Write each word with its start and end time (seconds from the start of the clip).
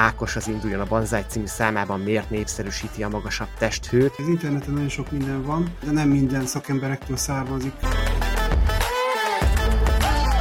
Ákos 0.00 0.36
az 0.36 0.48
induljon 0.48 0.80
a 0.80 0.84
Banzai 0.84 1.24
című 1.28 1.46
számában 1.46 2.00
miért 2.00 2.30
népszerűsíti 2.30 3.02
a 3.02 3.08
magasabb 3.08 3.48
testhőt. 3.58 4.14
Az 4.18 4.28
interneten 4.28 4.72
nagyon 4.72 4.88
sok 4.88 5.10
minden 5.10 5.42
van, 5.42 5.72
de 5.84 5.90
nem 5.90 6.08
minden 6.08 6.46
szakemberektől 6.46 7.16
származik. 7.16 7.72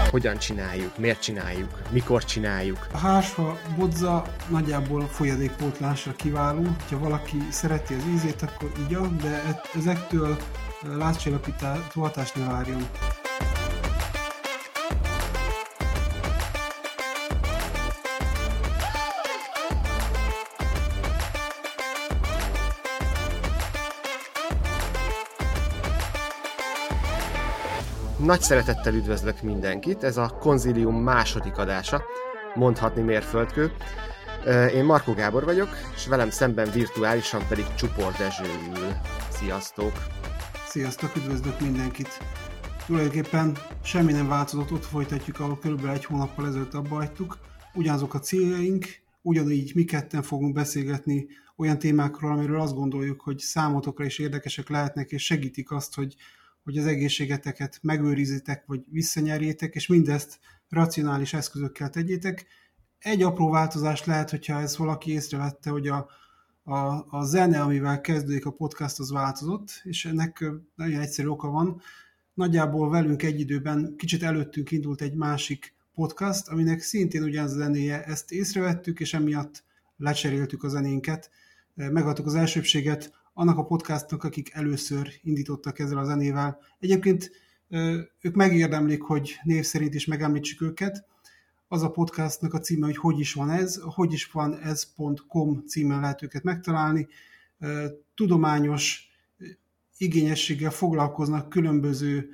Hogyan 0.09 0.37
csináljuk, 0.37 0.97
miért 0.97 1.21
csináljuk, 1.21 1.69
mikor 1.89 2.23
csináljuk. 2.23 2.87
A 2.91 2.97
hásfa 2.97 3.57
bodza 3.77 4.23
nagyjából 4.49 5.07
folyadékpótlásra 5.07 6.11
kiváló. 6.11 6.63
Ha 6.89 6.99
valaki 6.99 7.37
szereti 7.49 7.93
az 7.93 8.03
ízét, 8.13 8.41
akkor 8.41 8.71
igya, 8.87 9.07
de 9.07 9.59
ezektől 9.75 10.37
látcsillapító 10.81 11.67
hatást 11.93 12.35
ne 12.35 12.45
várjon. 12.45 12.87
Nagy 28.29 28.41
szeretettel 28.41 28.93
üdvözlök 28.93 29.41
mindenkit, 29.41 30.03
ez 30.03 30.17
a 30.17 30.37
Konzilium 30.39 30.95
második 30.95 31.57
adása, 31.57 32.03
mondhatni 32.55 33.01
mérföldkő. 33.01 33.71
Én 34.73 34.83
Markó 34.83 35.13
Gábor 35.13 35.43
vagyok, 35.43 35.69
és 35.95 36.07
velem 36.07 36.29
szemben 36.29 36.71
virtuálisan 36.71 37.47
pedig 37.47 37.65
Csupor 37.77 38.11
Dezső 38.11 38.43
ül. 38.43 38.91
Sziasztok! 39.29 39.91
Sziasztok, 40.67 41.15
üdvözlök 41.15 41.59
mindenkit! 41.59 42.19
Tulajdonképpen 42.85 43.57
semmi 43.83 44.11
nem 44.11 44.27
változott, 44.27 44.71
ott 44.71 44.85
folytatjuk, 44.85 45.39
ahol 45.39 45.59
körülbelül 45.59 45.91
egy 45.91 46.05
hónappal 46.05 46.47
ezelőtt 46.47 46.73
abba 46.73 46.95
hagytuk. 46.95 47.37
Ugyanazok 47.73 48.13
a 48.13 48.19
céljaink, 48.19 48.85
ugyanígy 49.21 49.71
mi 49.75 49.83
ketten 49.83 50.21
fogunk 50.21 50.53
beszélgetni 50.53 51.27
olyan 51.55 51.79
témákról, 51.79 52.31
amiről 52.31 52.61
azt 52.61 52.75
gondoljuk, 52.75 53.21
hogy 53.21 53.39
számotokra 53.39 54.05
is 54.05 54.19
érdekesek 54.19 54.69
lehetnek, 54.69 55.11
és 55.11 55.25
segítik 55.25 55.71
azt, 55.71 55.95
hogy 55.95 56.15
hogy 56.69 56.77
az 56.77 56.85
egészségeteket 56.85 57.79
megőrizitek, 57.81 58.63
vagy 58.65 58.81
visszanyerjétek, 58.91 59.75
és 59.75 59.87
mindezt 59.87 60.39
racionális 60.67 61.33
eszközökkel 61.33 61.89
tegyétek. 61.89 62.45
Egy 62.99 63.23
apró 63.23 63.49
változás 63.49 64.05
lehet, 64.05 64.29
hogyha 64.29 64.59
ez 64.59 64.77
valaki 64.77 65.11
észrevette, 65.11 65.69
hogy 65.69 65.87
a, 65.87 66.09
a, 66.63 67.05
a 67.09 67.23
zene, 67.23 67.61
amivel 67.61 68.01
kezdődik 68.01 68.45
a 68.45 68.51
podcast, 68.51 68.99
az 68.99 69.11
változott, 69.11 69.81
és 69.83 70.05
ennek 70.05 70.45
nagyon 70.75 71.01
egyszerű 71.01 71.27
oka 71.27 71.49
van. 71.49 71.81
Nagyjából 72.33 72.89
velünk 72.89 73.23
egy 73.23 73.39
időben, 73.39 73.93
kicsit 73.97 74.23
előttünk 74.23 74.71
indult 74.71 75.01
egy 75.01 75.13
másik 75.13 75.73
podcast, 75.93 76.47
aminek 76.47 76.81
szintén 76.81 77.23
ugyanaz 77.23 77.51
a 77.51 77.57
zenéje, 77.57 78.03
ezt 78.03 78.31
észrevettük, 78.31 78.99
és 78.99 79.13
emiatt 79.13 79.63
lecseréltük 79.97 80.63
a 80.63 80.67
zenénket, 80.67 81.29
megadtuk 81.75 82.25
az 82.25 82.35
elsőbséget 82.35 83.18
annak 83.39 83.57
a 83.57 83.65
podcastnak, 83.65 84.23
akik 84.23 84.53
először 84.53 85.09
indítottak 85.21 85.79
ezzel 85.79 85.97
a 85.97 86.03
zenével. 86.03 86.59
Egyébként 86.79 87.31
ők 88.21 88.35
megérdemlik, 88.35 89.01
hogy 89.01 89.39
név 89.43 89.63
szerint 89.63 89.93
is 89.93 90.05
megemlítsük 90.05 90.61
őket. 90.61 91.05
Az 91.67 91.83
a 91.83 91.91
podcastnak 91.91 92.53
a 92.53 92.59
címe, 92.59 92.85
hogy 92.85 92.97
hogy 92.97 93.19
is 93.19 93.33
van 93.33 93.49
ez, 93.49 93.79
hogy 93.81 94.13
is 94.13 94.31
van 94.31 94.59
ez.com 94.59 95.63
címen 95.67 95.99
lehet 95.99 96.21
őket 96.21 96.43
megtalálni. 96.43 97.07
Tudományos 98.15 99.09
igényességgel 99.97 100.71
foglalkoznak 100.71 101.49
különböző 101.49 102.29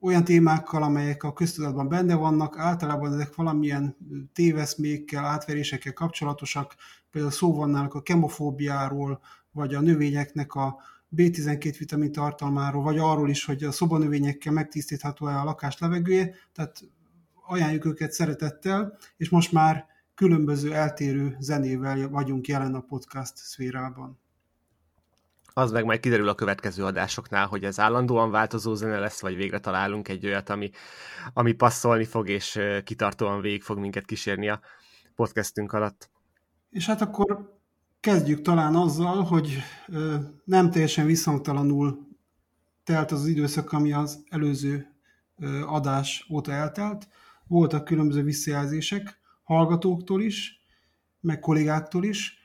olyan 0.00 0.24
témákkal, 0.24 0.82
amelyek 0.82 1.22
a 1.22 1.32
köztudatban 1.32 1.88
benne 1.88 2.14
vannak, 2.14 2.58
általában 2.58 3.12
ezek 3.12 3.34
valamilyen 3.34 3.96
téveszmékkel, 4.32 5.24
átverésekkel 5.24 5.92
kapcsolatosak, 5.92 6.74
például 7.10 7.32
szó 7.32 7.54
van 7.54 7.74
a 7.74 8.02
kemofóbiáról, 8.02 9.20
vagy 9.52 9.74
a 9.74 9.80
növényeknek 9.80 10.54
a 10.54 10.76
B12 11.16 11.74
vitamin 11.78 12.12
tartalmáról, 12.12 12.82
vagy 12.82 12.98
arról 12.98 13.30
is, 13.30 13.44
hogy 13.44 13.64
a 13.64 13.72
szobanövényekkel 13.72 14.52
megtisztítható-e 14.52 15.40
a 15.40 15.44
lakás 15.44 15.78
levegője, 15.78 16.34
tehát 16.52 16.80
ajánljuk 17.46 17.84
őket 17.84 18.12
szeretettel, 18.12 18.98
és 19.16 19.28
most 19.28 19.52
már 19.52 19.86
különböző 20.14 20.74
eltérő 20.74 21.36
zenével 21.40 22.08
vagyunk 22.08 22.46
jelen 22.46 22.74
a 22.74 22.80
podcast 22.80 23.36
szférában. 23.36 24.18
Az 25.52 25.70
meg 25.70 25.84
majd 25.84 26.00
kiderül 26.00 26.28
a 26.28 26.34
következő 26.34 26.84
adásoknál, 26.84 27.46
hogy 27.46 27.64
ez 27.64 27.80
állandóan 27.80 28.30
változó 28.30 28.74
zene 28.74 28.98
lesz, 28.98 29.20
vagy 29.20 29.36
végre 29.36 29.58
találunk 29.58 30.08
egy 30.08 30.26
olyat, 30.26 30.48
ami, 30.48 30.70
ami 31.32 31.52
passzolni 31.52 32.04
fog, 32.04 32.28
és 32.28 32.60
kitartóan 32.84 33.40
végig 33.40 33.62
fog 33.62 33.78
minket 33.78 34.04
kísérni 34.04 34.48
a 34.48 34.60
podcastünk 35.14 35.72
alatt. 35.72 36.10
És 36.70 36.86
hát 36.86 37.00
akkor 37.00 37.57
Kezdjük 38.08 38.42
talán 38.42 38.74
azzal, 38.74 39.22
hogy 39.22 39.58
nem 40.44 40.70
teljesen 40.70 41.06
visszhangtalanul 41.06 42.06
telt 42.84 43.12
az, 43.12 43.20
az 43.20 43.26
időszak, 43.26 43.72
ami 43.72 43.92
az 43.92 44.24
előző 44.28 44.86
adás 45.66 46.26
óta 46.32 46.52
eltelt. 46.52 47.08
Voltak 47.46 47.84
különböző 47.84 48.22
visszajelzések 48.22 49.20
hallgatóktól 49.42 50.22
is, 50.22 50.64
meg 51.20 51.38
kollégáktól 51.38 52.04
is. 52.04 52.38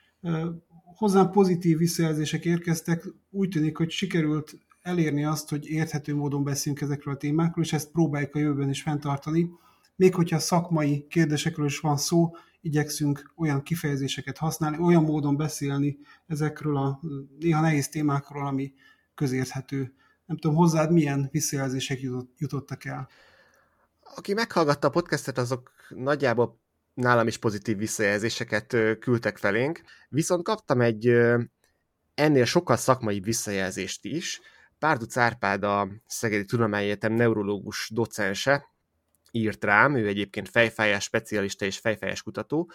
Hozzám 0.96 1.31
pozitív 1.31 1.78
visszajelzések 1.78 2.45
érkeztek. 2.45 3.07
Úgy 3.30 3.50
tűnik, 3.50 3.78
hogy 3.78 3.90
sikerült 3.90 4.57
elérni 4.81 5.25
azt, 5.25 5.50
hogy 5.50 5.66
érthető 5.66 6.16
módon 6.16 6.44
beszéljünk 6.44 6.84
ezekről 6.84 7.13
a 7.13 7.18
témákról, 7.18 7.66
és 7.66 7.74
ezt 7.74 7.91
próbáljuk 7.91 8.35
a 8.35 8.40
jövőben 8.40 8.69
is 8.69 8.81
fenntartani. 8.81 9.50
Még 9.95 10.16
hogyha 10.16 10.40
szakmai 10.40 11.06
kérdésekről 11.09 11.66
is 11.66 11.80
van 11.80 11.97
szó, 11.97 12.31
igyekszünk 12.63 13.31
olyan 13.35 13.63
kifejezéseket 13.63 14.38
használni, 14.38 14.78
olyan 14.78 15.03
módon 15.03 15.38
beszélni 15.38 15.97
ezekről 16.28 16.78
a 16.78 17.00
néha 17.40 17.62
nehéz 17.62 17.90
témákról, 17.90 18.47
ami 18.47 18.74
közérthető. 19.16 19.94
Nem 20.25 20.38
tudom, 20.38 20.56
hozzád 20.56 20.91
milyen 20.91 21.29
visszajelzések 21.31 22.00
jutottak 22.38 22.85
el? 22.85 23.09
Aki 24.16 24.34
meghallgatta 24.34 24.88
a 24.88 24.91
podcastet, 24.91 25.38
azok 25.38 25.72
nagyjából 25.90 26.59
nálam 26.94 27.28
is 27.28 27.38
pozitív 27.38 27.78
visszajelzéseket 27.78 28.78
küldtek 29.00 29.38
felénk, 29.38 29.81
viszont 30.09 30.44
kaptam 30.44 30.81
egy 30.81 31.13
ennél 32.13 32.45
sokkal 32.45 32.78
szakmai 32.78 33.19
visszajelzést 33.19 34.06
is. 34.06 34.41
Párduc 34.80 35.18
Árpád 35.18 35.63
a 35.63 35.90
Szegedi 36.06 36.45
Tudományegyetem 36.45 37.13
neurológus 37.13 37.90
docense, 37.94 38.66
írt 39.33 39.63
rám, 39.63 39.95
ő 39.95 40.07
egyébként 40.07 40.49
fejfájás 40.49 41.03
specialista 41.03 41.66
és 41.66 41.77
fejfájás 41.77 42.21
kutató, 42.21 42.71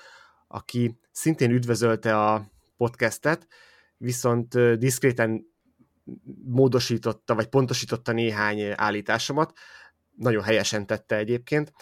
aki 0.46 0.98
szintén 1.10 1.50
üdvözölte 1.50 2.24
a 2.24 2.50
podcastet, 2.76 3.46
viszont 3.96 4.78
diszkréten 4.78 5.46
módosította, 6.44 7.34
vagy 7.34 7.46
pontosította 7.46 8.12
néhány 8.12 8.72
állításomat, 8.74 9.58
nagyon 10.16 10.42
helyesen 10.42 10.86
tette 10.86 11.16
egyébként. 11.16 11.72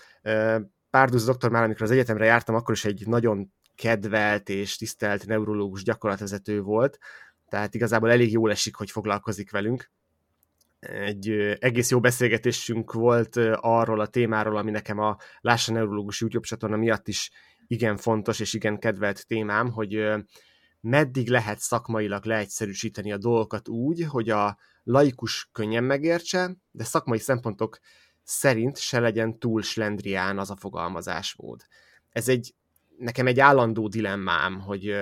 Párdusz 0.90 1.24
doktor 1.24 1.50
már, 1.50 1.62
amikor 1.62 1.82
az 1.82 1.90
egyetemre 1.90 2.24
jártam, 2.24 2.54
akkor 2.54 2.74
is 2.74 2.84
egy 2.84 3.06
nagyon 3.06 3.52
kedvelt 3.74 4.48
és 4.48 4.76
tisztelt 4.76 5.26
neurológus 5.26 5.82
gyakorlatvezető 5.82 6.60
volt, 6.60 6.98
tehát 7.48 7.74
igazából 7.74 8.10
elég 8.10 8.32
jól 8.32 8.50
esik, 8.50 8.74
hogy 8.74 8.90
foglalkozik 8.90 9.50
velünk 9.50 9.90
egy 10.88 11.28
egész 11.58 11.90
jó 11.90 12.00
beszélgetésünk 12.00 12.92
volt 12.92 13.36
arról 13.54 14.00
a 14.00 14.06
témáról, 14.06 14.56
ami 14.56 14.70
nekem 14.70 14.98
a 14.98 15.16
Lássa 15.40 15.72
Neurológus 15.72 16.20
YouTube 16.20 16.46
csatorna 16.46 16.76
miatt 16.76 17.08
is 17.08 17.30
igen 17.66 17.96
fontos 17.96 18.40
és 18.40 18.54
igen 18.54 18.78
kedvelt 18.78 19.26
témám, 19.26 19.70
hogy 19.70 20.04
meddig 20.80 21.28
lehet 21.28 21.58
szakmailag 21.58 22.24
leegyszerűsíteni 22.24 23.12
a 23.12 23.18
dolgokat 23.18 23.68
úgy, 23.68 24.04
hogy 24.04 24.30
a 24.30 24.58
laikus 24.82 25.48
könnyen 25.52 25.84
megértse, 25.84 26.56
de 26.70 26.84
szakmai 26.84 27.18
szempontok 27.18 27.78
szerint 28.22 28.78
se 28.78 29.00
legyen 29.00 29.38
túl 29.38 29.62
slendrián 29.62 30.38
az 30.38 30.50
a 30.50 30.56
fogalmazásmód. 30.56 31.62
Ez 32.10 32.28
egy 32.28 32.54
nekem 32.98 33.26
egy 33.26 33.40
állandó 33.40 33.88
dilemmám, 33.88 34.60
hogy 34.60 34.94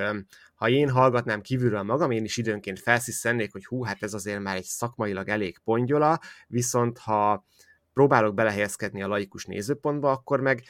ha 0.54 0.68
én 0.68 0.90
hallgatnám 0.90 1.40
kívülről 1.40 1.82
magam, 1.82 2.10
én 2.10 2.24
is 2.24 2.36
időnként 2.36 2.80
felsziszennék, 2.80 3.52
hogy 3.52 3.66
hú, 3.66 3.82
hát 3.82 4.02
ez 4.02 4.14
azért 4.14 4.40
már 4.40 4.56
egy 4.56 4.64
szakmailag 4.64 5.28
elég 5.28 5.58
pongyola, 5.64 6.20
viszont 6.46 6.98
ha 6.98 7.46
próbálok 7.92 8.34
belehelyezkedni 8.34 9.02
a 9.02 9.08
laikus 9.08 9.44
nézőpontba, 9.44 10.10
akkor 10.10 10.40
meg 10.40 10.62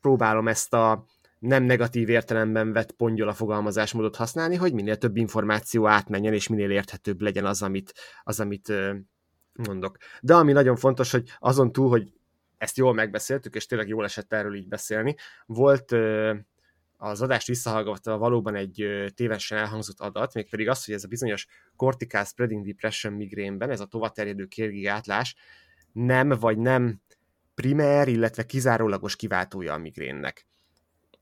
próbálom 0.00 0.48
ezt 0.48 0.74
a 0.74 1.04
nem 1.38 1.62
negatív 1.62 2.08
értelemben 2.08 2.72
vett 2.72 2.92
pongyola 2.92 3.32
fogalmazásmódot 3.32 4.16
használni, 4.16 4.56
hogy 4.56 4.72
minél 4.72 4.96
több 4.96 5.16
információ 5.16 5.86
átmenjen, 5.86 6.32
és 6.32 6.48
minél 6.48 6.70
érthetőbb 6.70 7.20
legyen 7.20 7.44
az, 7.44 7.62
amit, 7.62 7.92
az, 8.22 8.40
amit 8.40 8.72
mondok. 9.52 9.96
De 10.20 10.34
ami 10.34 10.52
nagyon 10.52 10.76
fontos, 10.76 11.10
hogy 11.10 11.30
azon 11.38 11.72
túl, 11.72 11.88
hogy 11.88 12.12
ezt 12.58 12.76
jól 12.76 12.94
megbeszéltük, 12.94 13.54
és 13.54 13.66
tényleg 13.66 13.88
jól 13.88 14.04
esett 14.04 14.32
erről 14.32 14.54
így 14.54 14.68
beszélni, 14.68 15.16
volt 15.46 15.94
az 17.04 17.22
adást 17.22 17.46
visszahallgatva 17.46 18.18
valóban 18.18 18.54
egy 18.54 18.86
tévesen 19.14 19.58
elhangzott 19.58 20.00
adat, 20.00 20.34
mégpedig 20.34 20.68
az, 20.68 20.84
hogy 20.84 20.94
ez 20.94 21.04
a 21.04 21.08
bizonyos 21.08 21.46
cortical 21.76 22.24
spreading 22.24 22.66
depression 22.66 23.12
migrénben, 23.12 23.70
ez 23.70 23.80
a 23.80 23.86
tovaterjedő 23.86 24.46
kérgi 24.46 24.86
átlás 24.86 25.36
nem 25.92 26.28
vagy 26.28 26.58
nem 26.58 27.00
primer, 27.54 28.08
illetve 28.08 28.46
kizárólagos 28.46 29.16
kiváltója 29.16 29.72
a 29.72 29.78
migrénnek. 29.78 30.46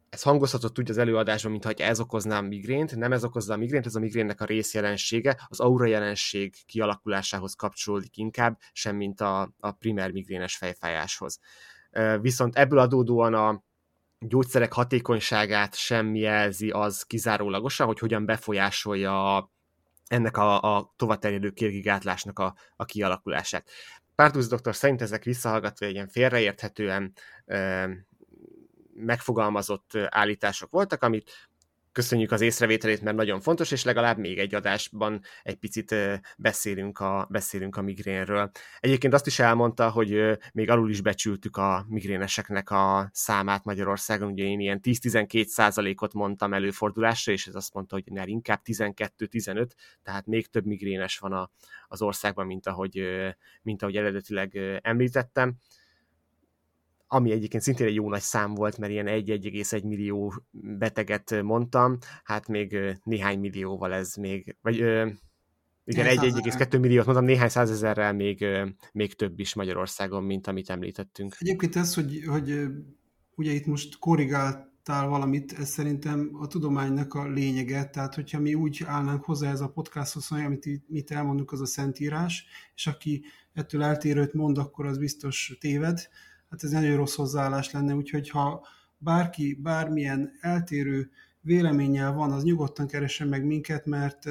ez 0.08 0.22
hangozhatott 0.22 0.78
úgy 0.78 0.90
az 0.90 0.98
előadásban, 0.98 1.50
mintha 1.50 1.72
ez 1.72 2.00
okozná 2.00 2.38
a 2.38 2.42
migrént, 2.42 2.96
nem 2.96 3.12
ez 3.12 3.24
okozza 3.24 3.52
a 3.52 3.56
migrént, 3.56 3.86
ez 3.86 3.94
a 3.94 4.00
migrénnek 4.00 4.40
a 4.40 4.44
részjelensége, 4.44 5.46
az 5.48 5.60
aura 5.60 5.86
jelenség 5.86 6.54
kialakulásához 6.66 7.54
kapcsolódik 7.54 8.16
inkább, 8.16 8.58
semmint 8.72 9.20
a, 9.20 9.54
a 9.60 9.72
primer 9.72 10.10
migrénes 10.10 10.56
fejfájáshoz. 10.56 11.38
Viszont 12.20 12.56
ebből 12.56 12.78
adódóan 12.78 13.34
a 13.34 13.68
gyógyszerek 14.26 14.72
hatékonyságát 14.72 15.74
sem 15.74 16.14
jelzi 16.14 16.70
az 16.70 17.02
kizárólagosan, 17.02 17.86
hogy 17.86 17.98
hogyan 17.98 18.24
befolyásolja 18.24 19.50
ennek 20.06 20.36
a, 20.36 20.76
a 20.76 20.92
tovaterjedő 20.96 21.50
kérgigátlásnak 21.50 22.38
a, 22.38 22.54
a 22.76 22.84
kialakulását. 22.84 23.70
Párdusz 24.14 24.48
doktor 24.48 24.74
szerint 24.74 25.02
ezek 25.02 25.24
visszahallgatva 25.24 25.86
egy 25.86 25.92
ilyen 25.92 26.08
félreérthetően 26.08 27.12
megfogalmazott 28.94 29.96
állítások 30.08 30.70
voltak, 30.70 31.02
amit 31.02 31.48
köszönjük 31.92 32.30
az 32.30 32.40
észrevételét, 32.40 33.00
mert 33.00 33.16
nagyon 33.16 33.40
fontos, 33.40 33.70
és 33.70 33.84
legalább 33.84 34.18
még 34.18 34.38
egy 34.38 34.54
adásban 34.54 35.20
egy 35.42 35.56
picit 35.56 35.94
beszélünk 36.38 36.98
a, 36.98 37.26
beszélünk 37.30 37.76
a 37.76 37.82
migrénről. 37.82 38.50
Egyébként 38.80 39.14
azt 39.14 39.26
is 39.26 39.38
elmondta, 39.38 39.90
hogy 39.90 40.38
még 40.52 40.70
alul 40.70 40.90
is 40.90 41.00
becsültük 41.00 41.56
a 41.56 41.84
migréneseknek 41.88 42.70
a 42.70 43.10
számát 43.12 43.64
Magyarországon, 43.64 44.30
ugye 44.30 44.44
én 44.44 44.60
ilyen 44.60 44.80
10-12 44.82 45.44
százalékot 45.44 46.12
mondtam 46.12 46.54
előfordulásra, 46.54 47.32
és 47.32 47.46
ez 47.46 47.54
azt 47.54 47.74
mondta, 47.74 47.94
hogy 47.94 48.04
ne, 48.12 48.24
inkább 48.24 48.60
12-15, 48.64 49.70
tehát 50.02 50.26
még 50.26 50.46
több 50.46 50.64
migrénes 50.64 51.18
van 51.18 51.32
a, 51.32 51.50
az 51.88 52.02
országban, 52.02 52.46
mint 52.46 52.66
ahogy, 52.66 53.02
mint 53.62 53.82
ahogy 53.82 53.96
eredetileg 53.96 54.56
említettem 54.82 55.54
ami 57.12 57.30
egyébként 57.30 57.62
szintén 57.62 57.86
egy 57.86 57.94
jó 57.94 58.08
nagy 58.08 58.20
szám 58.20 58.54
volt, 58.54 58.78
mert 58.78 58.92
ilyen 58.92 59.06
1,1 59.06 59.84
millió 59.84 60.34
beteget 60.50 61.42
mondtam, 61.42 61.98
hát 62.24 62.48
még 62.48 62.76
néhány 63.04 63.38
millióval 63.38 63.92
ez 63.92 64.14
még, 64.14 64.56
vagy 64.62 64.76
igen, 65.84 66.06
1,2 66.06 66.80
milliót 66.80 67.04
mondtam, 67.04 67.26
néhány 67.26 67.48
százezerrel 67.48 68.12
még, 68.12 68.46
még 68.92 69.14
több 69.14 69.38
is 69.38 69.54
Magyarországon, 69.54 70.24
mint 70.24 70.46
amit 70.46 70.70
említettünk. 70.70 71.36
Egyébként 71.38 71.76
ez, 71.76 71.94
hogy, 71.94 72.22
hogy 72.26 72.66
ugye 73.34 73.52
itt 73.52 73.66
most 73.66 73.98
korrigáltál 73.98 75.08
valamit, 75.08 75.52
ez 75.52 75.68
szerintem 75.68 76.30
a 76.32 76.46
tudománynak 76.46 77.14
a 77.14 77.28
lényege, 77.28 77.84
tehát 77.84 78.14
hogyha 78.14 78.40
mi 78.40 78.54
úgy 78.54 78.82
állnánk 78.86 79.24
hozzá 79.24 79.50
ez 79.50 79.60
a 79.60 79.68
podcasthoz, 79.68 80.28
hogy 80.28 80.40
amit 80.40 80.88
mit 80.88 81.10
elmondunk, 81.10 81.52
az 81.52 81.60
a 81.60 81.66
szentírás, 81.66 82.44
és 82.74 82.86
aki 82.86 83.24
ettől 83.52 83.82
eltérőt 83.82 84.32
mond, 84.32 84.58
akkor 84.58 84.86
az 84.86 84.98
biztos 84.98 85.56
téved, 85.60 86.08
hát 86.50 86.62
ez 86.62 86.70
nagyon 86.70 86.96
rossz 86.96 87.14
hozzáállás 87.14 87.70
lenne, 87.70 87.94
úgyhogy 87.94 88.30
ha 88.30 88.66
bárki 88.98 89.54
bármilyen 89.62 90.32
eltérő 90.40 91.10
véleménnyel 91.40 92.12
van, 92.12 92.32
az 92.32 92.42
nyugodtan 92.42 92.86
keressen 92.86 93.28
meg 93.28 93.44
minket, 93.44 93.86
mert 93.86 94.28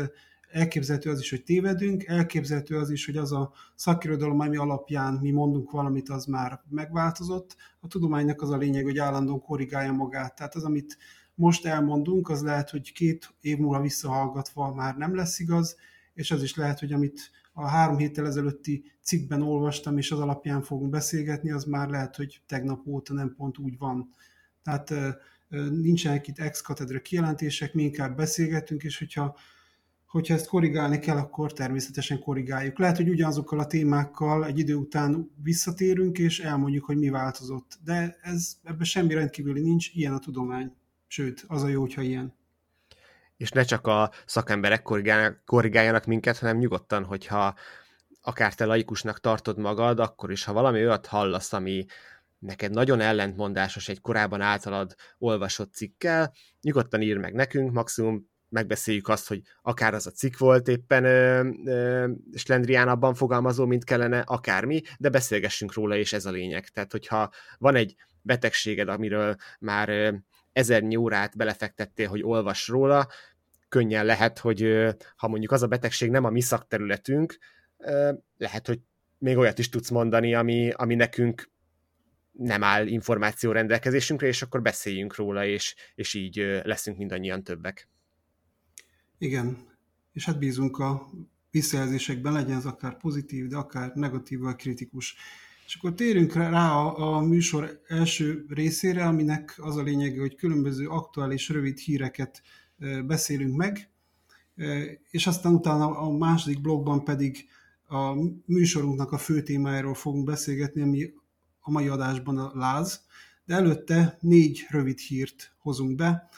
elképzelhető 0.51 1.10
az 1.10 1.19
is, 1.19 1.30
hogy 1.30 1.44
tévedünk, 1.44 2.04
elképzelhető 2.04 2.77
az 2.77 2.89
is, 2.89 3.06
hogy 3.06 3.18
az 3.18 3.31
a 3.31 3.51
szakirodalom, 3.75 4.39
ami 4.39 4.57
alapján 4.57 5.13
mi 5.13 5.31
mondunk 5.31 5.71
valamit, 5.71 6.10
az 6.10 6.25
már 6.25 6.63
megváltozott. 6.69 7.56
A 7.80 7.88
tudománynak 7.88 8.42
az 8.42 8.50
a 8.50 8.57
lényeg, 8.57 8.83
hogy 8.83 8.98
állandóan 8.98 9.42
korrigálja 9.42 9.92
magát. 9.92 10.36
Tehát 10.36 10.56
az, 10.56 10.63
amit 10.63 10.98
most 11.36 11.65
elmondunk, 11.65 12.30
az 12.30 12.42
lehet, 12.42 12.69
hogy 12.69 12.92
két 12.92 13.33
év 13.42 13.57
múlva 13.57 13.81
visszahallgatva 13.81 14.74
már 14.74 14.95
nem 14.95 15.15
lesz 15.15 15.39
igaz, 15.39 15.75
és 16.13 16.31
az 16.31 16.44
is 16.44 16.56
lehet, 16.56 16.80
hogy 16.80 16.94
amit 16.94 17.31
a 17.59 17.67
három 17.67 17.97
héttel 17.97 18.25
ezelőtti 18.25 18.83
cikkben 19.01 19.41
olvastam, 19.41 19.97
és 19.97 20.11
az 20.11 20.19
alapján 20.19 20.61
fogunk 20.61 20.89
beszélgetni, 20.89 21.51
az 21.51 21.63
már 21.63 21.89
lehet, 21.89 22.15
hogy 22.15 22.41
tegnap 22.47 22.88
óta 22.88 23.13
nem 23.13 23.33
pont 23.35 23.57
úgy 23.57 23.77
van. 23.77 24.13
Tehát 24.63 24.94
nincsenek 25.69 26.27
itt 26.27 26.39
ex 26.39 26.61
katedra 26.61 27.01
kijelentések, 27.01 27.73
mi 27.73 27.83
inkább 27.83 28.15
beszélgetünk, 28.15 28.83
és 28.83 28.97
hogyha, 28.97 29.35
hogyha 30.07 30.33
ezt 30.33 30.47
korrigálni 30.47 31.00
kell, 31.00 31.17
akkor 31.17 31.53
természetesen 31.53 32.19
korrigáljuk. 32.19 32.79
Lehet, 32.79 32.97
hogy 32.97 33.09
ugyanazokkal 33.09 33.59
a 33.59 33.67
témákkal 33.67 34.45
egy 34.45 34.59
idő 34.59 34.75
után 34.75 35.31
visszatérünk, 35.44 36.17
és 36.17 36.39
elmondjuk, 36.39 36.85
hogy 36.85 36.97
mi 36.97 37.09
változott. 37.09 37.79
De 37.83 38.17
ez, 38.21 38.57
ebben 38.63 38.85
semmi 38.85 39.13
rendkívüli 39.13 39.62
nincs, 39.62 39.94
ilyen 39.94 40.13
a 40.13 40.19
tudomány. 40.19 40.73
Sőt, 41.07 41.44
az 41.47 41.63
a 41.63 41.67
jó, 41.67 41.81
hogyha 41.81 42.01
ilyen 42.01 42.38
és 43.39 43.51
ne 43.51 43.63
csak 43.63 43.88
a 43.88 44.12
szakemberek 44.25 44.81
korrigáljanak, 45.45 46.06
minket, 46.06 46.38
hanem 46.38 46.57
nyugodtan, 46.57 47.03
hogyha 47.03 47.56
akár 48.21 48.53
te 48.53 48.65
laikusnak 48.65 49.19
tartod 49.19 49.57
magad, 49.57 50.00
akkor 50.00 50.31
is, 50.31 50.44
ha 50.44 50.53
valami 50.53 50.80
olyat 50.80 51.06
hallasz, 51.06 51.53
ami 51.53 51.86
neked 52.39 52.71
nagyon 52.71 53.00
ellentmondásos 53.00 53.89
egy 53.89 54.01
korábban 54.01 54.41
általad 54.41 54.95
olvasott 55.18 55.74
cikkel, 55.74 56.33
nyugodtan 56.62 57.01
ír 57.01 57.18
meg 57.18 57.33
nekünk, 57.33 57.71
maximum 57.71 58.30
megbeszéljük 58.50 59.07
azt, 59.07 59.27
hogy 59.27 59.41
akár 59.62 59.94
az 59.94 60.07
a 60.07 60.12
cikk 60.12 60.38
volt 60.38 60.68
éppen 60.68 61.03
ö, 61.03 61.50
ö, 61.65 62.09
slendriánabban 62.33 63.13
fogalmazó, 63.13 63.65
mint 63.65 63.83
kellene, 63.83 64.19
akármi, 64.19 64.81
de 64.97 65.09
beszélgessünk 65.09 65.74
róla, 65.74 65.95
és 65.95 66.13
ez 66.13 66.25
a 66.25 66.31
lényeg. 66.31 66.68
Tehát, 66.68 66.91
hogyha 66.91 67.30
van 67.57 67.75
egy 67.75 67.95
betegséged, 68.21 68.88
amiről 68.88 69.36
már 69.59 70.13
ezernyi 70.51 70.96
órát 70.96 71.38
belefektettél, 71.38 72.07
hogy 72.07 72.24
olvas 72.24 72.68
róla, 72.68 73.07
könnyen 73.69 74.06
lehet, 74.06 74.40
hogy 74.40 74.86
ha 75.16 75.28
mondjuk 75.28 75.51
az 75.51 75.63
a 75.63 75.68
betegség 75.68 76.10
nem 76.10 76.24
a 76.24 76.30
mi 76.30 76.42
szakterületünk, 76.42 77.38
lehet, 78.38 78.68
hogy 78.68 78.80
még 79.18 79.38
olyat 79.38 79.60
is 79.60 79.69
tudsz 79.69 79.90
mondani, 79.90 80.34
ami, 80.34 80.72
ami 80.72 80.96
nekünk 80.96 81.51
nem 82.31 82.63
áll 82.63 82.88
információ 82.88 83.51
rendelkezésünkre, 83.51 84.28
és 84.28 84.42
akkor 84.42 84.62
beszéljünk 84.62 85.16
róla, 85.16 85.46
és, 85.46 85.75
és 85.96 86.13
így 86.13 86.36
leszünk 86.63 86.98
mindannyian 86.98 87.44
többek. 87.44 87.90
Igen, 89.18 89.57
és 90.13 90.25
hát 90.25 90.40
bízunk 90.40 90.78
a 90.78 91.10
visszajelzésekben, 91.51 92.34
legyen 92.34 92.57
ez 92.57 92.66
akár 92.66 92.98
pozitív, 92.98 93.48
de 93.48 93.57
akár 93.57 93.92
negatív 93.94 94.40
vagy 94.40 94.56
kritikus. 94.56 95.16
És 95.69 95.75
akkor 95.75 95.94
térünk 95.94 96.33
rá 96.33 96.71
a, 96.71 97.16
a 97.16 97.21
műsor 97.21 97.81
első 97.88 98.45
részére, 98.48 99.06
aminek 99.06 99.56
az 99.57 99.77
a 99.77 99.81
lényege, 99.81 100.19
hogy 100.19 100.36
különböző 100.36 100.88
aktuális 100.88 101.50
rövid 101.50 101.77
híreket 101.77 102.42
beszélünk 103.06 103.56
meg, 103.56 103.89
és 105.10 105.27
aztán 105.27 105.54
utána 105.54 105.98
a 105.98 106.18
második 106.18 106.62
blogban 106.62 107.04
pedig 107.04 107.45
a 107.88 108.13
műsorunknak 108.45 109.12
a 109.12 109.18
fő 109.18 109.44
témájáról 109.44 109.94
fogunk 109.94 110.25
beszélgetni, 110.25 110.81
ami 110.81 111.13
a 111.60 111.72
mai 111.72 111.88
adásban 111.88 112.38
a 112.38 112.51
láz, 112.54 113.01
de 113.45 113.54
előtte 113.54 114.18
négy 114.22 114.65
rövid 114.69 115.00
hírt 115.00 115.55
hozunk 115.58 115.96
be. 115.96 116.29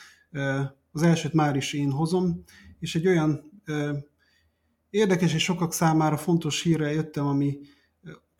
Az 0.92 1.02
elsőt 1.02 1.34
már 1.34 1.56
is 1.56 1.74
én 1.74 1.92
hozom, 1.92 2.44
és 2.80 2.96
egy 2.96 3.08
olyan 3.08 3.62
érdekes 4.90 5.34
és 5.34 5.44
sokak 5.44 5.74
számára 5.74 6.18
fontos 6.18 6.62
hírre 6.62 6.92
jöttem, 6.92 7.26
ami 7.26 7.60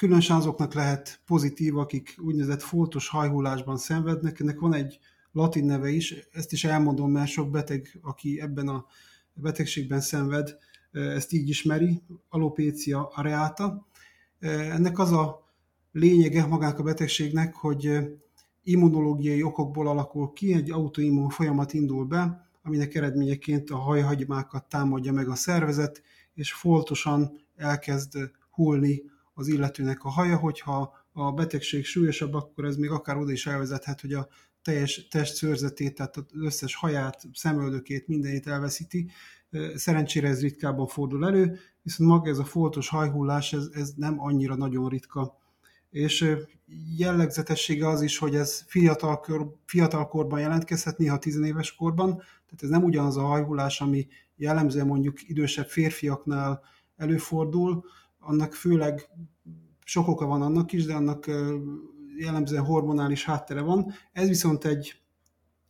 különösen 0.02 0.36
azoknak 0.38 0.74
lehet 0.74 1.22
pozitív, 1.26 1.78
akik 1.78 2.16
úgynevezett 2.18 2.62
foltos 2.62 3.08
hajhullásban 3.08 3.78
szenvednek. 3.78 4.40
Ennek 4.40 4.60
van 4.60 4.74
egy 4.74 5.00
latin 5.32 5.66
neve 5.66 5.90
is, 5.90 6.16
ezt 6.32 6.52
is 6.52 6.64
elmondom, 6.64 7.12
mert 7.12 7.30
sok 7.30 7.50
beteg, 7.50 8.00
aki 8.02 8.42
ebben 8.42 8.68
a 8.68 8.86
betegségben 9.34 10.02
szenved, 10.02 10.58
ezt 10.92 11.34
így 11.34 11.50
ismeri, 11.50 12.02
alopécia 12.30 13.08
areata. 13.08 13.88
Ennek 14.40 15.00
az 15.00 15.12
a 15.12 15.52
lényege 15.92 16.46
magának 16.46 16.80
a 16.80 16.84
betegségnek, 16.84 17.56
hogy 17.56 18.00
immunológiai 18.64 19.44
okokból 19.44 19.88
alakul 19.88 20.34
ki, 20.34 20.54
egy 20.54 20.72
autoimmun 20.72 21.30
folyamat 21.30 21.74
indul 21.74 22.06
be, 22.06 22.50
aminek 22.64 22.96
eredményeként 22.96 23.70
a 23.70 23.78
hajhagymákat 23.78 24.66
támadja 24.66 25.12
meg 25.12 25.30
a 25.30 25.36
szervezet, 25.36 26.02
és 26.34 26.54
foltosan 26.54 27.32
elkezd 27.56 28.18
hullni 28.52 29.11
az 29.42 29.48
illetőnek 29.48 30.04
a 30.04 30.10
haja, 30.10 30.38
hogyha 30.38 30.94
a 31.14 31.32
betegség 31.32 31.86
súlyosabb, 31.86 32.34
akkor 32.34 32.66
ez 32.66 32.76
még 32.76 32.90
akár 32.90 33.18
oda 33.18 33.32
is 33.32 33.46
elvezethet, 33.48 34.02
hogy 34.02 34.14
a 34.14 34.28
teljes 34.62 35.08
testszőrzetét, 35.08 35.96
tehát 35.96 36.18
az 36.18 36.24
összes 36.34 36.76
haját, 36.76 37.24
szemöldökét, 37.34 38.08
mindenét 38.08 38.48
elveszíti. 38.48 39.12
Szerencsére 39.76 40.28
ez 40.28 40.42
ritkábban 40.42 40.88
fordul 40.88 41.26
elő, 41.26 41.60
viszont 41.82 42.10
maga 42.10 42.30
ez 42.30 42.38
a 42.38 42.44
foltos 42.44 42.90
hajhullás, 42.90 43.54
ez, 43.54 43.70
ez 43.74 43.94
nem 43.96 44.22
annyira 44.22 44.56
nagyon 44.56 44.90
ritka. 44.90 45.40
És 45.90 46.36
jellegzetessége 46.98 47.88
az 47.88 48.02
is, 48.02 48.18
hogy 48.18 48.36
ez 48.36 48.64
fiatalkor, 48.68 49.56
fiatalkorban 49.66 50.40
jelentkezhet, 50.40 50.98
néha 50.98 51.20
tizenéves 51.20 51.76
korban, 51.76 52.16
tehát 52.16 52.64
ez 52.64 52.70
nem 52.70 52.84
ugyanaz 52.84 53.18
a 53.18 53.26
hajhullás, 53.26 53.82
ami 53.82 54.08
jellemzően 54.36 54.88
mondjuk 54.88 55.30
idősebb 55.30 55.68
férfiaknál 55.68 56.62
előfordul, 56.98 57.84
annak 58.20 58.54
főleg 58.54 59.10
sok 59.92 60.08
oka 60.08 60.26
van 60.26 60.42
annak 60.42 60.72
is, 60.72 60.86
de 60.86 60.94
annak 60.94 61.32
jellemzően 62.18 62.64
hormonális 62.64 63.26
háttere 63.26 63.62
van. 63.62 63.94
Ez 64.12 64.28
viszont 64.28 64.66
egy 64.66 65.02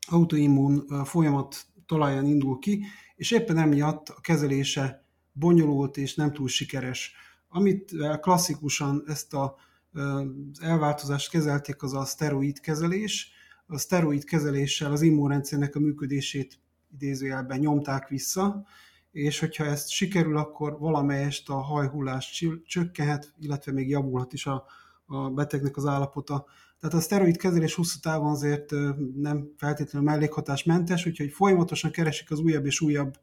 autoimmun 0.08 0.86
folyamat 1.04 1.66
talaján 1.86 2.26
indul 2.26 2.60
ki, 2.60 2.86
és 3.16 3.32
éppen 3.32 3.58
emiatt 3.58 4.10
a 4.10 4.22
kezelése 4.22 5.06
bonyolult 5.32 5.98
és 5.98 6.16
nem 6.16 6.34
túl 6.34 6.48
sikeres. 6.48 7.14
Amit 7.50 7.92
klasszikusan 8.20 9.04
ezt 9.08 9.34
a, 9.34 9.56
az 9.94 10.62
elváltozást 10.62 11.30
kezelték, 11.30 11.84
az 11.84 11.94
a 11.94 12.06
szteroid 12.06 12.60
kezelés, 12.60 13.32
a 13.66 13.78
szteroid 13.78 14.24
kezeléssel 14.24 14.92
az 14.92 15.02
immunrendszernek 15.02 15.76
a 15.76 15.80
működését 15.80 16.60
idézőjelben 16.94 17.60
nyomták 17.60 18.08
vissza, 18.08 18.66
és 19.12 19.40
hogyha 19.40 19.66
ezt 19.66 19.90
sikerül, 19.90 20.38
akkor 20.38 20.80
valamelyest 20.80 21.50
a 21.50 21.56
hajhullás 21.56 22.44
csökkenhet, 22.66 23.34
illetve 23.40 23.72
még 23.72 23.90
javulhat 23.90 24.34
is 24.34 24.46
a, 24.46 24.66
a 25.06 25.30
betegnek 25.30 25.78
az 25.78 25.86
állapota. 25.86 26.46
Tehát 26.80 26.96
a 26.96 27.02
szteroid 27.02 27.38
kezelés 27.38 27.76
hosszú 27.76 28.00
távon 28.00 28.32
azért 28.32 28.72
nem 29.16 29.52
feltétlenül 29.58 30.10
mellékhatásmentes, 30.10 31.06
úgyhogy 31.06 31.32
folyamatosan 31.32 31.92
keresik 31.92 32.32
az 32.32 32.40
újabb 32.40 32.66
és 32.66 32.82
újabb 32.82 33.20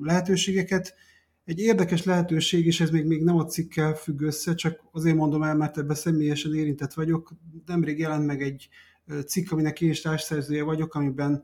lehetőségeket. 0.00 0.94
Egy 1.44 1.58
érdekes 1.58 2.04
lehetőség, 2.04 2.66
és 2.66 2.80
ez 2.80 2.90
még, 2.90 3.06
még 3.06 3.22
nem 3.22 3.36
a 3.36 3.44
cikkkel 3.44 3.94
függ 3.94 4.20
össze, 4.20 4.54
csak 4.54 4.80
azért 4.92 5.16
mondom 5.16 5.42
el, 5.42 5.56
mert 5.56 5.78
ebben 5.78 5.96
személyesen 5.96 6.54
érintett 6.54 6.92
vagyok. 6.92 7.32
Nemrég 7.66 7.98
jelent 7.98 8.26
meg 8.26 8.42
egy 8.42 8.68
cikk, 9.26 9.50
aminek 9.50 9.80
én 9.80 9.90
is 9.90 10.00
társszerzője 10.00 10.62
vagyok, 10.62 10.94
amiben 10.94 11.42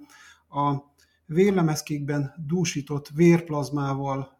a 0.49 0.95
vérlemezkékben 1.26 2.35
dúsított 2.47 3.09
vérplazmával 3.09 4.38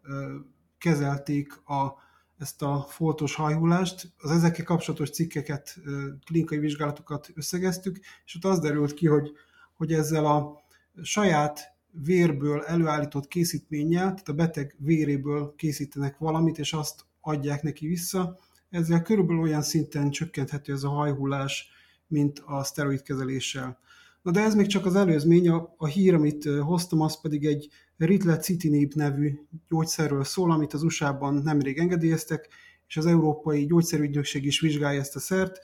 kezelték 0.77 1.61
a, 1.65 1.93
ezt 2.37 2.61
a 2.61 2.85
foltos 2.89 3.35
hajhullást. 3.35 4.13
Az 4.17 4.31
ezekkel 4.31 4.65
kapcsolatos 4.65 5.09
cikkeket, 5.09 5.77
klinikai 6.25 6.57
vizsgálatokat 6.57 7.29
összegeztük, 7.35 7.99
és 8.25 8.35
ott 8.35 8.51
az 8.51 8.59
derült 8.59 8.93
ki, 8.93 9.07
hogy, 9.07 9.31
hogy 9.73 9.93
ezzel 9.93 10.25
a 10.25 10.63
saját 11.01 11.75
vérből 11.91 12.63
előállított 12.63 13.27
készítménnyel, 13.27 14.03
tehát 14.03 14.29
a 14.29 14.33
beteg 14.33 14.75
véréből 14.79 15.53
készítenek 15.55 16.17
valamit, 16.17 16.57
és 16.57 16.73
azt 16.73 17.05
adják 17.21 17.61
neki 17.61 17.87
vissza. 17.87 18.37
Ezzel 18.69 19.01
körülbelül 19.01 19.41
olyan 19.41 19.61
szinten 19.61 20.09
csökkenthető 20.09 20.73
ez 20.73 20.83
a 20.83 20.89
hajhullás, 20.89 21.69
mint 22.07 22.39
a 22.45 22.63
szteroid 22.63 23.01
kezeléssel. 23.01 23.79
Na 24.27 24.33
de 24.33 24.41
ez 24.41 24.55
még 24.55 24.67
csak 24.67 24.85
az 24.85 24.95
előzmény, 24.95 25.49
a, 25.49 25.73
a 25.77 25.85
hír, 25.85 26.13
amit 26.13 26.45
hoztam, 26.45 27.01
az 27.01 27.21
pedig 27.21 27.45
egy 27.45 27.69
Ritlecitinib 27.97 28.93
nevű 28.95 29.39
gyógyszerről 29.67 30.23
szól, 30.23 30.51
amit 30.51 30.73
az 30.73 30.83
USA-ban 30.83 31.33
nemrég 31.33 31.77
engedélyeztek, 31.77 32.47
és 32.87 32.97
az 32.97 33.05
Európai 33.05 33.65
Gyógyszerügynökség 33.65 34.45
is 34.45 34.59
vizsgálja 34.59 34.99
ezt 34.99 35.15
a 35.15 35.19
szert, 35.19 35.59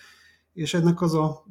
és 0.53 0.73
ennek 0.73 1.01
az 1.01 1.13
a 1.13 1.45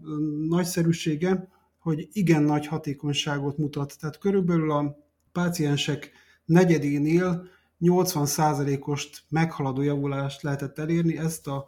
nagyszerűsége, 0.49 1.49
hogy 1.78 2.09
igen 2.12 2.42
nagy 2.42 2.66
hatékonyságot 2.66 3.59
mutat. 3.59 3.99
Tehát 4.00 4.19
körülbelül 4.19 4.71
a 4.71 4.97
páciensek 5.33 6.11
negyedénél 6.45 7.49
80%-ost 7.81 9.23
meghaladó 9.28 9.83
javulást 9.83 10.42
lehetett 10.42 10.78
elérni, 10.78 11.19
ezt 11.19 11.47
a 11.47 11.66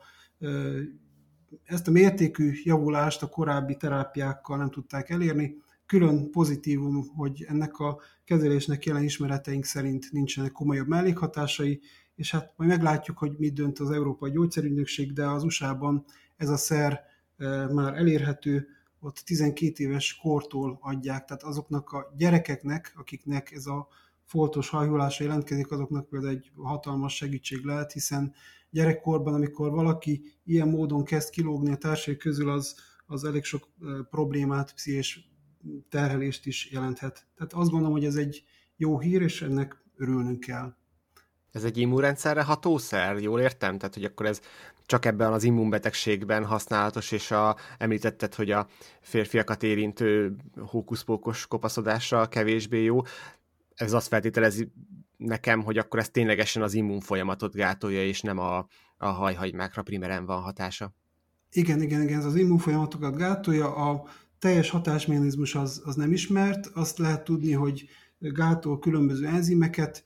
ezt 1.64 1.88
a 1.88 1.90
mértékű 1.90 2.52
javulást 2.62 3.23
a 3.23 3.26
korábbi 3.26 3.76
terápiákkal 3.76 4.56
nem 4.56 4.70
tudták 4.70 5.11
elérni. 5.11 5.56
Külön 5.87 6.30
pozitívum, 6.30 7.08
hogy 7.16 7.44
ennek 7.49 7.78
a 7.78 8.00
kezelésnek 8.25 8.84
jelen 8.84 9.02
ismereteink 9.02 9.64
szerint 9.64 10.12
nincsenek 10.12 10.52
komolyabb 10.52 10.88
mellékhatásai, 10.88 11.80
és 12.14 12.30
hát 12.30 12.52
majd 12.56 12.70
meglátjuk, 12.70 13.18
hogy 13.18 13.34
mit 13.38 13.54
dönt 13.54 13.78
az 13.78 13.90
Európai 13.90 14.30
Gyógyszerügynökség, 14.30 15.12
de 15.12 15.26
az 15.26 15.44
USA-ban 15.44 16.04
ez 16.37 16.49
a 16.49 16.56
szer 16.56 17.00
e, 17.37 17.73
már 17.73 17.94
elérhető, 17.94 18.68
ott 19.00 19.16
12 19.16 19.84
éves 19.84 20.16
kortól 20.16 20.78
adják, 20.80 21.25
tehát 21.25 21.42
azoknak 21.42 21.92
a 21.92 22.12
gyerekeknek, 22.16 22.92
akiknek 22.96 23.52
ez 23.52 23.66
a 23.66 23.88
foltos 24.25 24.68
hajhulása 24.68 25.25
jelentkezik, 25.25 25.70
azoknak 25.70 26.08
például 26.08 26.32
egy 26.32 26.50
hatalmas 26.56 27.16
segítség 27.16 27.64
lehet, 27.64 27.92
hiszen 27.92 28.34
gyerekkorban, 28.74 29.34
amikor 29.34 29.70
valaki 29.70 30.22
ilyen 30.44 30.68
módon 30.68 31.04
kezd 31.04 31.30
kilógni 31.30 31.70
a 31.70 31.76
társai 31.76 32.16
közül, 32.16 32.50
az, 32.50 32.76
az 33.06 33.24
elég 33.24 33.44
sok 33.44 33.68
problémát, 34.10 34.74
pszichés 34.74 35.30
terhelést 35.88 36.46
is 36.46 36.70
jelenthet. 36.70 37.26
Tehát 37.36 37.52
azt 37.52 37.70
gondolom, 37.70 37.92
hogy 37.92 38.04
ez 38.04 38.16
egy 38.16 38.44
jó 38.76 38.98
hír, 38.98 39.22
és 39.22 39.42
ennek 39.42 39.84
örülnünk 39.96 40.40
kell. 40.40 40.74
Ez 41.52 41.64
egy 41.64 41.78
immunrendszerre 41.78 42.42
hatószer, 42.42 43.18
jól 43.18 43.40
értem? 43.40 43.78
Tehát, 43.78 43.94
hogy 43.94 44.04
akkor 44.04 44.26
ez 44.26 44.40
csak 44.86 45.04
ebben 45.04 45.32
az 45.32 45.44
immunbetegségben 45.44 46.44
használatos, 46.44 47.12
és 47.12 47.30
a, 47.30 47.56
említetted, 47.78 48.34
hogy 48.34 48.50
a 48.50 48.66
férfiakat 49.00 49.62
érintő 49.62 50.36
hókuszpókos 50.56 51.46
kopaszodásra 51.46 52.28
kevésbé 52.28 52.82
jó. 52.82 53.02
Ez 53.74 53.92
azt 53.92 54.08
feltételezi 54.08 54.72
nekem, 55.24 55.62
hogy 55.62 55.78
akkor 55.78 55.98
ez 55.98 56.08
ténylegesen 56.08 56.62
az 56.62 56.74
immun 56.74 57.00
folyamatot 57.00 57.54
gátolja, 57.54 58.04
és 58.04 58.20
nem 58.20 58.38
a, 58.38 58.66
a 58.96 59.06
hajhagymákra 59.06 59.82
primeren 59.82 60.26
van 60.26 60.42
hatása. 60.42 60.94
Igen, 61.50 61.82
igen, 61.82 62.02
igen, 62.02 62.18
ez 62.18 62.24
az 62.24 62.34
immun 62.34 62.58
folyamatokat 62.58 63.16
gátolja, 63.16 63.74
a 63.74 64.04
teljes 64.38 64.70
hatásmechanizmus 64.70 65.54
az, 65.54 65.82
az 65.84 65.94
nem 65.94 66.12
ismert, 66.12 66.66
azt 66.66 66.98
lehet 66.98 67.24
tudni, 67.24 67.52
hogy 67.52 67.88
gátol 68.18 68.78
különböző 68.78 69.26
enzimeket, 69.26 70.04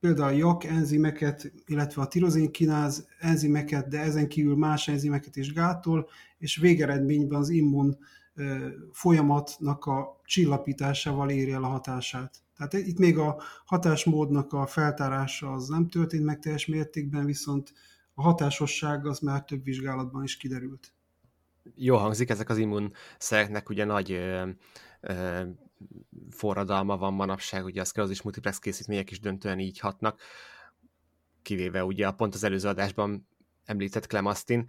például 0.00 0.28
a 0.28 0.36
JAK 0.36 0.64
enzimeket, 0.64 1.52
illetve 1.66 2.02
a 2.02 2.06
tirozénkináz 2.06 3.08
enzimeket, 3.18 3.88
de 3.88 4.00
ezen 4.00 4.28
kívül 4.28 4.56
más 4.56 4.88
enzimeket 4.88 5.36
is 5.36 5.52
gátol, 5.52 6.08
és 6.38 6.56
végeredményben 6.56 7.38
az 7.38 7.48
immun 7.48 7.98
folyamatnak 8.92 9.84
a 9.84 10.20
csillapításával 10.24 11.30
éri 11.30 11.50
el 11.50 11.64
a 11.64 11.68
hatását. 11.68 12.42
Tehát 12.58 12.86
itt 12.86 12.98
még 12.98 13.18
a 13.18 13.42
hatásmódnak 13.64 14.52
a 14.52 14.66
feltárása 14.66 15.52
az 15.52 15.68
nem 15.68 15.88
történt 15.88 16.24
meg 16.24 16.38
teljes 16.38 16.66
mértékben, 16.66 17.24
viszont 17.24 17.72
a 18.14 18.22
hatásosság 18.22 19.06
az 19.06 19.18
már 19.18 19.44
több 19.44 19.64
vizsgálatban 19.64 20.22
is 20.22 20.36
kiderült. 20.36 20.92
Jó 21.74 21.96
hangzik, 21.96 22.30
ezek 22.30 22.48
az 22.48 22.58
immunszereknek 22.58 23.68
ugye 23.68 23.84
nagy 23.84 24.12
ö, 24.12 24.48
ö, 25.00 25.42
forradalma 26.30 26.96
van 26.96 27.14
manapság, 27.14 27.64
ugye 27.64 27.80
a 27.80 27.84
szklerózis 27.84 28.22
multiplex 28.22 28.58
készítmények 28.58 29.10
is 29.10 29.20
döntően 29.20 29.58
így 29.58 29.78
hatnak, 29.78 30.20
kivéve 31.42 31.84
ugye 31.84 32.06
a 32.06 32.12
pont 32.12 32.34
az 32.34 32.44
előző 32.44 32.68
adásban 32.68 33.28
említett 33.64 34.06
Clemastin, 34.06 34.68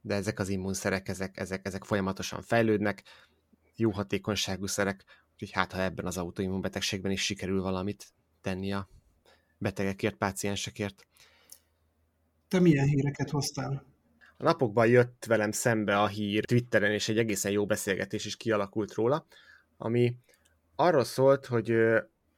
de 0.00 0.14
ezek 0.14 0.38
az 0.38 0.48
immunszerek, 0.48 1.08
ezek, 1.08 1.38
ezek, 1.38 1.66
ezek 1.66 1.84
folyamatosan 1.84 2.42
fejlődnek, 2.42 3.02
jó 3.76 3.90
hatékonyságú 3.90 4.66
szerek, 4.66 5.04
Úgyhogy 5.36 5.50
hát, 5.50 5.72
ha 5.72 5.82
ebben 5.82 6.06
az 6.06 6.16
autoimmunbetegségben 6.16 7.12
is 7.12 7.24
sikerül 7.24 7.62
valamit 7.62 8.06
tenni 8.40 8.72
a 8.72 8.88
betegekért, 9.58 10.16
páciensekért. 10.16 11.06
Te 12.48 12.60
milyen 12.60 12.86
híreket 12.86 13.30
hoztál? 13.30 13.84
A 14.36 14.42
napokban 14.42 14.86
jött 14.86 15.24
velem 15.24 15.50
szembe 15.50 16.00
a 16.00 16.06
hír 16.06 16.44
Twitteren, 16.44 16.92
és 16.92 17.08
egy 17.08 17.18
egészen 17.18 17.52
jó 17.52 17.66
beszélgetés 17.66 18.24
is 18.24 18.36
kialakult 18.36 18.94
róla, 18.94 19.26
ami 19.76 20.16
arról 20.74 21.04
szólt, 21.04 21.46
hogy 21.46 21.74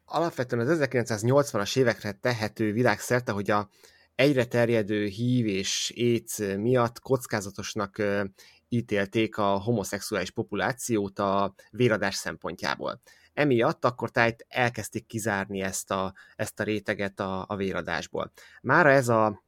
alapvetően 0.04 0.68
az 0.68 0.78
1980-as 0.80 1.78
évekre 1.78 2.12
tehető 2.12 2.72
világszerte, 2.72 3.32
hogy 3.32 3.50
a 3.50 3.68
egyre 4.14 4.44
terjedő 4.44 5.06
hív 5.06 5.46
és 5.46 5.90
éc 5.90 6.38
miatt 6.38 7.00
kockázatosnak 7.00 8.02
ítélték 8.68 9.36
a 9.36 9.46
homoszexuális 9.46 10.30
populációt 10.30 11.18
a 11.18 11.54
véradás 11.70 12.14
szempontjából. 12.14 13.00
Emiatt 13.34 13.84
akkor 13.84 14.10
tájt 14.10 14.46
elkezdték 14.48 15.06
kizárni 15.06 15.60
ezt 15.60 15.90
a, 15.90 16.14
ezt 16.36 16.60
a 16.60 16.64
réteget 16.64 17.20
a, 17.20 17.44
a 17.48 17.56
véradásból. 17.56 18.32
Mára 18.62 18.90
ez 18.90 19.08
a 19.08 19.42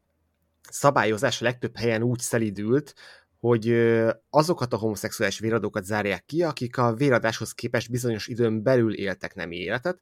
szabályozás 0.70 1.40
a 1.40 1.44
legtöbb 1.44 1.76
helyen 1.76 2.02
úgy 2.02 2.18
szelidült, 2.18 2.94
hogy 3.40 3.90
azokat 4.30 4.72
a 4.72 4.76
homoszexuális 4.76 5.38
véradókat 5.38 5.84
zárják 5.84 6.24
ki, 6.24 6.42
akik 6.42 6.78
a 6.78 6.94
véradáshoz 6.94 7.52
képest 7.52 7.90
bizonyos 7.90 8.26
időn 8.26 8.62
belül 8.62 8.94
éltek 8.94 9.34
nem 9.34 9.50
életet. 9.50 10.00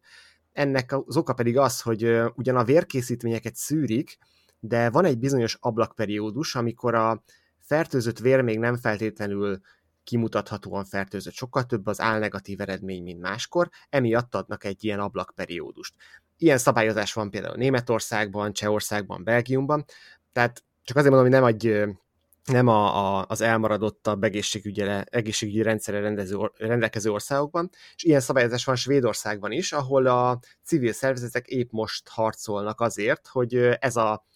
Ennek 0.53 0.93
az 1.07 1.17
oka 1.17 1.33
pedig 1.33 1.59
az, 1.59 1.81
hogy 1.81 2.21
ugyan 2.35 2.57
a 2.57 2.65
vérkészítményeket 2.65 3.55
szűrik, 3.55 4.19
de 4.61 4.91
van 4.91 5.05
egy 5.05 5.19
bizonyos 5.19 5.57
ablakperiódus, 5.61 6.55
amikor 6.55 6.95
a 6.95 7.23
fertőzött 7.69 8.19
vér 8.19 8.41
még 8.41 8.59
nem 8.59 8.77
feltétlenül 8.77 9.61
kimutathatóan 10.05 10.85
fertőzött, 10.85 11.33
sokkal 11.33 11.65
több 11.65 11.87
az 11.87 12.01
álnegatív 12.01 12.61
eredmény, 12.61 13.03
mint 13.03 13.21
máskor, 13.21 13.69
emiatt 13.89 14.35
adnak 14.35 14.65
egy 14.65 14.85
ilyen 14.85 15.01
ablakperiódust. 15.01 15.95
Ilyen 16.37 16.59
szabályozás 16.59 17.13
van 17.13 17.31
például 17.31 17.57
Németországban, 17.57 18.53
Csehországban, 18.53 19.25
Belgiumban, 19.25 19.85
tehát 20.33 20.65
csak 20.83 20.97
azért 20.97 21.15
mondom, 21.15 21.31
hogy 21.31 21.41
nem 21.41 21.49
egy 21.49 21.97
nem 22.45 22.67
a, 22.67 23.19
a, 23.19 23.25
az 23.29 23.41
elmaradottabb 23.41 24.25
egészségügyi, 24.25 25.63
rendszerre 25.63 26.01
rendező, 26.01 26.51
rendelkező 26.57 27.11
országokban, 27.11 27.71
és 27.95 28.05
ilyen 28.05 28.21
szabályozás 28.21 28.65
van 28.65 28.77
Svédországban 28.77 29.53
is, 29.53 29.73
ahol 29.73 30.07
a 30.07 30.39
civil 30.65 30.93
szervezetek 30.93 31.47
épp 31.47 31.71
most 31.71 32.09
harcolnak 32.09 32.81
azért, 32.81 33.27
hogy 33.27 33.55
ez 33.79 33.97
a 33.97 34.27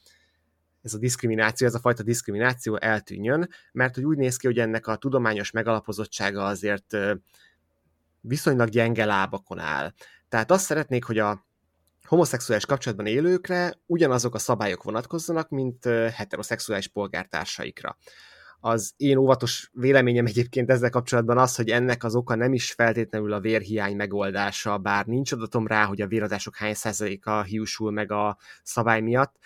ez 0.83 0.95
a 0.95 0.99
diszkrimináció, 0.99 1.67
ez 1.67 1.75
a 1.75 1.79
fajta 1.79 2.03
diszkrimináció 2.03 2.77
eltűnjön, 2.77 3.49
mert 3.73 3.95
hogy 3.95 4.05
úgy 4.05 4.17
néz 4.17 4.37
ki, 4.37 4.47
hogy 4.47 4.59
ennek 4.59 4.87
a 4.87 4.97
tudományos 4.97 5.51
megalapozottsága 5.51 6.45
azért 6.45 6.97
viszonylag 8.21 8.69
gyenge 8.69 9.05
lábakon 9.05 9.59
áll. 9.59 9.93
Tehát 10.29 10.51
azt 10.51 10.65
szeretnék, 10.65 11.05
hogy 11.05 11.19
a 11.19 11.47
homoszexuális 12.05 12.67
kapcsolatban 12.67 13.07
élőkre 13.07 13.81
ugyanazok 13.87 14.35
a 14.35 14.39
szabályok 14.39 14.83
vonatkozzanak, 14.83 15.49
mint 15.49 15.85
heteroszexuális 15.85 16.89
polgártársaikra. 16.89 17.97
Az 18.61 18.93
én 18.97 19.17
óvatos 19.17 19.71
véleményem 19.73 20.27
egyébként 20.27 20.71
ezzel 20.71 20.91
kapcsolatban 20.91 21.39
az, 21.39 21.57
hogy 21.57 21.69
ennek 21.69 22.05
az 22.05 22.15
oka 22.15 22.35
nem 22.35 22.53
is 22.53 22.73
feltétlenül 22.73 23.33
a 23.33 23.41
vérhiány 23.41 23.97
megoldása, 23.97 24.79
bár 24.79 25.07
nincs 25.07 25.33
adatom 25.33 25.67
rá, 25.67 25.85
hogy 25.85 26.01
a 26.01 26.07
véradások 26.07 26.57
hány 26.57 26.75
százaléka 26.75 27.43
hiúsul 27.43 27.91
meg 27.91 28.13
a 28.13 28.39
szabály 28.63 29.01
miatt, 29.01 29.37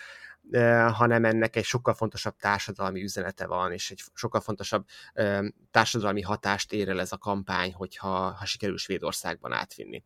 hanem 0.93 1.25
ennek 1.25 1.57
egy 1.57 1.65
sokkal 1.65 1.95
fontosabb 1.95 2.37
társadalmi 2.37 3.03
üzenete 3.03 3.47
van, 3.47 3.73
és 3.73 3.91
egy 3.91 4.03
sokkal 4.15 4.41
fontosabb 4.41 4.87
társadalmi 5.71 6.23
hatást 6.23 6.73
ér 6.73 6.89
el 6.89 7.01
ez 7.01 7.13
a 7.13 7.19
kampány, 7.19 7.73
hogyha 7.73 8.09
ha 8.09 8.45
sikerül 8.45 8.79
Svédországban 8.79 9.53
átvinni. 9.53 10.05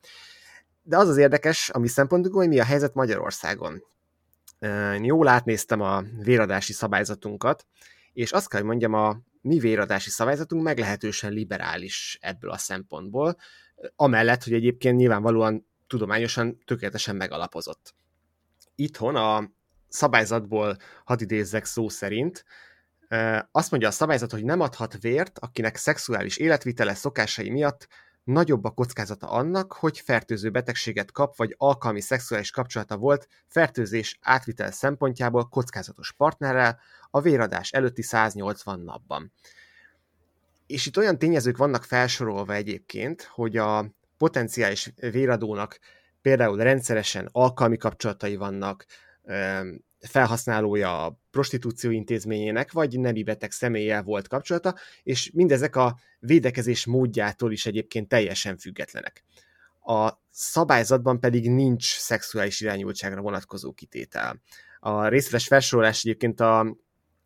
De 0.83 0.97
az 0.97 1.09
az 1.09 1.17
érdekes, 1.17 1.69
ami 1.69 1.89
szempontunkból, 1.89 2.43
hogy 2.43 2.51
mi 2.51 2.61
a 2.61 2.65
helyzet 2.65 2.95
Magyarországon. 2.95 3.85
Én 4.95 5.05
jól 5.05 5.29
átnéztem 5.29 5.81
a 5.81 6.03
véradási 6.19 6.73
szabályzatunkat, 6.73 7.67
és 8.13 8.33
azt 8.33 8.49
kell, 8.49 8.61
hogy 8.61 8.69
mondjam, 8.69 8.95
a 8.95 9.19
mi 9.41 9.59
véradási 9.59 10.11
szabályzatunk 10.11 10.63
meglehetősen 10.63 11.33
liberális 11.33 12.19
ebből 12.21 12.51
a 12.51 12.59
szempontból, 12.59 13.37
amellett, 13.97 14.45
hogy 14.45 14.53
egyébként 14.53 14.97
nyilvánvalóan 14.97 15.67
tudományosan 15.87 16.59
tökéletesen 16.65 17.17
megalapozott. 17.17 17.95
Itthon 18.75 19.17
a 19.17 19.51
szabályzatból, 19.91 20.77
hadd 21.05 21.23
idézzek 21.23 21.65
szó 21.65 21.89
szerint, 21.89 22.45
azt 23.51 23.71
mondja 23.71 23.89
a 23.89 23.93
szabályzat, 23.93 24.31
hogy 24.31 24.45
nem 24.45 24.61
adhat 24.61 25.01
vért, 25.01 25.39
akinek 25.39 25.77
szexuális 25.77 26.37
életvitele 26.37 26.95
szokásai 26.95 27.51
miatt 27.51 27.89
nagyobb 28.25 28.65
a 28.65 28.71
kockázata 28.71 29.31
annak, 29.31 29.73
hogy 29.73 29.99
fertőző 29.99 30.51
betegséget 30.51 31.13
kap, 31.13 31.37
vagy 31.37 31.55
alkalmi 31.59 32.01
szexuális 32.01 32.51
kapcsolata 32.51 32.97
volt 32.97 33.29
fertőzés 33.47 34.19
átvitel 34.21 34.71
szempontjából 34.71 35.49
kockázatos 35.49 36.13
partnerrel 36.13 36.81
a 37.11 37.21
véradás 37.21 37.71
előtti 37.71 38.03
180 38.03 38.81
napban. 38.81 39.33
És 40.67 40.87
itt 40.87 40.97
olyan 40.97 41.19
tényezők 41.19 41.57
vannak 41.57 41.85
felsorolva 41.85 42.55
egyébként, 42.55 43.23
hogy 43.23 43.57
a 43.57 43.95
potenciális 44.19 44.93
véradónak 44.97 45.79
például 46.23 46.57
rendszeresen 46.57 47.29
alkalmi 47.33 47.77
kapcsolatai 47.77 48.37
vannak, 48.37 48.87
felhasználója 50.01 51.05
a 51.05 51.21
prostitúció 51.31 51.91
intézményének, 51.91 52.73
vagy 52.73 53.01
nemi 53.01 53.23
beteg 53.23 53.51
személlyel 53.51 54.03
volt 54.03 54.29
kapcsolata, 54.29 54.75
és 55.03 55.31
mindezek 55.35 55.77
a 55.77 55.99
védekezés 56.19 56.87
módjától 56.87 57.53
is 57.53 57.67
egyébként 57.67 58.09
teljesen 58.09 58.57
függetlenek. 58.57 59.25
A 59.81 60.13
szabályzatban 60.31 61.21
pedig 61.21 61.51
nincs 61.51 61.97
szexuális 61.99 62.61
irányultságra 62.61 63.21
vonatkozó 63.21 63.73
kitétel. 63.73 64.41
A 64.81 65.09
részletes 65.09 65.47
felsorolás 65.47 66.05
egyébként 66.05 66.41
a 66.41 66.77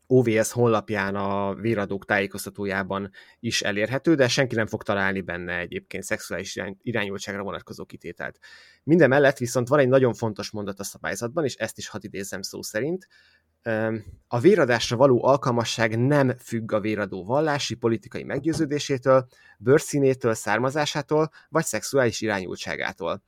OVS 0.07 0.53
honlapján 0.53 1.15
a 1.15 1.55
véradók 1.55 2.05
tájékoztatójában 2.05 3.11
is 3.41 3.63
elérhető, 3.63 4.15
de 4.15 4.29
senki 4.29 4.55
nem 4.55 4.67
fog 4.67 4.83
találni 4.83 5.21
benne 5.21 5.59
egyébként 5.59 6.03
szexuális 6.03 6.61
irányultságra 6.83 7.43
vonatkozó 7.43 7.85
kitételt. 7.85 8.39
Minden 8.83 9.09
mellett 9.09 9.39
viszont 9.39 9.69
van 9.69 9.79
egy 9.79 9.89
nagyon 9.89 10.15
fontos 10.15 10.51
mondat 10.51 10.81
a 10.81 10.85
szabályzatban, 10.85 11.45
és 11.45 11.55
ezt 11.55 11.79
is 11.79 11.89
hadd 11.89 12.05
idézem 12.05 12.43
szó 12.43 12.63
szerint. 12.63 13.09
A 14.29 14.41
véradásra 14.41 14.97
való 14.97 15.25
alkalmasság 15.25 15.99
nem 15.99 16.37
függ 16.37 16.73
a 16.73 16.81
véradó 16.81 17.25
vallási, 17.25 17.75
politikai 17.75 18.23
meggyőződésétől, 18.23 19.27
bőrszínétől, 19.59 20.35
származásától, 20.35 21.31
vagy 21.49 21.65
szexuális 21.65 22.21
irányultságától. 22.21 23.23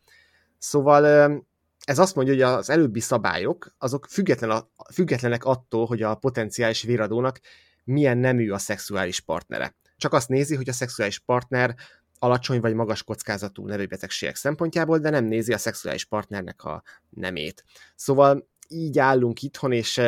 Szóval 0.58 1.46
ez 1.86 1.98
azt 1.98 2.14
mondja, 2.14 2.34
hogy 2.34 2.42
az 2.42 2.70
előbbi 2.70 3.00
szabályok, 3.00 3.74
azok 3.78 4.06
független 4.06 4.50
a, 4.50 4.68
függetlenek 4.92 5.44
attól, 5.44 5.86
hogy 5.86 6.02
a 6.02 6.14
potenciális 6.14 6.82
véradónak 6.82 7.40
milyen 7.84 8.18
nemű 8.18 8.50
a 8.50 8.58
szexuális 8.58 9.20
partnere. 9.20 9.74
Csak 9.96 10.12
azt 10.12 10.28
nézi, 10.28 10.54
hogy 10.54 10.68
a 10.68 10.72
szexuális 10.72 11.18
partner 11.18 11.74
alacsony 12.18 12.60
vagy 12.60 12.74
magas 12.74 13.02
kockázatú 13.02 13.66
nevőbetegségek 13.66 14.36
szempontjából, 14.36 14.98
de 14.98 15.10
nem 15.10 15.24
nézi 15.24 15.52
a 15.52 15.58
szexuális 15.58 16.04
partnernek 16.04 16.64
a 16.64 16.82
nemét. 17.10 17.64
Szóval 17.94 18.48
így 18.68 18.98
állunk 18.98 19.42
itthon, 19.42 19.72
és 19.72 20.00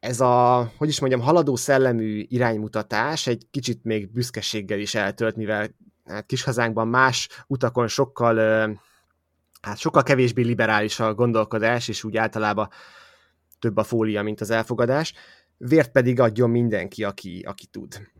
ez 0.00 0.20
a, 0.20 0.72
hogy 0.76 0.88
is 0.88 1.00
mondjam, 1.00 1.20
haladó 1.20 1.56
szellemű 1.56 2.24
iránymutatás 2.28 3.26
egy 3.26 3.46
kicsit 3.50 3.84
még 3.84 4.12
büszkeséggel 4.12 4.78
is 4.78 4.94
eltölt, 4.94 5.36
mivel 5.36 5.68
hát 6.04 6.26
kis 6.26 6.42
hazánkban 6.42 6.88
más 6.88 7.28
utakon 7.46 7.88
sokkal 7.88 8.78
hát 9.64 9.78
sokkal 9.78 10.02
kevésbé 10.02 10.42
liberális 10.42 11.00
a 11.00 11.14
gondolkodás, 11.14 11.88
és 11.88 12.04
úgy 12.04 12.16
általában 12.16 12.68
több 13.58 13.76
a 13.76 13.82
fólia, 13.82 14.22
mint 14.22 14.40
az 14.40 14.50
elfogadás, 14.50 15.12
vért 15.56 15.90
pedig 15.90 16.20
adjon 16.20 16.50
mindenki, 16.50 17.04
aki, 17.04 17.42
aki 17.46 17.66
tud. 17.66 18.12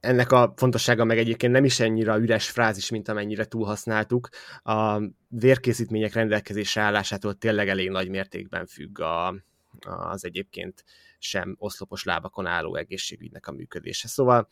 Ennek 0.00 0.32
a 0.32 0.52
fontossága 0.56 1.04
meg 1.04 1.18
egyébként 1.18 1.52
nem 1.52 1.64
is 1.64 1.80
ennyire 1.80 2.16
üres 2.16 2.50
frázis, 2.50 2.90
mint 2.90 3.08
amennyire 3.08 3.44
túlhasználtuk. 3.44 4.28
A 4.62 5.00
vérkészítmények 5.28 6.12
rendelkezésre 6.12 6.82
állásától 6.82 7.34
tényleg 7.34 7.68
elég 7.68 7.90
nagy 7.90 8.08
mértékben 8.08 8.66
függ 8.66 9.00
a, 9.00 9.34
az 9.80 10.24
egyébként 10.24 10.84
sem 11.18 11.56
oszlopos 11.58 12.04
lábakon 12.04 12.46
álló 12.46 12.76
egészségügynek 12.76 13.46
a 13.46 13.52
működése. 13.52 14.08
Szóval 14.08 14.48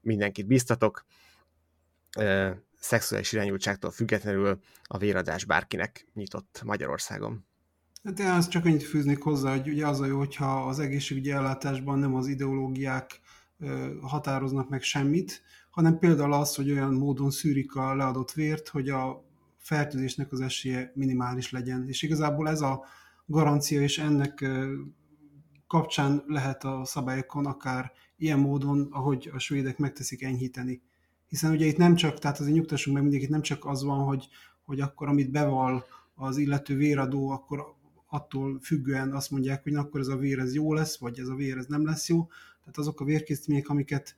mindenkit 0.00 0.46
biztatok, 0.46 1.04
szexuális 2.78 3.32
irányultságtól 3.32 3.90
függetlenül 3.90 4.60
a 4.82 4.98
véradás 4.98 5.44
bárkinek 5.44 6.06
nyitott 6.14 6.62
Magyarországon. 6.64 7.46
Hát 8.04 8.18
én 8.18 8.26
azt 8.26 8.50
csak 8.50 8.64
annyit 8.64 8.82
fűznék 8.82 9.22
hozzá, 9.22 9.56
hogy 9.56 9.68
ugye 9.68 9.86
az 9.86 10.00
a 10.00 10.06
jó, 10.06 10.18
hogyha 10.18 10.66
az 10.66 10.78
egészségügyi 10.78 11.30
ellátásban 11.30 11.98
nem 11.98 12.14
az 12.14 12.26
ideológiák 12.26 13.20
határoznak 14.00 14.68
meg 14.68 14.82
semmit, 14.82 15.42
hanem 15.70 15.98
például 15.98 16.32
az, 16.32 16.54
hogy 16.54 16.70
olyan 16.70 16.94
módon 16.94 17.30
szűrik 17.30 17.74
a 17.74 17.94
leadott 17.94 18.32
vért, 18.32 18.68
hogy 18.68 18.88
a 18.88 19.24
fertőzésnek 19.58 20.32
az 20.32 20.40
esélye 20.40 20.92
minimális 20.94 21.50
legyen. 21.50 21.88
És 21.88 22.02
igazából 22.02 22.48
ez 22.48 22.60
a 22.60 22.84
garancia, 23.26 23.80
és 23.80 23.98
ennek 23.98 24.44
kapcsán 25.66 26.24
lehet 26.26 26.64
a 26.64 26.84
szabályokon 26.84 27.46
akár 27.46 27.92
ilyen 28.16 28.38
módon, 28.38 28.88
ahogy 28.90 29.30
a 29.34 29.38
svédek 29.38 29.78
megteszik, 29.78 30.22
enyhíteni 30.22 30.82
hiszen 31.28 31.52
ugye 31.52 31.66
itt 31.66 31.76
nem 31.76 31.94
csak, 31.94 32.18
tehát 32.18 32.40
azért 32.40 32.54
nyugtassunk 32.54 32.96
meg 32.96 33.04
mindig, 33.04 33.22
itt 33.22 33.28
nem 33.28 33.42
csak 33.42 33.64
az 33.64 33.82
van, 33.82 34.04
hogy, 34.04 34.28
hogy 34.64 34.80
akkor 34.80 35.08
amit 35.08 35.30
beval 35.30 35.86
az 36.14 36.36
illető 36.36 36.76
véradó, 36.76 37.30
akkor 37.30 37.76
attól 38.06 38.60
függően 38.62 39.12
azt 39.12 39.30
mondják, 39.30 39.62
hogy 39.62 39.74
akkor 39.74 40.00
ez 40.00 40.06
a 40.06 40.16
vér 40.16 40.38
ez 40.38 40.54
jó 40.54 40.72
lesz, 40.74 40.98
vagy 40.98 41.18
ez 41.18 41.28
a 41.28 41.34
vér 41.34 41.56
ez 41.56 41.66
nem 41.66 41.86
lesz 41.86 42.08
jó. 42.08 42.26
Tehát 42.60 42.78
azok 42.78 43.00
a 43.00 43.04
vérkészítmények, 43.04 43.68
amiket 43.68 44.16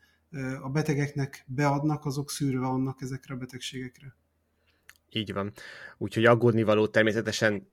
a 0.63 0.69
betegeknek 0.69 1.45
beadnak, 1.47 2.05
azok 2.05 2.31
szűrve 2.31 2.67
vannak 2.67 3.03
ezekre 3.03 3.35
a 3.35 3.37
betegségekre. 3.37 4.15
Így 5.11 5.33
van. 5.33 5.53
Úgyhogy 5.99 6.25
aggódni 6.25 6.63
való 6.63 6.87
természetesen 6.87 7.71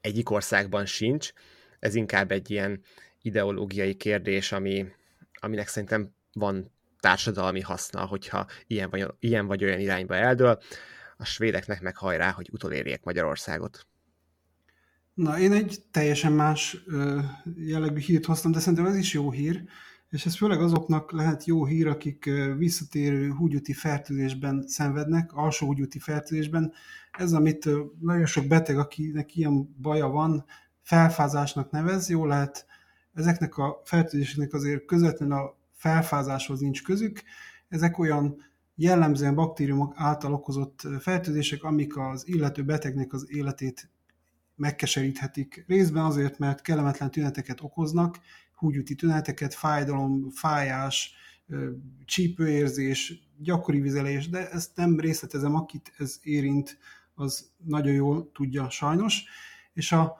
egyik 0.00 0.30
országban 0.30 0.86
sincs. 0.86 1.32
Ez 1.78 1.94
inkább 1.94 2.30
egy 2.30 2.50
ilyen 2.50 2.80
ideológiai 3.22 3.94
kérdés, 3.94 4.52
ami, 4.52 4.86
aminek 5.32 5.68
szerintem 5.68 6.14
van 6.32 6.70
társadalmi 7.00 7.60
haszna, 7.60 8.04
hogyha 8.04 8.46
ilyen 8.66 8.90
vagy, 8.90 9.06
ilyen 9.18 9.46
vagy 9.46 9.64
olyan 9.64 9.80
irányba 9.80 10.14
eldől. 10.14 10.58
A 11.16 11.24
svédeknek 11.24 11.80
meg 11.80 11.96
hajrá, 11.96 12.30
hogy 12.30 12.48
utolérjék 12.52 13.02
Magyarországot. 13.02 13.86
Na, 15.14 15.38
én 15.38 15.52
egy 15.52 15.82
teljesen 15.90 16.32
más 16.32 16.84
jellegű 17.56 17.98
hírt 17.98 18.24
hoztam, 18.24 18.52
de 18.52 18.58
szerintem 18.58 18.86
ez 18.86 18.96
is 18.96 19.12
jó 19.12 19.30
hír, 19.30 19.62
és 20.10 20.26
ez 20.26 20.36
főleg 20.36 20.60
azoknak 20.60 21.12
lehet 21.12 21.44
jó 21.44 21.64
hír, 21.64 21.86
akik 21.86 22.30
visszatérő 22.56 23.30
húgyúti 23.30 23.72
fertőzésben 23.72 24.64
szenvednek, 24.66 25.32
alsó 25.32 25.66
húgyúti 25.66 25.98
fertőzésben. 25.98 26.72
Ez, 27.18 27.32
amit 27.32 27.68
nagyon 28.00 28.26
sok 28.26 28.46
beteg, 28.46 28.78
akinek 28.78 29.36
ilyen 29.36 29.76
baja 29.80 30.08
van, 30.08 30.44
felfázásnak 30.82 31.70
nevez, 31.70 32.08
jó 32.08 32.26
lehet 32.26 32.66
ezeknek 33.14 33.56
a 33.56 33.80
fertőzéseknek 33.84 34.52
azért 34.52 34.84
közvetlenül 34.84 35.34
a 35.34 35.59
felfázáshoz 35.80 36.60
nincs 36.60 36.82
közük. 36.82 37.22
Ezek 37.68 37.98
olyan 37.98 38.44
jellemzően 38.74 39.34
baktériumok 39.34 39.92
által 39.96 40.32
okozott 40.32 40.86
fertőzések, 40.98 41.62
amik 41.62 41.96
az 41.96 42.28
illető 42.28 42.64
betegnek 42.64 43.12
az 43.12 43.26
életét 43.28 43.90
megkeseríthetik. 44.56 45.64
Részben 45.66 46.04
azért, 46.04 46.38
mert 46.38 46.60
kellemetlen 46.60 47.10
tüneteket 47.10 47.60
okoznak, 47.60 48.18
húgyúti 48.54 48.94
tüneteket, 48.94 49.54
fájdalom, 49.54 50.30
fájás, 50.30 51.14
csípőérzés, 52.04 53.30
gyakori 53.38 53.80
vizelés, 53.80 54.28
de 54.28 54.50
ezt 54.50 54.76
nem 54.76 55.00
részletezem, 55.00 55.54
akit 55.54 55.92
ez 55.98 56.18
érint, 56.22 56.78
az 57.14 57.50
nagyon 57.64 57.92
jól 57.92 58.30
tudja 58.32 58.70
sajnos. 58.70 59.24
És 59.72 59.92
a, 59.92 60.16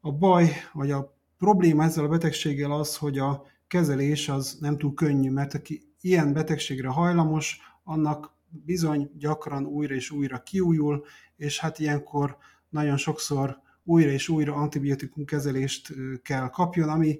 a 0.00 0.12
baj, 0.12 0.52
vagy 0.72 0.90
a 0.90 1.16
probléma 1.38 1.84
ezzel 1.84 2.04
a 2.04 2.08
betegséggel 2.08 2.72
az, 2.72 2.96
hogy 2.96 3.18
a 3.18 3.52
kezelés 3.74 4.28
az 4.28 4.56
nem 4.60 4.78
túl 4.78 4.94
könnyű, 4.94 5.30
mert 5.30 5.54
aki 5.54 5.82
ilyen 6.00 6.32
betegségre 6.32 6.88
hajlamos, 6.88 7.58
annak 7.84 8.36
bizony 8.48 9.10
gyakran 9.18 9.66
újra 9.66 9.94
és 9.94 10.10
újra 10.10 10.42
kiújul, 10.42 11.04
és 11.36 11.60
hát 11.60 11.78
ilyenkor 11.78 12.36
nagyon 12.68 12.96
sokszor 12.96 13.58
újra 13.84 14.10
és 14.10 14.28
újra 14.28 14.54
antibiotikum 14.54 15.24
kezelést 15.24 15.94
kell 16.22 16.48
kapjon, 16.48 16.88
ami 16.88 17.18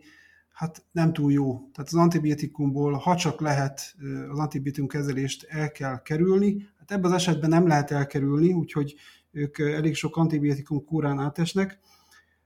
hát 0.53 0.85
nem 0.93 1.13
túl 1.13 1.33
jó. 1.33 1.71
Tehát 1.73 1.91
az 1.93 1.95
antibiotikumból, 1.95 2.93
ha 2.93 3.17
csak 3.17 3.41
lehet, 3.41 3.95
az 4.31 4.39
antibiotikum 4.39 4.89
kezelést 4.89 5.47
el 5.49 5.71
kell 5.71 6.03
kerülni. 6.03 6.69
Hát 6.79 6.91
ebben 6.91 7.11
az 7.11 7.17
esetben 7.17 7.51
nem 7.51 7.67
lehet 7.67 7.91
elkerülni, 7.91 8.53
úgyhogy 8.53 8.95
ők 9.31 9.59
elég 9.59 9.95
sok 9.95 10.17
antibiotikum 10.17 10.85
kúrán 10.85 11.19
átesnek. 11.19 11.79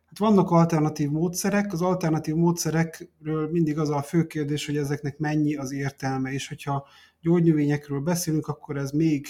Hát 0.09 0.18
vannak 0.18 0.51
alternatív 0.51 1.11
módszerek, 1.11 1.73
az 1.73 1.83
alternatív 1.83 2.35
módszerekről 2.35 3.51
mindig 3.51 3.79
az 3.79 3.90
a 3.90 4.03
fő 4.03 4.27
kérdés, 4.27 4.66
hogy 4.66 4.77
ezeknek 4.77 5.18
mennyi 5.18 5.57
az 5.57 5.73
értelme, 5.73 6.33
és 6.33 6.49
hogyha 6.49 6.87
gyógynövényekről 7.21 8.01
beszélünk, 8.01 8.47
akkor 8.47 8.77
ez 8.77 8.90
még 8.90 9.27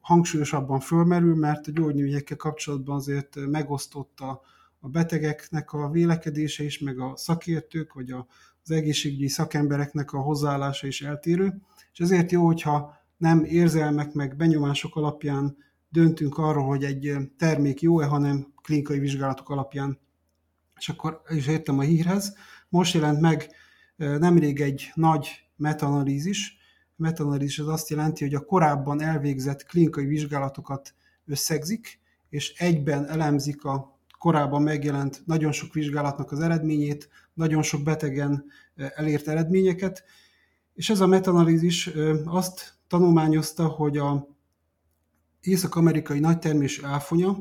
hangsúlyosabban 0.00 0.80
fölmerül, 0.80 1.34
mert 1.34 1.66
a 1.66 1.70
gyógynövényekkel 1.70 2.36
kapcsolatban 2.36 2.96
azért 2.96 3.36
megosztott 3.50 4.20
a, 4.20 4.40
a 4.80 4.88
betegeknek 4.88 5.72
a 5.72 5.90
vélekedése 5.90 6.64
is, 6.64 6.78
meg 6.78 6.98
a 6.98 7.16
szakértők, 7.16 7.92
vagy 7.92 8.10
a, 8.10 8.26
az 8.62 8.70
egészségügyi 8.70 9.28
szakembereknek 9.28 10.12
a 10.12 10.20
hozzáállása 10.20 10.86
is 10.86 11.02
eltérő, 11.02 11.60
és 11.92 11.98
ezért 11.98 12.32
jó, 12.32 12.46
hogyha 12.46 12.94
nem 13.16 13.44
érzelmek 13.44 14.12
meg 14.12 14.36
benyomások 14.36 14.96
alapján 14.96 15.56
döntünk 15.94 16.38
arról, 16.38 16.64
hogy 16.64 16.84
egy 16.84 17.16
termék 17.38 17.80
jó-e, 17.80 18.06
hanem 18.06 18.52
klinikai 18.62 18.98
vizsgálatok 18.98 19.50
alapján. 19.50 19.98
És 20.76 20.88
akkor 20.88 21.22
is 21.28 21.46
értem 21.46 21.78
a 21.78 21.82
hírhez. 21.82 22.34
Most 22.68 22.94
jelent 22.94 23.20
meg 23.20 23.48
nemrég 23.96 24.60
egy 24.60 24.90
nagy 24.94 25.28
metaanalízis. 25.56 26.56
A 26.88 27.02
metaanalízis 27.02 27.58
az 27.58 27.68
azt 27.68 27.88
jelenti, 27.88 28.24
hogy 28.24 28.34
a 28.34 28.44
korábban 28.44 29.02
elvégzett 29.02 29.66
klinikai 29.66 30.06
vizsgálatokat 30.06 30.94
összegzik, 31.26 32.00
és 32.28 32.54
egyben 32.56 33.08
elemzik 33.08 33.64
a 33.64 33.98
korábban 34.18 34.62
megjelent 34.62 35.22
nagyon 35.26 35.52
sok 35.52 35.72
vizsgálatnak 35.72 36.32
az 36.32 36.40
eredményét, 36.40 37.08
nagyon 37.34 37.62
sok 37.62 37.82
betegen 37.82 38.44
elért 38.74 39.28
eredményeket, 39.28 40.04
és 40.74 40.90
ez 40.90 41.00
a 41.00 41.06
metaanalízis 41.06 41.90
azt 42.24 42.74
tanulmányozta, 42.88 43.66
hogy 43.66 43.96
a 43.96 44.33
észak-amerikai 45.46 46.18
nagytermésű 46.18 46.84
áfonya, 46.84 47.38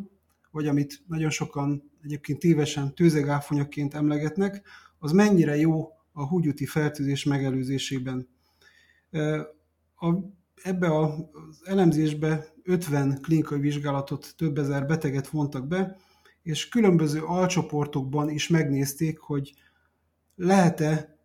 vagy 0.52 0.68
amit 0.68 1.04
nagyon 1.08 1.30
sokan 1.30 1.92
egyébként 2.04 2.40
tévesen 2.40 2.96
tőzegáfonyaként 2.96 3.94
emlegetnek, 3.94 4.62
az 5.00 5.12
mennyire 5.12 5.58
jó 5.58 5.88
a 6.12 6.28
húgyúti 6.28 6.66
fertőzés 6.66 7.24
megelőzésében. 7.24 8.28
A, 9.96 10.14
ebbe 10.64 10.98
az 10.98 11.12
elemzésbe 11.64 12.54
50 12.64 13.22
klinikai 13.22 13.60
vizsgálatot, 13.60 14.34
több 14.38 14.58
ezer 14.58 14.86
beteget 14.86 15.28
vontak 15.28 15.68
be, 15.68 15.98
és 16.42 16.70
különböző 16.70 17.22
alcsoportokban 17.22 18.30
is 18.30 18.48
megnézték, 18.48 19.20
hogy 19.20 19.54
lehet-e 20.36 21.18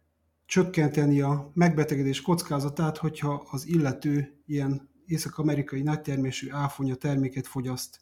csökkenteni 0.47 1.21
a 1.21 1.51
megbetegedés 1.55 2.21
kockázatát, 2.21 2.97
hogyha 2.97 3.47
az 3.51 3.67
illető 3.67 4.43
ilyen 4.47 4.89
észak-amerikai 5.09 5.83
nagytermésű 5.83 6.51
áfonya 6.51 6.95
terméket 6.95 7.47
fogyaszt. 7.47 8.01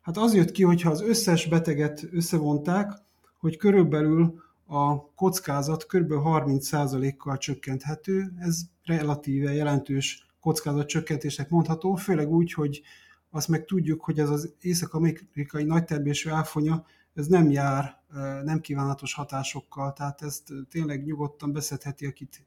Hát 0.00 0.16
az 0.16 0.34
jött 0.34 0.50
ki, 0.50 0.62
hogyha 0.62 0.90
az 0.90 1.00
összes 1.00 1.48
beteget 1.48 2.06
összevonták, 2.12 2.92
hogy 3.38 3.56
körülbelül 3.56 4.42
a 4.66 5.12
kockázat 5.14 5.86
kb. 5.86 6.12
30%-kal 6.12 7.38
csökkenthető. 7.38 8.32
Ez 8.38 8.60
relatíve 8.84 9.52
jelentős 9.52 10.26
kockázatcsökkentésnek 10.40 11.48
mondható, 11.48 11.94
főleg 11.94 12.30
úgy, 12.30 12.52
hogy 12.52 12.82
azt 13.30 13.48
meg 13.48 13.64
tudjuk, 13.64 14.04
hogy 14.04 14.18
ez 14.18 14.30
az 14.30 14.54
észak-amerikai 14.60 15.64
nagytermésű 15.64 16.30
áfonya, 16.30 16.84
ez 17.14 17.26
nem 17.26 17.50
jár 17.50 17.98
nem 18.44 18.60
kívánatos 18.60 19.14
hatásokkal, 19.14 19.92
tehát 19.92 20.22
ezt 20.22 20.52
tényleg 20.68 21.04
nyugodtan 21.04 21.52
beszedheti, 21.52 22.06
akit 22.06 22.46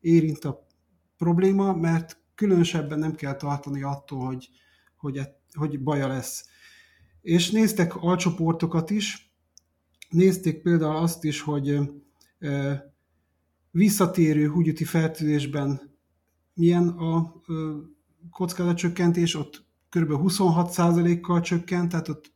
érint 0.00 0.44
a 0.44 0.66
probléma, 1.16 1.72
mert 1.72 2.20
különösebben 2.38 2.98
nem 2.98 3.14
kell 3.14 3.36
tartani 3.36 3.82
attól, 3.82 4.26
hogy, 4.26 4.48
hogy, 4.96 5.20
hogy 5.52 5.82
baja 5.82 6.08
lesz. 6.08 6.46
És 7.20 7.50
néztek 7.50 7.96
alcsoportokat 7.96 8.90
is, 8.90 9.32
nézték 10.08 10.62
például 10.62 10.96
azt 10.96 11.24
is, 11.24 11.40
hogy 11.40 11.78
visszatérő 13.70 14.48
húgyüti 14.48 14.84
fertőzésben 14.84 15.96
milyen 16.54 16.88
a 16.88 17.42
kockázatcsökkentés, 18.30 19.34
ott 19.34 19.64
kb. 19.88 20.10
26%-kal 20.12 21.40
csökkent, 21.40 21.90
tehát 21.90 22.08
ott 22.08 22.32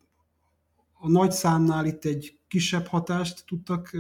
a 0.93 1.09
nagy 1.09 1.31
számnál 1.31 1.87
itt 1.87 2.05
egy 2.05 2.39
kisebb 2.49 2.87
hatást 2.87 3.47
tudtak 3.47 3.97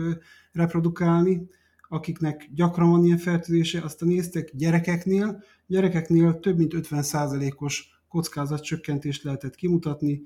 reprodukálni, 0.53 1.49
akiknek 1.93 2.49
gyakran 2.55 2.91
van 2.91 3.05
ilyen 3.05 3.19
fertőzése, 3.19 3.81
aztán 3.81 4.09
néztek 4.09 4.51
gyerekeknél, 4.57 5.43
gyerekeknél 5.67 6.41
több 6.41 6.57
mint 6.57 6.75
50%-os 6.77 8.03
kockázatcsökkentést 8.09 9.23
lehetett 9.23 9.55
kimutatni, 9.55 10.23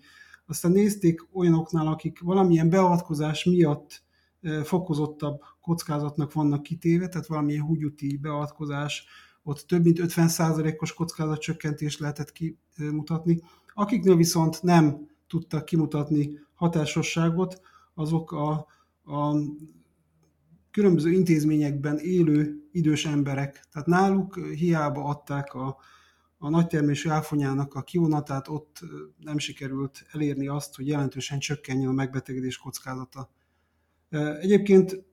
aztán 0.47 0.73
nézték 0.73 1.27
olyanoknál, 1.33 1.87
akik 1.87 2.21
valamilyen 2.21 2.71
beavatkozás 2.71 3.45
miatt 3.45 4.03
fokozottabb 4.63 5.41
kockázatnak 5.61 6.33
vannak 6.33 6.63
kitéve, 6.63 7.09
tehát 7.09 7.27
valamilyen 7.27 7.63
húgyúti 7.63 8.17
beavatkozás, 8.17 9.07
ott 9.43 9.61
több 9.61 9.83
mint 9.85 9.99
50%-os 10.03 10.95
kockázatcsökkentést 10.95 11.99
lehetett 11.99 12.33
kimutatni. 12.33 13.41
Akiknél 13.75 14.17
viszont 14.17 14.63
nem 14.63 15.09
tudtak 15.27 15.65
kimutatni 15.65 16.39
hatásosságot, 16.55 17.61
azok 17.95 18.33
a, 18.33 18.51
a 19.05 19.35
különböző 20.77 21.11
intézményekben 21.11 21.99
élő 21.99 22.69
idős 22.73 23.07
emberek. 23.07 23.65
Tehát 23.73 23.89
náluk 23.89 24.39
hiába 24.39 25.05
adták 25.05 25.55
a, 25.55 25.77
a 26.39 26.49
nagytermésű 26.49 27.09
áfonyának 27.09 27.75
a 27.75 27.83
kivonatát, 27.83 28.49
ott 28.49 28.81
nem 29.19 29.39
sikerült 29.39 30.07
elérni 30.13 30.47
azt, 30.47 30.77
hogy 30.77 30.87
jelentősen 30.89 31.39
csökkenjen 31.39 31.89
a 31.89 31.93
megbetegedés 31.93 32.57
kockázata. 32.57 33.31
Egyébként 34.41 35.05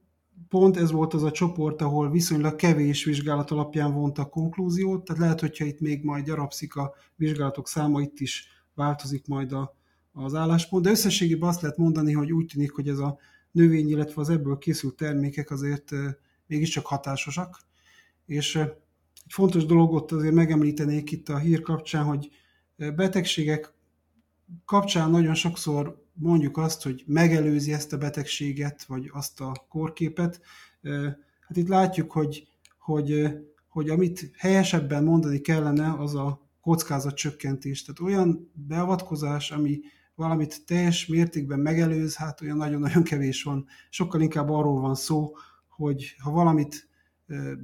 pont 0.50 0.78
ez 0.78 0.92
volt 0.92 1.14
az 1.14 1.24
a 1.24 1.32
csoport, 1.32 1.82
ahol 1.82 2.12
viszonylag 2.12 2.56
kevés 2.56 3.04
vizsgálat 3.04 3.52
alapján 3.52 3.94
vontak 3.94 4.30
konklúziót, 4.30 5.04
tehát 5.06 5.22
lehet, 5.22 5.40
hogyha 5.40 5.66
itt 5.66 5.80
még 5.80 6.04
majd 6.04 6.26
gyarapszik 6.26 6.76
a 6.76 6.94
vizsgálatok 7.16 7.68
száma, 7.68 8.02
itt 8.02 8.20
is 8.20 8.48
változik 8.76 9.28
majd 9.28 9.52
a, 9.52 9.78
az 10.12 10.34
álláspont, 10.34 10.84
de 10.84 10.90
összességében 10.90 11.50
azt 11.50 11.62
lehet 11.62 11.78
mondani, 11.78 12.14
hogy 12.14 12.32
úgy 12.32 12.46
tűnik, 12.46 12.72
hogy 12.72 12.88
ez 12.88 12.98
a 12.98 13.18
növény, 13.54 13.90
illetve 13.90 14.22
az 14.22 14.30
ebből 14.30 14.58
készült 14.58 14.96
termékek 14.96 15.52
azért 15.52 15.92
mégiscsak 16.48 16.86
hatásosak, 16.86 17.60
és 18.26 18.56
egy 18.56 19.32
fontos 19.32 19.66
dolog 19.66 19.94
ott 19.94 20.12
azért 20.12 20.34
megemlítenék 20.34 21.12
itt 21.12 21.30
a 21.30 21.38
hír 21.38 21.62
kapcsán, 21.62 22.04
hogy 22.04 22.30
betegségek 22.76 23.74
kapcsán 24.66 25.10
nagyon 25.10 25.34
sokszor 25.34 26.06
mondjuk 26.14 26.58
azt, 26.58 26.84
hogy 26.84 27.04
megelőzi 27.08 27.74
ezt 27.74 27.94
a 27.94 27.98
betegséget, 27.98 28.84
vagy 28.84 29.10
azt 29.14 29.42
a 29.42 29.66
korképet. 29.70 30.42
Hát 31.40 31.58
itt 31.58 31.68
látjuk, 31.68 32.12
hogy, 32.12 32.48
hogy, 32.80 33.28
hogy 33.68 33.90
amit 33.90 34.32
helyesebben 34.38 35.04
mondani 35.04 35.40
kellene, 35.40 35.94
az 35.94 36.16
a 36.16 36.42
kockázatcsökkentés. 36.62 37.84
Tehát 37.84 38.14
olyan 38.14 38.52
beavatkozás, 38.54 39.52
ami 39.52 39.80
valamit 40.16 40.66
teljes 40.66 41.08
mértékben 41.08 41.60
megelőz, 41.60 42.16
hát 42.16 42.42
olyan 42.42 42.58
nagyon-nagyon 42.58 43.04
kevés 43.04 43.44
van. 43.44 43.66
Sokkal 43.90 44.22
inkább 44.22 44.50
arról 44.50 44.82
van 44.82 44.96
szó, 44.96 45.36
hogy 45.68 46.16
ha 46.20 46.32
valamit 46.32 46.88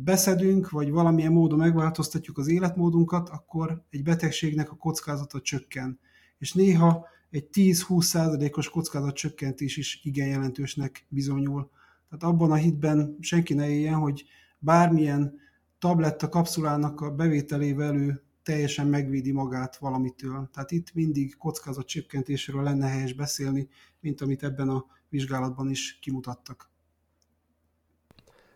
beszedünk, 0.04 0.70
vagy 0.70 0.90
valamilyen 0.90 1.32
módon 1.32 1.60
megváltoztatjuk 1.60 2.38
az 2.38 2.48
életmódunkat, 2.48 3.30
akkor 3.30 3.84
egy 3.90 4.04
betegségnek 4.04 4.72
a 4.72 4.76
kockázata 4.76 5.42
csökken. 5.42 6.00
És 6.38 6.54
néha 6.54 7.06
egy 7.30 7.48
10-20 7.54 8.02
százalékos 8.02 8.70
kockázatcsökkentés 8.70 9.78
is 9.78 10.02
igen 10.04 10.28
jelentősnek 10.28 11.06
bizonyul. 11.10 11.70
Tehát 12.10 12.34
abban 12.34 12.52
a 12.52 12.56
hitben 12.56 13.18
senki 13.20 13.54
ne 13.54 13.70
éljen, 13.70 13.94
hogy 13.94 14.24
bármilyen 14.60 15.34
tabletta 15.80 16.30
kapszulának 16.30 17.02
a 17.02 17.12
bevételével 17.12 17.96
ő 17.96 18.24
teljesen 18.50 18.88
megvédi 18.88 19.32
magát 19.32 19.78
valamitől. 19.78 20.50
Tehát 20.54 20.72
itt 20.72 20.94
mindig 20.94 21.38
kockázatcsökkentésről 21.38 22.64
lenne 22.64 22.88
helyes 22.88 23.14
beszélni, 23.14 23.70
mint 24.00 24.22
amit 24.22 24.44
ebben 24.44 24.70
a 24.70 24.86
vizsgálatban 25.10 25.70
is 25.70 25.98
kimutattak. 26.02 26.70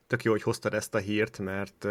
Tök 0.08 0.24
jó, 0.24 0.32
hogy 0.32 0.42
hoztad 0.42 0.74
ezt 0.74 0.96
a 0.96 0.98
hírt, 0.98 1.40
mert 1.40 1.88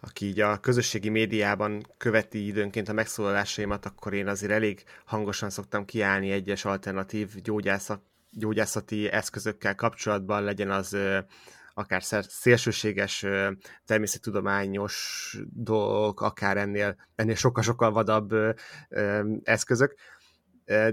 aki 0.00 0.26
így 0.26 0.40
a 0.40 0.60
közösségi 0.60 1.08
médiában 1.08 1.86
követi 1.96 2.46
időnként 2.46 2.88
a 2.88 2.92
megszólalásaimat, 2.92 3.86
akkor 3.86 4.14
én 4.14 4.26
azért 4.26 4.52
elég 4.52 4.82
hangosan 5.04 5.50
szoktam 5.50 5.84
kiállni 5.84 6.30
egyes 6.30 6.64
alternatív 6.64 7.34
gyógyászak, 7.42 8.02
gyógyászati 8.30 9.08
eszközökkel 9.08 9.74
kapcsolatban, 9.74 10.42
legyen 10.42 10.70
az 10.70 10.96
akár 11.78 12.02
szélsőséges 12.22 13.26
természettudományos 13.84 15.36
dolgok, 15.50 16.20
akár 16.20 16.56
ennél, 16.56 16.96
ennél 17.14 17.34
sokkal-sokkal 17.34 17.92
vadabb 17.92 18.34
eszközök. 19.42 19.94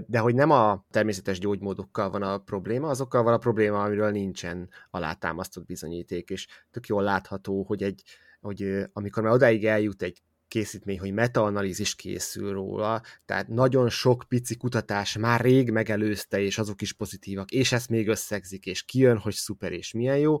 de 0.06 0.18
hogy 0.18 0.34
nem 0.34 0.50
a 0.50 0.84
természetes 0.90 1.38
gyógymódokkal 1.38 2.10
van 2.10 2.22
a 2.22 2.38
probléma, 2.38 2.88
azokkal 2.88 3.22
van 3.22 3.32
a 3.32 3.38
probléma, 3.38 3.82
amiről 3.82 4.10
nincsen 4.10 4.68
alátámasztott 4.90 5.66
bizonyíték, 5.66 6.30
és 6.30 6.46
tök 6.70 6.86
jól 6.86 7.02
látható, 7.02 7.62
hogy, 7.62 7.82
egy, 7.82 8.02
hogy 8.40 8.86
amikor 8.92 9.22
már 9.22 9.32
odáig 9.32 9.66
eljut 9.66 10.02
egy 10.02 10.22
készítmény, 10.48 10.98
hogy 10.98 11.12
metaanalízis 11.12 11.94
készül 11.94 12.52
róla, 12.52 13.02
tehát 13.24 13.48
nagyon 13.48 13.88
sok 13.88 14.24
pici 14.28 14.56
kutatás 14.56 15.16
már 15.16 15.40
rég 15.40 15.70
megelőzte, 15.70 16.40
és 16.40 16.58
azok 16.58 16.82
is 16.82 16.92
pozitívak, 16.92 17.50
és 17.50 17.72
ezt 17.72 17.88
még 17.88 18.08
összegzik, 18.08 18.66
és 18.66 18.82
kijön, 18.82 19.18
hogy 19.18 19.32
szuper 19.32 19.72
és 19.72 19.92
milyen 19.92 20.18
jó, 20.18 20.38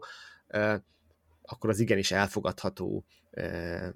akkor 1.42 1.70
az 1.70 1.78
igenis 1.78 2.10
elfogadható 2.10 3.04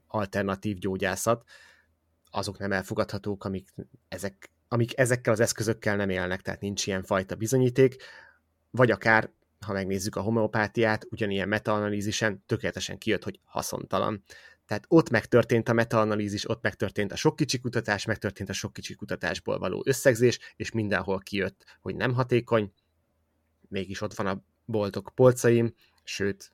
alternatív 0.06 0.78
gyógyászat. 0.78 1.48
Azok 2.30 2.58
nem 2.58 2.72
elfogadhatók, 2.72 3.44
amik, 3.44 3.68
ezek, 4.08 4.50
amik 4.68 4.98
ezekkel 4.98 5.32
az 5.32 5.40
eszközökkel 5.40 5.96
nem 5.96 6.10
élnek, 6.10 6.42
tehát 6.42 6.60
nincs 6.60 6.86
ilyen 6.86 7.02
fajta 7.02 7.34
bizonyíték, 7.34 7.96
vagy 8.70 8.90
akár 8.90 9.30
ha 9.66 9.72
megnézzük 9.72 10.16
a 10.16 10.20
homeopátiát, 10.20 11.06
ugyanilyen 11.10 11.48
metaanalízisen 11.48 12.42
tökéletesen 12.46 12.98
kijött, 12.98 13.24
hogy 13.24 13.40
haszontalan. 13.44 14.22
Tehát 14.66 14.84
ott 14.88 15.10
megtörtént 15.10 15.68
a 15.68 15.72
metaanalízis, 15.72 16.48
ott 16.48 16.62
megtörtént 16.62 17.12
a 17.12 17.16
sok 17.16 17.36
kicsi 17.36 17.60
kutatás, 17.60 18.04
megtörtént 18.04 18.48
a 18.48 18.52
sok 18.52 18.72
kicsi 18.72 18.94
kutatásból 18.94 19.58
való 19.58 19.82
összegzés, 19.86 20.38
és 20.56 20.70
mindenhol 20.70 21.18
kijött, 21.18 21.64
hogy 21.80 21.96
nem 21.96 22.12
hatékony, 22.12 22.72
mégis 23.68 24.00
ott 24.00 24.14
van 24.14 24.26
a 24.26 24.42
boltok 24.64 25.10
polcaim, 25.14 25.74
sőt, 26.08 26.52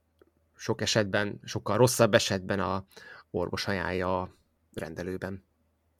sok 0.56 0.80
esetben, 0.80 1.40
sokkal 1.44 1.76
rosszabb 1.76 2.14
esetben 2.14 2.60
a 2.60 2.86
orvos 3.30 3.66
ajánlja 3.66 4.20
a 4.20 4.34
rendelőben. 4.72 5.44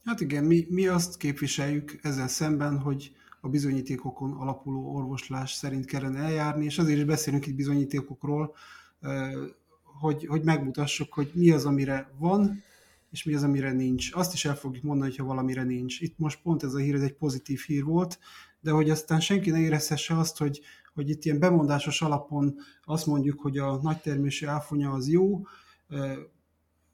Hát 0.05 0.21
igen, 0.21 0.45
mi, 0.45 0.67
mi 0.69 0.87
azt 0.87 1.17
képviseljük 1.17 1.99
ezzel 2.03 2.29
szemben, 2.29 2.79
hogy 2.79 3.17
a 3.41 3.49
bizonyítékokon 3.49 4.33
alapuló 4.33 4.95
orvoslás 4.95 5.53
szerint 5.53 5.85
kellene 5.85 6.19
eljárni, 6.19 6.65
és 6.65 6.79
azért 6.79 6.99
is 6.99 7.05
beszélünk 7.05 7.47
itt 7.47 7.55
bizonyítékokról, 7.55 8.55
hogy, 9.83 10.27
hogy 10.27 10.43
megmutassuk, 10.43 11.13
hogy 11.13 11.31
mi 11.35 11.51
az, 11.51 11.65
amire 11.65 12.11
van, 12.19 12.63
és 13.11 13.25
mi 13.25 13.35
az, 13.35 13.43
amire 13.43 13.73
nincs. 13.73 14.15
Azt 14.15 14.35
is 14.35 14.45
el 14.45 14.57
fogjuk 14.57 14.85
mondani, 14.85 15.11
hogyha 15.11 15.25
valamire 15.25 15.63
nincs. 15.63 16.01
Itt 16.01 16.19
most 16.19 16.43
pont 16.43 16.63
ez 16.63 16.75
a 16.75 16.79
hír, 16.79 16.95
ez 16.95 17.03
egy 17.03 17.15
pozitív 17.15 17.61
hír 17.67 17.85
volt, 17.85 18.19
de 18.61 18.71
hogy 18.71 18.91
aztán 18.91 19.21
senki 19.21 19.51
ne 19.51 19.59
érezhesse 19.59 20.19
azt, 20.19 20.39
hogy, 20.39 20.61
hogy 20.95 21.11
itt 21.11 21.25
ilyen 21.25 21.39
bemondásos 21.39 22.03
alapon 22.03 22.55
azt 22.85 23.07
mondjuk, 23.07 23.41
hogy 23.41 23.59
a 23.59 23.79
nagytermésű 23.83 24.47
áfonya 24.47 24.91
az 24.91 25.09
jó, 25.09 25.41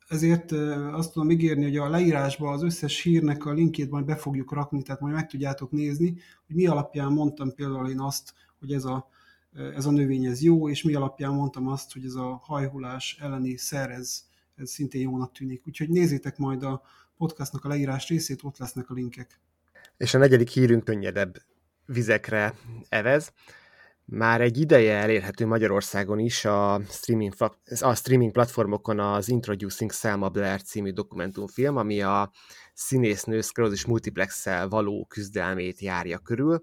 ezért 0.09 0.53
azt 0.93 1.13
tudom 1.13 1.31
ígérni, 1.31 1.63
hogy 1.63 1.77
a 1.77 1.89
leírásba 1.89 2.51
az 2.51 2.63
összes 2.63 3.03
hírnek 3.03 3.47
a 3.47 3.53
linkjét 3.53 3.91
majd 3.91 4.05
be 4.05 4.17
fogjuk 4.17 4.53
rakni, 4.53 4.83
tehát 4.83 5.01
majd 5.01 5.15
meg 5.15 5.27
tudjátok 5.27 5.71
nézni, 5.71 6.19
hogy 6.47 6.57
mi 6.57 6.67
alapján 6.67 7.13
mondtam 7.13 7.55
például 7.55 7.89
én 7.89 8.01
azt, 8.01 8.35
hogy 8.59 8.73
ez 8.73 8.85
a 8.85 9.09
ez 9.75 9.87
a 9.87 9.91
növény 9.91 10.25
ez 10.25 10.43
jó, 10.43 10.69
és 10.69 10.83
mi 10.83 10.95
alapján 10.95 11.33
mondtam 11.33 11.69
azt, 11.69 11.93
hogy 11.93 12.05
ez 12.05 12.15
a 12.15 12.41
hajhulás 12.43 13.17
elleni 13.21 13.57
szer, 13.57 13.91
ez, 13.91 14.25
ez 14.57 14.71
szintén 14.71 15.01
jónak 15.01 15.33
tűnik. 15.33 15.67
Úgyhogy 15.67 15.89
nézzétek 15.89 16.37
majd 16.37 16.63
a 16.63 16.83
podcastnak 17.17 17.65
a 17.65 17.69
leírás 17.69 18.09
részét, 18.09 18.43
ott 18.43 18.59
lesznek 18.59 18.91
a 18.91 18.95
linkek. 18.95 19.41
És 19.97 20.15
a 20.15 20.19
negyedik 20.19 20.49
hírünk 20.49 20.85
könnyedebb 20.85 21.43
vizekre 21.87 22.55
evez. 22.89 23.33
Már 24.13 24.41
egy 24.41 24.59
ideje 24.59 24.97
elérhető 24.97 25.47
Magyarországon 25.47 26.19
is 26.19 26.45
a 26.45 26.81
streaming, 26.89 27.33
a 27.81 27.95
streaming 27.95 28.33
platformokon 28.33 28.99
az 28.99 29.29
Introducing 29.29 29.93
Selma 29.93 30.29
Blair 30.29 30.63
című 30.63 30.91
dokumentumfilm, 30.91 31.77
ami 31.77 32.03
a 32.03 32.31
színésznő 32.75 33.41
szklerózis 33.41 33.85
multiplex 33.85 34.45
való 34.69 35.07
küzdelmét 35.09 35.81
járja 35.81 36.19
körül, 36.19 36.63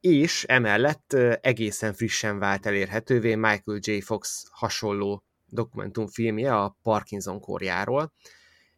és 0.00 0.44
emellett 0.44 1.12
egészen 1.40 1.92
frissen 1.92 2.38
vált 2.38 2.66
elérhetővé 2.66 3.34
Michael 3.34 3.78
J. 3.80 4.00
Fox 4.00 4.44
hasonló 4.50 5.24
dokumentumfilmje 5.46 6.54
a 6.54 6.76
Parkinson 6.82 7.40
korjáról. 7.40 8.12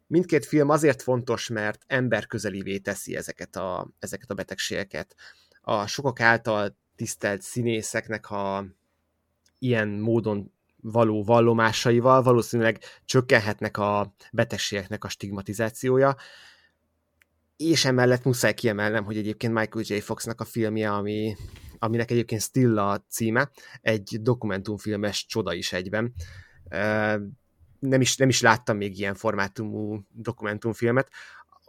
Mindkét 0.07 0.45
film 0.45 0.69
azért 0.69 1.01
fontos, 1.01 1.47
mert 1.47 1.81
emberközelivé 1.87 2.77
teszi 2.77 3.15
ezeket 3.15 3.55
a, 3.55 3.89
ezeket 3.99 4.29
a 4.29 4.33
betegségeket. 4.33 5.15
A 5.61 5.87
sokak 5.87 6.19
által 6.19 6.77
tisztelt 6.95 7.41
színészeknek 7.41 8.29
a 8.29 8.65
ilyen 9.59 9.87
módon 9.87 10.51
való 10.81 11.23
vallomásaival 11.23 12.21
valószínűleg 12.21 12.79
csökkenhetnek 13.05 13.77
a 13.77 14.15
betegségeknek 14.31 15.03
a 15.03 15.09
stigmatizációja, 15.09 16.15
és 17.57 17.85
emellett 17.85 18.23
muszáj 18.23 18.53
kiemelnem, 18.53 19.03
hogy 19.03 19.17
egyébként 19.17 19.53
Michael 19.53 19.85
J. 19.87 19.99
Foxnak 19.99 20.41
a 20.41 20.45
filmje, 20.45 20.91
ami, 20.91 21.35
aminek 21.77 22.11
egyébként 22.11 22.41
Stilla 22.41 23.05
címe, 23.09 23.51
egy 23.81 24.17
dokumentumfilmes 24.21 25.25
csoda 25.25 25.53
is 25.53 25.73
egyben. 25.73 26.13
Nem 27.79 28.01
is, 28.01 28.17
nem 28.17 28.29
is 28.29 28.41
láttam 28.41 28.77
még 28.77 28.99
ilyen 28.99 29.15
formátumú 29.15 29.99
dokumentumfilmet, 30.11 31.09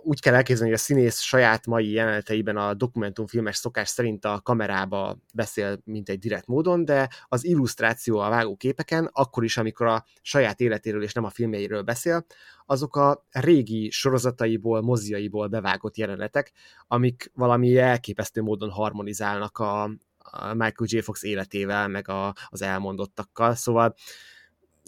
úgy 0.07 0.21
kell 0.21 0.35
elképzelni, 0.35 0.71
hogy 0.71 0.81
a 0.81 0.85
színész 0.85 1.21
saját 1.21 1.66
mai 1.66 1.90
jeleneteiben 1.90 2.57
a 2.57 2.75
dokumentumfilmes 2.75 3.57
szokás 3.57 3.88
szerint 3.88 4.25
a 4.25 4.40
kamerába 4.42 5.19
beszél, 5.35 5.81
mint 5.85 6.09
egy 6.09 6.19
direkt 6.19 6.47
módon, 6.47 6.85
de 6.85 7.09
az 7.29 7.45
illusztráció 7.45 8.19
a 8.19 8.29
vágóképeken, 8.29 9.11
akkor 9.12 9.45
is, 9.45 9.57
amikor 9.57 9.87
a 9.87 10.05
saját 10.23 10.61
életéről 10.61 11.03
és 11.03 11.12
nem 11.12 11.25
a 11.25 11.31
filmjeiről 11.31 11.83
beszél, 11.83 12.27
azok 12.66 12.97
a 12.97 13.25
régi 13.31 13.90
sorozataiból, 13.90 14.81
moziaiból 14.81 15.47
bevágott 15.47 15.97
jelenetek, 15.97 16.53
amik 16.87 17.31
valami 17.35 17.79
elképesztő 17.79 18.42
módon 18.42 18.71
harmonizálnak 18.71 19.59
a, 19.59 19.83
a 20.19 20.55
Michael 20.55 20.75
J. 20.85 20.99
Fox 20.99 21.23
életével, 21.23 21.88
meg 21.88 22.09
a, 22.09 22.35
az 22.49 22.62
elmondottakkal, 22.62 23.55
szóval 23.55 23.95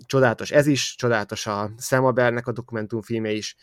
csodálatos 0.07 0.51
ez 0.51 0.67
is, 0.67 0.95
csodálatos 0.95 1.47
a 1.47 1.71
Sam 1.79 2.05
Abernek 2.05 2.47
a 2.47 2.53
dokumentumfilme 2.53 3.31
is, 3.31 3.57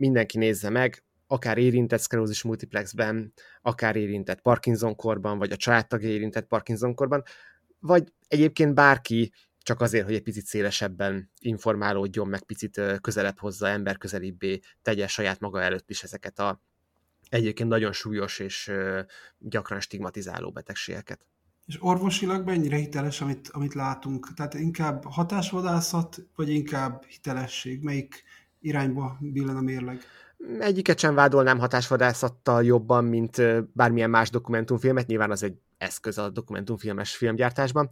mindenki 0.00 0.38
nézze 0.38 0.70
meg, 0.70 1.04
akár 1.26 1.58
érintett 1.58 2.00
szkerózis 2.00 2.42
multiplexben, 2.42 3.32
akár 3.62 3.96
érintett 3.96 4.40
Parkinson-korban, 4.40 5.38
vagy 5.38 5.52
a 5.52 5.56
családtagja 5.56 6.08
érintett 6.08 6.46
Parkinson-korban, 6.46 7.22
vagy 7.80 8.12
egyébként 8.28 8.74
bárki 8.74 9.32
csak 9.62 9.80
azért, 9.80 10.04
hogy 10.04 10.14
egy 10.14 10.22
picit 10.22 10.46
szélesebben 10.46 11.30
informálódjon, 11.38 12.28
meg 12.28 12.42
picit 12.42 12.80
közelebb 13.00 13.38
hozza, 13.38 13.68
ember 13.68 13.98
közelibbé 13.98 14.60
tegye 14.82 15.06
saját 15.06 15.40
maga 15.40 15.62
előtt 15.62 15.90
is 15.90 16.02
ezeket 16.02 16.38
a 16.38 16.62
egyébként 17.28 17.68
nagyon 17.68 17.92
súlyos 17.92 18.38
és 18.38 18.72
gyakran 19.38 19.80
stigmatizáló 19.80 20.50
betegségeket. 20.50 21.26
És 21.66 21.76
orvosilag 21.80 22.46
mennyire 22.46 22.76
hiteles, 22.76 23.20
amit, 23.20 23.48
amit 23.48 23.74
látunk? 23.74 24.34
Tehát 24.34 24.54
inkább 24.54 25.04
hatásvadászat, 25.04 26.18
vagy 26.34 26.48
inkább 26.48 27.04
hitelesség? 27.04 27.82
Melyik 27.82 28.22
irányba 28.60 29.16
billen 29.20 29.56
a 29.56 29.60
mérleg? 29.60 30.00
Egyiket 30.58 30.98
sem 30.98 31.14
vádolnám 31.14 31.58
hatásvadászattal 31.58 32.64
jobban, 32.64 33.04
mint 33.04 33.42
bármilyen 33.72 34.10
más 34.10 34.30
dokumentumfilmet, 34.30 35.06
nyilván 35.06 35.30
az 35.30 35.42
egy 35.42 35.58
eszköz 35.78 36.18
a 36.18 36.30
dokumentumfilmes 36.30 37.16
filmgyártásban, 37.16 37.88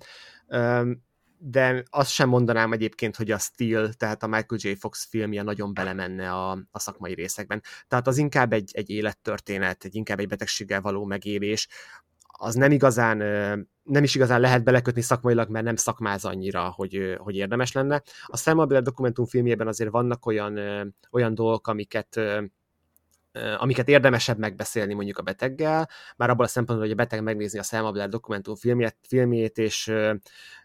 de 1.38 1.82
azt 1.90 2.10
sem 2.10 2.28
mondanám 2.28 2.72
egyébként, 2.72 3.16
hogy 3.16 3.30
a 3.30 3.38
Steel, 3.38 3.92
tehát 3.92 4.22
a 4.22 4.26
Michael 4.26 4.60
J. 4.62 4.72
Fox 4.72 5.06
filmje 5.10 5.42
nagyon 5.42 5.74
belemenne 5.74 6.32
a, 6.32 6.50
a 6.70 6.78
szakmai 6.78 7.14
részekben. 7.14 7.62
Tehát 7.88 8.06
az 8.06 8.18
inkább 8.18 8.52
egy, 8.52 8.70
egy 8.74 8.90
élettörténet, 8.90 9.84
egy 9.84 9.94
inkább 9.94 10.18
egy 10.18 10.28
betegséggel 10.28 10.80
való 10.80 11.04
megélés, 11.04 11.68
az 12.40 12.54
nem 12.54 12.70
igazán, 12.70 13.18
nem 13.88 14.02
is 14.02 14.14
igazán 14.14 14.40
lehet 14.40 14.64
belekötni 14.64 15.00
szakmailag, 15.00 15.48
mert 15.50 15.64
nem 15.64 15.76
szakmáz 15.76 16.24
annyira, 16.24 16.70
hogy, 16.70 17.14
hogy 17.18 17.36
érdemes 17.36 17.72
lenne. 17.72 18.02
A 18.26 18.36
Selma 18.36 18.66
Blair 18.66 18.82
dokumentumfilmjében 18.82 19.66
azért 19.66 19.90
vannak 19.90 20.26
olyan, 20.26 20.58
olyan 21.10 21.34
dolgok, 21.34 21.66
amiket 21.66 22.20
amiket 23.58 23.88
érdemesebb 23.88 24.38
megbeszélni 24.38 24.94
mondjuk 24.94 25.18
a 25.18 25.22
beteggel, 25.22 25.88
már 26.16 26.30
abban 26.30 26.44
a 26.44 26.48
szempontból, 26.48 26.88
hogy 26.88 26.98
a 26.98 27.02
beteg 27.02 27.22
megnézi 27.22 27.58
a 27.58 27.62
Selma 27.62 27.92
Blair 27.92 28.08
dokumentumfilmjét, 28.08 28.96
filmjét, 29.08 29.58
és 29.58 29.92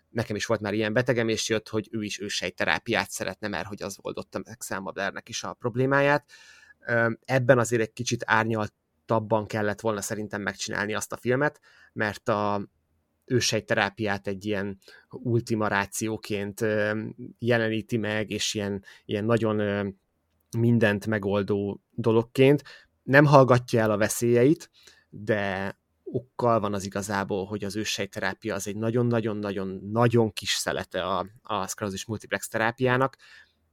nekem 0.10 0.36
is 0.36 0.46
volt 0.46 0.62
már 0.62 0.74
ilyen 0.74 0.94
betegem, 0.94 1.28
és 1.28 1.50
jött, 1.50 1.70
hogy 1.70 1.88
ő 1.92 2.04
is 2.04 2.20
ősejterápiát 2.20 3.10
szeretne, 3.10 3.48
mert 3.48 3.68
hogy 3.68 3.84
az 3.84 3.98
oldotta 4.02 4.42
meg 4.46 4.62
Selma 4.62 4.92
Blairnek 4.92 5.30
is 5.30 5.44
a 5.44 5.54
problémáját. 5.54 6.32
Ebben 7.26 7.60
azért 7.60 7.82
egy 7.82 7.94
kicsit 7.94 8.24
árnyalt 8.26 8.74
tabban 9.06 9.46
kellett 9.48 9.82
volna 9.82 10.02
szerintem 10.02 10.42
megcsinálni 10.42 10.94
azt 10.94 11.12
a 11.12 11.18
filmet, 11.18 11.60
mert 11.94 12.30
a 12.30 12.68
ősejterápiát 13.26 14.28
egy 14.28 14.46
ilyen 14.46 14.80
ultima 15.10 15.68
rációként 15.68 16.66
jeleníti 17.40 17.98
meg, 17.98 18.30
és 18.30 18.54
ilyen, 18.54 18.84
ilyen 19.06 19.26
nagyon 19.26 19.88
mindent 20.58 21.08
megoldó 21.08 21.82
dologként. 21.92 22.64
Nem 23.04 23.26
hallgatja 23.26 23.82
el 23.82 23.92
a 23.92 23.98
veszélyeit, 23.98 24.70
de 25.10 25.78
okkal 26.04 26.60
van 26.60 26.74
az 26.74 26.86
igazából, 26.86 27.46
hogy 27.46 27.64
az 27.64 27.76
ősejterápia 27.76 28.56
az 28.56 28.68
egy 28.68 28.78
nagyon-nagyon-nagyon-nagyon 28.78 30.34
kis 30.34 30.50
szelete 30.50 31.04
a, 31.04 31.28
a 31.42 31.68
szklerózis 31.68 32.06
multiplex 32.06 32.48
terápiának. 32.48 33.18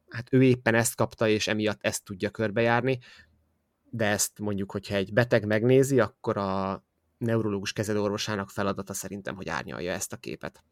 Hát 0.08 0.32
ő 0.32 0.42
éppen 0.42 0.74
ezt 0.74 0.94
kapta, 0.94 1.28
és 1.28 1.46
emiatt 1.48 1.78
ezt 1.82 2.04
tudja 2.04 2.30
körbejárni 2.30 2.98
de 3.90 4.06
ezt 4.06 4.38
mondjuk, 4.38 4.72
hogyha 4.72 4.94
egy 4.94 5.12
beteg 5.12 5.46
megnézi, 5.46 6.00
akkor 6.00 6.36
a 6.36 6.84
neurológus 7.20 7.72
kezelőorvosának 7.72 8.50
feladata 8.50 8.94
szerintem, 8.94 9.36
hogy 9.36 9.48
árnyalja 9.48 9.92
ezt 9.92 10.12
a 10.12 10.16
képet. 10.16 10.64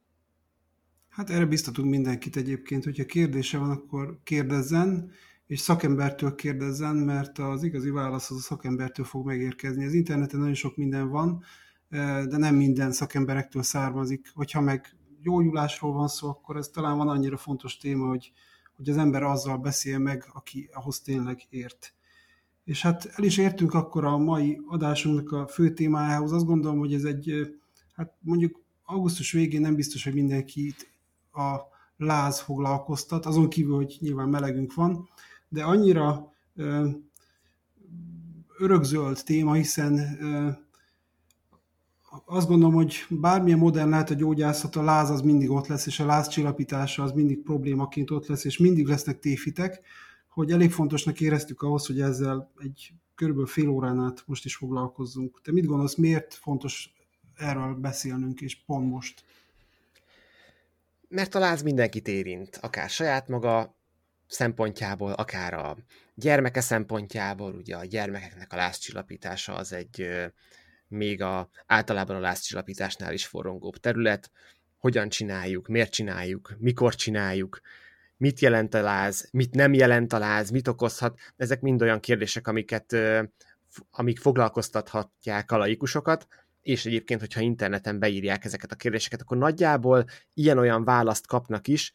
Hát 1.09 1.31
erre 1.31 1.47
biztatunk 1.47 1.91
mindenkit 1.91 2.37
egyébként, 2.37 2.85
hogyha 2.85 3.05
kérdése 3.05 3.59
van, 3.59 3.71
akkor 3.71 4.19
kérdezzen, 4.23 5.11
és 5.47 5.61
szakembertől 5.61 6.35
kérdezzen, 6.35 6.97
mert 6.97 7.39
az 7.39 7.63
igazi 7.63 7.91
válasz 7.91 8.31
az 8.31 8.37
a 8.37 8.41
szakembertől 8.41 9.05
fog 9.05 9.27
megérkezni. 9.27 9.85
Az 9.85 9.93
interneten 9.93 10.41
nagyon 10.41 10.55
sok 10.55 10.77
minden 10.77 11.09
van, 11.09 11.43
eh, 11.89 12.25
de 12.25 12.37
nem 12.37 12.55
minden 12.55 12.93
szakemberektől 12.93 13.63
származik. 13.63 14.31
Hogyha 14.35 14.61
meg 14.61 14.97
gyógyulásról 15.23 15.93
van 15.93 16.09
szó, 16.09 16.29
akkor 16.29 16.57
ez 16.57 16.69
talán 16.69 16.97
van 16.97 17.09
annyira 17.09 17.37
fontos 17.37 17.77
téma, 17.77 18.09
hogy, 18.09 18.33
hogy 18.77 18.89
az 18.89 18.97
ember 18.97 19.23
azzal 19.23 19.57
beszél 19.59 19.99
meg, 19.99 20.25
aki 20.33 20.71
ahhoz 20.73 21.01
tényleg 21.01 21.47
ért. 21.49 21.95
És 22.69 22.83
hát 22.83 23.13
el 23.17 23.25
is 23.25 23.39
értünk 23.39 23.75
akkor 23.75 24.05
a 24.05 24.19
mai 24.19 24.61
adásunknak 24.67 25.33
a 25.33 25.47
fő 25.47 25.73
témájához. 25.73 26.33
Azt 26.33 26.45
gondolom, 26.45 26.79
hogy 26.79 26.95
ez 26.95 27.05
egy, 27.05 27.33
hát 27.93 28.15
mondjuk 28.21 28.63
augusztus 28.85 29.33
végén 29.33 29.61
nem 29.61 29.75
biztos, 29.75 30.05
hogy 30.05 30.15
mindenkit 30.15 30.93
a 31.33 31.57
láz 31.97 32.41
foglalkoztat, 32.41 33.27
azon 33.27 33.49
kívül, 33.49 33.75
hogy 33.75 33.97
nyilván 34.01 34.29
melegünk 34.29 34.75
van, 34.75 35.09
de 35.49 35.63
annyira 35.63 36.33
ö, 36.57 36.89
örökzöld 38.59 39.23
téma, 39.25 39.53
hiszen 39.53 40.19
ö, 40.21 40.49
azt 42.25 42.49
gondolom, 42.49 42.75
hogy 42.75 43.07
bármilyen 43.11 43.59
modern 43.59 43.91
lehet 43.91 44.11
a 44.11 44.15
gyógyászat, 44.15 44.77
a 44.77 44.83
láz 44.83 45.11
az 45.11 45.21
mindig 45.21 45.51
ott 45.51 45.67
lesz, 45.67 45.87
és 45.87 46.01
a 46.01 46.07
láz 46.07 46.29
csillapítása 46.29 47.03
az 47.03 47.13
mindig 47.13 47.43
problémaként 47.43 48.11
ott 48.11 48.27
lesz, 48.27 48.45
és 48.45 48.59
mindig 48.59 48.87
lesznek 48.87 49.19
téfitek, 49.19 49.81
hogy 50.39 50.53
elég 50.53 50.71
fontosnak 50.71 51.21
éreztük 51.21 51.63
ahhoz, 51.63 51.87
hogy 51.87 52.01
ezzel 52.01 52.51
egy 52.63 52.93
körülbelül 53.15 53.49
fél 53.49 53.69
órán 53.69 54.01
át 54.01 54.23
most 54.27 54.45
is 54.45 54.57
foglalkozzunk. 54.57 55.41
Te 55.43 55.53
mit 55.53 55.67
gondolsz, 55.67 55.95
miért 55.95 56.35
fontos 56.35 56.93
erről 57.37 57.75
beszélnünk, 57.75 58.41
és 58.41 58.57
pont 58.67 58.91
most? 58.91 59.25
Mert 61.09 61.35
a 61.35 61.39
láz 61.39 61.63
mindenkit 61.63 62.09
érint, 62.09 62.57
akár 62.63 62.91
saját 62.91 63.29
maga 63.29 63.75
szempontjából, 64.27 65.13
akár 65.13 65.55
a 65.55 65.77
gyermeke 66.15 66.61
szempontjából, 66.61 67.55
ugye 67.55 67.77
a 67.77 67.85
gyermekeknek 67.85 68.53
a 68.53 68.57
lázcsillapítása 68.57 69.55
az 69.55 69.73
egy 69.73 70.09
még 70.89 71.23
a, 71.23 71.51
általában 71.67 72.17
a 72.17 72.21
lázcsillapításnál 72.21 73.13
is 73.13 73.27
forrongóbb 73.27 73.77
terület. 73.77 74.31
Hogyan 74.79 75.09
csináljuk, 75.09 75.69
miért 75.69 75.93
csináljuk, 75.93 76.57
mikor 76.59 76.95
csináljuk, 76.95 77.61
mit 78.19 78.41
jelent 78.41 78.75
a 78.75 78.83
láz, 78.83 79.29
mit 79.33 79.55
nem 79.55 79.73
jelent 79.73 80.13
a 80.13 80.19
láz, 80.19 80.51
mit 80.51 80.69
okozhat. 80.69 81.19
Ezek 81.37 81.61
mind 81.61 81.83
olyan 81.83 82.01
kérdések, 82.01 82.47
amiket, 82.47 82.97
amik 83.91 84.19
foglalkoztathatják 84.19 85.51
a 85.51 85.57
laikusokat, 85.57 86.27
és 86.63 86.87
egyébként, 86.87 87.21
hogyha 87.21 87.41
interneten 87.41 87.99
beírják 87.99 88.45
ezeket 88.45 88.73
a 88.73 88.77
kérdéseket, 88.77 89.21
akkor 89.21 89.37
nagyjából 89.37 90.05
ilyen-olyan 90.35 90.85
választ 90.85 91.27
kapnak 91.27 91.69
is, 91.69 91.93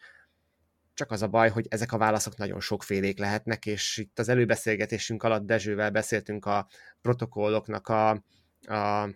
csak 0.93 1.11
az 1.11 1.21
a 1.21 1.27
baj, 1.27 1.49
hogy 1.49 1.65
ezek 1.69 1.91
a 1.91 1.97
válaszok 1.97 2.37
nagyon 2.37 2.59
sokfélék 2.59 3.19
lehetnek, 3.19 3.65
és 3.65 3.97
itt 3.97 4.19
az 4.19 4.29
előbeszélgetésünk 4.29 5.23
alatt 5.23 5.45
Dezsővel 5.45 5.91
beszéltünk 5.91 6.45
a 6.45 6.67
protokolloknak 7.01 7.87
a, 7.87 8.09
a 8.61 9.09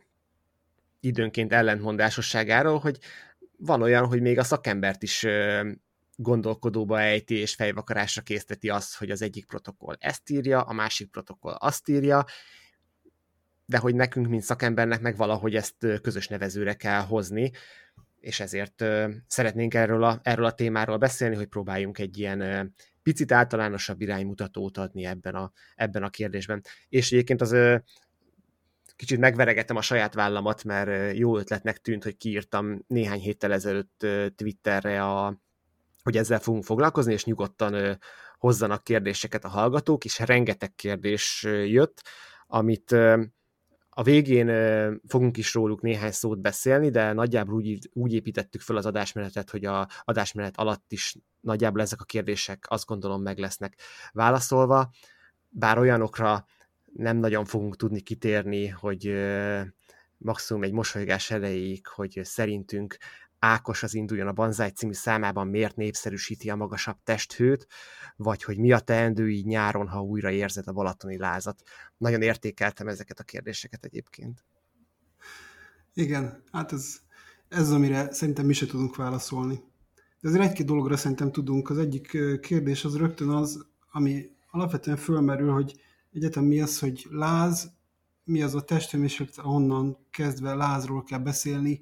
időnként 1.00 1.54
ellentmondásosságáról, 1.54 2.80
hogy 2.80 3.00
van 3.58 3.82
olyan, 3.82 4.06
hogy 4.06 4.22
még 4.22 4.40
a 4.40 4.44
szakembert 4.44 5.04
is 5.04 5.26
gondolkodóba 6.20 7.02
ejti 7.02 7.36
és 7.36 7.56
fejvakarásra 7.56 8.22
készteti 8.22 8.70
azt, 8.70 8.98
hogy 8.98 9.12
az 9.12 9.22
egyik 9.22 9.46
protokoll 9.46 9.96
ezt 10.00 10.30
írja, 10.30 10.62
a 10.62 10.74
másik 10.74 11.10
protokoll 11.10 11.54
azt 11.54 11.90
írja, 11.90 12.26
de 13.66 13.78
hogy 13.78 13.96
nekünk, 13.96 14.28
mint 14.28 14.44
szakembernek 14.44 15.02
meg 15.02 15.18
valahogy 15.18 15.56
ezt 15.56 15.76
közös 16.02 16.28
nevezőre 16.28 16.74
kell 16.74 17.02
hozni, 17.02 17.52
és 18.20 18.40
ezért 18.40 18.84
szeretnénk 19.28 19.74
erről 19.74 20.04
a, 20.04 20.20
erről 20.24 20.46
a 20.46 20.52
témáról 20.52 20.98
beszélni, 20.98 21.36
hogy 21.36 21.48
próbáljunk 21.48 22.00
egy 22.00 22.18
ilyen 22.18 22.74
picit 23.04 23.32
általánosabb 23.32 24.02
iránymutatót 24.02 24.78
adni 24.78 25.06
ebben 25.06 25.36
a, 25.36 25.52
ebben 25.76 26.04
a 26.04 26.10
kérdésben. 26.10 26.64
És 26.90 27.12
egyébként 27.12 27.42
az 27.42 27.56
kicsit 28.96 29.20
megveregettem 29.20 29.76
a 29.76 29.82
saját 29.82 30.14
vállamat, 30.14 30.64
mert 30.64 31.18
jó 31.18 31.38
ötletnek 31.38 31.78
tűnt, 31.78 32.04
hogy 32.04 32.18
kiírtam 32.18 32.84
néhány 32.88 33.20
héttel 33.20 33.54
ezelőtt 33.54 34.06
Twitterre, 34.36 35.04
a, 35.04 35.42
hogy 36.08 36.18
ezzel 36.18 36.40
fogunk 36.40 36.64
foglalkozni, 36.64 37.14
és 37.14 37.26
nyugodtan 37.26 38.00
hozzanak 38.38 38.84
kérdéseket 38.84 39.46
a 39.46 39.48
hallgatók, 39.48 40.06
és 40.06 40.20
rengeteg 40.20 40.76
kérdés 40.76 41.44
jött, 41.66 42.02
amit 42.48 42.92
a 43.90 44.04
végén 44.04 44.48
fogunk 45.08 45.38
is 45.38 45.54
róluk 45.54 45.82
néhány 45.82 46.12
szót 46.12 46.40
beszélni, 46.40 46.90
de 46.90 47.14
nagyjából 47.14 47.56
úgy, 47.56 47.90
úgy 47.94 48.14
építettük 48.14 48.62
fel 48.62 48.76
az 48.76 48.86
adásmenetet, 48.86 49.50
hogy 49.50 49.66
a 49.66 49.88
adásmenet 50.04 50.58
alatt 50.58 50.92
is 50.92 51.16
nagyjából 51.40 51.82
ezek 51.82 52.02
a 52.02 52.06
kérdések 52.06 52.66
azt 52.70 52.86
gondolom 52.86 53.22
meg 53.22 53.38
lesznek 53.38 53.80
válaszolva, 54.12 54.90
bár 55.50 55.78
olyanokra 55.78 56.46
nem 56.94 57.18
nagyon 57.18 57.46
fogunk 57.46 57.76
tudni 57.76 58.02
kitérni, 58.02 58.68
hogy 58.68 59.14
maximum 60.18 60.64
egy 60.64 60.74
mosolygás 60.74 61.32
elejéig, 61.32 61.88
hogy 61.88 62.20
szerintünk 62.24 62.98
Ákos 63.40 63.84
az 63.84 63.94
induljon 63.94 64.28
a 64.28 64.34
Banzai 64.34 64.70
című 64.70 64.94
számában 64.94 65.48
miért 65.48 65.76
népszerűsíti 65.76 66.50
a 66.50 66.56
magasabb 66.56 66.98
testhőt, 67.04 67.68
vagy 68.16 68.44
hogy 68.44 68.58
mi 68.58 68.72
a 68.72 68.80
teendő 68.80 69.30
így 69.30 69.46
nyáron, 69.46 69.88
ha 69.88 70.02
újra 70.02 70.32
érzed 70.32 70.68
a 70.68 70.72
balatoni 70.72 71.18
lázat. 71.18 71.62
Nagyon 71.98 72.22
értékeltem 72.22 72.88
ezeket 72.88 73.20
a 73.20 73.24
kérdéseket 73.24 73.86
egyébként. 73.86 74.46
Igen, 75.94 76.44
hát 76.52 76.72
ez, 76.72 77.00
ez 77.48 77.72
amire 77.72 78.14
szerintem 78.14 78.46
mi 78.46 78.54
se 78.54 78.66
tudunk 78.66 78.96
válaszolni. 78.96 79.64
De 80.20 80.28
azért 80.28 80.44
egy-két 80.44 80.66
dologra 80.66 80.98
szerintem 80.98 81.32
tudunk. 81.32 81.70
Az 81.70 81.78
egyik 81.78 82.18
kérdés 82.42 82.86
az 82.86 82.98
rögtön 82.98 83.30
az, 83.30 83.68
ami 83.92 84.30
alapvetően 84.52 84.98
fölmerül, 84.98 85.52
hogy 85.52 85.82
egyetem 86.14 86.44
mi 86.44 86.62
az, 86.62 86.80
hogy 86.80 87.08
láz, 87.10 87.72
mi 88.24 88.42
az 88.42 88.56
a 88.56 88.62
testhőmérséklet, 88.62 89.46
ahonnan 89.46 89.98
kezdve 90.10 90.54
lázról 90.54 91.04
kell 91.04 91.20
beszélni, 91.20 91.80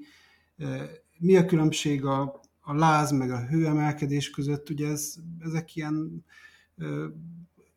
mi 1.17 1.35
a 1.37 1.45
különbség 1.45 2.05
a, 2.05 2.41
a 2.61 2.73
láz 2.73 3.11
meg 3.11 3.31
a 3.31 3.45
hőemelkedés 3.47 4.29
között? 4.29 4.69
Ugye 4.69 4.87
ez, 4.87 5.15
ezek 5.39 5.75
ilyen 5.75 6.25
ö, 6.77 7.07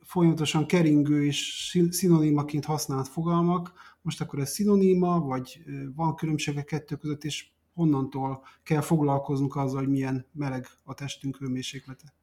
folyamatosan 0.01 0.67
keringő 0.67 1.25
és 1.25 1.79
szinonimaként 1.91 2.65
használt 2.65 3.09
fogalmak. 3.09 3.73
Most 4.03 4.21
akkor 4.21 4.39
ez 4.39 4.51
szinoníma, 4.51 5.21
vagy 5.21 5.63
van 5.95 6.15
különbség 6.15 6.57
a 6.57 6.63
kettő 6.65 6.97
között, 6.97 7.25
és 7.25 7.51
honnantól 7.75 8.45
kell 8.63 8.81
foglalkoznunk 8.81 9.57
azzal, 9.57 9.79
hogy 9.79 9.89
milyen 9.89 10.27
meleg 10.33 10.67
a 10.85 10.95
testünk 10.95 11.37
hőmérséklete? 11.37 12.15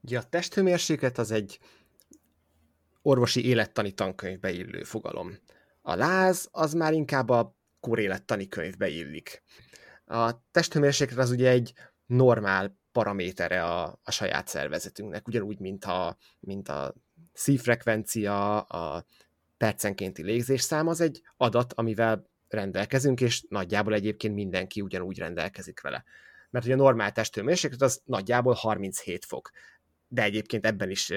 Ugye 0.00 0.18
a 0.18 0.22
testhőmérséklet 0.22 1.18
az 1.18 1.30
egy 1.30 1.58
orvosi 3.02 3.44
élettani 3.44 3.92
tankönyvbe 3.92 4.52
illő 4.52 4.82
fogalom. 4.82 5.38
A 5.82 5.94
láz 5.94 6.48
az 6.52 6.72
már 6.72 6.92
inkább 6.92 7.28
a 7.28 7.56
korélettani 7.80 8.48
könyvbe 8.48 8.88
illik. 8.88 9.42
A 10.06 10.42
testhőmérséklet 10.50 11.18
az 11.18 11.30
ugye 11.30 11.50
egy 11.50 11.72
normál 12.06 12.78
paramétere 12.92 13.64
a, 13.64 14.00
a 14.02 14.10
saját 14.10 14.48
szervezetünknek, 14.48 15.28
ugyanúgy, 15.28 15.58
mint 15.58 15.84
a, 15.84 16.16
mint 16.40 16.68
a 16.68 16.94
szívfrekvencia, 17.32 18.60
a 18.60 19.04
percenkénti 19.56 20.22
légzésszám, 20.22 20.88
az 20.88 21.00
egy 21.00 21.22
adat, 21.36 21.72
amivel 21.72 22.26
rendelkezünk, 22.48 23.20
és 23.20 23.42
nagyjából 23.48 23.94
egyébként 23.94 24.34
mindenki 24.34 24.80
ugyanúgy 24.80 25.18
rendelkezik 25.18 25.80
vele. 25.80 26.04
Mert 26.50 26.64
ugye 26.64 26.74
a 26.74 26.76
normál 26.76 27.12
testhőmérséklet 27.12 27.82
az 27.82 28.00
nagyjából 28.04 28.54
37 28.54 29.24
fok. 29.24 29.50
De 30.08 30.22
egyébként 30.22 30.66
ebben 30.66 30.90
is 30.90 31.12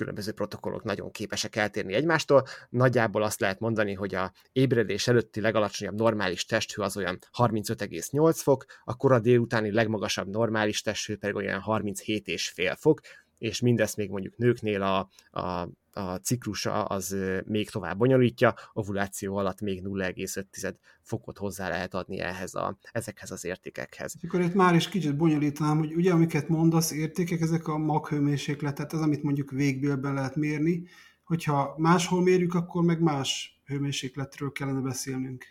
különböző 0.00 0.32
protokollok 0.32 0.82
nagyon 0.84 1.10
képesek 1.10 1.56
eltérni 1.56 1.94
egymástól. 1.94 2.46
Nagyjából 2.68 3.22
azt 3.22 3.40
lehet 3.40 3.60
mondani, 3.60 3.94
hogy 3.94 4.14
a 4.14 4.32
ébredés 4.52 5.08
előtti 5.08 5.40
legalacsonyabb 5.40 5.94
normális 5.94 6.44
testhő 6.44 6.82
az 6.82 6.96
olyan 6.96 7.18
35,8 7.38 8.32
fok, 8.36 8.64
a 8.84 8.96
kora 8.96 9.18
délutáni 9.18 9.72
legmagasabb 9.72 10.28
normális 10.28 10.82
testhő 10.82 11.16
pedig 11.16 11.34
olyan 11.34 11.62
37,5 11.66 12.76
fok, 12.78 13.00
és 13.38 13.60
mindezt 13.60 13.96
még 13.96 14.10
mondjuk 14.10 14.36
nőknél 14.36 14.82
a, 14.82 15.08
a, 15.40 15.68
a 15.92 16.14
ciklusa 16.14 16.84
az 16.84 17.16
még 17.44 17.70
tovább 17.70 17.98
bonyolítja, 17.98 18.54
ovuláció 18.72 19.36
alatt 19.36 19.60
még 19.60 19.82
0,5 19.84 20.74
fokot 21.02 21.38
hozzá 21.38 21.68
lehet 21.68 21.94
adni 21.94 22.18
ehhez 22.18 22.54
a, 22.54 22.78
ezekhez 22.92 23.30
az 23.30 23.44
értékekhez. 23.44 24.14
Akkor 24.22 24.40
itt 24.40 24.54
már 24.54 24.74
is 24.74 24.88
kicsit 24.88 25.16
bonyolítanám, 25.16 25.78
hogy 25.78 25.94
ugye 25.94 26.12
amiket 26.12 26.48
mondasz, 26.48 26.90
értékek, 26.90 27.40
ezek 27.40 27.68
a 27.68 27.78
maghőmérsékletet, 27.78 28.92
az, 28.92 29.00
amit 29.00 29.22
mondjuk 29.22 29.50
végbélben 29.50 30.14
lehet 30.14 30.36
mérni, 30.36 30.82
hogyha 31.24 31.74
máshol 31.78 32.22
mérjük, 32.22 32.54
akkor 32.54 32.82
meg 32.82 33.00
más 33.00 33.60
hőmérsékletről 33.64 34.52
kellene 34.52 34.80
beszélnünk. 34.80 35.44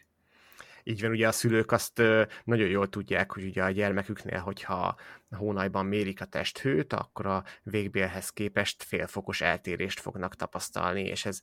Így 0.84 1.02
van, 1.02 1.12
ugye 1.12 1.28
a 1.28 1.32
szülők 1.32 1.72
azt 1.72 2.02
nagyon 2.44 2.68
jól 2.68 2.90
tudják, 2.90 3.32
hogy 3.32 3.44
ugye 3.44 3.64
a 3.64 3.72
gyermeküknél, 3.72 4.40
hogyha 4.40 4.96
hónajban 5.30 5.86
mérik 5.86 6.22
a 6.22 6.26
testhőt, 6.26 6.94
akkor 6.94 7.26
a 7.26 7.44
végbélhez 7.64 8.30
képest 8.30 8.84
félfokos 8.84 9.42
eltérést 9.42 10.00
fognak 10.00 10.36
tapasztalni, 10.36 11.02
és 11.02 11.26
ez 11.26 11.42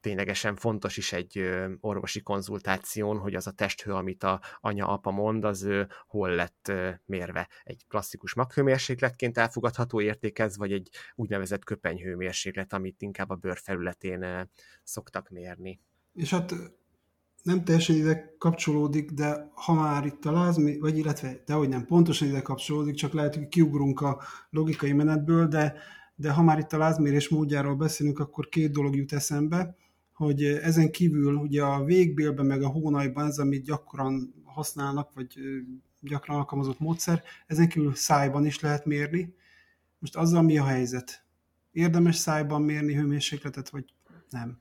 ténylegesen 0.00 0.56
fontos 0.56 0.96
is 0.96 1.12
egy 1.12 1.50
orvosi 1.80 2.20
konzultáción, 2.20 3.18
hogy 3.18 3.34
az 3.34 3.46
a 3.46 3.50
testhő, 3.50 3.92
amit 3.92 4.22
a 4.22 4.40
anya-apa 4.60 5.10
mond, 5.10 5.44
az 5.44 5.68
hol 6.06 6.30
lett 6.30 6.72
mérve. 7.04 7.48
Egy 7.62 7.84
klasszikus 7.88 8.34
maghőmérsékletként 8.34 9.38
elfogadható 9.38 10.00
értékez, 10.00 10.56
vagy 10.56 10.72
egy 10.72 10.88
úgynevezett 11.14 11.64
köpenyhőmérséklet, 11.64 12.72
amit 12.72 13.02
inkább 13.02 13.30
a 13.30 13.34
bőr 13.34 13.58
felületén 13.58 14.50
szoktak 14.82 15.28
mérni. 15.28 15.80
És 16.12 16.30
hát 16.30 16.54
nem 17.42 17.64
teljesen 17.64 17.96
ide 17.96 18.34
kapcsolódik, 18.38 19.10
de 19.10 19.50
ha 19.54 19.72
már 19.72 20.06
itt 20.06 20.24
a 20.24 20.32
lázmi, 20.32 20.78
vagy 20.78 20.98
illetve, 20.98 21.42
de 21.46 21.52
hogy 21.52 21.68
nem 21.68 21.86
pontosan 21.86 22.28
ide 22.28 22.42
kapcsolódik, 22.42 22.94
csak 22.94 23.12
lehet, 23.12 23.34
hogy 23.34 23.48
kiugrunk 23.48 24.00
a 24.00 24.20
logikai 24.50 24.92
menetből, 24.92 25.46
de, 25.46 25.74
de 26.14 26.30
ha 26.30 26.42
már 26.42 26.58
itt 26.58 26.72
a 26.72 26.78
lázmérés 26.78 27.28
módjáról 27.28 27.74
beszélünk, 27.74 28.18
akkor 28.18 28.48
két 28.48 28.72
dolog 28.72 28.96
jut 28.96 29.12
eszembe 29.12 29.78
hogy 30.24 30.44
ezen 30.44 30.90
kívül 30.90 31.34
ugye 31.34 31.62
a 31.62 31.84
végbélben 31.84 32.46
meg 32.46 32.62
a 32.62 32.68
hónajban 32.68 33.26
ez, 33.26 33.38
amit 33.38 33.64
gyakran 33.64 34.34
használnak, 34.44 35.14
vagy 35.14 35.38
gyakran 36.00 36.36
alkalmazott 36.36 36.78
módszer, 36.78 37.22
ezen 37.46 37.68
kívül 37.68 37.94
szájban 37.94 38.46
is 38.46 38.60
lehet 38.60 38.84
mérni. 38.84 39.34
Most 39.98 40.16
azzal 40.16 40.42
mi 40.42 40.58
a 40.58 40.64
helyzet? 40.64 41.24
Érdemes 41.72 42.16
szájban 42.16 42.62
mérni 42.62 42.94
hőmérsékletet, 42.94 43.68
vagy 43.68 43.84
nem? 44.30 44.58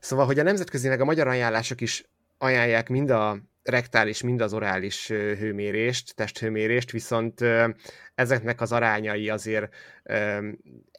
Szóval, 0.00 0.26
hogy 0.26 0.38
a 0.38 0.42
nemzetközi 0.42 0.88
meg 0.88 1.00
a 1.00 1.04
magyar 1.04 1.26
ajánlások 1.28 1.80
is 1.80 2.04
ajánlják 2.38 2.88
mind 2.88 3.10
a 3.10 3.38
rektális, 3.62 4.22
mind 4.22 4.40
az 4.40 4.54
orális 4.54 5.08
hőmérést, 5.08 6.14
testhőmérést, 6.14 6.90
viszont 6.90 7.40
ezeknek 8.14 8.60
az 8.60 8.72
arányai 8.72 9.28
azért 9.28 9.74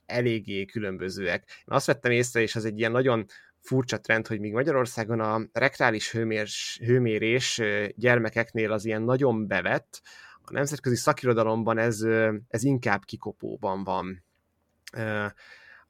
eléggé 0.05 0.65
különbözőek. 0.65 1.43
Én 1.47 1.63
azt 1.75 1.85
vettem 1.85 2.11
észre, 2.11 2.41
és 2.41 2.55
az 2.55 2.65
egy 2.65 2.79
ilyen 2.79 2.91
nagyon 2.91 3.25
furcsa 3.59 3.99
trend, 3.99 4.27
hogy 4.27 4.39
míg 4.39 4.53
Magyarországon 4.53 5.19
a 5.19 5.41
rektális 5.51 6.11
hőmérés, 6.11 6.79
hőmérés 6.85 7.61
gyermekeknél 7.95 8.71
az 8.71 8.85
ilyen 8.85 9.01
nagyon 9.01 9.47
bevett, 9.47 10.01
a 10.45 10.51
nemzetközi 10.51 10.95
szakirodalomban 10.95 11.77
ez, 11.77 12.01
ez 12.47 12.63
inkább 12.63 13.05
kikopóban 13.05 13.83
van. 13.83 14.25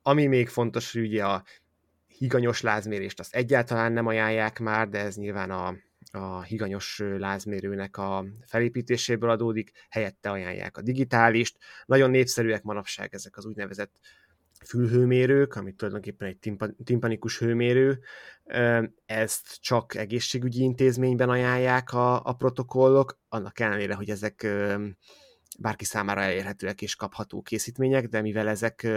Ami 0.01 0.25
még 0.25 0.47
fontos, 0.47 0.93
hogy 0.93 1.01
ugye 1.01 1.25
a 1.25 1.43
higanyos 2.23 2.61
lázmérést 2.61 3.19
azt 3.19 3.35
egyáltalán 3.35 3.91
nem 3.91 4.07
ajánlják 4.07 4.59
már, 4.59 4.89
de 4.89 4.99
ez 4.99 5.15
nyilván 5.15 5.51
a, 5.51 5.75
a 6.11 6.41
higanyos 6.41 7.01
lázmérőnek 7.17 7.97
a 7.97 8.25
felépítéséből 8.45 9.29
adódik, 9.29 9.71
helyette 9.89 10.29
ajánlják 10.29 10.77
a 10.77 10.81
digitálist. 10.81 11.57
Nagyon 11.85 12.09
népszerűek 12.09 12.63
manapság 12.63 13.13
ezek 13.13 13.37
az 13.37 13.45
úgynevezett 13.45 13.99
fülhőmérők, 14.65 15.55
amit 15.55 15.75
tulajdonképpen 15.75 16.27
egy 16.27 16.55
timpanikus 16.83 17.39
hőmérő, 17.39 17.99
ezt 19.05 19.57
csak 19.61 19.95
egészségügyi 19.95 20.61
intézményben 20.63 21.29
ajánlják 21.29 21.93
a, 21.93 22.23
a 22.23 22.33
protokollok, 22.33 23.19
annak 23.29 23.59
ellenére, 23.59 23.93
hogy 23.93 24.09
ezek 24.09 24.47
bárki 25.59 25.85
számára 25.85 26.21
elérhetőek 26.21 26.81
és 26.81 26.95
kapható 26.95 27.41
készítmények, 27.41 28.07
de 28.07 28.21
mivel 28.21 28.47
ezek 28.47 28.87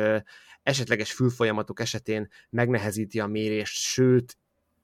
esetleges 0.63 1.13
fülfolyamatok 1.13 1.81
esetén 1.81 2.29
megnehezíti 2.51 3.21
a 3.21 3.27
mérést, 3.27 3.79
sőt, 3.79 4.37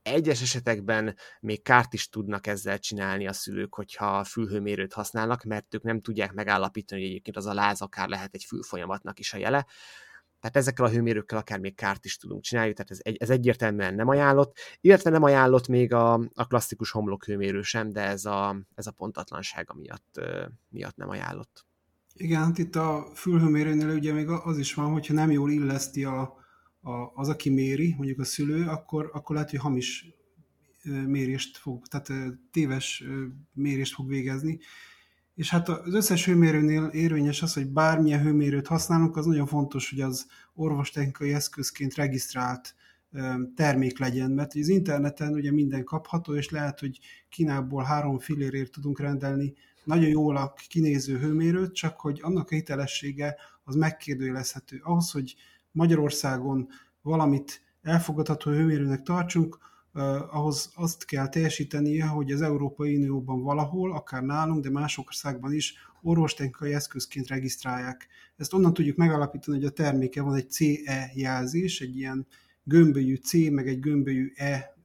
egyes 0.03 0.43
esetekben 0.43 1.17
még 1.41 1.63
kárt 1.63 1.93
is 1.93 2.09
tudnak 2.09 2.47
ezzel 2.47 2.79
csinálni 2.79 3.27
a 3.27 3.33
szülők, 3.33 3.75
hogyha 3.75 4.25
fülhőmérőt 4.25 4.93
használnak, 4.93 5.43
mert 5.43 5.75
ők 5.75 5.83
nem 5.83 6.01
tudják 6.01 6.33
megállapítani, 6.33 7.01
hogy 7.01 7.11
egyébként 7.11 7.37
az 7.37 7.47
a 7.47 7.55
láz 7.55 7.81
akár 7.81 8.09
lehet 8.09 8.35
egy 8.35 8.45
fülfolyamatnak 8.45 9.19
is 9.19 9.33
a 9.33 9.37
jele. 9.37 9.67
Tehát 10.43 10.57
ezekkel 10.57 10.85
a 10.85 10.91
hőmérőkkel 10.91 11.39
akár 11.39 11.59
még 11.59 11.75
kárt 11.75 12.05
is 12.05 12.17
tudunk 12.17 12.43
csinálni, 12.43 12.73
tehát 12.73 12.91
ez, 12.91 12.99
egy, 13.03 13.17
ez 13.17 13.31
egyértelműen 13.31 13.95
nem 13.95 14.09
ajánlott, 14.09 14.59
illetve 14.81 15.11
nem 15.11 15.23
ajánlott 15.23 15.69
még 15.69 15.93
a, 15.93 16.13
a 16.35 16.47
klasszikus 16.47 16.91
homlokhőmérő 16.91 17.63
sem, 17.63 17.91
de 17.91 18.01
ez 18.01 18.25
a, 18.25 18.57
ez 18.75 18.87
a 18.87 18.91
pontatlansága 18.91 19.75
miatt, 19.75 20.21
miatt 20.69 20.97
nem 20.97 21.09
ajánlott. 21.09 21.67
Igen, 22.15 22.43
hát 22.43 22.59
itt 22.59 22.77
a 22.77 23.07
fülhőmérőnél 23.15 23.89
ugye 23.89 24.13
még 24.13 24.29
az 24.29 24.59
is 24.59 24.75
van, 24.75 24.93
hogyha 24.93 25.15
nem 25.15 25.31
jól 25.31 25.51
illeszti 25.51 26.05
a, 26.05 26.21
a, 26.81 26.93
az, 27.15 27.29
aki 27.29 27.51
méri, 27.51 27.95
mondjuk 27.97 28.19
a 28.19 28.25
szülő, 28.25 28.67
akkor, 28.67 29.11
akkor 29.13 29.35
lehet, 29.35 29.51
hogy 29.51 29.59
hamis 29.59 30.07
mérést 31.07 31.57
fog, 31.57 31.87
tehát 31.87 32.09
téves 32.51 33.05
mérést 33.53 33.95
fog 33.95 34.09
végezni. 34.09 34.59
És 35.35 35.51
hát 35.51 35.69
az 35.69 35.95
összes 35.95 36.25
hőmérőnél 36.25 36.85
érvényes 36.85 37.43
az, 37.43 37.53
hogy 37.53 37.69
bármilyen 37.69 38.23
hőmérőt 38.23 38.67
használunk, 38.67 39.17
az 39.17 39.27
nagyon 39.27 39.47
fontos, 39.47 39.91
hogy 39.91 40.01
az 40.01 40.27
orvostechnikai 40.55 41.33
eszközként 41.33 41.95
regisztrált 41.95 42.75
termék 43.55 43.99
legyen, 43.99 44.31
mert 44.31 44.55
az 44.55 44.69
interneten 44.69 45.33
ugye 45.33 45.53
minden 45.53 45.85
kapható, 45.85 46.35
és 46.35 46.51
lehet, 46.51 46.79
hogy 46.79 46.99
Kínából 47.29 47.83
három 47.83 48.19
fillérért 48.19 48.73
tudunk 48.73 49.01
rendelni 49.01 49.55
nagyon 49.85 50.09
jól 50.09 50.37
a 50.37 50.55
kinéző 50.69 51.19
hőmérőt, 51.19 51.75
csak 51.75 52.01
hogy 52.01 52.21
annak 52.23 52.51
a 52.51 52.55
hitelessége 52.55 53.37
az 53.65 53.75
megkérdőjelezhető. 53.75 54.81
Ahhoz, 54.83 55.11
hogy 55.11 55.35
Magyarországon 55.73 56.69
valamit 57.03 57.63
elfogadható 57.83 58.51
hőmérőnek 58.51 59.03
tartsunk, 59.03 59.59
ahhoz 60.31 60.71
azt 60.75 61.05
kell 61.05 61.29
teljesítenie, 61.29 62.07
hogy 62.07 62.33
az 62.33 62.43
Európai 62.43 62.97
Unióban 62.97 63.43
valahol, 63.43 63.93
akár 63.93 64.23
nálunk, 64.23 64.63
de 64.63 64.71
más 64.71 64.99
országban 64.99 65.53
is 65.53 65.75
orvostechnikai 66.03 66.75
eszközként 66.75 67.29
regisztrálják. 67.29 68.09
Ezt 68.37 68.55
onnan 68.55 68.75
tudjuk 68.75 68.97
megalapítani, 68.97 69.57
hogy 69.57 69.67
a 69.67 69.71
terméke 69.71 70.23
van 70.23 70.35
egy 70.35 70.51
CE 70.51 71.11
jelzés, 71.15 71.81
egy 71.81 71.97
ilyen 71.97 72.27
gömbölyű 72.65 73.15
C, 73.15 73.33
meg 73.33 73.69
egy 73.69 73.81
gömbölyű 73.81 74.33
E 74.35 74.77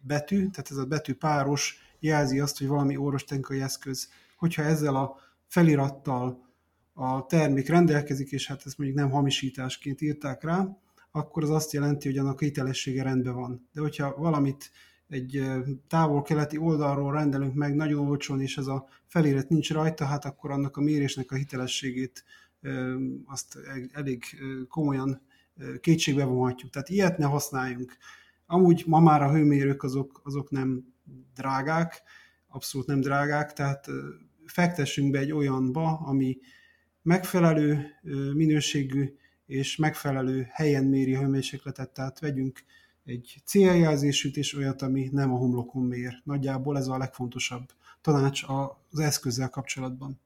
betű, 0.00 0.36
tehát 0.36 0.70
ez 0.70 0.76
a 0.76 0.86
betű 0.86 1.14
páros 1.14 1.78
jelzi 1.98 2.40
azt, 2.40 2.58
hogy 2.58 2.66
valami 2.66 2.96
orvostechnikai 2.96 3.60
eszköz. 3.60 4.08
Hogyha 4.36 4.62
ezzel 4.62 4.96
a 4.96 5.16
felirattal 5.46 6.46
a 6.92 7.26
termék 7.26 7.68
rendelkezik, 7.68 8.30
és 8.30 8.46
hát 8.46 8.62
ezt 8.66 8.78
mondjuk 8.78 8.98
nem 8.98 9.10
hamisításként 9.10 10.00
írták 10.00 10.42
rá, 10.42 10.78
akkor 11.10 11.42
az 11.42 11.50
azt 11.50 11.72
jelenti, 11.72 12.08
hogy 12.08 12.18
annak 12.18 12.40
hitelessége 12.40 13.02
rendben 13.02 13.34
van. 13.34 13.68
De 13.72 13.80
hogyha 13.80 14.14
valamit 14.16 14.70
egy 15.08 15.42
távol-keleti 15.88 16.56
oldalról 16.56 17.12
rendelünk 17.12 17.54
meg 17.54 17.74
nagyon 17.74 18.08
olcsón, 18.08 18.40
és 18.40 18.56
ez 18.56 18.66
a 18.66 18.86
felirat 19.06 19.48
nincs 19.48 19.72
rajta, 19.72 20.04
hát 20.04 20.24
akkor 20.24 20.50
annak 20.50 20.76
a 20.76 20.80
mérésnek 20.80 21.30
a 21.32 21.34
hitelességét 21.34 22.24
azt 23.24 23.58
elég 23.92 24.24
komolyan 24.68 25.22
kétségbe 25.80 26.24
vonhatjuk. 26.24 26.70
Tehát 26.70 26.88
ilyet 26.88 27.18
ne 27.18 27.24
használjunk. 27.26 27.96
Amúgy 28.46 28.84
ma 28.86 29.00
már 29.00 29.22
a 29.22 29.32
hőmérők 29.32 29.82
azok, 29.82 30.20
azok 30.24 30.50
nem 30.50 30.94
drágák, 31.34 32.02
abszolút 32.48 32.86
nem 32.86 33.00
drágák, 33.00 33.52
tehát 33.52 33.86
fektessünk 34.44 35.10
be 35.10 35.18
egy 35.18 35.32
olyanba, 35.32 35.98
ami 35.98 36.38
megfelelő 37.02 37.86
minőségű 38.34 39.16
és 39.48 39.76
megfelelő 39.76 40.46
helyen 40.50 40.84
méri 40.84 41.14
a 41.14 41.20
hőmérsékletet, 41.20 41.90
tehát 41.90 42.18
vegyünk 42.18 42.64
egy 43.04 43.36
céljelzésűt 43.44 44.36
és 44.36 44.54
olyat, 44.54 44.82
ami 44.82 45.08
nem 45.12 45.32
a 45.32 45.36
homlokon 45.36 45.82
mér. 45.82 46.20
Nagyjából 46.24 46.76
ez 46.76 46.86
a 46.86 46.98
legfontosabb 46.98 47.72
tanács 48.00 48.42
az 48.90 48.98
eszközzel 48.98 49.48
kapcsolatban 49.48 50.20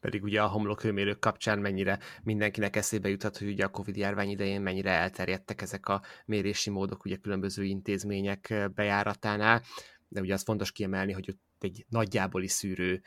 pedig 0.00 0.22
ugye 0.22 0.42
a 0.42 0.48
homlokhőmérők 0.48 1.18
kapcsán 1.18 1.58
mennyire 1.58 1.98
mindenkinek 2.22 2.76
eszébe 2.76 3.08
juthat, 3.08 3.38
hogy 3.38 3.48
ugye 3.48 3.64
a 3.64 3.70
Covid 3.70 3.96
járvány 3.96 4.28
idején 4.28 4.60
mennyire 4.60 4.90
elterjedtek 4.90 5.62
ezek 5.62 5.88
a 5.88 6.02
mérési 6.24 6.70
módok 6.70 7.04
ugye 7.04 7.16
különböző 7.16 7.64
intézmények 7.64 8.70
bejáratánál, 8.74 9.62
de 10.08 10.20
ugye 10.20 10.34
az 10.34 10.42
fontos 10.42 10.72
kiemelni, 10.72 11.12
hogy 11.12 11.30
ott 11.30 11.40
egy 11.58 11.86
nagyjáboli 11.88 12.48
szűrő 12.48 13.02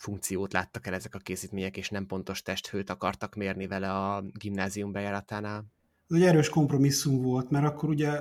funkciót 0.00 0.52
láttak 0.52 0.86
el 0.86 0.94
ezek 0.94 1.14
a 1.14 1.18
készítmények, 1.18 1.76
és 1.76 1.88
nem 1.88 2.06
pontos 2.06 2.42
testhőt 2.42 2.90
akartak 2.90 3.34
mérni 3.34 3.66
vele 3.66 3.92
a 3.92 4.24
gimnázium 4.32 4.92
bejáratánál. 4.92 5.64
Ez 6.08 6.16
egy 6.16 6.22
erős 6.22 6.48
kompromisszum 6.48 7.22
volt, 7.22 7.50
mert 7.50 7.64
akkor 7.64 7.88
ugye 7.88 8.20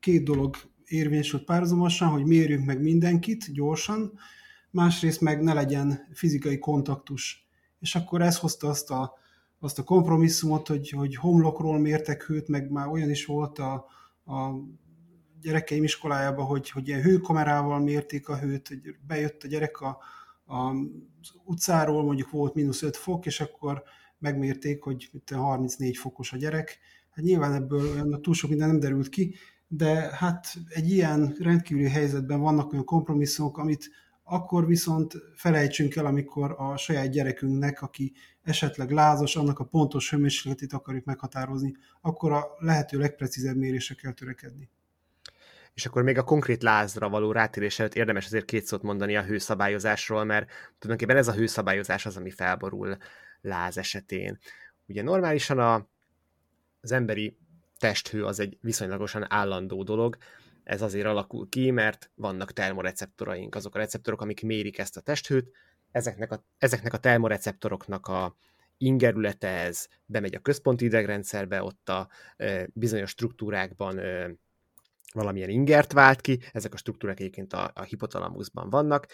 két 0.00 0.24
dolog 0.24 0.56
érvényesült 0.84 1.44
párhuzamosan, 1.44 2.08
hogy 2.08 2.24
mérjünk 2.24 2.64
meg 2.64 2.82
mindenkit 2.82 3.52
gyorsan, 3.52 4.12
másrészt 4.70 5.20
meg 5.20 5.42
ne 5.42 5.52
legyen 5.52 6.08
fizikai 6.12 6.58
kontaktus. 6.58 7.48
És 7.80 7.94
akkor 7.94 8.22
ez 8.22 8.38
hozta 8.38 8.68
azt 8.68 8.90
a, 8.90 9.14
azt 9.58 9.78
a 9.78 9.82
kompromisszumot, 9.84 10.68
hogy, 10.68 10.90
hogy 10.90 11.16
homlokról 11.16 11.78
mértek 11.78 12.22
hőt, 12.22 12.48
meg 12.48 12.70
már 12.70 12.86
olyan 12.86 13.10
is 13.10 13.24
volt 13.24 13.58
a, 13.58 13.72
a 14.24 14.50
gyerekeim 15.40 15.84
iskolájában, 15.84 16.46
hogy, 16.46 16.70
hogy 16.70 16.88
ilyen 16.88 17.02
hőkamerával 17.02 17.80
mérték 17.80 18.28
a 18.28 18.38
hőt, 18.38 18.68
hogy 18.68 18.80
bejött 19.06 19.42
a 19.42 19.48
gyerek 19.48 19.80
a, 19.80 19.98
a 20.48 20.72
utcáról, 21.44 22.02
mondjuk 22.02 22.30
volt 22.30 22.54
mínusz 22.54 22.82
5 22.82 22.96
fok, 22.96 23.26
és 23.26 23.40
akkor 23.40 23.82
megmérték, 24.18 24.82
hogy 24.82 25.10
34 25.30 25.96
fokos 25.96 26.32
a 26.32 26.36
gyerek. 26.36 26.78
Hát 27.10 27.24
nyilván 27.24 27.54
ebből 27.54 28.20
túl 28.20 28.34
sok 28.34 28.50
minden 28.50 28.68
nem 28.68 28.80
derült 28.80 29.08
ki, 29.08 29.34
de 29.68 30.10
hát 30.16 30.54
egy 30.68 30.90
ilyen 30.90 31.36
rendkívüli 31.38 31.88
helyzetben 31.88 32.40
vannak 32.40 32.72
olyan 32.72 32.84
kompromisszumok, 32.84 33.58
amit 33.58 33.90
akkor 34.22 34.66
viszont 34.66 35.14
felejtsünk 35.34 35.96
el, 35.96 36.06
amikor 36.06 36.54
a 36.58 36.76
saját 36.76 37.10
gyerekünknek, 37.10 37.82
aki 37.82 38.12
esetleg 38.42 38.90
lázas, 38.90 39.36
annak 39.36 39.58
a 39.58 39.64
pontos 39.64 40.10
hőmérsékletét 40.10 40.72
akarjuk 40.72 41.04
meghatározni, 41.04 41.76
akkor 42.00 42.32
a 42.32 42.46
lehető 42.58 42.98
legprecízebb 42.98 43.56
mérésre 43.56 43.94
kell 43.94 44.12
törekedni. 44.12 44.70
És 45.78 45.86
akkor 45.86 46.02
még 46.02 46.18
a 46.18 46.24
konkrét 46.24 46.62
lázra 46.62 47.08
való 47.08 47.32
rátérés 47.32 47.78
előtt 47.78 47.94
érdemes 47.94 48.24
azért 48.24 48.44
két 48.44 48.64
szót 48.64 48.82
mondani 48.82 49.16
a 49.16 49.22
hőszabályozásról, 49.22 50.24
mert 50.24 50.50
tulajdonképpen 50.78 51.20
ez 51.20 51.28
a 51.28 51.34
hőszabályozás 51.34 52.06
az, 52.06 52.16
ami 52.16 52.30
felborul 52.30 52.96
láz 53.40 53.78
esetén. 53.78 54.38
Ugye 54.86 55.02
normálisan 55.02 55.58
a, 55.58 55.88
az 56.80 56.92
emberi 56.92 57.36
testhő 57.78 58.24
az 58.24 58.40
egy 58.40 58.58
viszonylagosan 58.60 59.32
állandó 59.32 59.82
dolog, 59.82 60.16
ez 60.64 60.82
azért 60.82 61.06
alakul 61.06 61.48
ki, 61.48 61.70
mert 61.70 62.10
vannak 62.14 62.52
termoreceptoraink, 62.52 63.54
azok 63.54 63.74
a 63.74 63.78
receptorok, 63.78 64.20
amik 64.20 64.42
mérik 64.42 64.78
ezt 64.78 64.96
a 64.96 65.00
testhőt, 65.00 65.50
ezeknek 65.90 66.32
a, 66.32 66.44
ezeknek 66.58 66.92
a 66.92 66.98
termoreceptoroknak 66.98 68.06
a 68.06 68.36
ingerülete 68.78 69.48
ez 69.48 69.86
bemegy 70.06 70.34
a 70.34 70.40
központi 70.40 70.84
idegrendszerbe, 70.84 71.62
ott 71.62 71.88
a 71.88 72.08
e, 72.36 72.68
bizonyos 72.72 73.10
struktúrákban 73.10 73.98
e, 73.98 74.30
valamilyen 75.14 75.48
ingert 75.48 75.92
vált 75.92 76.20
ki, 76.20 76.40
ezek 76.52 76.74
a 76.74 76.76
struktúrák 76.76 77.20
egyébként 77.20 77.52
a, 77.52 77.70
a 77.74 77.82
hipotalamuszban 77.82 78.70
vannak, 78.70 79.06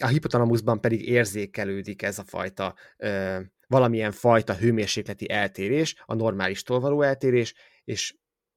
a 0.00 0.06
hipotalamuszban 0.06 0.80
pedig 0.80 1.08
érzékelődik 1.08 2.02
ez 2.02 2.18
a 2.18 2.24
fajta 2.24 2.74
e, 2.96 3.42
valamilyen 3.66 4.12
fajta 4.12 4.54
hőmérsékleti 4.54 5.30
eltérés, 5.30 6.02
a 6.06 6.14
normálistól 6.14 6.80
való 6.80 7.02
eltérés, 7.02 7.54
és 7.84 8.14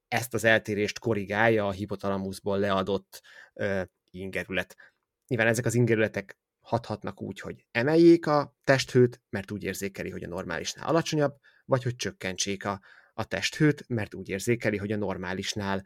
ezt 0.08 0.34
az 0.34 0.44
eltérést 0.44 1.00
korrigálja 1.00 1.68
a 1.68 1.72
hipotalamuszból 1.72 2.60
leadott 2.60 3.22
ö, 3.54 3.82
ingerület. 4.10 4.76
Nyilván 5.28 5.48
ezek 5.48 5.66
az 5.66 5.76
ingerületek 5.76 6.38
hathatnak 6.60 7.22
úgy, 7.22 7.40
hogy 7.40 7.66
emeljék 7.72 8.28
a 8.28 8.56
testhőt, 8.64 9.22
mert 9.30 9.52
úgy 9.52 9.64
érzékeli, 9.64 10.10
hogy 10.10 10.24
a 10.24 10.28
normálisnál 10.28 10.88
alacsonyabb, 10.88 11.36
vagy 11.66 11.84
hogy 11.84 11.96
csökkentsék 11.96 12.66
a, 12.66 12.82
a 13.14 13.24
testhőt, 13.24 13.84
mert 13.88 14.14
úgy 14.14 14.30
érzékeli, 14.30 14.78
hogy 14.78 14.92
a 14.92 14.98
normálisnál 14.98 15.86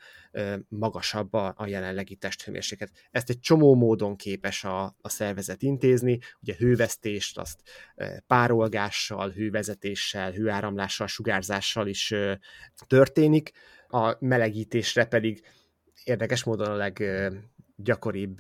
magasabb 0.68 1.34
a, 1.34 1.54
a 1.58 1.68
jelenlegi 1.68 2.16
testhőmérséklet. 2.16 2.92
Ezt 3.12 3.30
egy 3.30 3.40
csomó 3.40 3.76
módon 3.76 4.16
képes 4.16 4.64
a, 4.64 4.84
a 5.02 5.10
szervezet 5.10 5.62
intézni, 5.62 6.20
ugye 6.42 6.56
hővesztést, 6.58 7.38
azt 7.38 7.62
párolgással, 8.28 9.30
hővezetéssel, 9.30 10.32
hőáramlással, 10.32 11.08
sugárzással 11.08 11.88
is 11.88 12.14
történik, 12.88 13.52
a 13.88 14.26
melegítésre 14.26 15.06
pedig 15.06 15.46
érdekes 16.04 16.44
módon 16.44 16.68
a 16.68 16.76
leggyakoribb 16.76 18.40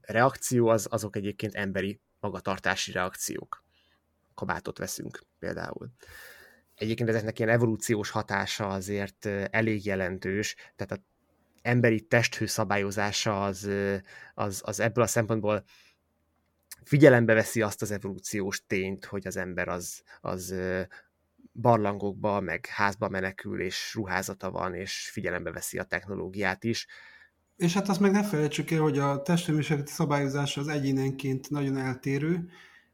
reakció 0.00 0.68
az, 0.68 0.86
azok 0.90 1.16
egyébként 1.16 1.54
emberi 1.54 2.00
magatartási 2.20 2.92
reakciók. 2.92 3.64
Kabátot 4.34 4.78
veszünk 4.78 5.22
például. 5.38 5.90
Egyébként 6.76 7.08
ezeknek 7.08 7.38
ilyen 7.38 7.50
evolúciós 7.50 8.10
hatása 8.10 8.68
azért 8.68 9.26
elég 9.50 9.84
jelentős, 9.84 10.54
tehát 10.76 10.92
az 10.92 11.00
emberi 11.62 12.00
testhő 12.00 12.46
szabályozása 12.46 13.44
az, 13.44 13.68
az, 14.34 14.62
az 14.64 14.80
ebből 14.80 15.04
a 15.04 15.06
szempontból 15.06 15.64
figyelembe 16.84 17.34
veszi 17.34 17.62
azt 17.62 17.82
az 17.82 17.90
evolúciós 17.90 18.66
tényt, 18.66 19.04
hogy 19.04 19.26
az 19.26 19.36
ember 19.36 19.68
az, 19.68 20.02
az 20.20 20.54
barlangokba, 21.52 22.40
meg 22.40 22.66
házba 22.66 23.08
menekül, 23.08 23.60
és 23.60 23.94
ruházata 23.94 24.50
van, 24.50 24.74
és 24.74 25.10
figyelembe 25.12 25.50
veszi 25.52 25.78
a 25.78 25.84
technológiát 25.84 26.64
is. 26.64 26.86
És 27.56 27.74
hát 27.74 27.88
azt 27.88 28.00
meg 28.00 28.10
ne 28.10 28.24
felejtsük 28.24 28.70
el, 28.70 28.80
hogy 28.80 28.98
a 28.98 29.22
testhőmérsékleti 29.22 29.92
szabályozása 29.92 30.60
az 30.60 30.68
egyénenként 30.68 31.50
nagyon 31.50 31.76
eltérő, 31.76 32.48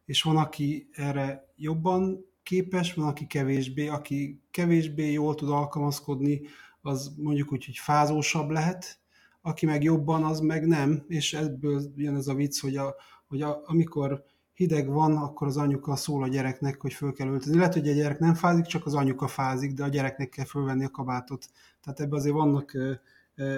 és 0.05 0.23
van, 0.23 0.37
aki 0.37 0.89
erre 0.93 1.53
jobban 1.57 2.32
képes, 2.43 2.95
van, 2.95 3.07
aki 3.07 3.27
kevésbé. 3.27 3.89
Aki 3.89 4.43
kevésbé 4.51 5.13
jól 5.13 5.35
tud 5.35 5.49
alkalmazkodni, 5.49 6.41
az 6.81 7.15
mondjuk 7.17 7.53
úgy, 7.53 7.65
hogy 7.65 7.77
fázósabb 7.77 8.51
lehet, 8.51 8.99
aki 9.41 9.67
meg 9.67 9.83
jobban, 9.83 10.25
az 10.25 10.41
meg 10.41 10.67
nem, 10.67 11.05
és 11.09 11.35
ebből 11.35 11.93
jön 11.97 12.17
ez 12.17 12.27
a 12.27 12.35
vicc, 12.35 12.61
hogy, 12.61 12.77
a, 12.77 12.95
hogy 13.27 13.43
a, 13.43 13.63
amikor 13.65 14.25
hideg 14.55 14.89
van, 14.89 15.17
akkor 15.17 15.47
az 15.47 15.57
anyuka 15.57 15.97
szól 15.97 16.23
a 16.23 16.29
gyereknek, 16.29 16.81
hogy 16.81 16.93
föl 16.93 17.13
kell 17.13 17.29
öltözni. 17.29 17.57
Lehet, 17.57 17.73
hogy 17.73 17.89
a 17.89 17.93
gyerek 17.93 18.19
nem 18.19 18.35
fázik, 18.35 18.65
csak 18.65 18.87
az 18.87 18.95
anyuka 18.95 19.29
fázik, 19.29 19.73
de 19.73 19.85
a 19.85 19.89
gyereknek 19.89 20.29
kell 20.29 20.45
fölvenni 20.45 20.85
a 20.85 20.91
kabátot. 20.91 21.51
Tehát 21.81 22.01
ebben 22.01 22.19
azért 22.19 22.35
vannak 22.35 22.77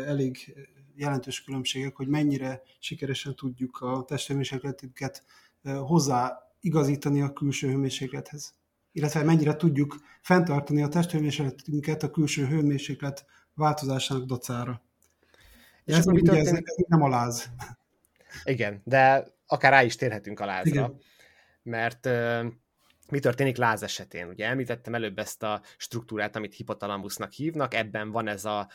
elég 0.06 0.54
jelentős 0.94 1.44
különbségek, 1.44 1.96
hogy 1.96 2.08
mennyire 2.08 2.62
sikeresen 2.78 3.34
tudjuk 3.34 3.80
a 3.80 4.04
testhőmérsékletünket 4.04 5.24
hozzá 5.62 6.38
igazítani 6.60 7.20
a 7.20 7.32
külső 7.32 7.68
hőmérséklethez. 7.68 8.54
Illetve 8.96 9.22
mennyire 9.22 9.56
tudjuk 9.56 9.96
fenntartani 10.20 10.82
a 10.82 10.88
testhőmérsékletünket 10.88 12.02
a 12.02 12.10
külső 12.10 12.46
hőmérséklet 12.46 13.26
változásának 13.54 14.24
dacára. 14.26 14.82
És 15.84 15.96
ez, 15.96 16.06
ugye 16.06 16.32
ez 16.32 16.52
nem 16.88 17.02
a 17.02 17.08
láz. 17.08 17.50
Igen, 18.44 18.80
de 18.84 19.26
akár 19.46 19.72
rá 19.72 19.82
is 19.82 19.96
térhetünk 19.96 20.40
a 20.40 20.44
lázra, 20.44 20.70
Igen. 20.70 21.00
mert 21.62 22.06
uh, 22.06 22.44
mi 23.10 23.18
történik 23.18 23.56
láz 23.56 23.82
esetén? 23.82 24.28
Ugye 24.28 24.46
említettem 24.46 24.94
előbb 24.94 25.18
ezt 25.18 25.42
a 25.42 25.62
struktúrát, 25.76 26.36
amit 26.36 26.54
hipotalamusznak 26.54 27.32
hívnak, 27.32 27.74
ebben 27.74 28.10
van 28.10 28.28
ez 28.28 28.44
a 28.44 28.68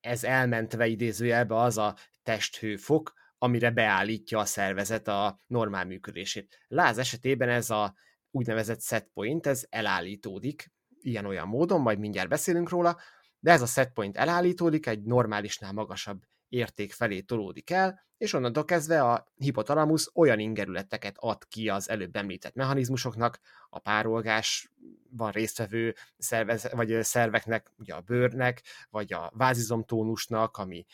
ez 0.00 0.24
elmentve 0.24 0.86
idézőjelbe 0.86 1.56
az 1.56 1.78
a 1.78 1.96
testhőfok, 2.22 3.14
amire 3.38 3.70
beállítja 3.70 4.38
a 4.38 4.44
szervezet 4.44 5.08
a 5.08 5.40
normál 5.46 5.84
működését. 5.84 6.58
Láz 6.68 6.98
esetében 6.98 7.48
ez 7.48 7.70
a 7.70 7.94
úgynevezett 8.30 8.82
set 8.82 9.10
point, 9.14 9.46
ez 9.46 9.66
elállítódik 9.70 10.72
ilyen-olyan 11.00 11.48
módon, 11.48 11.80
majd 11.80 11.98
mindjárt 11.98 12.28
beszélünk 12.28 12.68
róla, 12.68 12.96
de 13.40 13.52
ez 13.52 13.62
a 13.62 13.66
set 13.66 13.92
point 13.92 14.16
elállítódik, 14.16 14.86
egy 14.86 15.02
normálisnál 15.02 15.72
magasabb 15.72 16.22
érték 16.48 16.92
felé 16.92 17.20
tolódik 17.20 17.70
el, 17.70 18.06
és 18.16 18.32
onnantól 18.32 18.64
kezdve 18.64 19.02
a 19.02 19.32
hipotalamusz 19.36 20.10
olyan 20.14 20.38
ingerületeket 20.38 21.16
ad 21.18 21.48
ki 21.48 21.68
az 21.68 21.88
előbb 21.88 22.16
említett 22.16 22.54
mechanizmusoknak, 22.54 23.38
a 23.68 23.78
párolgásban 23.78 25.30
résztvevő 25.30 25.94
szervez, 26.18 26.70
vagy 26.72 27.02
szerveknek, 27.02 27.72
ugye 27.78 27.94
a 27.94 28.00
bőrnek, 28.00 28.62
vagy 28.90 29.12
a 29.12 29.32
vázizomtónusnak, 29.34 30.56
ami 30.56 30.84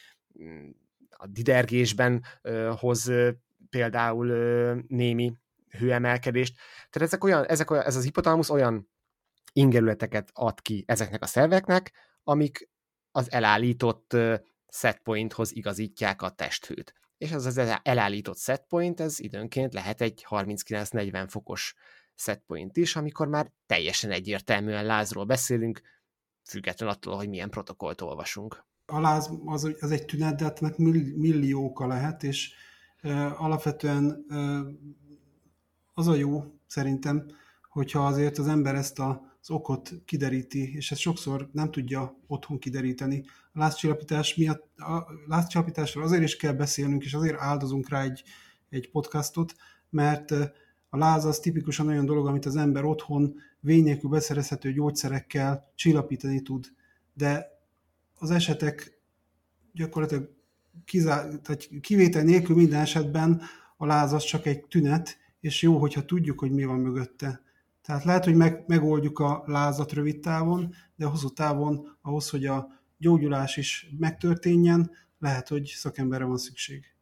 mm, 0.42 0.70
a 1.10 1.26
didergésben 1.26 2.24
hoz 2.76 3.10
például 3.70 4.26
némi 4.88 5.32
hőemelkedést. 5.78 6.54
Tehát 6.90 7.08
ezek 7.08 7.24
olyan, 7.24 7.44
ezek 7.44 7.70
olyan, 7.70 7.84
ez 7.84 7.96
az 7.96 8.04
hipotalamusz 8.04 8.50
olyan 8.50 8.90
ingerületeket 9.52 10.30
ad 10.32 10.60
ki 10.60 10.84
ezeknek 10.86 11.22
a 11.22 11.26
szerveknek, 11.26 11.92
amik 12.22 12.68
az 13.10 13.32
elállított 13.32 14.16
setpointhoz 14.68 15.52
igazítják 15.52 16.22
a 16.22 16.30
testhőt. 16.30 16.94
És 17.18 17.32
az 17.32 17.44
az 17.46 17.78
elállított 17.82 18.38
setpoint, 18.38 19.00
ez 19.00 19.18
időnként 19.18 19.72
lehet 19.72 20.00
egy 20.00 20.26
39-40 20.30 21.26
fokos 21.28 21.74
setpoint 22.14 22.76
is, 22.76 22.96
amikor 22.96 23.28
már 23.28 23.52
teljesen 23.66 24.10
egyértelműen 24.10 24.84
lázról 24.84 25.24
beszélünk, 25.24 25.80
független 26.48 26.88
attól, 26.88 27.16
hogy 27.16 27.28
milyen 27.28 27.50
protokollt 27.50 28.00
olvasunk. 28.00 28.64
A 28.86 29.00
láz 29.00 29.30
az, 29.44 29.76
az 29.80 29.90
egy 29.90 30.04
tünet, 30.04 30.36
de 30.36 30.44
hát 30.44 30.78
millió 30.78 31.64
oka 31.64 31.86
lehet, 31.86 32.22
és 32.22 32.54
uh, 33.02 33.42
alapvetően 33.42 34.24
uh, 34.28 34.58
az 35.94 36.06
a 36.06 36.14
jó 36.14 36.44
szerintem, 36.66 37.26
hogyha 37.68 38.06
azért 38.06 38.38
az 38.38 38.48
ember 38.48 38.74
ezt 38.74 38.98
a 38.98 39.32
az 39.44 39.50
okot 39.50 39.92
kideríti, 40.04 40.74
és 40.74 40.90
ezt 40.90 41.00
sokszor 41.00 41.48
nem 41.52 41.70
tudja 41.70 42.16
otthon 42.26 42.58
kideríteni. 42.58 43.24
A 43.52 43.58
lázcsillapítás 43.58 44.34
miatt, 44.34 44.78
a 44.78 45.06
lázcsillapításról 45.26 46.04
azért 46.04 46.22
is 46.22 46.36
kell 46.36 46.52
beszélnünk, 46.52 47.04
és 47.04 47.14
azért 47.14 47.40
áldozunk 47.40 47.88
rá 47.88 48.02
egy, 48.02 48.22
egy 48.68 48.90
podcastot, 48.90 49.54
mert 49.90 50.30
a 50.88 50.96
láz 50.96 51.24
az 51.24 51.38
tipikusan 51.38 51.88
olyan 51.88 52.04
dolog, 52.04 52.26
amit 52.26 52.46
az 52.46 52.56
ember 52.56 52.84
otthon 52.84 53.34
vényekül 53.60 54.10
beszerezhető 54.10 54.72
gyógyszerekkel 54.72 55.72
csillapítani 55.74 56.42
tud. 56.42 56.66
De 57.14 57.46
az 58.18 58.30
esetek 58.30 59.00
gyakorlatilag 59.72 60.30
kizá, 60.84 61.28
tehát 61.42 61.68
kivétel 61.80 62.22
nélkül 62.22 62.56
minden 62.56 62.80
esetben 62.80 63.42
a 63.76 63.86
láz 63.86 64.12
az 64.12 64.24
csak 64.24 64.46
egy 64.46 64.66
tünet, 64.66 65.16
és 65.44 65.62
jó, 65.62 65.78
hogyha 65.78 66.04
tudjuk, 66.04 66.38
hogy 66.38 66.50
mi 66.50 66.64
van 66.64 66.78
mögötte. 66.78 67.42
Tehát 67.82 68.04
lehet, 68.04 68.24
hogy 68.24 68.34
meg, 68.34 68.64
megoldjuk 68.66 69.18
a 69.18 69.42
lázat 69.46 69.92
rövid 69.92 70.20
távon, 70.20 70.74
de 70.96 71.04
hosszú 71.04 71.28
távon 71.28 71.96
ahhoz, 72.02 72.30
hogy 72.30 72.46
a 72.46 72.68
gyógyulás 72.98 73.56
is 73.56 73.88
megtörténjen, 73.98 74.90
lehet, 75.18 75.48
hogy 75.48 75.66
szakemberre 75.66 76.24
van 76.24 76.36
szükség. 76.36 76.94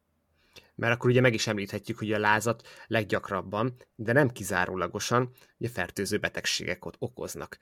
Mert 0.74 0.95
akkor 0.95 1.11
ugye 1.11 1.20
meg 1.20 1.34
is 1.34 1.47
említhetjük, 1.47 1.99
hogy 1.99 2.12
a 2.12 2.18
lázat 2.18 2.68
leggyakrabban, 2.86 3.74
de 3.95 4.12
nem 4.12 4.28
kizárólagosan, 4.28 5.30
ugye 5.59 5.68
fertőző 5.68 6.18
betegségek 6.18 6.84
ott 6.84 6.97
okoznak. 6.99 7.59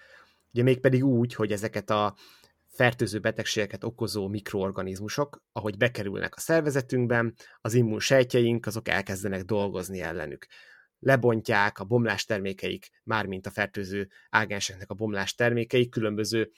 Ugye 0.52 0.62
mégpedig 0.62 1.04
úgy, 1.04 1.34
hogy 1.34 1.52
ezeket 1.52 1.90
a 1.90 2.14
fertőző 2.66 3.18
betegségeket 3.18 3.84
okozó 3.84 4.28
mikroorganizmusok, 4.28 5.42
ahogy 5.52 5.76
bekerülnek 5.76 6.34
a 6.36 6.40
szervezetünkben, 6.40 7.34
az 7.60 7.74
immunsejtjeink 7.74 8.66
azok 8.66 8.88
elkezdenek 8.88 9.44
dolgozni 9.44 10.00
ellenük. 10.00 10.46
Lebontják 11.00 11.78
a 11.78 11.84
bomlás 11.84 12.24
termékeik, 12.24 12.90
mármint 13.04 13.46
a 13.46 13.50
fertőző 13.50 14.10
ágenseknek 14.30 14.90
a 14.90 14.94
bomlás 14.94 15.34
termékeik, 15.34 15.90
különböző 15.90 16.50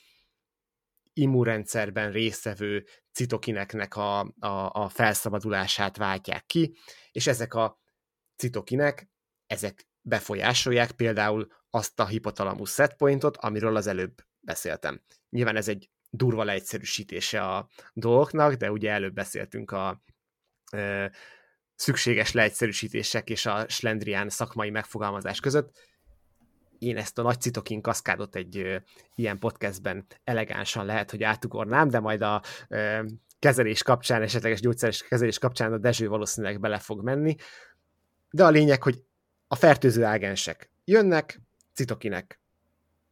immunrendszerben 1.13 2.11
résztvevő 2.11 2.85
citokineknek 3.11 3.95
a, 3.95 4.19
a, 4.39 4.69
a 4.71 4.89
felszabadulását 4.89 5.97
váltják 5.97 6.45
ki, 6.45 6.75
és 7.11 7.27
ezek 7.27 7.53
a 7.53 7.79
citokinek, 8.35 9.09
ezek 9.47 9.87
befolyásolják 10.01 10.91
például 10.91 11.47
azt 11.69 11.99
a 11.99 12.07
hipotalamus 12.07 12.71
setpointot, 12.71 13.37
amiről 13.37 13.75
az 13.75 13.87
előbb 13.87 14.13
beszéltem. 14.39 15.01
Nyilván 15.29 15.55
ez 15.55 15.67
egy 15.67 15.89
durva 16.09 16.43
leegyszerűsítése 16.43 17.43
a 17.43 17.69
dolgoknak, 17.93 18.53
de 18.53 18.71
ugye 18.71 18.91
előbb 18.91 19.13
beszéltünk 19.13 19.71
a 19.71 20.01
szükséges 21.75 22.31
leegyszerűsítések 22.31 23.29
és 23.29 23.45
a 23.45 23.69
slendrián 23.69 24.29
szakmai 24.29 24.69
megfogalmazás 24.69 25.39
között. 25.39 25.71
Én 26.79 26.97
ezt 26.97 27.19
a 27.19 27.21
nagy 27.21 27.41
citokin 27.41 27.81
kaszkádot 27.81 28.35
egy 28.35 28.57
ö, 28.57 28.77
ilyen 29.15 29.39
podcastben 29.39 30.05
elegánsan 30.23 30.85
lehet, 30.85 31.11
hogy 31.11 31.23
átugornám, 31.23 31.89
de 31.89 31.99
majd 31.99 32.21
a 32.21 32.41
ö, 32.67 33.03
kezelés 33.39 33.83
kapcsán, 33.83 34.21
esetleges 34.21 34.59
gyógyszeres 34.59 35.03
kezelés 35.03 35.39
kapcsán 35.39 35.73
a 35.73 35.77
Dezső 35.77 36.07
valószínűleg 36.07 36.59
bele 36.59 36.79
fog 36.79 37.03
menni. 37.03 37.35
De 38.29 38.45
a 38.45 38.49
lényeg, 38.49 38.83
hogy 38.83 39.03
a 39.47 39.55
fertőző 39.55 40.03
ágensek 40.03 40.71
jönnek, 40.85 41.41
citokinek 41.73 42.39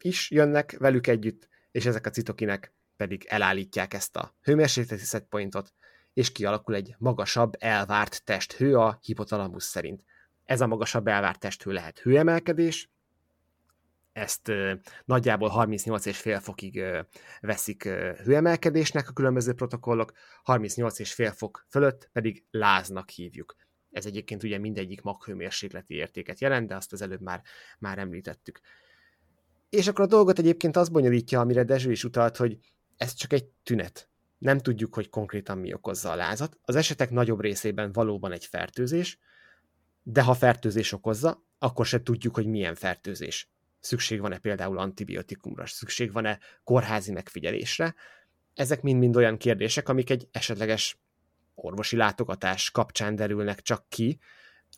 is 0.02 0.32
jönnek 0.32 0.76
velük 0.78 1.08
együtt, 1.08 1.48
és 1.72 1.86
ezek 1.86 2.06
a 2.06 2.10
citokinek 2.10 2.74
pedig 2.98 3.26
elállítják 3.30 3.94
ezt 3.94 4.16
a 4.16 4.36
hőmérsékleti 4.42 5.06
setpointot, 5.06 5.74
és 6.14 6.32
kialakul 6.32 6.76
egy 6.76 6.96
magasabb 6.98 7.54
elvárt 7.60 8.24
testhő 8.24 8.78
a 8.78 9.00
hipotalamus 9.02 9.64
szerint. 9.64 10.04
Ez 10.46 10.62
a 10.62 10.68
magasabb 10.68 11.08
elvárt 11.08 11.40
testhő 11.40 11.72
lehet 11.72 12.00
hőemelkedés, 12.00 12.90
ezt 14.14 14.48
ö, 14.48 14.74
nagyjából 15.06 15.52
38,5 15.56 16.40
fokig 16.42 16.80
ö, 16.80 17.00
veszik 17.40 17.86
ö, 17.86 18.12
hőemelkedésnek 18.24 19.10
a 19.10 19.14
különböző 19.14 19.54
protokollok, 19.54 20.12
38,5 20.46 21.34
fok 21.36 21.66
fölött 21.70 22.10
pedig 22.14 22.44
láznak 22.52 23.10
hívjuk. 23.10 23.56
Ez 23.92 24.06
egyébként 24.06 24.44
ugye 24.44 24.58
mindegyik 24.58 25.02
maghőmérsékleti 25.02 25.94
értéket 25.94 26.40
jelent, 26.40 26.68
de 26.68 26.76
azt 26.76 26.94
az 26.94 27.02
előbb 27.02 27.22
már, 27.22 27.42
már 27.80 27.98
említettük. 27.98 28.60
És 29.70 29.88
akkor 29.88 30.04
a 30.04 30.08
dolgot 30.08 30.40
egyébként 30.40 30.76
az 30.76 30.90
bonyolítja, 30.90 31.40
amire 31.40 31.64
Dezső 31.64 31.92
is 31.92 32.04
utalt, 32.04 32.38
hogy 32.38 32.58
ez 32.98 33.14
csak 33.14 33.34
egy 33.34 33.46
tünet. 33.64 34.10
Nem 34.42 34.60
tudjuk, 34.60 34.94
hogy 34.94 35.10
konkrétan 35.10 35.58
mi 35.58 35.74
okozza 35.74 36.12
a 36.12 36.16
lázat. 36.16 36.58
Az 36.62 36.76
esetek 36.76 37.10
nagyobb 37.10 37.42
részében 37.42 37.92
valóban 37.92 38.32
egy 38.32 38.46
fertőzés, 38.46 39.20
de 40.04 40.22
ha 40.22 40.34
fertőzés 40.34 40.92
okozza, 40.92 41.44
akkor 41.58 41.86
se 41.86 42.04
tudjuk, 42.04 42.36
hogy 42.36 42.46
milyen 42.46 42.76
fertőzés. 42.76 43.50
Szükség 43.80 44.20
van-e 44.20 44.38
például 44.38 44.78
antibiotikumra, 44.78 45.66
szükség 45.66 46.12
van-e 46.12 46.40
kórházi 46.64 47.12
megfigyelésre. 47.12 47.96
Ezek 48.54 48.82
mind-mind 48.82 49.16
olyan 49.16 49.38
kérdések, 49.38 49.90
amik 49.90 50.10
egy 50.10 50.28
esetleges 50.32 51.00
orvosi 51.56 51.96
látogatás 51.96 52.72
kapcsán 52.72 53.16
derülnek 53.16 53.62
csak 53.62 53.90
ki, 53.90 54.20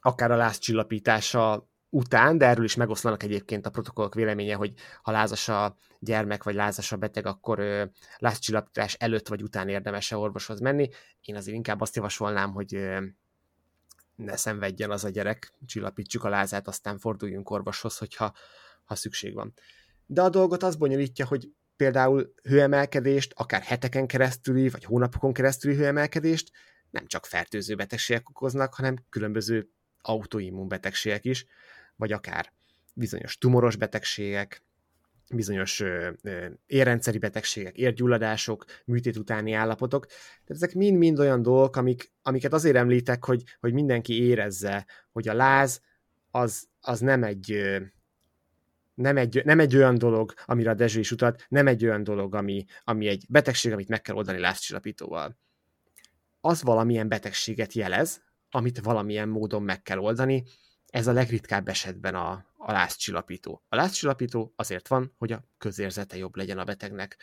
akár 0.02 0.32
a 0.32 0.36
lázcsillapítása 0.36 1.70
után, 1.94 2.38
de 2.38 2.46
erről 2.46 2.64
is 2.64 2.76
megoszlanak 2.76 3.24
egyébként 3.24 3.66
a 3.66 3.70
protokollok 3.70 4.14
véleménye, 4.14 4.56
hogy 4.56 4.74
ha 5.02 5.12
lázas 5.12 5.50
a 5.50 5.76
gyermek, 6.00 6.44
vagy 6.44 6.56
lázas 6.56 6.92
a 6.92 6.98
beteg, 6.98 7.26
akkor 7.26 7.90
lázcsillapítás 8.18 8.94
előtt 8.94 9.28
vagy 9.28 9.42
után 9.42 9.70
érdemes-e 9.70 10.18
orvoshoz 10.18 10.60
menni. 10.60 10.90
Én 11.22 11.36
azért 11.36 11.56
inkább 11.56 11.82
azt 11.82 11.96
javasolnám, 11.96 12.52
hogy 12.52 12.90
ne 14.16 14.36
szenvedjen 14.36 14.92
az 14.92 15.04
a 15.04 15.10
gyerek, 15.10 15.54
csillapítsuk 15.66 16.24
a 16.24 16.30
lázát, 16.30 16.68
aztán 16.68 16.98
forduljunk 16.98 17.50
orvoshoz, 17.50 17.98
hogyha 17.98 18.34
ha 18.84 18.96
szükség 18.96 19.34
van. 19.34 19.54
De 20.06 20.22
a 20.22 20.30
dolgot 20.30 20.64
az 20.64 20.76
bonyolítja, 20.76 21.26
hogy 21.26 21.50
például 21.76 22.34
hőemelkedést, 22.44 23.34
akár 23.36 23.62
heteken 23.62 24.08
keresztüli, 24.08 24.70
vagy 24.70 24.84
hónapokon 24.84 25.34
keresztüli 25.34 25.76
hőemelkedést 25.76 26.52
nem 26.90 27.08
csak 27.08 27.26
fertőző 27.26 27.76
betegségek 27.76 28.30
okoznak, 28.30 28.74
hanem 28.74 28.96
különböző 29.10 29.70
autoimmun 30.02 30.68
betegségek 30.68 31.26
is, 31.26 31.46
vagy 31.96 32.12
akár 32.12 32.52
bizonyos 32.94 33.38
tumoros 33.38 33.76
betegségek, 33.76 34.64
bizonyos 35.30 35.80
ö, 35.80 36.10
ö, 36.22 36.46
érrendszeri 36.66 37.18
betegségek, 37.18 37.78
érgyulladások, 37.78 38.66
műtét 38.86 39.18
utáni 39.18 39.54
állapotok. 39.54 40.06
Tehát 40.06 40.48
ezek 40.48 40.74
mind-mind 40.74 41.20
olyan 41.20 41.42
dolgok, 41.42 41.76
amik, 41.76 42.12
amiket 42.22 42.54
azért 42.54 42.76
említek, 42.76 43.26
hogy, 43.26 43.44
hogy 43.60 43.74
mindenki 43.74 44.24
érezze, 44.24 44.86
hogy 45.12 45.28
a 45.28 45.34
láz 45.34 45.82
az, 46.32 46.68
az 46.82 47.00
nem 47.00 47.24
egy 47.24 47.64
nem 48.94 49.18
egy, 49.18 49.42
nem 49.46 49.60
egy 49.60 49.76
olyan 49.76 49.98
dolog, 49.98 50.34
amire 50.46 50.70
a 50.70 50.74
Dezső 50.74 51.00
is 51.00 51.12
utalt, 51.12 51.46
nem 51.50 51.68
egy 51.68 51.86
olyan 51.86 52.04
dolog, 52.04 52.36
ami, 52.36 52.66
ami 52.84 53.08
egy 53.08 53.26
betegség, 53.30 53.72
amit 53.72 53.88
meg 53.88 54.02
kell 54.02 54.16
oldani 54.16 54.40
lázcsillapítóval. 54.40 55.38
Az 56.42 56.64
valamilyen 56.64 57.08
betegséget 57.08 57.74
jelez, 57.74 58.22
amit 58.52 58.80
valamilyen 58.80 59.30
módon 59.30 59.64
meg 59.64 59.82
kell 59.82 59.98
oldani, 59.98 60.44
ez 60.94 61.08
a 61.08 61.12
legritkább 61.12 61.68
esetben 61.68 62.16
a, 62.16 62.46
a 62.58 62.72
lázcsillapító. 62.72 63.64
A 63.70 63.76
lázcsillapító 63.76 64.54
azért 64.56 64.88
van, 64.88 65.14
hogy 65.18 65.32
a 65.32 65.44
közérzete 65.58 66.18
jobb 66.18 66.36
legyen 66.36 66.58
a 66.58 66.64
betegnek, 66.64 67.18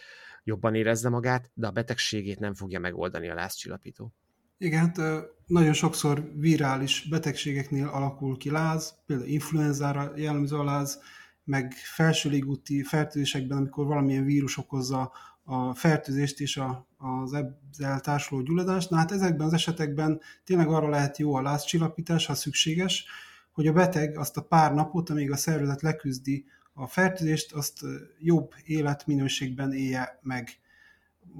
jobban 0.44 0.74
érezze 0.74 1.08
magát, 1.08 1.50
de 1.54 1.66
a 1.66 1.70
betegségét 1.70 2.38
nem 2.38 2.54
fogja 2.54 2.80
megoldani 2.80 3.28
a 3.28 3.34
lázcsillapító. 3.34 4.12
Igen, 4.58 4.80
hát 4.80 5.24
nagyon 5.46 5.72
sokszor 5.72 6.30
virális 6.36 7.06
betegségeknél 7.10 7.86
alakul 7.86 8.36
ki 8.36 8.50
láz, 8.50 8.94
például 9.06 9.28
influenzára 9.28 10.12
jellemző 10.16 10.56
a 10.56 10.64
láz, 10.64 11.00
meg 11.44 11.72
felső 11.72 12.30
légúti 12.30 12.82
fertőzésekben, 12.82 13.58
amikor 13.58 13.86
valamilyen 13.86 14.24
vírus 14.24 14.56
okozza 14.56 15.12
a 15.42 15.74
fertőzést 15.74 16.40
és 16.40 16.56
a, 16.56 16.86
az 16.96 17.32
ezzel 17.32 18.00
társuló 18.00 18.42
gyulladást. 18.42 18.90
Na 18.90 18.96
hát 18.96 19.12
ezekben 19.12 19.46
az 19.46 19.52
esetekben 19.52 20.20
tényleg 20.44 20.68
arra 20.68 20.88
lehet 20.88 21.18
jó 21.18 21.34
a 21.34 21.42
lázcsillapítás, 21.42 22.26
ha 22.26 22.34
szükséges, 22.34 23.06
hogy 23.52 23.66
a 23.66 23.72
beteg 23.72 24.18
azt 24.18 24.36
a 24.36 24.42
pár 24.42 24.74
napot, 24.74 25.10
amíg 25.10 25.30
a 25.30 25.36
szervezet 25.36 25.82
leküzdi 25.82 26.44
a 26.72 26.86
fertőzést, 26.86 27.52
azt 27.52 27.80
jobb 28.18 28.52
életminőségben 28.64 29.72
élje 29.72 30.18
meg. 30.22 30.48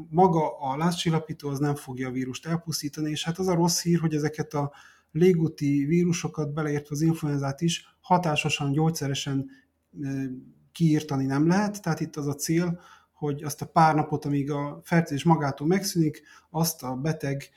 Maga 0.09 0.59
a 0.59 0.77
lázcsillapító 0.77 1.49
az 1.49 1.59
nem 1.59 1.75
fogja 1.75 2.09
a 2.09 2.13
vírust 2.13 2.47
elpusztítani, 2.47 3.11
és 3.11 3.25
hát 3.25 3.39
az 3.39 3.49
a 3.49 3.55
rossz 3.55 3.83
hír, 3.83 4.01
hogy 4.01 4.15
ezeket 4.15 4.55
a 4.55 4.73
légúti 5.13 5.85
vírusokat, 5.85 6.53
beleértve 6.53 6.95
az 6.95 7.01
influenzát 7.01 7.61
is, 7.61 7.97
hatásosan, 8.01 8.73
gyógyszeresen 8.73 9.51
kiírtani 10.73 11.25
nem 11.25 11.47
lehet, 11.47 11.83
tehát 11.83 12.01
itt 12.01 12.17
az 12.17 12.27
a 12.27 12.35
cél, 12.35 12.81
hogy 13.13 13.43
azt 13.43 13.63
a 13.63 13.67
pár 13.67 13.95
napot, 13.95 14.25
amíg 14.25 14.51
a 14.51 14.81
fertőzés 14.85 15.25
magától 15.25 15.67
megszűnik, 15.67 16.23
azt 16.51 16.83
a 16.83 16.95
beteg 16.95 17.51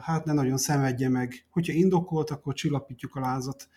hát 0.00 0.24
ne 0.24 0.32
nagyon 0.32 0.56
szenvedje 0.56 1.08
meg. 1.08 1.46
Hogyha 1.50 1.72
indokolt, 1.72 2.30
akkor 2.30 2.54
csillapítjuk 2.54 3.14
a 3.14 3.20
lázat. 3.20 3.68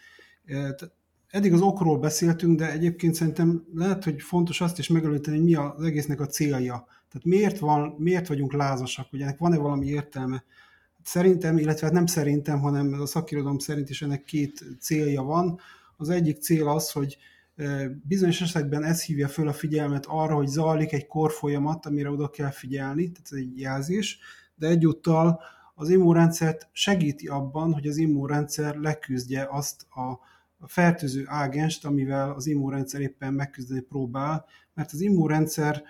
Eddig 1.27 1.53
az 1.53 1.61
okról 1.61 1.99
beszéltünk, 1.99 2.57
de 2.57 2.71
egyébként 2.71 3.15
szerintem 3.15 3.65
lehet, 3.73 4.03
hogy 4.03 4.21
fontos 4.21 4.61
azt 4.61 4.79
is 4.79 4.87
megelőteni, 4.87 5.37
hogy 5.37 5.45
mi 5.45 5.55
az 5.55 5.83
egésznek 5.83 6.19
a 6.19 6.25
célja. 6.25 6.85
Tehát 7.09 7.25
miért, 7.25 7.59
van, 7.59 7.95
miért 7.97 8.27
vagyunk 8.27 8.53
lázasak, 8.53 9.09
hogy 9.09 9.21
ennek 9.21 9.37
van-e 9.37 9.57
valami 9.57 9.87
értelme? 9.87 10.43
Szerintem, 11.03 11.57
illetve 11.57 11.85
hát 11.85 11.95
nem 11.95 12.05
szerintem, 12.05 12.59
hanem 12.59 12.93
a 12.93 13.05
szakirodalom 13.05 13.57
szerint 13.57 13.89
is 13.89 14.01
ennek 14.01 14.23
két 14.23 14.63
célja 14.79 15.21
van. 15.21 15.59
Az 15.97 16.09
egyik 16.09 16.41
cél 16.41 16.67
az, 16.67 16.91
hogy 16.91 17.17
Bizonyos 18.03 18.41
esetekben 18.41 18.83
ez 18.83 19.03
hívja 19.03 19.27
föl 19.27 19.47
a 19.47 19.53
figyelmet 19.53 20.05
arra, 20.07 20.35
hogy 20.35 20.47
zajlik 20.47 20.93
egy 20.93 21.07
korfolyamat, 21.07 21.85
amire 21.85 22.09
oda 22.09 22.29
kell 22.29 22.49
figyelni, 22.49 23.11
tehát 23.11 23.27
ez 23.31 23.37
egy 23.37 23.59
jelzés, 23.59 24.19
de 24.55 24.67
egyúttal 24.67 25.41
az 25.81 25.89
immunrendszert 25.89 26.69
segíti 26.71 27.27
abban, 27.27 27.73
hogy 27.73 27.87
az 27.87 27.97
immunrendszer 27.97 28.75
leküzdje 28.75 29.47
azt 29.49 29.85
a 29.89 30.19
fertőző 30.67 31.23
ágenst, 31.27 31.85
amivel 31.85 32.31
az 32.31 32.47
immunrendszer 32.47 33.01
éppen 33.01 33.33
megküzdeni 33.33 33.81
próbál, 33.81 34.45
mert 34.73 34.91
az 34.91 35.01
immunrendszer 35.01 35.83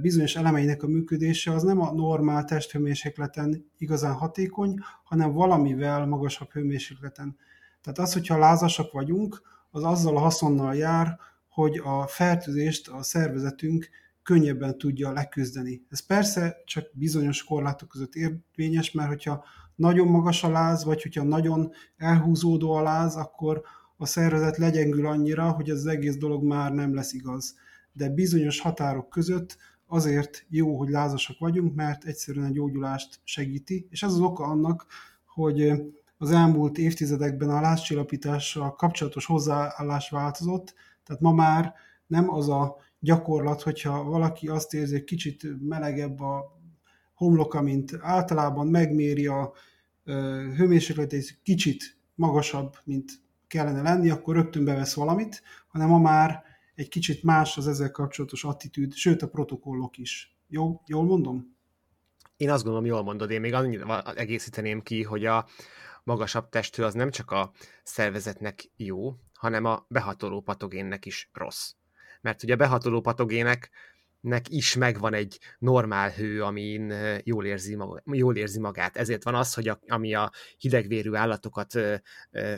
bizonyos 0.00 0.36
elemeinek 0.36 0.82
a 0.82 0.86
működése 0.86 1.52
az 1.52 1.62
nem 1.62 1.80
a 1.80 1.92
normál 1.92 2.44
testhőmérsékleten 2.44 3.70
igazán 3.78 4.12
hatékony, 4.12 4.78
hanem 5.04 5.32
valamivel 5.32 6.06
magasabb 6.06 6.50
hőmérsékleten. 6.50 7.36
Tehát 7.82 7.98
az, 7.98 8.12
hogyha 8.12 8.38
lázasak 8.38 8.92
vagyunk, 8.92 9.42
az 9.70 9.82
azzal 9.82 10.16
a 10.16 10.20
haszonnal 10.20 10.74
jár, 10.74 11.18
hogy 11.48 11.80
a 11.84 12.06
fertőzést 12.06 12.88
a 12.88 13.02
szervezetünk 13.02 13.88
könnyebben 14.22 14.78
tudja 14.78 15.12
leküzdeni. 15.12 15.86
Ez 15.90 16.06
persze 16.06 16.56
csak 16.64 16.90
bizonyos 16.92 17.44
korlátok 17.44 17.88
között 17.88 18.14
érvényes, 18.14 18.92
mert 18.92 19.08
hogyha 19.08 19.44
nagyon 19.74 20.08
magas 20.08 20.44
a 20.44 20.50
láz, 20.50 20.84
vagy 20.84 21.02
hogyha 21.02 21.22
nagyon 21.22 21.70
elhúzódó 21.96 22.72
a 22.72 22.82
láz, 22.82 23.16
akkor 23.16 23.62
a 23.96 24.06
szervezet 24.06 24.56
legyengül 24.56 25.06
annyira, 25.06 25.50
hogy 25.50 25.70
az 25.70 25.86
egész 25.86 26.16
dolog 26.16 26.44
már 26.44 26.72
nem 26.72 26.94
lesz 26.94 27.12
igaz. 27.12 27.54
De 27.92 28.08
bizonyos 28.08 28.60
határok 28.60 29.08
között 29.08 29.56
azért 29.86 30.46
jó, 30.48 30.78
hogy 30.78 30.88
lázasak 30.88 31.38
vagyunk, 31.38 31.74
mert 31.74 32.04
egyszerűen 32.04 32.46
a 32.46 32.52
gyógyulást 32.52 33.20
segíti, 33.24 33.86
és 33.90 34.02
ez 34.02 34.12
az 34.12 34.20
oka 34.20 34.44
annak, 34.44 34.86
hogy 35.26 35.72
az 36.18 36.30
elmúlt 36.30 36.78
évtizedekben 36.78 37.50
a 37.50 37.60
lázcsillapítással 37.60 38.74
kapcsolatos 38.74 39.26
hozzáállás 39.26 40.10
változott, 40.10 40.74
tehát 41.04 41.22
ma 41.22 41.32
már 41.32 41.74
nem 42.06 42.30
az 42.30 42.48
a 42.48 42.76
gyakorlat, 43.02 43.62
hogyha 43.62 44.04
valaki 44.04 44.48
azt 44.48 44.74
érzi, 44.74 44.92
hogy 44.92 45.04
kicsit 45.04 45.60
melegebb 45.60 46.20
a 46.20 46.60
homloka, 47.14 47.62
mint 47.62 47.98
általában 48.00 48.66
megméri 48.66 49.26
a 49.26 49.52
hőmérsékletét 50.56 51.40
kicsit 51.42 51.98
magasabb, 52.14 52.76
mint 52.84 53.12
kellene 53.46 53.82
lenni, 53.82 54.10
akkor 54.10 54.34
rögtön 54.34 54.64
bevesz 54.64 54.94
valamit, 54.94 55.42
hanem 55.68 55.88
ma 55.88 55.98
már 55.98 56.42
egy 56.74 56.88
kicsit 56.88 57.22
más 57.22 57.56
az 57.56 57.68
ezzel 57.68 57.90
kapcsolatos 57.90 58.44
attitűd, 58.44 58.92
sőt 58.92 59.22
a 59.22 59.28
protokollok 59.28 59.98
is. 59.98 60.36
Jó, 60.48 60.80
jól 60.86 61.04
mondom? 61.04 61.56
Én 62.36 62.50
azt 62.50 62.62
gondolom, 62.62 62.86
jól 62.86 63.02
mondod, 63.02 63.30
én 63.30 63.40
még 63.40 63.52
annyit 63.52 63.84
egészíteném 64.14 64.82
ki, 64.82 65.02
hogy 65.02 65.24
a 65.24 65.46
magasabb 66.04 66.48
testű 66.48 66.82
az 66.82 66.94
nem 66.94 67.10
csak 67.10 67.30
a 67.30 67.52
szervezetnek 67.82 68.70
jó, 68.76 69.16
hanem 69.34 69.64
a 69.64 69.86
behatoló 69.88 70.40
patogénnek 70.40 71.06
is 71.06 71.30
rossz. 71.32 71.72
Mert 72.22 72.42
ugye 72.42 72.56
behatoló 72.56 73.00
patogének 73.00 73.70
nek 74.22 74.48
is 74.48 74.74
megvan 74.74 75.14
egy 75.14 75.38
normál 75.58 76.10
hő, 76.10 76.42
amin 76.42 76.94
jól 77.24 77.44
érzi, 77.44 77.74
maga, 77.74 78.02
jól 78.04 78.36
érzi 78.36 78.60
magát. 78.60 78.96
Ezért 78.96 79.22
van 79.22 79.34
az, 79.34 79.54
hogy 79.54 79.68
a, 79.68 79.80
ami 79.88 80.14
a 80.14 80.30
hidegvérű 80.58 81.14
állatokat 81.14 81.78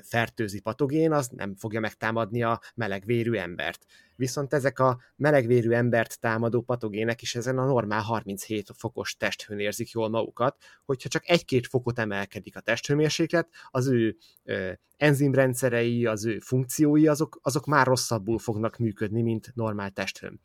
fertőzi 0.02 0.60
patogén, 0.60 1.12
az 1.12 1.28
nem 1.28 1.54
fogja 1.54 1.80
megtámadni 1.80 2.42
a 2.42 2.60
melegvérű 2.74 3.32
embert. 3.32 3.86
Viszont 4.16 4.54
ezek 4.54 4.78
a 4.78 5.00
melegvérű 5.16 5.70
embert 5.70 6.20
támadó 6.20 6.62
patogének 6.62 7.22
is 7.22 7.34
ezen 7.34 7.58
a 7.58 7.64
normál 7.64 8.00
37 8.00 8.70
fokos 8.76 9.16
testhőn 9.16 9.58
érzik 9.58 9.90
jól 9.90 10.08
magukat, 10.08 10.56
hogyha 10.84 11.08
csak 11.08 11.28
egy-két 11.28 11.66
fokot 11.66 11.98
emelkedik 11.98 12.56
a 12.56 12.60
testhőmérséklet, 12.60 13.48
az 13.70 13.86
ő 13.86 14.16
ö, 14.44 14.72
enzimrendszerei, 14.96 16.06
az 16.06 16.26
ő 16.26 16.38
funkciói, 16.38 17.06
azok, 17.06 17.38
azok 17.42 17.66
már 17.66 17.86
rosszabbul 17.86 18.38
fognak 18.38 18.76
működni, 18.76 19.22
mint 19.22 19.52
normál 19.54 19.90
testhőn. 19.90 20.40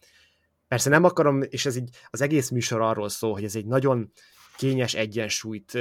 Persze 0.70 0.90
nem 0.90 1.04
akarom, 1.04 1.42
és 1.42 1.66
ez 1.66 1.76
így 1.76 1.90
az 2.10 2.22
egész 2.22 2.50
műsor 2.50 2.82
arról 2.82 3.10
szól, 3.10 3.34
hogy 3.34 3.44
ez 3.44 3.56
egy 3.56 3.66
nagyon 3.66 4.12
kényes 4.58 4.94
egyensúlyt 4.94 5.78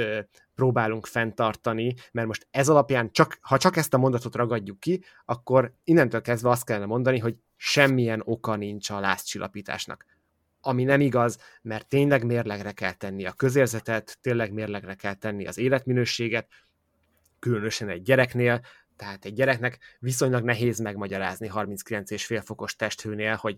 próbálunk 0.55 1.05
fenntartani, 1.05 1.95
mert 2.11 2.27
most 2.27 2.47
ez 2.51 2.69
alapján, 2.69 3.11
csak, 3.11 3.37
ha 3.41 3.57
csak 3.57 3.77
ezt 3.77 3.93
a 3.93 3.97
mondatot 3.97 4.35
ragadjuk 4.35 4.79
ki, 4.79 5.03
akkor 5.25 5.73
innentől 5.83 6.21
kezdve 6.21 6.49
azt 6.49 6.65
kellene 6.65 6.85
mondani, 6.85 7.19
hogy 7.19 7.35
semmilyen 7.55 8.21
oka 8.25 8.55
nincs 8.55 8.89
a 8.89 8.99
lázcsillapításnak. 8.99 10.05
Ami 10.61 10.83
nem 10.83 11.01
igaz, 11.01 11.37
mert 11.61 11.87
tényleg 11.87 12.25
mérlegre 12.25 12.71
kell 12.71 12.93
tenni 12.93 13.25
a 13.25 13.31
közérzetet, 13.31 14.17
tényleg 14.21 14.53
mérlegre 14.53 14.93
kell 14.93 15.13
tenni 15.13 15.47
az 15.47 15.57
életminőséget, 15.57 16.47
különösen 17.39 17.89
egy 17.89 18.01
gyereknél, 18.01 18.61
tehát 18.95 19.25
egy 19.25 19.33
gyereknek 19.33 19.97
viszonylag 19.99 20.43
nehéz 20.43 20.79
megmagyarázni 20.79 21.49
39,5 21.53 22.41
fokos 22.45 22.75
testhőnél, 22.75 23.35
hogy 23.35 23.57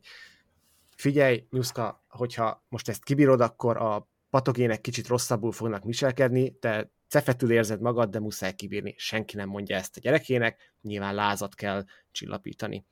figyelj, 1.01 1.45
Nyuszka, 1.49 2.03
hogyha 2.09 2.65
most 2.69 2.89
ezt 2.89 3.03
kibírod, 3.03 3.41
akkor 3.41 3.77
a 3.77 4.09
patogének 4.29 4.81
kicsit 4.81 5.07
rosszabbul 5.07 5.51
fognak 5.51 5.83
viselkedni, 5.83 6.57
te 6.59 6.91
cefetül 7.07 7.51
érzed 7.51 7.81
magad, 7.81 8.09
de 8.09 8.19
muszáj 8.19 8.53
kibírni. 8.55 8.93
Senki 8.97 9.35
nem 9.35 9.49
mondja 9.49 9.75
ezt 9.75 9.97
a 9.97 9.99
gyerekének, 9.99 10.73
nyilván 10.81 11.15
lázat 11.15 11.55
kell 11.55 11.85
csillapítani. 12.11 12.85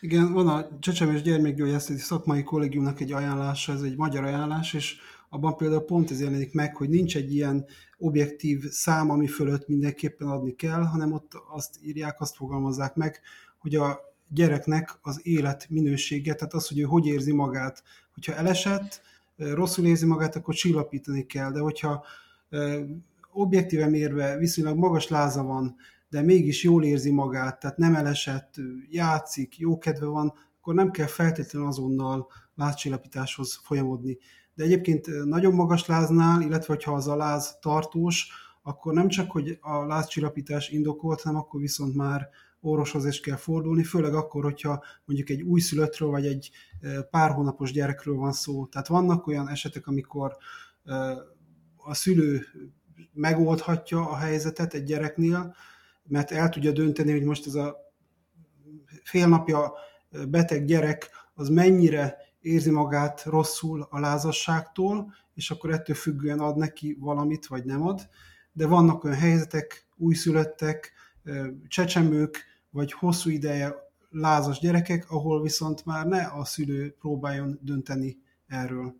Igen, 0.00 0.32
van 0.32 0.48
a 0.48 0.78
Csecsemés 0.78 1.22
Gyermekgyógyászati 1.22 1.98
Szakmai 1.98 2.42
Kollégiumnak 2.42 3.00
egy 3.00 3.12
ajánlása, 3.12 3.72
ez 3.72 3.82
egy 3.82 3.96
magyar 3.96 4.24
ajánlás, 4.24 4.74
és 4.74 4.96
abban 5.28 5.56
például 5.56 5.84
pont 5.84 6.10
ez 6.10 6.20
jelenik 6.20 6.52
meg, 6.52 6.76
hogy 6.76 6.88
nincs 6.88 7.16
egy 7.16 7.34
ilyen 7.34 7.64
objektív 7.98 8.64
szám, 8.64 9.10
ami 9.10 9.26
fölött 9.26 9.68
mindenképpen 9.68 10.28
adni 10.28 10.54
kell, 10.54 10.82
hanem 10.82 11.12
ott 11.12 11.32
azt 11.52 11.78
írják, 11.82 12.20
azt 12.20 12.36
fogalmazzák 12.36 12.94
meg, 12.94 13.20
hogy 13.58 13.74
a 13.74 14.13
gyereknek 14.28 14.98
az 15.02 15.20
élet 15.22 15.66
minősége, 15.70 16.34
tehát 16.34 16.54
az, 16.54 16.68
hogy 16.68 16.78
ő 16.78 16.82
hogy 16.82 17.06
érzi 17.06 17.32
magát. 17.32 17.82
Hogyha 18.14 18.34
elesett, 18.34 19.02
rosszul 19.36 19.86
érzi 19.86 20.06
magát, 20.06 20.36
akkor 20.36 20.54
csillapítani 20.54 21.26
kell, 21.26 21.50
de 21.50 21.60
hogyha 21.60 22.04
objektíven 23.32 23.90
mérve 23.90 24.36
viszonylag 24.36 24.76
magas 24.76 25.08
láza 25.08 25.42
van, 25.42 25.76
de 26.08 26.22
mégis 26.22 26.64
jól 26.64 26.84
érzi 26.84 27.10
magát, 27.10 27.60
tehát 27.60 27.76
nem 27.76 27.94
elesett, 27.94 28.54
játszik, 28.90 29.58
jó 29.58 29.78
kedve 29.78 30.06
van, 30.06 30.32
akkor 30.60 30.74
nem 30.74 30.90
kell 30.90 31.06
feltétlenül 31.06 31.68
azonnal 31.68 32.26
lázcsillapításhoz 32.54 33.60
folyamodni. 33.62 34.18
De 34.54 34.64
egyébként 34.64 35.24
nagyon 35.24 35.54
magas 35.54 35.86
láznál, 35.86 36.40
illetve 36.40 36.78
ha 36.84 36.94
az 36.94 37.08
a 37.08 37.16
láz 37.16 37.58
tartós, 37.60 38.28
akkor 38.62 38.92
nem 38.92 39.08
csak, 39.08 39.30
hogy 39.30 39.58
a 39.60 39.84
lázcsillapítás 39.86 40.68
indokolt, 40.68 41.20
hanem 41.20 41.38
akkor 41.38 41.60
viszont 41.60 41.94
már 41.94 42.28
orvoshoz 42.64 43.06
is 43.06 43.20
kell 43.20 43.36
fordulni, 43.36 43.82
főleg 43.82 44.14
akkor, 44.14 44.42
hogyha 44.42 44.84
mondjuk 45.04 45.28
egy 45.28 45.42
újszülöttről 45.42 46.08
vagy 46.08 46.26
egy 46.26 46.50
pár 47.10 47.30
hónapos 47.30 47.72
gyerekről 47.72 48.16
van 48.16 48.32
szó. 48.32 48.66
Tehát 48.66 48.86
vannak 48.86 49.26
olyan 49.26 49.48
esetek, 49.48 49.86
amikor 49.86 50.36
a 51.76 51.94
szülő 51.94 52.46
megoldhatja 53.12 54.08
a 54.10 54.16
helyzetet 54.16 54.74
egy 54.74 54.84
gyereknél, 54.84 55.54
mert 56.04 56.30
el 56.30 56.48
tudja 56.48 56.72
dönteni, 56.72 57.10
hogy 57.10 57.24
most 57.24 57.46
ez 57.46 57.54
a 57.54 57.76
fél 59.02 59.28
napja 59.28 59.72
beteg 60.28 60.64
gyerek 60.64 61.10
az 61.34 61.48
mennyire 61.48 62.16
érzi 62.40 62.70
magát 62.70 63.24
rosszul 63.24 63.86
a 63.90 64.00
lázasságtól, 64.00 65.14
és 65.34 65.50
akkor 65.50 65.70
ettől 65.70 65.96
függően 65.96 66.38
ad 66.38 66.56
neki 66.56 66.96
valamit, 67.00 67.46
vagy 67.46 67.64
nem 67.64 67.82
ad. 67.82 68.08
De 68.52 68.66
vannak 68.66 69.04
olyan 69.04 69.16
helyzetek, 69.16 69.86
újszülöttek, 69.96 70.92
csecsemők, 71.68 72.44
vagy 72.74 72.92
hosszú 72.92 73.30
ideje 73.30 73.74
lázas 74.10 74.58
gyerekek, 74.58 75.10
ahol 75.10 75.42
viszont 75.42 75.84
már 75.84 76.06
ne 76.06 76.26
a 76.26 76.44
szülő 76.44 76.94
próbáljon 76.98 77.58
dönteni 77.62 78.16
erről. 78.46 78.94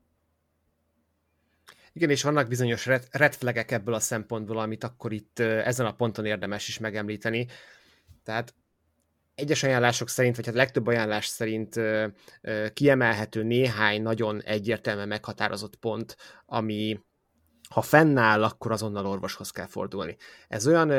Igen, 1.93 2.11
és 2.11 2.23
vannak 2.23 2.49
bizonyos 2.49 2.89
flagek 3.31 3.71
ebből 3.71 3.95
a 3.95 4.01
szempontból, 4.01 4.59
amit 4.59 4.85
akkor 4.85 5.13
itt 5.13 5.39
ezen 5.39 5.87
a 5.87 5.95
ponton 5.95 6.25
érdemes 6.25 6.69
is 6.69 6.79
megemlíteni. 6.79 7.47
Tehát 8.23 8.55
egyes 9.35 9.63
ajánlások 9.63 10.09
szerint, 10.09 10.37
vagy 10.37 10.47
hát 10.47 10.55
legtöbb 10.55 10.87
ajánlás 10.87 11.27
szerint 11.27 11.81
kiemelhető 12.73 13.43
néhány 13.43 14.03
nagyon 14.03 14.43
egyértelműen 14.43 15.09
meghatározott 15.09 15.77
pont, 15.77 16.17
ami 16.47 17.01
ha 17.71 17.83
fennáll, 17.83 18.45
akkor 18.45 18.73
azonnal 18.73 19.07
orvoshoz 19.07 19.51
kell 19.51 19.67
fordulni. 19.67 20.17
Ez 20.49 20.67
olyan 20.67 20.91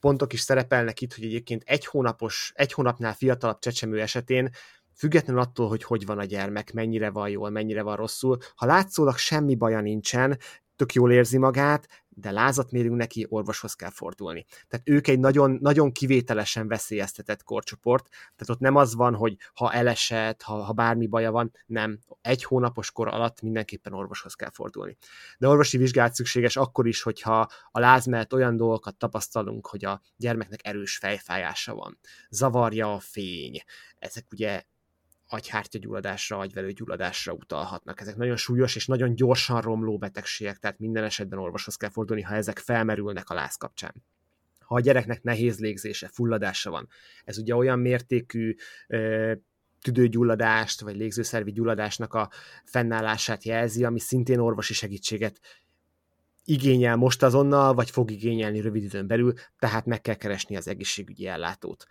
pontok 0.00 0.32
is 0.32 0.40
szerepelnek 0.40 1.00
itt, 1.00 1.14
hogy 1.14 1.24
egyébként 1.24 1.62
egy 1.66 1.86
hónapos, 1.86 2.52
egy 2.54 2.72
hónapnál 2.72 3.14
fiatalabb 3.14 3.58
csecsemő 3.58 4.00
esetén 4.00 4.50
függetlenül 4.94 5.40
attól, 5.40 5.68
hogy 5.68 5.82
hogy 5.82 6.06
van 6.06 6.18
a 6.18 6.24
gyermek, 6.24 6.72
mennyire 6.72 7.10
van 7.10 7.28
jól, 7.28 7.50
mennyire 7.50 7.82
van 7.82 7.96
rosszul, 7.96 8.38
ha 8.56 8.66
látszólag 8.66 9.16
semmi 9.16 9.54
baja 9.54 9.80
nincsen, 9.80 10.38
tök 10.76 10.92
jól 10.92 11.12
érzi 11.12 11.38
magát, 11.38 11.88
de 12.20 12.30
lázat 12.30 12.70
mérünk 12.70 12.96
neki, 12.96 13.26
orvoshoz 13.28 13.74
kell 13.74 13.90
fordulni. 13.90 14.46
Tehát 14.68 14.88
ők 14.88 15.06
egy 15.06 15.18
nagyon, 15.18 15.58
nagyon 15.60 15.92
kivételesen 15.92 16.68
veszélyeztetett 16.68 17.42
korcsoport, 17.42 18.08
tehát 18.08 18.48
ott 18.48 18.58
nem 18.58 18.76
az 18.76 18.94
van, 18.94 19.14
hogy 19.14 19.36
ha 19.54 19.72
elesett, 19.72 20.42
ha, 20.42 20.62
ha 20.62 20.72
bármi 20.72 21.06
baja 21.06 21.30
van, 21.30 21.52
nem. 21.66 21.98
Egy 22.20 22.44
hónapos 22.44 22.90
kor 22.90 23.08
alatt 23.08 23.42
mindenképpen 23.42 23.92
orvoshoz 23.92 24.34
kell 24.34 24.50
fordulni. 24.50 24.96
De 25.38 25.48
orvosi 25.48 25.76
vizsgálat 25.76 26.14
szükséges 26.14 26.56
akkor 26.56 26.86
is, 26.86 27.02
hogyha 27.02 27.48
a 27.70 27.80
láz 27.80 28.06
mellett 28.06 28.34
olyan 28.34 28.56
dolgokat 28.56 28.96
tapasztalunk, 28.96 29.66
hogy 29.66 29.84
a 29.84 30.00
gyermeknek 30.16 30.66
erős 30.66 30.96
fejfájása 30.96 31.74
van, 31.74 31.98
zavarja 32.30 32.94
a 32.94 32.98
fény, 32.98 33.62
ezek 33.98 34.24
ugye 34.30 34.62
agyhártyagyulladásra, 35.28 36.38
agyvelőgyulladásra 36.38 37.32
utalhatnak. 37.32 38.00
Ezek 38.00 38.16
nagyon 38.16 38.36
súlyos 38.36 38.76
és 38.76 38.86
nagyon 38.86 39.14
gyorsan 39.14 39.60
romló 39.60 39.98
betegségek, 39.98 40.56
tehát 40.56 40.78
minden 40.78 41.04
esetben 41.04 41.38
orvoshoz 41.38 41.76
kell 41.76 41.90
fordulni, 41.90 42.22
ha 42.22 42.34
ezek 42.34 42.58
felmerülnek 42.58 43.30
a 43.30 43.34
láz 43.34 43.56
kapcsán. 43.56 43.94
Ha 44.60 44.74
a 44.74 44.80
gyereknek 44.80 45.22
nehéz 45.22 45.60
légzése, 45.60 46.08
fulladása 46.12 46.70
van, 46.70 46.88
ez 47.24 47.38
ugye 47.38 47.54
olyan 47.54 47.78
mértékű 47.78 48.54
ö, 48.88 49.32
tüdőgyulladást 49.82 50.80
vagy 50.80 50.96
légzőszervi 50.96 51.52
gyulladásnak 51.52 52.14
a 52.14 52.30
fennállását 52.64 53.44
jelzi, 53.44 53.84
ami 53.84 53.98
szintén 53.98 54.38
orvosi 54.38 54.74
segítséget 54.74 55.40
igényel 56.44 56.96
most 56.96 57.22
azonnal, 57.22 57.74
vagy 57.74 57.90
fog 57.90 58.10
igényelni 58.10 58.60
rövid 58.60 58.82
időn 58.82 59.06
belül, 59.06 59.32
tehát 59.58 59.86
meg 59.86 60.00
kell 60.00 60.14
keresni 60.14 60.56
az 60.56 60.68
egészségügyi 60.68 61.26
ellátót 61.26 61.86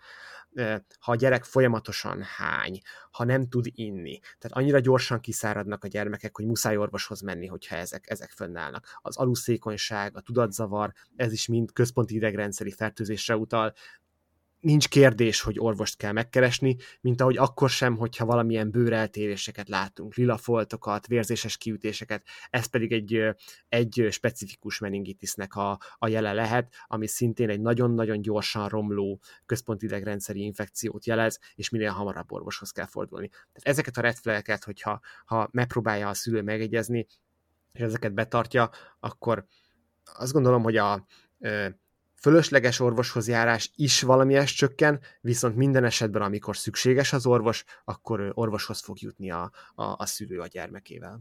ha 0.98 1.12
a 1.12 1.14
gyerek 1.14 1.44
folyamatosan 1.44 2.22
hány, 2.22 2.80
ha 3.10 3.24
nem 3.24 3.48
tud 3.48 3.66
inni. 3.70 4.18
Tehát 4.38 4.56
annyira 4.56 4.78
gyorsan 4.78 5.20
kiszáradnak 5.20 5.84
a 5.84 5.88
gyermekek, 5.88 6.36
hogy 6.36 6.46
muszáj 6.46 6.76
orvoshoz 6.76 7.20
menni, 7.20 7.46
hogyha 7.46 7.76
ezek, 7.76 8.10
ezek 8.10 8.30
fönnállnak. 8.30 8.98
Az 9.00 9.16
aluszékonyság, 9.16 10.16
a 10.16 10.20
tudatzavar, 10.20 10.92
ez 11.16 11.32
is 11.32 11.46
mind 11.46 11.72
központi 11.72 12.14
idegrendszeri 12.14 12.70
fertőzésre 12.70 13.36
utal. 13.36 13.74
Nincs 14.60 14.88
kérdés, 14.88 15.40
hogy 15.40 15.58
orvost 15.58 15.96
kell 15.96 16.12
megkeresni, 16.12 16.76
mint 17.00 17.20
ahogy 17.20 17.36
akkor 17.36 17.70
sem, 17.70 17.96
hogyha 17.96 18.24
valamilyen 18.24 18.70
bőreltéréseket 18.70 19.68
látunk, 19.68 20.14
lila 20.14 20.36
foltokat, 20.36 21.06
vérzéses 21.06 21.56
kiütéseket, 21.56 22.24
ez 22.50 22.66
pedig 22.66 22.92
egy, 22.92 23.20
egy 23.68 24.06
specifikus 24.10 24.78
meningitisnek 24.78 25.54
a, 25.54 25.78
a 25.98 26.08
jele 26.08 26.32
lehet, 26.32 26.74
ami 26.86 27.06
szintén 27.06 27.48
egy 27.48 27.60
nagyon-nagyon 27.60 28.20
gyorsan 28.20 28.68
romló 28.68 29.20
központi 29.46 29.84
idegrendszeri 29.84 30.42
infekciót 30.42 31.06
jelez, 31.06 31.38
és 31.54 31.68
minél 31.68 31.90
hamarabb 31.90 32.32
orvoshoz 32.32 32.70
kell 32.70 32.86
fordulni. 32.86 33.28
Tehát 33.28 33.62
ezeket 33.62 33.96
a 33.96 34.00
redflageket, 34.00 34.64
hogyha 34.64 35.00
ha 35.24 35.48
megpróbálja 35.52 36.08
a 36.08 36.14
szülő 36.14 36.42
megegyezni, 36.42 37.06
és 37.72 37.80
ezeket 37.80 38.14
betartja, 38.14 38.70
akkor 39.00 39.46
azt 40.04 40.32
gondolom, 40.32 40.62
hogy 40.62 40.76
a 40.76 41.06
fölösleges 42.20 42.80
orvoshoz 42.80 43.28
járás 43.28 43.72
is 43.76 44.02
valamilyes 44.02 44.54
csökken, 44.54 45.00
viszont 45.20 45.56
minden 45.56 45.84
esetben, 45.84 46.22
amikor 46.22 46.56
szükséges 46.56 47.12
az 47.12 47.26
orvos, 47.26 47.64
akkor 47.84 48.32
orvoshoz 48.34 48.80
fog 48.80 49.00
jutni 49.00 49.30
a, 49.30 49.50
a, 49.74 49.82
a 49.82 50.06
szülő 50.06 50.38
a 50.38 50.46
gyermekével. 50.46 51.20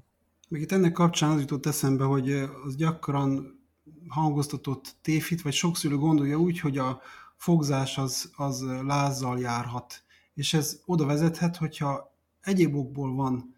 Még 0.50 0.62
itt 0.62 0.72
ennek 0.72 0.92
kapcsán 0.92 1.30
az 1.30 1.40
jutott 1.40 1.66
eszembe, 1.66 2.04
hogy 2.04 2.32
az 2.64 2.76
gyakran 2.76 3.60
hangoztatott 4.08 4.96
tévhit, 5.02 5.42
vagy 5.42 5.54
sok 5.54 5.78
szülő 5.78 5.98
gondolja 5.98 6.38
úgy, 6.38 6.60
hogy 6.60 6.78
a 6.78 7.02
fogzás 7.36 7.98
az, 7.98 8.32
az 8.36 8.66
lázzal 8.84 9.40
járhat. 9.40 10.04
És 10.34 10.54
ez 10.54 10.82
oda 10.86 11.06
vezethet, 11.06 11.58
hogyha 11.58 12.16
egyéb 12.42 12.76
okból 12.76 13.16
van 13.16 13.56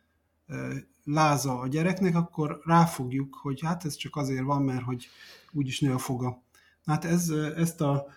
láza 1.04 1.60
a 1.60 1.68
gyereknek, 1.68 2.16
akkor 2.16 2.62
ráfogjuk, 2.66 3.36
hogy 3.42 3.62
hát 3.62 3.86
ez 3.86 3.96
csak 3.96 4.16
azért 4.16 4.44
van, 4.44 4.62
mert 4.62 4.84
hogy 4.84 5.08
úgyis 5.52 5.80
nő 5.80 5.94
a 5.94 5.98
foga. 5.98 6.42
Hát 6.86 7.06
ez, 7.06 7.30
ezt 7.56 7.82
a 7.82 8.08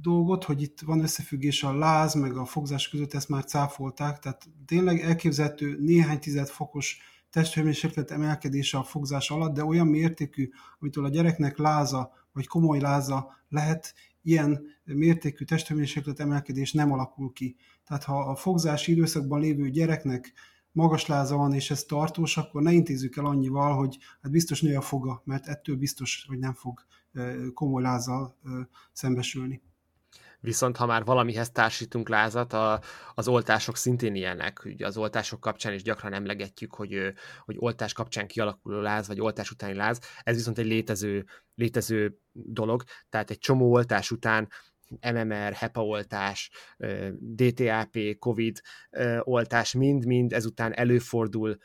dolgot, 0.00 0.44
hogy 0.44 0.62
itt 0.62 0.80
van 0.80 1.00
összefüggés 1.00 1.62
a 1.62 1.78
láz 1.78 2.14
meg 2.14 2.36
a 2.36 2.44
fogzás 2.44 2.88
között, 2.88 3.14
ezt 3.14 3.28
már 3.28 3.44
cáfolták, 3.44 4.18
tehát 4.18 4.48
tényleg 4.66 5.00
elképzelhető 5.00 5.76
néhány 5.80 6.18
tized 6.18 6.48
fokos 6.48 6.98
testhőmérséklet 7.30 8.10
emelkedése 8.10 8.78
a 8.78 8.82
fogzás 8.82 9.30
alatt, 9.30 9.54
de 9.54 9.64
olyan 9.64 9.86
mértékű, 9.86 10.50
amitől 10.78 11.04
a 11.04 11.08
gyereknek 11.08 11.58
láza, 11.58 12.12
vagy 12.32 12.46
komoly 12.46 12.80
láza 12.80 13.36
lehet, 13.48 13.94
ilyen 14.22 14.62
mértékű 14.84 15.44
testhőmérséklet 15.44 16.20
emelkedés 16.20 16.72
nem 16.72 16.92
alakul 16.92 17.32
ki. 17.32 17.56
Tehát 17.84 18.04
ha 18.04 18.18
a 18.18 18.36
fogzási 18.36 18.92
időszakban 18.92 19.40
lévő 19.40 19.70
gyereknek 19.70 20.32
magas 20.72 21.06
láza 21.06 21.36
van, 21.36 21.52
és 21.52 21.70
ez 21.70 21.84
tartós, 21.84 22.36
akkor 22.36 22.62
ne 22.62 22.72
intézzük 22.72 23.16
el 23.16 23.24
annyival, 23.24 23.76
hogy 23.76 23.98
hát 24.22 24.32
biztos 24.32 24.60
nő 24.60 24.76
a 24.76 24.80
foga, 24.80 25.22
mert 25.24 25.46
ettől 25.46 25.76
biztos, 25.76 26.24
hogy 26.28 26.38
nem 26.38 26.54
fog 26.54 26.84
komoly 27.54 27.82
lázzal 27.82 28.36
szembesülni. 28.92 29.62
Viszont 30.42 30.76
ha 30.76 30.86
már 30.86 31.04
valamihez 31.04 31.50
társítunk 31.50 32.08
lázat, 32.08 32.52
a, 32.52 32.80
az 33.14 33.28
oltások 33.28 33.76
szintén 33.76 34.14
ilyenek. 34.14 34.62
Ugye 34.64 34.86
az 34.86 34.96
oltások 34.96 35.40
kapcsán 35.40 35.72
is 35.72 35.82
gyakran 35.82 36.12
emlegetjük, 36.12 36.74
hogy, 36.74 37.12
hogy 37.44 37.56
oltás 37.58 37.92
kapcsán 37.92 38.26
kialakuló 38.26 38.80
láz, 38.80 39.06
vagy 39.06 39.20
oltás 39.20 39.50
utáni 39.50 39.74
láz. 39.74 40.00
Ez 40.22 40.36
viszont 40.36 40.58
egy 40.58 40.66
létező, 40.66 41.26
létező 41.54 42.18
dolog. 42.32 42.82
Tehát 43.08 43.30
egy 43.30 43.38
csomó 43.38 43.72
oltás 43.72 44.10
után 44.10 44.48
MMR, 45.12 45.52
HEPA 45.52 45.84
oltás, 45.84 46.50
DTAP, 47.18 47.98
COVID 48.18 48.60
oltás, 49.20 49.72
mind-mind 49.72 50.32
ezután 50.32 50.72
előfordul 50.74 51.56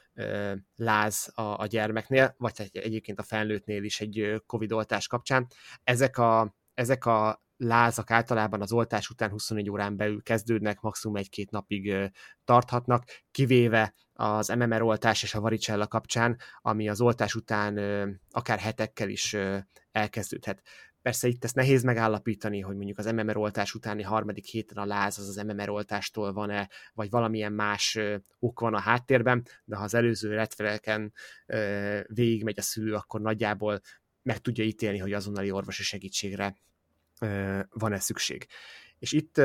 láz 0.75 1.31
a, 1.35 1.65
gyermeknél, 1.65 2.35
vagy 2.37 2.69
egyébként 2.71 3.19
a 3.19 3.23
felnőttnél 3.23 3.83
is 3.83 4.01
egy 4.01 4.41
COVID 4.45 4.71
oltás 4.71 5.07
kapcsán. 5.07 5.47
Ezek 5.83 6.17
a, 6.17 6.55
ezek 6.73 7.05
a 7.05 7.43
lázak 7.57 8.11
általában 8.11 8.61
az 8.61 8.71
oltás 8.71 9.09
után 9.09 9.29
24 9.29 9.69
órán 9.69 9.97
belül 9.97 10.23
kezdődnek, 10.23 10.79
maximum 10.81 11.15
egy-két 11.15 11.51
napig 11.51 12.11
tarthatnak, 12.43 13.03
kivéve 13.31 13.93
az 14.13 14.47
MMR 14.47 14.81
oltás 14.81 15.23
és 15.23 15.33
a 15.33 15.39
varicella 15.39 15.87
kapcsán, 15.87 16.37
ami 16.61 16.89
az 16.89 17.01
oltás 17.01 17.35
után 17.35 17.77
akár 18.31 18.59
hetekkel 18.59 19.09
is 19.09 19.35
elkezdődhet. 19.91 20.61
Persze 21.05 21.27
itt 21.27 21.43
ezt 21.43 21.55
nehéz 21.55 21.83
megállapítani, 21.83 22.59
hogy 22.59 22.75
mondjuk 22.75 22.97
az 22.97 23.05
MMR 23.05 23.37
oltás 23.37 23.73
utáni 23.73 24.03
harmadik 24.03 24.45
héten 24.45 24.77
a 24.77 24.85
láz 24.85 25.17
az 25.17 25.27
az 25.27 25.35
MMR 25.35 25.69
oltástól 25.69 26.33
van-e, 26.33 26.69
vagy 26.93 27.09
valamilyen 27.09 27.53
más 27.53 27.99
ok 28.39 28.59
van 28.59 28.73
a 28.73 28.79
háttérben, 28.79 29.47
de 29.65 29.75
ha 29.75 29.83
az 29.83 29.93
előző 29.93 30.33
retfeleken 30.33 31.13
végigmegy 32.07 32.59
a 32.59 32.61
szülő, 32.61 32.93
akkor 32.93 33.21
nagyjából 33.21 33.81
meg 34.21 34.37
tudja 34.37 34.63
ítélni, 34.63 34.97
hogy 34.97 35.13
azonnali 35.13 35.51
orvosi 35.51 35.83
segítségre 35.83 36.55
van-e 37.69 37.99
szükség. 37.99 38.47
És 38.99 39.11
itt 39.11 39.41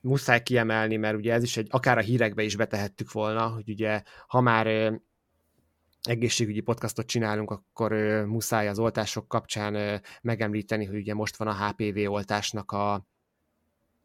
muszáj 0.00 0.42
kiemelni, 0.42 0.96
mert 0.96 1.16
ugye 1.16 1.32
ez 1.32 1.42
is 1.42 1.56
egy, 1.56 1.68
akár 1.70 1.98
a 1.98 2.02
hírekbe 2.02 2.42
is 2.42 2.56
betehettük 2.56 3.12
volna, 3.12 3.48
hogy 3.48 3.70
ugye 3.70 4.02
ha 4.26 4.40
már 4.40 4.92
egészségügyi 6.02 6.60
podcastot 6.60 7.06
csinálunk, 7.06 7.50
akkor 7.50 7.92
muszáj 8.26 8.68
az 8.68 8.78
oltások 8.78 9.28
kapcsán 9.28 10.02
megemlíteni, 10.22 10.84
hogy 10.84 10.96
ugye 10.96 11.14
most 11.14 11.36
van 11.36 11.48
a 11.48 11.66
HPV 11.66 12.10
oltásnak 12.10 12.72
a 12.72 13.06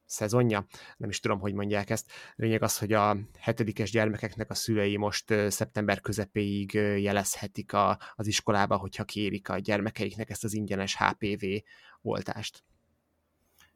szezonja, 0.05 0.65
nem 0.97 1.09
is 1.09 1.19
tudom, 1.19 1.39
hogy 1.39 1.53
mondják 1.53 1.89
ezt. 1.89 2.11
Lényeg 2.35 2.63
az, 2.63 2.77
hogy 2.77 2.93
a 2.93 3.17
hetedikes 3.39 3.91
gyermekeknek 3.91 4.49
a 4.49 4.53
szülei 4.53 4.97
most 4.97 5.33
szeptember 5.47 6.01
közepéig 6.01 6.73
jelezhetik 6.73 7.73
a, 7.73 7.99
az 8.15 8.27
iskolába, 8.27 8.77
hogyha 8.77 9.03
kérik 9.03 9.49
a 9.49 9.57
gyermekeiknek 9.59 10.29
ezt 10.29 10.43
az 10.43 10.53
ingyenes 10.53 10.97
HPV 10.97 11.45
oltást. 12.01 12.63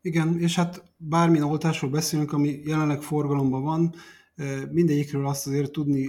Igen, 0.01 0.39
és 0.39 0.55
hát 0.55 0.84
bármilyen 0.97 1.45
oltásról 1.45 1.91
beszélünk, 1.91 2.34
ami 2.34 2.61
jelenleg 2.65 3.01
forgalomban 3.01 3.63
van, 3.63 3.95
mindegyikről 4.72 5.28
azt 5.28 5.47
azért 5.47 5.72
tudni 5.72 6.07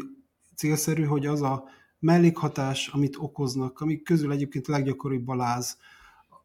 célszerű, 0.56 1.04
hogy 1.04 1.26
az 1.26 1.42
a 1.42 1.64
mellékhatás, 2.02 2.88
amit 2.88 3.16
okoznak, 3.18 3.80
amik 3.80 4.02
közül 4.02 4.32
egyébként 4.32 4.66
leggyakoribb 4.66 5.28
a 5.28 5.34
láz, 5.34 5.76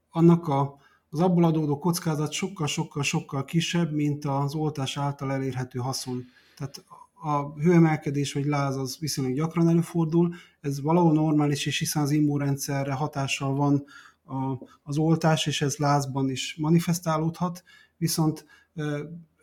annak 0.09 0.47
a, 0.47 0.77
az 1.09 1.19
abból 1.19 1.43
adódó 1.43 1.77
kockázat 1.77 2.31
sokkal-sokkal-sokkal 2.31 3.45
kisebb, 3.45 3.93
mint 3.93 4.25
az 4.25 4.55
oltás 4.55 4.97
által 4.97 5.31
elérhető 5.31 5.79
haszon. 5.79 6.25
Tehát 6.55 6.83
a 7.13 7.53
hőemelkedés 7.59 8.33
vagy 8.33 8.45
láz 8.45 8.75
az 8.75 8.97
viszonylag 8.99 9.35
gyakran 9.35 9.69
előfordul, 9.69 10.35
ez 10.61 10.81
valahol 10.81 11.13
normális, 11.13 11.65
és 11.65 11.79
hiszen 11.79 12.03
az 12.03 12.11
immunrendszerre 12.11 12.93
hatással 12.93 13.55
van 13.55 13.83
a, 14.25 14.35
az 14.83 14.97
oltás, 14.97 15.45
és 15.45 15.61
ez 15.61 15.77
lázban 15.77 16.29
is 16.29 16.55
manifestálódhat, 16.59 17.63
viszont 17.97 18.45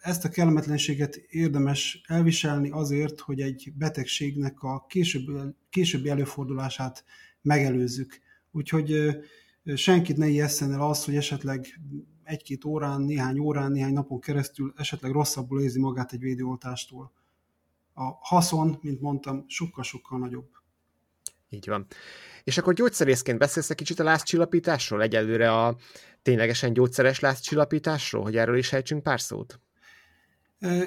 ezt 0.04 0.24
a 0.24 0.28
kellemetlenséget 0.28 1.16
érdemes 1.16 2.00
elviselni 2.06 2.70
azért, 2.70 3.20
hogy 3.20 3.40
egy 3.40 3.72
betegségnek 3.74 4.62
a 4.62 4.84
későbbi, 4.88 5.32
későbbi 5.70 6.08
előfordulását 6.08 7.04
megelőzzük. 7.42 8.20
Úgyhogy 8.50 9.16
senkit 9.74 10.16
ne 10.16 10.26
ijesszen 10.26 10.72
el 10.72 10.80
az, 10.80 11.04
hogy 11.04 11.16
esetleg 11.16 11.80
egy-két 12.22 12.64
órán, 12.64 13.00
néhány 13.00 13.38
órán, 13.38 13.72
néhány 13.72 13.92
napon 13.92 14.20
keresztül 14.20 14.72
esetleg 14.76 15.12
rosszabbul 15.12 15.60
érzi 15.60 15.80
magát 15.80 16.12
egy 16.12 16.20
védőoltástól. 16.20 17.12
A 17.92 18.04
haszon, 18.20 18.78
mint 18.82 19.00
mondtam, 19.00 19.44
sokkal-sokkal 19.46 20.18
nagyobb. 20.18 20.48
Így 21.48 21.68
van. 21.68 21.86
És 22.42 22.58
akkor 22.58 22.74
gyógyszerészként 22.74 23.38
beszélsz 23.38 23.70
egy 23.70 23.76
kicsit 23.76 23.98
a 23.98 24.04
lázcsillapításról? 24.04 25.02
Egyelőre 25.02 25.52
a 25.52 25.76
ténylegesen 26.22 26.72
gyógyszeres 26.72 27.20
lázcsillapításról, 27.20 28.22
hogy 28.22 28.36
erről 28.36 28.56
is 28.56 28.72
ejtsünk 28.72 29.02
pár 29.02 29.20
szót? 29.20 29.58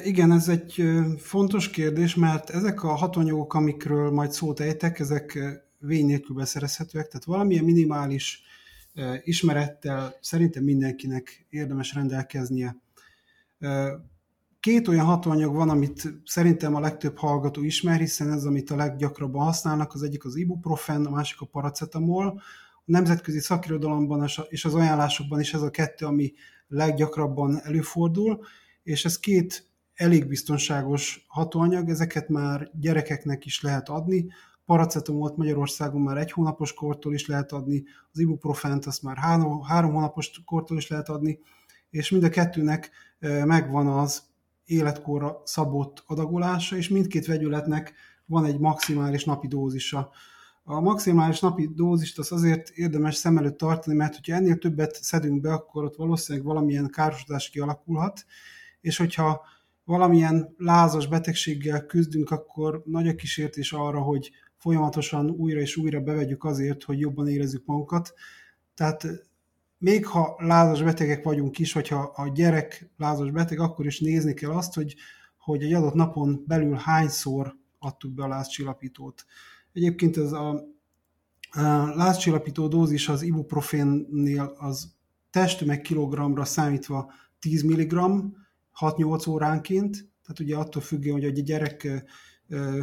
Igen, 0.03 0.31
ez 0.31 0.47
egy 0.47 0.83
fontos 1.17 1.69
kérdés, 1.69 2.15
mert 2.15 2.49
ezek 2.49 2.83
a 2.83 2.95
hatóanyagok, 2.95 3.53
amikről 3.53 4.11
majd 4.11 4.31
szót 4.31 4.59
ejtek, 4.59 4.99
ezek 4.99 5.39
vény 5.79 6.05
nélkül 6.05 6.35
beszerezhetőek, 6.35 7.07
tehát 7.07 7.25
valamilyen 7.25 7.63
minimális 7.63 8.41
ismerettel 9.23 10.15
szerintem 10.21 10.63
mindenkinek 10.63 11.45
érdemes 11.49 11.93
rendelkeznie. 11.93 12.77
Két 14.59 14.87
olyan 14.87 15.05
hatóanyag 15.05 15.55
van, 15.55 15.69
amit 15.69 16.13
szerintem 16.25 16.75
a 16.75 16.79
legtöbb 16.79 17.17
hallgató 17.17 17.63
ismer, 17.63 17.99
hiszen 17.99 18.31
ez, 18.31 18.43
amit 18.43 18.71
a 18.71 18.75
leggyakrabban 18.75 19.43
használnak, 19.45 19.93
az 19.93 20.03
egyik 20.03 20.25
az 20.25 20.35
ibuprofen, 20.35 21.05
a 21.05 21.09
másik 21.09 21.41
a 21.41 21.45
paracetamol. 21.45 22.27
A 22.75 22.81
nemzetközi 22.85 23.39
szakirodalomban 23.39 24.29
és 24.49 24.65
az 24.65 24.75
ajánlásokban 24.75 25.39
is 25.39 25.53
ez 25.53 25.61
a 25.61 25.71
kettő, 25.71 26.05
ami 26.05 26.33
leggyakrabban 26.67 27.61
előfordul, 27.63 28.45
és 28.83 29.05
ez 29.05 29.19
két 29.19 29.66
elég 29.97 30.27
biztonságos 30.27 31.25
hatóanyag, 31.27 31.89
ezeket 31.89 32.29
már 32.29 32.71
gyerekeknek 32.79 33.45
is 33.45 33.61
lehet 33.61 33.89
adni, 33.89 34.27
paracetamolt 34.65 35.37
Magyarországon 35.37 36.01
már 36.01 36.17
egy 36.17 36.31
hónapos 36.31 36.73
kortól 36.73 37.13
is 37.13 37.27
lehet 37.27 37.51
adni, 37.51 37.83
az 38.11 38.19
ibuprofent 38.19 38.85
azt 38.85 39.03
már 39.03 39.17
három, 39.17 39.61
három 39.61 39.93
hónapos 39.93 40.41
kortól 40.45 40.77
is 40.77 40.87
lehet 40.87 41.09
adni, 41.09 41.39
és 41.89 42.09
mind 42.09 42.23
a 42.23 42.29
kettőnek 42.29 42.91
megvan 43.45 43.87
az 43.87 44.23
életkorra 44.65 45.41
szabott 45.43 46.03
adagolása, 46.07 46.75
és 46.75 46.89
mindkét 46.89 47.25
vegyületnek 47.25 47.93
van 48.25 48.45
egy 48.45 48.59
maximális 48.59 49.23
napi 49.25 49.47
dózisa. 49.47 50.09
A 50.63 50.79
maximális 50.79 51.39
napi 51.39 51.69
dózist 51.75 52.19
az 52.19 52.31
azért 52.31 52.69
érdemes 52.69 53.15
szem 53.15 53.37
előtt 53.37 53.57
tartani, 53.57 53.95
mert 53.95 54.15
hogyha 54.15 54.35
ennél 54.35 54.57
többet 54.57 54.95
szedünk 54.95 55.41
be, 55.41 55.53
akkor 55.53 55.83
ott 55.83 55.95
valószínűleg 55.95 56.47
valamilyen 56.47 56.89
károsodás 56.89 57.49
kialakulhat, 57.49 58.25
és 58.81 58.97
hogyha 58.97 59.41
valamilyen 59.87 60.53
lázas 60.57 61.07
betegséggel 61.07 61.85
küzdünk, 61.85 62.29
akkor 62.29 62.81
nagy 62.85 63.07
a 63.07 63.15
kísértés 63.15 63.71
arra, 63.71 64.01
hogy 64.01 64.31
folyamatosan 64.55 65.29
újra 65.29 65.59
és 65.59 65.77
újra 65.77 65.99
bevegyük 65.99 66.43
azért, 66.43 66.83
hogy 66.83 66.99
jobban 66.99 67.27
érezzük 67.27 67.65
magunkat. 67.65 68.13
Tehát 68.73 69.07
még 69.77 70.05
ha 70.05 70.35
lázas 70.37 70.83
betegek 70.83 71.23
vagyunk 71.23 71.59
is, 71.59 71.73
hogyha 71.73 71.99
a 72.15 72.29
gyerek 72.29 72.91
lázas 72.97 73.31
beteg, 73.31 73.59
akkor 73.59 73.85
is 73.85 73.99
nézni 73.99 74.33
kell 74.33 74.51
azt, 74.51 74.73
hogy, 74.73 74.95
hogy 75.37 75.63
egy 75.63 75.73
adott 75.73 75.93
napon 75.93 76.43
belül 76.47 76.75
hányszor 76.75 77.55
adtuk 77.79 78.13
be 78.13 78.23
a 78.23 78.27
lázcsillapítót. 78.27 79.25
Egyébként 79.73 80.17
ez 80.17 80.31
a, 80.31 80.49
a 81.49 81.61
lázcsillapító 81.95 82.67
dózis 82.67 83.09
az 83.09 83.21
ibuprofénnél 83.21 84.53
az 84.57 84.93
testtömeg 85.29 85.81
kilogramra 85.81 86.45
számítva 86.45 87.11
10 87.39 87.63
mg, 87.63 88.01
6-8 88.79 89.29
óránként, 89.29 89.91
tehát 90.21 90.39
ugye 90.39 90.55
attól 90.55 90.81
függően, 90.81 91.15
hogy 91.15 91.25
a 91.25 91.41
gyerek 91.41 92.05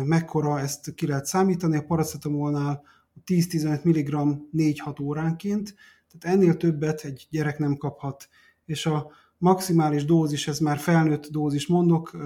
mekkora, 0.05 0.61
ezt 0.61 0.95
ki 0.95 1.07
lehet 1.07 1.27
számítani, 1.27 1.77
a 1.77 1.85
paracetamolnál 1.85 2.83
10-15 3.27 3.83
mg 3.83 4.39
4-6 4.57 5.03
óránként, 5.03 5.75
tehát 6.09 6.37
ennél 6.37 6.57
többet 6.57 7.01
egy 7.01 7.27
gyerek 7.31 7.59
nem 7.59 7.77
kaphat. 7.77 8.29
És 8.65 8.87
a 8.87 9.11
maximális 9.39 10.05
dózis, 10.05 10.49
ez 10.49 10.59
már 10.59 10.79
felnőtt 10.79 11.27
dózis 11.27 11.67
mondok, 11.67 12.17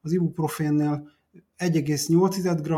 az 0.00 0.12
ibuprofénnél 0.12 1.10
1,8 1.58 2.60
g, 2.62 2.70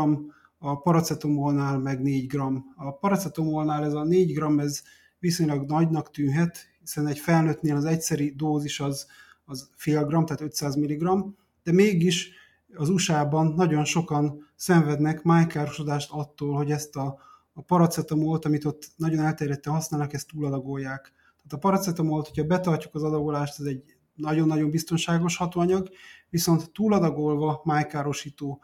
a 0.57 0.81
paracetamolnál 0.81 1.77
meg 1.77 2.01
4 2.01 2.27
g. 2.27 2.39
A 2.75 2.97
paracetamolnál 2.99 3.83
ez 3.83 3.93
a 3.93 4.03
4 4.03 4.33
g, 4.33 4.59
ez 4.59 4.81
viszonylag 5.19 5.69
nagynak 5.69 6.11
tűnhet, 6.11 6.57
hiszen 6.79 7.07
egy 7.07 7.19
felnőttnél 7.19 7.75
az 7.75 7.85
egyszeri 7.85 8.33
dózis 8.37 8.79
az, 8.79 9.05
az 9.49 9.69
fél 9.75 10.05
gram, 10.05 10.25
tehát 10.25 10.41
500 10.41 10.75
mg, 10.75 11.25
de 11.63 11.71
mégis 11.71 12.31
az 12.75 12.89
USA-ban 12.89 13.53
nagyon 13.53 13.85
sokan 13.85 14.47
szenvednek 14.55 15.23
májkárosodást 15.23 16.11
attól, 16.11 16.55
hogy 16.55 16.71
ezt 16.71 16.95
a, 16.95 17.19
a 17.53 17.61
paracetamolt, 17.61 18.45
amit 18.45 18.65
ott 18.65 18.87
nagyon 18.95 19.25
elterjedten 19.25 19.73
használnak, 19.73 20.13
ezt 20.13 20.27
túladagolják. 20.27 21.13
Tehát 21.35 21.53
a 21.53 21.57
paracetamolt, 21.57 22.27
hogyha 22.27 22.43
betartjuk 22.43 22.95
az 22.95 23.03
adagolást, 23.03 23.59
ez 23.59 23.65
egy 23.65 23.83
nagyon-nagyon 24.15 24.69
biztonságos 24.69 25.37
hatóanyag, 25.37 25.89
viszont 26.29 26.71
túladagolva 26.71 27.61
májkárosító. 27.63 28.63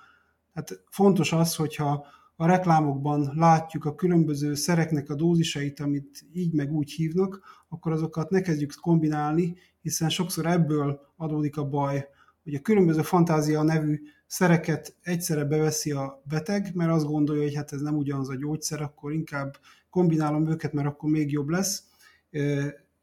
Hát 0.54 0.84
fontos 0.90 1.32
az, 1.32 1.56
hogyha 1.56 2.06
a 2.36 2.46
reklámokban 2.46 3.32
látjuk 3.36 3.86
a 3.86 3.96
különböző 3.96 4.56
szereknek 4.56 5.10
a 5.10 5.16
dózisait, 5.16 5.80
amit 5.80 6.26
így 6.34 6.54
meg 6.54 6.72
úgy 6.72 6.92
hívnak, 6.92 7.42
akkor 7.70 7.92
azokat 7.92 8.30
ne 8.30 8.42
kezdjük 8.42 8.74
kombinálni, 8.82 9.56
hiszen 9.82 10.10
sokszor 10.10 10.46
ebből 10.46 11.00
adódik 11.16 11.58
a 11.58 11.70
baj, 11.70 12.08
hogy 12.44 12.56
a 12.56 12.62
különböző 12.62 13.02
fantázia 13.02 13.64
nevű 13.64 14.02
szereket 14.28 14.96
egyszerre 15.02 15.44
beveszi 15.44 15.92
a 15.92 16.22
beteg, 16.24 16.72
mert 16.74 16.92
azt 16.92 17.06
gondolja, 17.06 17.44
hogy 17.44 17.56
hát 17.56 17.74
ez 17.74 17.82
nem 17.82 17.98
ugyanaz 17.98 18.30
a 18.30 18.36
gyógyszer, 18.36 18.82
akkor 18.82 19.14
inkább 19.14 19.58
kombinálom 19.90 20.50
őket, 20.50 20.74
mert 20.74 20.88
akkor 20.88 21.10
még 21.10 21.32
jobb 21.32 21.50
lesz. 21.50 21.84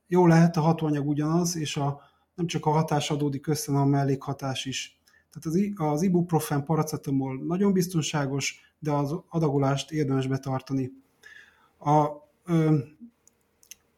Jó 0.07 0.26
lehet, 0.26 0.57
a 0.57 0.61
hatóanyag 0.61 1.09
ugyanaz, 1.09 1.57
és 1.57 1.76
a, 1.76 2.01
nem 2.35 2.47
csak 2.47 2.66
a 2.66 2.70
hatás 2.70 3.11
adódik 3.11 3.47
össze, 3.47 3.72
hanem 3.72 3.87
a 3.87 3.91
mellékhatás 3.91 4.64
is. 4.64 5.01
Tehát 5.33 5.59
az, 5.59 5.91
az 5.93 6.03
ibuprofen, 6.03 6.64
paracetamol 6.64 7.45
nagyon 7.45 7.72
biztonságos, 7.72 8.72
de 8.83 8.91
az 8.91 9.14
adagolást 9.28 9.91
érdemes 9.91 10.26
betartani. 10.26 10.93
A, 11.78 12.07
ö, 12.45 12.78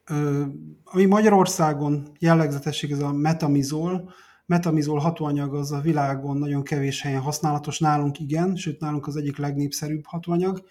ö, 0.06 0.44
ami 0.84 1.04
Magyarországon 1.04 2.08
jellegzetesség, 2.18 2.90
ez 2.90 3.00
a 3.00 3.12
metamizol, 3.12 4.12
metamizol 4.46 4.98
hatóanyag 4.98 5.54
az 5.54 5.72
a 5.72 5.80
világon 5.80 6.36
nagyon 6.36 6.62
kevés 6.62 7.02
helyen 7.02 7.20
használatos, 7.20 7.78
nálunk 7.78 8.20
igen, 8.20 8.56
sőt 8.56 8.80
nálunk 8.80 9.06
az 9.06 9.16
egyik 9.16 9.36
legnépszerűbb 9.36 10.04
hatóanyag, 10.06 10.64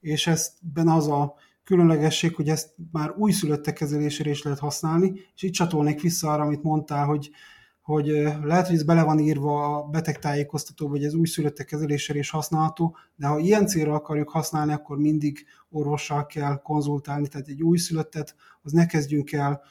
és 0.00 0.26
ezben 0.26 0.88
az 0.88 1.08
a 1.08 1.34
különlegesség, 1.64 2.34
hogy 2.34 2.48
ezt 2.48 2.74
már 2.92 3.14
újszülöttek 3.16 3.74
kezelésére 3.74 4.30
is 4.30 4.42
lehet 4.42 4.58
használni, 4.58 5.12
és 5.34 5.42
itt 5.42 5.52
csatolnék 5.52 6.00
vissza 6.00 6.32
arra, 6.32 6.42
amit 6.42 6.62
mondtál, 6.62 7.06
hogy, 7.06 7.30
hogy 7.84 8.06
lehet, 8.42 8.66
hogy 8.66 8.76
ez 8.76 8.82
bele 8.82 9.02
van 9.02 9.18
írva 9.18 9.76
a 9.76 9.82
betegtájékoztató, 9.82 10.88
vagy 10.88 11.04
ez 11.04 11.14
újszülöttek 11.14 11.66
kezelésére 11.66 12.18
is 12.18 12.30
használható, 12.30 12.96
de 13.16 13.26
ha 13.26 13.38
ilyen 13.38 13.66
célra 13.66 13.94
akarjuk 13.94 14.28
használni, 14.28 14.72
akkor 14.72 14.98
mindig 14.98 15.46
orvossal 15.70 16.26
kell 16.26 16.60
konzultálni, 16.62 17.28
tehát 17.28 17.48
egy 17.48 17.62
újszülöttet, 17.62 18.34
az 18.62 18.72
ne 18.72 18.86
kezdjünk 18.86 19.32
el 19.32 19.62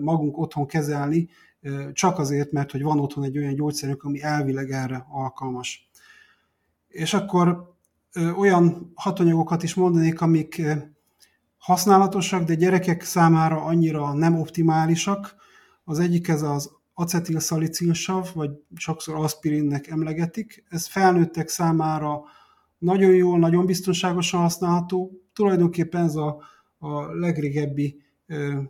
magunk 0.00 0.38
otthon 0.38 0.66
kezelni, 0.66 1.28
csak 1.92 2.18
azért, 2.18 2.52
mert 2.52 2.70
hogy 2.70 2.82
van 2.82 3.00
otthon 3.00 3.24
egy 3.24 3.38
olyan 3.38 3.54
gyógyszerünk, 3.54 4.02
ami 4.02 4.22
elvileg 4.22 4.70
erre 4.70 5.06
alkalmas. 5.08 5.90
És 6.88 7.14
akkor 7.14 7.74
olyan 8.36 8.92
hatóanyagokat 8.94 9.62
is 9.62 9.74
mondanék, 9.74 10.20
amik 10.20 10.62
használatosak, 11.58 12.44
de 12.44 12.54
gyerekek 12.54 13.02
számára 13.02 13.62
annyira 13.62 14.12
nem 14.12 14.38
optimálisak. 14.40 15.34
Az 15.84 15.98
egyik 15.98 16.28
ez 16.28 16.42
az 16.42 16.75
acetilszalicilsav, 16.98 18.28
vagy 18.34 18.50
sokszor 18.74 19.14
aspirinnek 19.14 19.86
emlegetik. 19.86 20.64
Ez 20.68 20.86
felnőttek 20.86 21.48
számára 21.48 22.22
nagyon 22.78 23.14
jól, 23.14 23.38
nagyon 23.38 23.66
biztonságosan 23.66 24.40
használható. 24.40 25.10
Tulajdonképpen 25.32 26.04
ez 26.04 26.14
a, 26.14 26.42
a 26.78 27.16
legrégebbi 27.18 28.02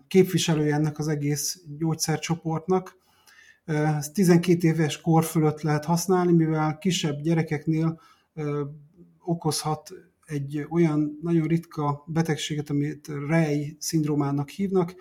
képviselője 0.09 0.75
ennek 0.75 0.99
az 0.99 1.09
egész 1.09 1.61
gyógyszercsoportnak. 1.79 2.97
Ezt 3.65 4.13
12 4.13 4.67
éves 4.67 5.01
kor 5.01 5.25
fölött 5.25 5.61
lehet 5.61 5.85
használni, 5.85 6.33
mivel 6.33 6.79
kisebb 6.79 7.21
gyerekeknél 7.21 8.01
okozhat 9.25 9.93
egy 10.25 10.67
olyan 10.71 11.19
nagyon 11.23 11.47
ritka 11.47 12.05
betegséget, 12.07 12.71
amit 12.71 13.09
Rey 13.29 13.77
szindrómának 13.81 14.49
hívnak. 14.49 14.95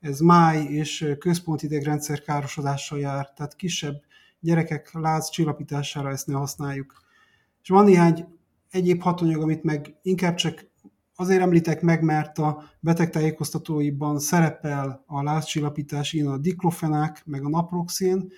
Ez 0.00 0.20
máj 0.20 0.64
és 0.64 1.14
központi 1.18 1.66
idegrendszer 1.66 2.22
károsodással 2.22 2.98
jár, 2.98 3.32
tehát 3.32 3.56
kisebb 3.56 4.02
gyerekek 4.40 4.92
láz 4.92 5.30
csillapítására 5.30 6.10
ezt 6.10 6.26
ne 6.26 6.34
használjuk. 6.34 7.02
És 7.62 7.68
van 7.68 7.84
néhány 7.84 8.38
egyéb 8.70 9.02
hatóanyag, 9.02 9.42
amit 9.42 9.62
meg 9.62 9.94
inkább 10.02 10.34
csak 10.34 10.70
Azért 11.20 11.42
említek 11.42 11.82
meg, 11.82 12.02
mert 12.02 12.38
a 12.38 12.62
betegtájékoztatóiban 12.80 14.18
szerepel 14.18 15.04
a 15.06 15.22
lázcsillapítás, 15.22 16.12
ilyen 16.12 16.26
a 16.26 16.38
diklofenák, 16.38 17.22
meg 17.26 17.44
a 17.44 17.48
naproxén. 17.48 18.32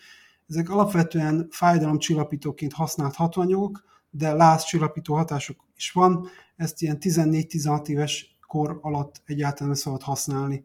Ezek 0.48 0.70
alapvetően 0.70 1.48
fájdalomcsillapítóként 1.50 2.72
használt 2.72 3.14
hatóanyagok, 3.14 3.84
de 4.10 4.32
lázcsillapító 4.32 5.14
hatásuk 5.14 5.64
is 5.76 5.90
van. 5.92 6.28
Ezt 6.56 6.82
ilyen 6.82 6.96
14-16 7.00 7.88
éves 7.88 8.36
kor 8.46 8.78
alatt 8.80 9.22
egyáltalán 9.24 9.74
szabad 9.74 10.02
használni. 10.02 10.64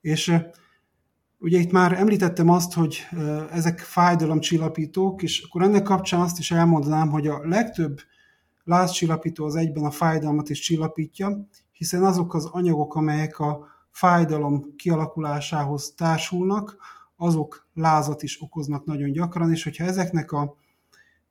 És 0.00 0.40
Ugye 1.40 1.58
itt 1.58 1.70
már 1.70 1.92
említettem 1.92 2.48
azt, 2.48 2.72
hogy 2.72 3.06
ezek 3.50 3.78
fájdalomcsillapítók, 3.78 5.22
és 5.22 5.42
akkor 5.42 5.62
ennek 5.62 5.82
kapcsán 5.82 6.20
azt 6.20 6.38
is 6.38 6.50
elmondanám, 6.50 7.08
hogy 7.08 7.26
a 7.26 7.48
legtöbb 7.48 8.00
lázcsillapító 8.64 9.44
az 9.44 9.54
egyben 9.54 9.84
a 9.84 9.90
fájdalmat 9.90 10.48
is 10.48 10.60
csillapítja, 10.60 11.48
hiszen 11.72 12.04
azok 12.04 12.34
az 12.34 12.44
anyagok, 12.44 12.94
amelyek 12.94 13.38
a 13.38 13.66
fájdalom 13.90 14.74
kialakulásához 14.76 15.94
társulnak, 15.96 16.76
azok 17.16 17.68
lázat 17.74 18.22
is 18.22 18.42
okoznak 18.42 18.84
nagyon 18.84 19.12
gyakran, 19.12 19.52
és 19.52 19.62
hogyha 19.62 19.84
ezeknek 19.84 20.32
a 20.32 20.56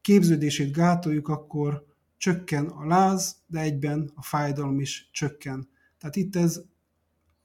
képződését 0.01 0.71
gátoljuk, 0.71 1.27
akkor 1.27 1.85
csökken 2.17 2.65
a 2.65 2.85
láz, 2.85 3.35
de 3.47 3.59
egyben 3.59 4.11
a 4.15 4.23
fájdalom 4.23 4.79
is 4.79 5.09
csökken. 5.11 5.69
Tehát 5.99 6.15
itt 6.15 6.35
ez 6.35 6.61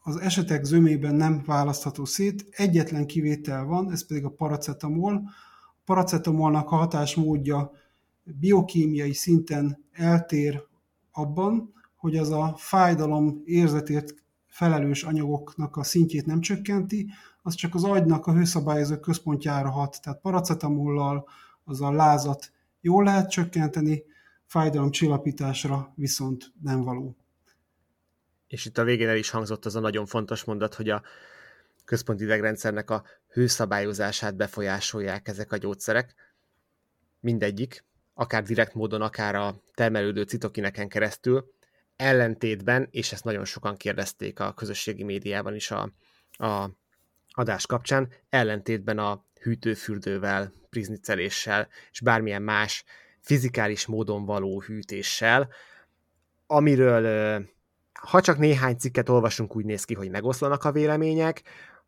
az 0.02 0.16
esetek 0.16 0.64
zömében 0.64 1.14
nem 1.14 1.42
választható 1.46 2.04
szét, 2.04 2.46
egyetlen 2.50 3.06
kivétel 3.06 3.64
van, 3.64 3.90
ez 3.92 4.06
pedig 4.06 4.24
a 4.24 4.30
paracetamol. 4.30 5.22
A 5.66 5.80
paracetamolnak 5.84 6.70
a 6.70 6.76
hatásmódja 6.76 7.72
biokémiai 8.24 9.12
szinten 9.12 9.84
eltér 9.92 10.62
abban, 11.12 11.72
hogy 11.96 12.16
az 12.16 12.30
a 12.30 12.54
fájdalom 12.56 13.42
érzetért 13.44 14.14
felelős 14.46 15.02
anyagoknak 15.02 15.76
a 15.76 15.82
szintjét 15.82 16.26
nem 16.26 16.40
csökkenti, 16.40 17.08
az 17.42 17.54
csak 17.54 17.74
az 17.74 17.84
agynak 17.84 18.26
a 18.26 18.32
hőszabályozó 18.32 18.96
központjára 18.96 19.70
hat. 19.70 19.98
Tehát 20.02 20.20
paracetamollal 20.20 21.28
az 21.64 21.80
a 21.80 21.92
lázat 21.92 22.52
jól 22.80 23.04
lehet 23.04 23.30
csökkenteni, 23.30 24.02
fájdalom 24.46 24.90
csillapításra 24.90 25.92
viszont 25.94 26.52
nem 26.62 26.82
való. 26.82 27.16
És 28.52 28.64
itt 28.64 28.78
a 28.78 28.84
végén 28.84 29.08
el 29.08 29.16
is 29.16 29.30
hangzott 29.30 29.64
az 29.64 29.76
a 29.76 29.80
nagyon 29.80 30.06
fontos 30.06 30.44
mondat, 30.44 30.74
hogy 30.74 30.88
a 30.88 31.02
központi 31.84 32.24
idegrendszernek 32.24 32.90
a 32.90 33.04
hőszabályozását 33.28 34.36
befolyásolják 34.36 35.28
ezek 35.28 35.52
a 35.52 35.56
gyógyszerek. 35.56 36.14
Mindegyik, 37.20 37.84
akár 38.14 38.42
direkt 38.42 38.74
módon, 38.74 39.02
akár 39.02 39.34
a 39.34 39.54
termelődő 39.74 40.22
citokineken 40.22 40.88
keresztül, 40.88 41.52
ellentétben, 41.96 42.88
és 42.90 43.12
ezt 43.12 43.24
nagyon 43.24 43.44
sokan 43.44 43.76
kérdezték 43.76 44.40
a 44.40 44.54
közösségi 44.54 45.02
médiában 45.02 45.54
is 45.54 45.70
a, 45.70 45.92
a 46.30 46.70
adás 47.30 47.66
kapcsán, 47.66 48.12
ellentétben 48.28 48.98
a 48.98 49.24
hűtőfürdővel, 49.40 50.52
prizniceléssel 50.70 51.68
és 51.90 52.00
bármilyen 52.00 52.42
más 52.42 52.84
fizikális 53.20 53.86
módon 53.86 54.24
való 54.24 54.60
hűtéssel, 54.60 55.48
amiről 56.46 57.50
ha 58.08 58.20
csak 58.20 58.38
néhány 58.38 58.76
cikket 58.76 59.08
olvasunk, 59.08 59.56
úgy 59.56 59.64
néz 59.64 59.84
ki, 59.84 59.94
hogy 59.94 60.10
megoszlanak 60.10 60.64
a 60.64 60.72
vélemények, 60.72 61.42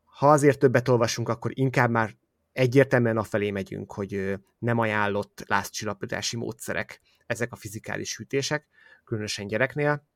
ha 0.04 0.30
azért 0.30 0.58
többet 0.58 0.88
olvasunk, 0.88 1.28
akkor 1.28 1.50
inkább 1.54 1.90
már 1.90 2.16
egyértelműen 2.52 3.16
afelé 3.16 3.50
megyünk, 3.50 3.92
hogy 3.92 4.34
nem 4.58 4.78
ajánlott 4.78 5.44
lázcsillapítási 5.46 6.36
módszerek 6.36 7.00
ezek 7.26 7.52
a 7.52 7.56
fizikális 7.56 8.16
hűtések, 8.16 8.68
különösen 9.04 9.46
gyereknél. 9.46 10.06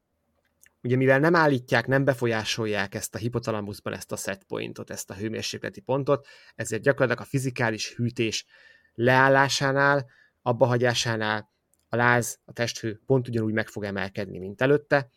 Ugye 0.82 0.96
mivel 0.96 1.18
nem 1.18 1.34
állítják, 1.34 1.86
nem 1.86 2.04
befolyásolják 2.04 2.94
ezt 2.94 3.14
a 3.14 3.18
hipotalamuszban 3.18 3.92
ezt 3.92 4.12
a 4.12 4.16
set 4.16 4.44
pointot, 4.44 4.90
ezt 4.90 5.10
a 5.10 5.14
hőmérsékleti 5.14 5.80
pontot, 5.80 6.26
ezért 6.54 6.82
gyakorlatilag 6.82 7.26
a 7.26 7.28
fizikális 7.30 7.94
hűtés 7.94 8.46
leállásánál, 8.94 10.10
abbahagyásánál 10.42 11.50
a 11.88 11.96
láz, 11.96 12.38
a 12.44 12.52
testhő 12.52 13.00
pont 13.06 13.28
ugyanúgy 13.28 13.52
meg 13.52 13.68
fog 13.68 13.84
emelkedni, 13.84 14.38
mint 14.38 14.62
előtte, 14.62 15.10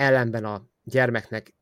ellenben 0.00 0.44
a 0.44 0.66
gyermeknek 0.84 1.54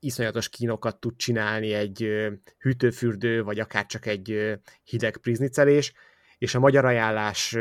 iszonyatos 0.00 0.48
kínokat 0.48 1.00
tud 1.00 1.16
csinálni 1.16 1.72
egy 1.72 2.28
hűtőfürdő, 2.58 3.42
vagy 3.42 3.60
akár 3.60 3.86
csak 3.86 4.06
egy 4.06 4.58
hideg 4.84 5.16
priznicelés, 5.16 5.92
és 6.38 6.54
a 6.54 6.58
magyar 6.58 6.84
ajánlás 6.84 7.56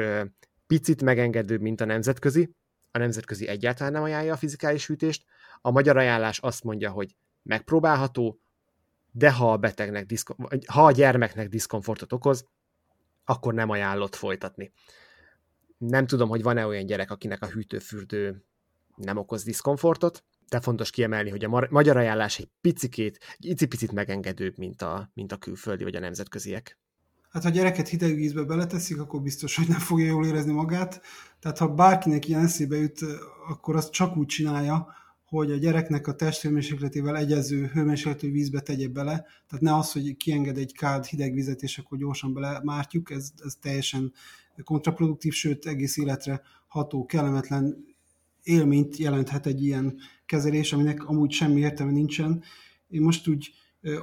picit 0.68 1.04
megengedőbb, 1.04 1.62
mint 1.62 1.82
a 1.82 1.86
nemzetközi. 1.86 2.56
A 2.92 2.98
nemzetközi 2.98 3.48
egyáltalán 3.48 3.92
nem 3.92 4.04
ajánlja 4.04 4.34
a 4.34 4.38
fizikális 4.38 4.88
hűtést. 4.88 5.26
A 5.62 5.72
magyar 5.72 5.98
ajánlás 5.98 6.40
azt 6.40 6.64
mondja, 6.64 6.92
hogy 6.92 7.16
megpróbálható, 7.44 8.40
de 9.12 9.32
ha 9.32 9.52
a 9.52 9.58
betegnek, 9.58 10.06
diszkom- 10.06 10.66
ha 10.66 10.86
a 10.86 10.92
gyermeknek 10.92 11.50
diszkomfortot 11.50 12.14
okoz, 12.14 12.46
akkor 13.26 13.54
nem 13.54 13.70
ajánlott 13.70 14.16
folytatni. 14.16 14.72
Nem 15.78 16.08
tudom, 16.08 16.30
hogy 16.30 16.44
van-e 16.44 16.66
olyan 16.66 16.86
gyerek, 16.86 17.12
akinek 17.12 17.42
a 17.42 17.48
hűtőfürdő 17.48 18.46
nem 18.98 19.18
okoz 19.18 19.44
diszkomfortot, 19.44 20.24
de 20.50 20.60
fontos 20.60 20.90
kiemelni, 20.90 21.30
hogy 21.30 21.44
a 21.44 21.68
magyar 21.70 21.98
ajánlás 21.98 22.40
egy 22.40 22.50
picikét, 22.62 23.20
egy 23.38 23.46
icipicit 23.46 23.92
megengedőbb, 23.92 24.58
mint 24.58 24.82
a, 24.82 25.12
mint 25.14 25.32
a 25.32 25.38
külföldi 25.38 25.84
vagy 25.84 25.96
a 25.96 26.00
nemzetköziek. 26.00 26.78
Hát 27.30 27.44
ha 27.44 27.50
gyereket 27.50 27.88
hideg 27.88 28.16
vízbe 28.16 28.44
beleteszik, 28.44 29.00
akkor 29.00 29.22
biztos, 29.22 29.56
hogy 29.56 29.68
nem 29.68 29.80
fogja 29.80 30.06
jól 30.06 30.26
érezni 30.26 30.52
magát. 30.52 31.02
Tehát 31.40 31.58
ha 31.58 31.68
bárkinek 31.68 32.28
ilyen 32.28 32.44
eszébe 32.44 32.78
jut, 32.78 33.00
akkor 33.50 33.76
azt 33.76 33.92
csak 33.92 34.18
úgy 34.18 34.26
csinálja, 34.26 34.88
hogy 35.26 35.52
a 35.52 35.58
gyereknek 35.58 36.08
a 36.08 36.16
testhőmérsékletével 36.16 37.18
egyező 37.18 37.66
hőmérsékletű 37.66 38.32
vízbe 38.32 38.60
tegye 38.60 38.88
bele, 38.88 39.26
tehát 39.48 39.66
ne 39.66 39.76
az, 39.76 39.92
hogy 39.92 40.18
kienged 40.18 40.58
egy 40.58 40.74
kád 40.74 41.06
hideg 41.06 41.34
vizet, 41.34 41.62
és 41.62 41.78
akkor 41.78 41.98
gyorsan 41.98 42.34
belemártjuk, 42.34 43.12
ez, 43.12 43.30
ez 43.44 43.56
teljesen 43.62 44.14
kontraproduktív, 44.64 45.34
sőt 45.34 45.66
egész 45.66 45.98
életre 45.98 46.42
ható, 46.68 47.06
kellemetlen 47.06 47.86
élményt 48.48 48.98
jelenthet 48.98 49.46
egy 49.46 49.64
ilyen 49.64 49.98
kezelés, 50.26 50.74
aminek 50.74 51.06
amúgy 51.06 51.32
semmi 51.32 51.60
értelme 51.60 51.92
nincsen. 51.92 52.44
Én 52.88 53.02
most 53.02 53.28
úgy 53.28 53.52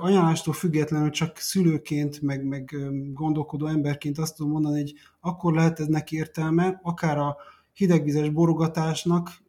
ajánlástól 0.01 0.55
függetlenül 0.55 1.11
csak 1.11 1.39
szülőként, 1.39 2.21
meg, 2.21 2.45
meg 2.45 2.77
gondolkodó 3.13 3.67
emberként 3.67 4.19
azt 4.19 4.37
tudom 4.37 4.53
mondani, 4.53 4.81
hogy 4.81 4.95
akkor 5.21 5.55
lehet 5.55 5.81
eznek 5.81 6.13
értelme, 6.13 6.81
akár 6.83 7.19
a 7.19 7.37
hidegvizes 7.73 8.31
borogatásnak, 8.31 9.43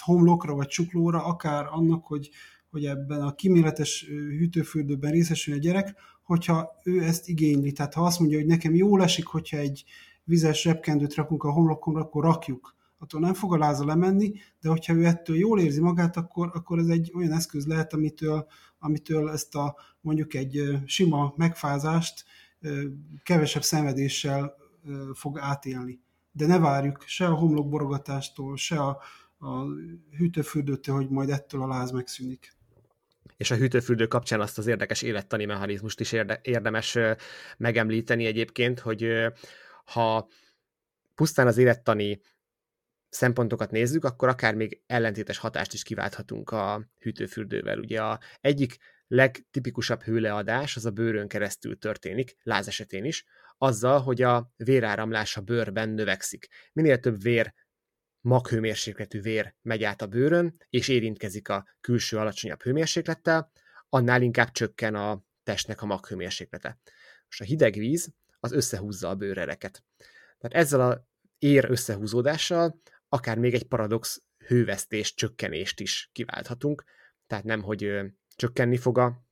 homlokra 0.00 0.54
vagy 0.54 0.66
csuklóra, 0.66 1.24
akár 1.24 1.66
annak, 1.70 2.06
hogy, 2.06 2.30
hogy 2.70 2.84
ebben 2.84 3.20
a 3.20 3.34
kiméletes 3.34 4.04
hűtőfürdőben 4.08 5.10
részesül 5.10 5.54
a 5.54 5.58
gyerek, 5.58 5.94
hogyha 6.22 6.70
ő 6.84 7.02
ezt 7.02 7.28
igényli. 7.28 7.72
Tehát 7.72 7.94
ha 7.94 8.04
azt 8.04 8.18
mondja, 8.18 8.38
hogy 8.38 8.46
nekem 8.46 8.74
jól 8.74 9.02
esik, 9.02 9.26
hogyha 9.26 9.56
egy 9.56 9.84
vizes 10.24 10.60
zsebkendőt 10.60 11.14
rakunk 11.14 11.42
a 11.42 11.52
homlokomra, 11.52 12.00
akkor 12.00 12.24
rakjuk 12.24 12.78
attól 13.02 13.20
nem 13.20 13.34
fog 13.34 13.52
a 13.52 13.58
láza 13.58 13.84
lemenni, 13.84 14.32
de 14.60 14.68
hogyha 14.68 14.94
ő 14.94 15.04
ettől 15.04 15.36
jól 15.36 15.60
érzi 15.60 15.80
magát, 15.80 16.16
akkor, 16.16 16.50
akkor 16.54 16.78
ez 16.78 16.86
egy 16.86 17.12
olyan 17.14 17.32
eszköz 17.32 17.66
lehet, 17.66 17.92
amitől, 17.92 18.46
amitől 18.78 19.30
ezt 19.30 19.54
a 19.54 19.76
mondjuk 20.00 20.34
egy 20.34 20.78
sima 20.84 21.34
megfázást 21.36 22.24
kevesebb 23.22 23.62
szenvedéssel 23.62 24.54
fog 25.14 25.38
átélni. 25.38 26.00
De 26.32 26.46
ne 26.46 26.58
várjuk 26.58 27.02
se 27.06 27.26
a 27.26 27.34
homlokborogatástól, 27.34 28.56
se 28.56 28.78
a, 28.80 29.00
a 29.38 29.64
hűtőfürdőtől, 30.16 30.94
hogy 30.94 31.08
majd 31.08 31.30
ettől 31.30 31.62
a 31.62 31.66
láz 31.66 31.90
megszűnik. 31.90 32.52
És 33.36 33.50
a 33.50 33.56
hűtőfürdő 33.56 34.06
kapcsán 34.06 34.40
azt 34.40 34.58
az 34.58 34.66
érdekes 34.66 35.02
élettani 35.02 35.44
mechanizmust 35.44 36.00
is 36.00 36.12
érde, 36.12 36.40
érdemes 36.42 36.98
megemlíteni 37.56 38.24
egyébként, 38.24 38.80
hogy 38.80 39.06
ha 39.84 40.28
pusztán 41.14 41.46
az 41.46 41.56
élettani 41.56 42.20
szempontokat 43.10 43.70
nézzük, 43.70 44.04
akkor 44.04 44.28
akár 44.28 44.54
még 44.54 44.82
ellentétes 44.86 45.38
hatást 45.38 45.72
is 45.72 45.82
kiválthatunk 45.82 46.50
a 46.50 46.88
hűtőfürdővel. 46.98 47.78
Ugye 47.78 48.02
a 48.02 48.20
egyik 48.40 48.76
legtipikusabb 49.06 50.02
hőleadás 50.02 50.76
az 50.76 50.86
a 50.86 50.90
bőrön 50.90 51.28
keresztül 51.28 51.78
történik, 51.78 52.36
láz 52.42 52.68
esetén 52.68 53.04
is, 53.04 53.24
azzal, 53.58 54.00
hogy 54.00 54.22
a 54.22 54.52
véráramlás 54.56 55.36
a 55.36 55.40
bőrben 55.40 55.88
növekszik. 55.88 56.48
Minél 56.72 56.98
több 56.98 57.22
vér, 57.22 57.54
maghőmérsékletű 58.20 59.20
vér 59.20 59.54
megy 59.62 59.84
át 59.84 60.02
a 60.02 60.06
bőrön, 60.06 60.56
és 60.70 60.88
érintkezik 60.88 61.48
a 61.48 61.66
külső 61.80 62.16
alacsonyabb 62.16 62.62
hőmérséklettel, 62.62 63.52
annál 63.88 64.22
inkább 64.22 64.50
csökken 64.50 64.94
a 64.94 65.24
testnek 65.42 65.82
a 65.82 65.86
maghőmérséklete. 65.86 66.78
Most 67.24 67.40
a 67.40 67.44
hideg 67.44 67.74
víz 67.74 68.12
az 68.40 68.52
összehúzza 68.52 69.08
a 69.08 69.14
bőrereket. 69.14 69.84
Tehát 70.38 70.64
ezzel 70.64 70.80
a 70.80 71.06
ér 71.38 71.66
összehúzódással 71.70 72.80
akár 73.12 73.38
még 73.38 73.54
egy 73.54 73.64
paradox 73.64 74.22
hővesztés, 74.46 75.14
csökkenést 75.14 75.80
is 75.80 76.10
kiválthatunk, 76.12 76.84
tehát 77.26 77.44
nem, 77.44 77.62
hogy 77.62 78.00
csökkenni 78.36 78.76
fog 78.76 78.98
a 78.98 79.24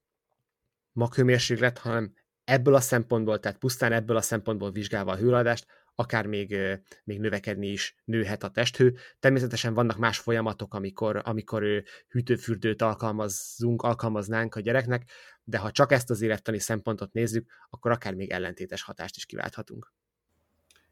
maghőmérséklet, 0.93 1.79
hanem 1.79 2.15
ebből 2.45 2.75
a 2.75 2.81
szempontból, 2.81 3.41
tehát 3.41 3.59
pusztán 3.59 3.93
ebből 3.93 4.17
a 4.17 4.21
szempontból 4.21 4.71
vizsgálva 4.71 5.13
a 5.13 5.17
hőadást, 5.17 5.67
akár 5.95 6.27
még, 6.27 6.57
még 7.05 7.21
növekedni 7.21 7.67
is 7.67 7.97
nőhet 8.05 8.43
a 8.43 8.51
testhő. 8.51 8.97
Természetesen 9.19 9.75
vannak 9.75 9.97
más 9.97 10.19
folyamatok, 10.19 10.75
amikor, 10.75 11.21
amikor 11.25 11.83
hűtőfürdőt 12.09 12.83
alkalmazzunk, 12.83 13.83
alkalmaznánk 13.83 14.55
a 14.55 14.61
gyereknek, 14.61 15.11
de 15.45 15.59
ha 15.59 15.71
csak 15.71 15.93
ezt 15.93 16.11
az 16.11 16.21
élettani 16.21 16.59
szempontot 16.59 17.13
nézzük, 17.13 17.51
akkor 17.71 17.91
akár 17.91 18.15
még 18.15 18.31
ellentétes 18.31 18.83
hatást 18.83 19.17
is 19.17 19.27
kiválthatunk. 19.27 19.93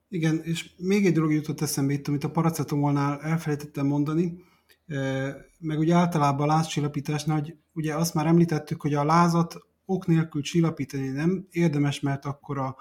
Igen, 0.08 0.40
és 0.42 0.70
még 0.76 1.06
egy 1.06 1.12
dolog 1.12 1.32
jutott 1.32 1.60
eszembe 1.60 1.92
itt, 1.92 2.08
amit 2.08 2.24
a 2.24 2.30
paracetamolnál 2.30 3.20
elfelejtettem 3.20 3.86
mondani, 3.86 4.44
e, 4.86 5.34
meg 5.58 5.78
ugye 5.78 5.94
általában 5.94 6.48
a 6.48 6.52
lázcsillapításnál, 6.52 7.40
hogy 7.40 7.56
ugye 7.72 7.94
azt 7.94 8.14
már 8.14 8.26
említettük, 8.26 8.80
hogy 8.80 8.94
a 8.94 9.04
lázat 9.04 9.66
ok 9.84 10.06
nélkül 10.06 10.42
csillapítani 10.42 11.08
nem 11.08 11.46
érdemes, 11.50 12.00
mert 12.00 12.24
akkor 12.24 12.58
a, 12.58 12.76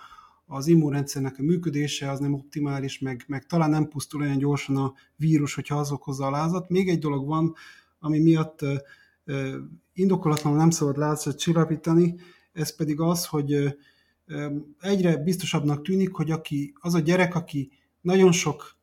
az 0.46 0.68
immunrendszernek 0.68 1.36
a 1.38 1.44
működése 1.44 2.10
az 2.12 2.20
nem 2.20 2.34
optimális, 2.34 3.00
meg, 3.00 3.24
meg 3.28 3.46
talán 3.46 3.70
nem 3.70 3.88
pusztul 3.88 4.22
olyan 4.22 4.38
gyorsan 4.38 4.78
a 4.78 4.94
vírus, 5.16 5.54
hogyha 5.54 5.78
az 5.78 5.92
okozza 5.92 6.26
a 6.26 6.32
lázat. 6.32 6.70
Még 6.70 6.90
egy 6.90 7.00
dolog 7.00 7.28
van, 7.28 7.56
ami 8.00 8.20
miatt 8.20 8.62
e, 8.62 8.82
e, 9.26 9.34
indokolatlanul 9.94 10.60
nem 10.60 10.70
szabad 10.70 10.98
lázat 10.98 11.40
csillapítani, 11.40 12.16
ez 12.54 12.76
pedig 12.76 13.00
az, 13.00 13.26
hogy 13.26 13.76
egyre 14.80 15.18
biztosabbnak 15.18 15.82
tűnik, 15.82 16.14
hogy 16.16 16.32
aki, 16.32 16.74
az 16.80 16.94
a 16.94 17.00
gyerek, 17.00 17.36
aki 17.36 17.72
nagyon 18.02 18.32
sok 18.32 18.76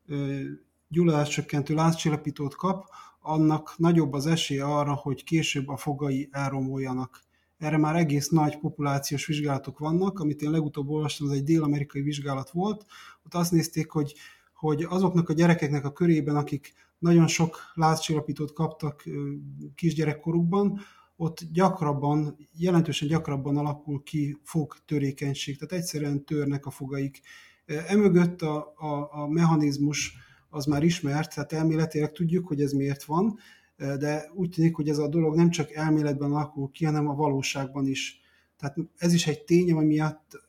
gyulladáscsökkentő 0.88 1.74
lázcsillapítót 1.74 2.54
kap, 2.54 2.84
annak 3.20 3.74
nagyobb 3.76 4.12
az 4.12 4.26
esélye 4.26 4.64
arra, 4.64 4.92
hogy 4.92 5.24
később 5.24 5.68
a 5.68 5.76
fogai 5.76 6.28
elromoljanak. 6.30 7.20
Erre 7.58 7.76
már 7.76 7.96
egész 7.96 8.28
nagy 8.28 8.58
populációs 8.58 9.26
vizsgálatok 9.26 9.78
vannak, 9.78 10.18
amit 10.18 10.42
én 10.42 10.50
legutóbb 10.50 10.88
olvastam, 10.88 11.28
az 11.28 11.32
egy 11.32 11.44
dél-amerikai 11.44 12.02
vizsgálat 12.02 12.50
volt. 12.50 12.86
Ott 13.24 13.34
azt 13.34 13.52
nézték, 13.52 13.90
hogy, 13.90 14.14
hogy 14.54 14.86
azoknak 14.88 15.28
a 15.28 15.32
gyerekeknek 15.32 15.84
a 15.84 15.92
körében, 15.92 16.36
akik 16.36 16.74
nagyon 16.98 17.26
sok 17.26 17.58
lázcsillapítót 17.74 18.52
kaptak 18.52 19.04
kisgyerekkorukban, 19.74 20.80
ott 21.22 21.40
gyakrabban, 21.52 22.36
jelentősen 22.52 23.08
gyakrabban 23.08 23.56
alakul 23.56 24.02
ki 24.02 24.38
fogtörékenység, 24.42 25.58
tehát 25.58 25.84
egyszerűen 25.84 26.24
törnek 26.24 26.66
a 26.66 26.70
fogaik. 26.70 27.20
Emögött 27.66 28.42
a, 28.42 28.74
a, 28.76 29.08
a 29.12 29.28
mechanizmus 29.28 30.14
az 30.50 30.64
már 30.64 30.82
ismert, 30.82 31.34
tehát 31.34 31.52
elméletileg 31.52 32.12
tudjuk, 32.12 32.46
hogy 32.46 32.60
ez 32.60 32.72
miért 32.72 33.04
van, 33.04 33.38
de 33.76 34.30
úgy 34.34 34.50
tűnik, 34.50 34.74
hogy 34.74 34.88
ez 34.88 34.98
a 34.98 35.08
dolog 35.08 35.34
nem 35.34 35.50
csak 35.50 35.72
elméletben 35.72 36.32
alakul 36.32 36.70
ki, 36.70 36.84
hanem 36.84 37.08
a 37.08 37.14
valóságban 37.14 37.86
is. 37.86 38.20
Tehát 38.56 38.76
ez 38.96 39.12
is 39.12 39.26
egy 39.26 39.44
tény, 39.44 39.72
ami 39.72 39.86
miatt 39.86 40.40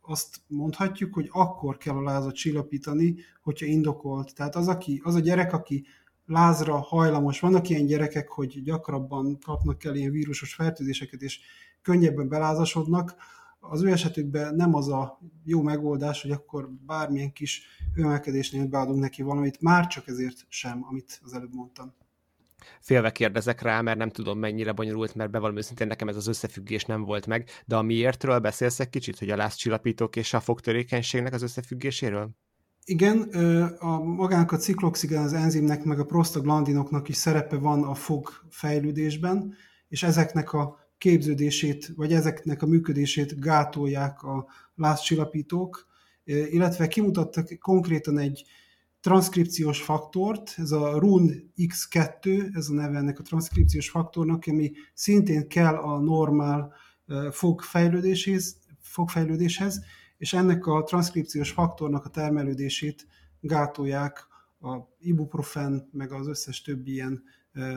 azt 0.00 0.40
mondhatjuk, 0.46 1.14
hogy 1.14 1.28
akkor 1.32 1.76
kell 1.76 1.96
a 1.96 2.02
lázat 2.02 2.34
csillapítani, 2.34 3.16
hogyha 3.42 3.66
indokolt. 3.66 4.34
Tehát 4.34 4.56
az, 4.56 4.68
aki, 4.68 5.00
az 5.04 5.14
a 5.14 5.20
gyerek, 5.20 5.52
aki 5.52 5.86
lázra 6.26 6.76
hajlamos. 6.76 7.40
Vannak 7.40 7.68
ilyen 7.68 7.86
gyerekek, 7.86 8.28
hogy 8.28 8.62
gyakrabban 8.62 9.38
kapnak 9.38 9.84
el 9.84 9.94
ilyen 9.94 10.10
vírusos 10.10 10.54
fertőzéseket, 10.54 11.20
és 11.20 11.40
könnyebben 11.82 12.28
belázasodnak. 12.28 13.14
Az 13.60 13.82
ő 13.82 13.90
esetükben 13.90 14.54
nem 14.54 14.74
az 14.74 14.88
a 14.88 15.20
jó 15.44 15.62
megoldás, 15.62 16.22
hogy 16.22 16.30
akkor 16.30 16.70
bármilyen 16.86 17.32
kis 17.32 17.66
hőemelkedésnél 17.94 18.66
beadunk 18.66 19.00
neki 19.00 19.22
valamit, 19.22 19.60
már 19.60 19.86
csak 19.86 20.08
ezért 20.08 20.46
sem, 20.48 20.84
amit 20.88 21.20
az 21.24 21.34
előbb 21.34 21.54
mondtam. 21.54 21.94
Félve 22.80 23.12
kérdezek 23.12 23.60
rá, 23.62 23.80
mert 23.80 23.98
nem 23.98 24.10
tudom 24.10 24.38
mennyire 24.38 24.72
bonyolult, 24.72 25.14
mert 25.14 25.30
bevallom 25.30 25.56
őszintén 25.56 25.86
nekem 25.86 26.08
ez 26.08 26.16
az 26.16 26.26
összefüggés 26.26 26.84
nem 26.84 27.02
volt 27.02 27.26
meg, 27.26 27.48
de 27.66 27.76
a 27.76 27.82
miértről 27.82 28.38
beszélsz 28.38 28.80
egy 28.80 28.90
kicsit, 28.90 29.18
hogy 29.18 29.30
a 29.30 29.36
lázcsillapítók 29.36 30.16
és 30.16 30.34
a 30.34 30.40
fogtörékenységnek 30.40 31.32
az 31.32 31.42
összefüggéséről? 31.42 32.30
Igen, 32.88 33.20
a 33.78 34.02
magának 34.02 34.52
a 34.52 34.56
cikloxigen, 34.56 35.22
az 35.22 35.32
enzimnek, 35.32 35.84
meg 35.84 35.98
a 35.98 36.04
prostaglandinoknak 36.04 37.08
is 37.08 37.16
szerepe 37.16 37.56
van 37.56 37.82
a 37.82 37.94
fog 37.94 38.30
fejlődésben, 38.50 39.54
és 39.88 40.02
ezeknek 40.02 40.52
a 40.52 40.90
képződését, 40.98 41.92
vagy 41.96 42.12
ezeknek 42.12 42.62
a 42.62 42.66
működését 42.66 43.40
gátolják 43.40 44.22
a 44.22 44.46
lázcsillapítók, 44.74 45.86
illetve 46.24 46.88
kimutattak 46.88 47.58
konkrétan 47.58 48.18
egy 48.18 48.44
transzkripciós 49.00 49.82
faktort, 49.82 50.54
ez 50.56 50.70
a 50.70 50.98
RUN 50.98 51.52
X2, 51.56 52.48
ez 52.56 52.68
a 52.68 52.74
neve 52.74 52.98
ennek 52.98 53.18
a 53.18 53.22
transzkripciós 53.22 53.90
faktornak, 53.90 54.44
ami 54.46 54.72
szintén 54.94 55.48
kell 55.48 55.74
a 55.74 56.00
normál 56.00 56.72
fogfejlődéshez, 57.30 58.56
fogfejlődéshez, 58.80 59.80
és 60.18 60.32
ennek 60.32 60.66
a 60.66 60.82
transzkripciós 60.82 61.50
faktornak 61.50 62.04
a 62.04 62.08
termelődését 62.08 63.06
gátolják 63.40 64.26
a 64.60 64.76
ibuprofen, 64.98 65.88
meg 65.92 66.12
az 66.12 66.26
összes 66.26 66.62
többi 66.62 66.92
ilyen 66.92 67.22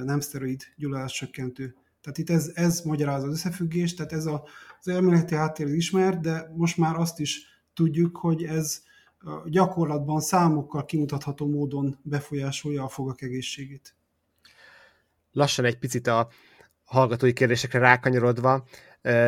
nem 0.03 0.19
szteroid 0.19 0.61
gyulladáscsökkentő. 0.75 1.75
Tehát 2.01 2.17
itt 2.17 2.29
ez, 2.29 2.51
ez 2.53 2.81
magyaráz 2.81 3.23
az 3.23 3.31
összefüggést, 3.31 3.95
tehát 3.95 4.11
ez 4.11 4.25
a, 4.25 4.43
az 4.79 4.87
elméleti 4.87 5.35
háttér 5.35 5.67
ismert, 5.67 6.21
de 6.21 6.51
most 6.55 6.77
már 6.77 6.95
azt 6.95 7.19
is 7.19 7.45
tudjuk, 7.73 8.17
hogy 8.17 8.43
ez 8.43 8.81
gyakorlatban 9.45 10.19
számokkal 10.19 10.85
kimutatható 10.85 11.47
módon 11.47 11.99
befolyásolja 12.01 12.83
a 12.83 12.87
fogak 12.87 13.21
egészségét. 13.21 13.95
Lassan 15.31 15.65
egy 15.65 15.79
picit 15.79 16.07
a 16.07 16.29
hallgatói 16.83 17.33
kérdésekre 17.33 17.79
rákanyarodva, 17.79 18.65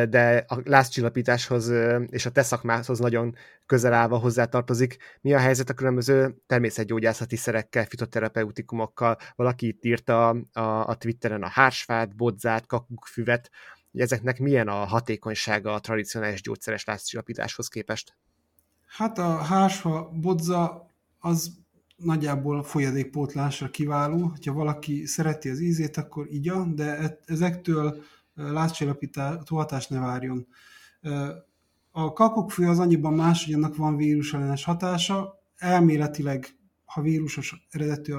de 0.08 0.44
a 0.48 0.60
lázcsillapításhoz 0.64 1.72
és 2.06 2.26
a 2.26 2.30
te 2.30 2.42
szakmához 2.42 2.98
nagyon 2.98 3.34
közel 3.66 3.92
állva 3.92 4.18
hozzátartozik. 4.18 4.96
Mi 5.20 5.34
a 5.34 5.38
helyzet 5.38 5.70
a 5.70 5.74
különböző 5.74 6.34
természetgyógyászati 6.46 7.36
szerekkel, 7.36 7.84
fitoterapeutikumokkal? 7.84 9.16
Valaki 9.34 9.66
itt 9.66 9.84
írta 9.84 10.28
a, 10.52 10.60
a 10.60 10.96
Twitteren 10.96 11.42
a 11.42 11.48
hársfát, 11.48 12.16
bodzát, 12.16 12.66
kakukfüvet, 12.66 13.50
hogy 13.90 14.00
ezeknek 14.00 14.38
milyen 14.38 14.68
a 14.68 14.84
hatékonysága 14.84 15.72
a 15.72 15.80
tradicionális 15.80 16.42
gyógyszeres 16.42 16.84
lázcsillapításhoz 16.84 17.68
képest? 17.68 18.16
Hát 18.86 19.18
a 19.18 19.36
hársfa, 19.36 20.10
bodza 20.20 20.90
az 21.18 21.50
nagyjából 21.96 22.62
folyadékpótlásra 22.62 23.68
kiváló. 23.68 24.32
Ha 24.44 24.52
valaki 24.52 25.06
szereti 25.06 25.48
az 25.48 25.60
ízét, 25.60 25.96
akkor 25.96 26.26
igya, 26.30 26.64
de 26.64 26.96
e- 26.96 27.18
ezektől 27.24 28.02
lázcsillapító 28.34 29.56
hatást 29.56 29.90
ne 29.90 29.98
várjon. 29.98 30.46
A 31.90 32.12
kakokkfő 32.12 32.68
az 32.68 32.78
annyiban 32.78 33.14
más, 33.14 33.44
hogy 33.44 33.54
annak 33.54 33.76
van 33.76 33.96
vírusellenes 33.96 34.64
hatása, 34.64 35.34
elméletileg 35.56 36.56
ha 36.92 37.00
vírusos 37.00 37.66
eredetű 37.70 38.12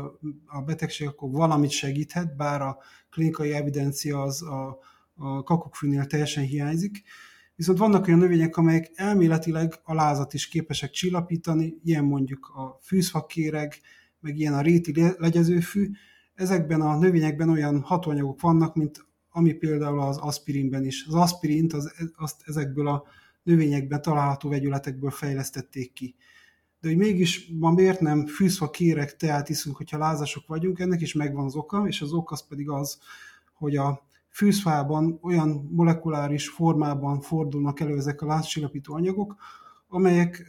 a 0.46 0.62
betegség, 0.66 1.08
akkor 1.08 1.32
valamit 1.32 1.70
segíthet, 1.70 2.36
bár 2.36 2.62
a 2.62 2.78
klinikai 3.10 3.54
evidencia 3.54 4.22
az 4.22 4.42
a, 4.42 4.80
a 5.16 5.44
kakokkfűnél 5.44 6.06
teljesen 6.06 6.44
hiányzik. 6.44 7.04
Viszont 7.56 7.78
vannak 7.78 8.08
olyan 8.08 8.20
növények, 8.20 8.58
amelyek 8.58 8.92
elméletileg 8.94 9.74
a 9.84 9.94
lázat 9.94 10.34
is 10.34 10.48
képesek 10.48 10.90
csillapítani, 10.90 11.76
ilyen 11.84 12.04
mondjuk 12.04 12.52
a 12.56 12.80
fűszfakéreg, 12.82 13.80
meg 14.20 14.38
ilyen 14.38 14.54
a 14.54 14.62
réti 14.62 15.14
legyezőfű. 15.18 15.92
Ezekben 16.34 16.82
a 16.82 16.98
növényekben 16.98 17.50
olyan 17.50 17.82
hatóanyagok 17.82 18.42
vannak, 18.42 18.76
mint 18.76 19.06
ami 19.36 19.54
például 19.54 20.00
az 20.00 20.18
aspirinben 20.18 20.86
is. 20.86 21.06
Az 21.08 21.14
aspirint 21.14 21.74
az, 21.74 21.94
azt 22.16 22.42
ezekből 22.46 22.88
a 22.88 23.04
növényekben 23.44 24.02
található 24.02 24.50
vegyületekből 24.50 25.10
fejlesztették 25.10 25.94
ki. 25.94 26.16
De 26.82 26.88
hogy 26.88 26.98
mégis 26.98 27.50
ma 27.60 27.72
miért 27.72 28.00
nem 28.00 28.26
fűszfa 28.26 28.70
kérek 28.70 29.16
teát 29.16 29.50
iszunk, 29.50 29.76
hogyha 29.76 29.98
lázasok 29.98 30.48
vagyunk, 30.48 30.80
ennek 30.80 31.02
is 31.02 31.14
megvan 31.14 31.46
az 31.46 31.56
oka, 31.56 31.88
és 31.88 32.02
az 32.02 32.14
ok 32.14 32.32
az 32.32 32.48
pedig 32.48 32.70
az, 32.70 33.00
hogy 33.54 33.76
a 33.76 34.06
fűszfában 34.30 35.20
olyan 35.22 35.70
molekuláris 35.72 36.50
formában 36.50 37.22
fordulnak 37.22 37.80
elő 37.80 37.98
ezek 37.98 38.22
a 38.22 38.26
lázcsillapító 38.26 38.94
anyagok, 38.94 39.36
amelyek, 39.88 40.44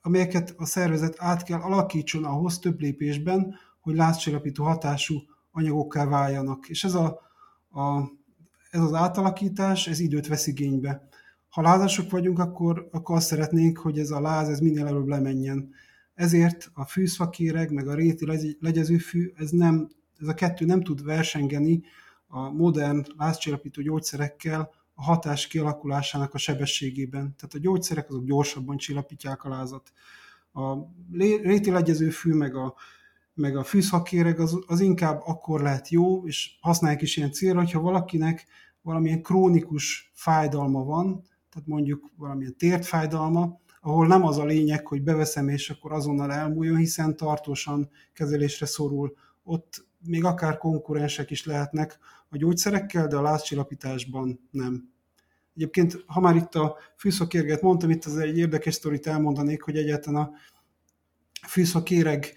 amelyeket 0.00 0.54
a 0.56 0.64
szervezet 0.64 1.14
át 1.18 1.42
kell 1.42 1.60
alakítson 1.60 2.24
ahhoz 2.24 2.58
több 2.58 2.80
lépésben, 2.80 3.54
hogy 3.80 3.94
lázcsillapító 3.94 4.64
hatású 4.64 5.16
anyagokká 5.50 6.06
váljanak. 6.06 6.68
És 6.68 6.84
ez 6.84 6.94
a 6.94 7.29
a, 7.70 8.00
ez 8.70 8.80
az 8.80 8.94
átalakítás, 8.94 9.86
ez 9.86 10.00
időt 10.00 10.26
vesz 10.26 10.46
igénybe. 10.46 11.08
Ha 11.48 11.62
lázasok 11.62 12.10
vagyunk, 12.10 12.38
akkor, 12.38 12.88
akkor 12.92 13.16
azt 13.16 13.26
szeretnénk, 13.26 13.78
hogy 13.78 13.98
ez 13.98 14.10
a 14.10 14.20
láz 14.20 14.48
ez 14.48 14.60
minél 14.60 14.86
előbb 14.86 15.06
lemenjen. 15.06 15.70
Ezért 16.14 16.70
a 16.74 16.84
fűszfakéreg, 16.84 17.72
meg 17.72 17.88
a 17.88 17.94
réti 17.94 18.56
legyezőfű, 18.60 19.32
ez, 19.36 19.50
nem, 19.50 19.88
ez 20.20 20.28
a 20.28 20.34
kettő 20.34 20.64
nem 20.64 20.82
tud 20.82 21.04
versengeni 21.04 21.82
a 22.26 22.50
modern 22.50 23.04
lázcsillapító 23.16 23.82
gyógyszerekkel 23.82 24.70
a 24.94 25.02
hatás 25.02 25.46
kialakulásának 25.46 26.34
a 26.34 26.38
sebességében. 26.38 27.34
Tehát 27.36 27.54
a 27.54 27.58
gyógyszerek 27.58 28.08
azok 28.08 28.24
gyorsabban 28.24 28.76
csillapítják 28.76 29.44
a 29.44 29.48
lázat. 29.48 29.92
A 30.52 30.74
réti 31.42 31.70
legyezőfű, 31.70 32.32
meg 32.32 32.54
a 32.54 32.74
meg 33.40 33.56
a 33.56 33.64
fűszakéreg 33.64 34.40
az, 34.40 34.58
az 34.66 34.80
inkább 34.80 35.22
akkor 35.24 35.60
lehet 35.60 35.88
jó, 35.88 36.26
és 36.26 36.50
használják 36.60 37.02
is 37.02 37.16
ilyen 37.16 37.32
célra, 37.32 37.58
hogyha 37.58 37.80
valakinek 37.80 38.46
valamilyen 38.82 39.22
krónikus 39.22 40.10
fájdalma 40.14 40.84
van, 40.84 41.22
tehát 41.50 41.68
mondjuk 41.68 42.10
valamilyen 42.16 42.56
tértfájdalma, 42.56 43.60
ahol 43.80 44.06
nem 44.06 44.24
az 44.24 44.38
a 44.38 44.44
lényeg, 44.44 44.86
hogy 44.86 45.02
beveszem 45.02 45.48
és 45.48 45.70
akkor 45.70 45.92
azonnal 45.92 46.32
elmúljon, 46.32 46.76
hiszen 46.76 47.16
tartósan 47.16 47.90
kezelésre 48.12 48.66
szorul. 48.66 49.16
Ott 49.42 49.88
még 49.98 50.24
akár 50.24 50.58
konkurensek 50.58 51.30
is 51.30 51.44
lehetnek 51.44 51.98
a 52.28 52.36
gyógyszerekkel, 52.36 53.06
de 53.06 53.16
a 53.16 53.22
lázcsillapításban 53.22 54.48
nem. 54.50 54.92
Egyébként, 55.56 56.04
ha 56.06 56.20
már 56.20 56.36
itt 56.36 56.54
a 56.54 56.76
fűszakérget 56.96 57.62
mondtam, 57.62 57.90
itt 57.90 58.04
az 58.04 58.16
egy 58.16 58.38
érdekes 58.38 58.74
sztorit 58.74 59.06
elmondanék, 59.06 59.62
hogy 59.62 59.76
egyáltalán 59.76 60.30
a 61.42 61.46
fűszakéreg 61.46 62.32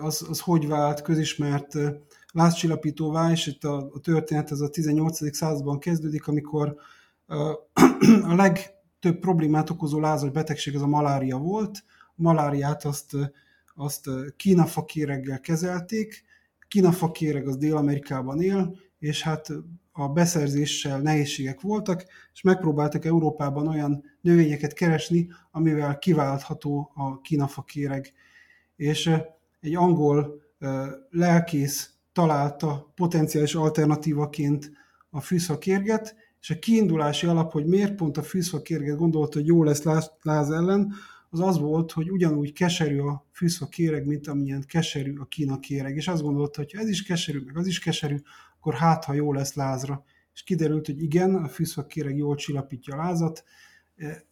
az, 0.00 0.26
az 0.28 0.40
hogy 0.40 0.68
vált 0.68 1.02
közismert 1.02 1.76
lázcsillapítóvá, 2.32 3.30
és 3.30 3.46
itt 3.46 3.64
a, 3.64 3.90
a 3.94 3.98
történet 4.00 4.50
ez 4.50 4.60
a 4.60 4.68
18. 4.68 5.36
században 5.36 5.78
kezdődik, 5.78 6.26
amikor 6.26 6.76
a 8.30 8.34
legtöbb 8.34 9.18
problémát 9.18 9.70
okozó 9.70 10.00
lázas 10.00 10.30
betegség 10.30 10.74
az 10.74 10.82
a 10.82 10.86
malária 10.86 11.38
volt. 11.38 11.84
A 12.08 12.22
maláriát 12.22 12.84
azt, 12.84 13.16
azt 13.74 14.10
kínafakéreggel 14.36 15.40
kezelték, 15.40 16.24
kínafakéreg 16.68 17.46
az 17.46 17.56
Dél-Amerikában 17.56 18.40
él, 18.40 18.76
és 18.98 19.22
hát 19.22 19.48
a 19.92 20.08
beszerzéssel 20.08 21.00
nehézségek 21.00 21.60
voltak, 21.60 22.04
és 22.32 22.42
megpróbáltak 22.42 23.04
Európában 23.04 23.68
olyan 23.68 24.04
növényeket 24.20 24.72
keresni, 24.72 25.28
amivel 25.50 25.98
kiváltható 25.98 26.90
a 26.94 27.20
kínafakéreg. 27.20 28.12
És 28.76 29.10
egy 29.64 29.74
angol 29.74 30.42
lelkész 31.10 31.90
találta 32.12 32.92
potenciális 32.94 33.54
alternatívaként 33.54 34.70
a 35.10 35.20
fűszakérget, 35.20 36.16
és 36.40 36.50
a 36.50 36.58
kiindulási 36.58 37.26
alap, 37.26 37.52
hogy 37.52 37.66
miért 37.66 37.94
pont 37.94 38.16
a 38.16 38.22
fűszakérget 38.22 38.96
gondolta, 38.96 39.38
hogy 39.38 39.46
jó 39.46 39.62
lesz 39.62 39.82
láz, 40.22 40.50
ellen, 40.50 40.92
az 41.30 41.40
az 41.40 41.58
volt, 41.58 41.92
hogy 41.92 42.10
ugyanúgy 42.10 42.52
keserű 42.52 42.98
a 42.98 43.26
fűszakéreg, 43.32 44.06
mint 44.06 44.26
amilyen 44.26 44.64
keserű 44.66 45.16
a 45.18 45.24
kínakéreg. 45.24 45.96
És 45.96 46.08
azt 46.08 46.22
gondolta, 46.22 46.60
hogy 46.60 46.72
ha 46.72 46.80
ez 46.80 46.88
is 46.88 47.02
keserű, 47.02 47.42
meg 47.44 47.56
az 47.56 47.66
is 47.66 47.78
keserű, 47.78 48.16
akkor 48.56 48.74
hát, 48.74 49.04
ha 49.04 49.12
jó 49.12 49.32
lesz 49.32 49.54
lázra. 49.54 50.04
És 50.34 50.42
kiderült, 50.42 50.86
hogy 50.86 51.02
igen, 51.02 51.34
a 51.34 51.48
fűszakéreg 51.48 52.16
jól 52.16 52.36
csillapítja 52.36 52.94
a 52.94 52.96
lázat. 52.96 53.44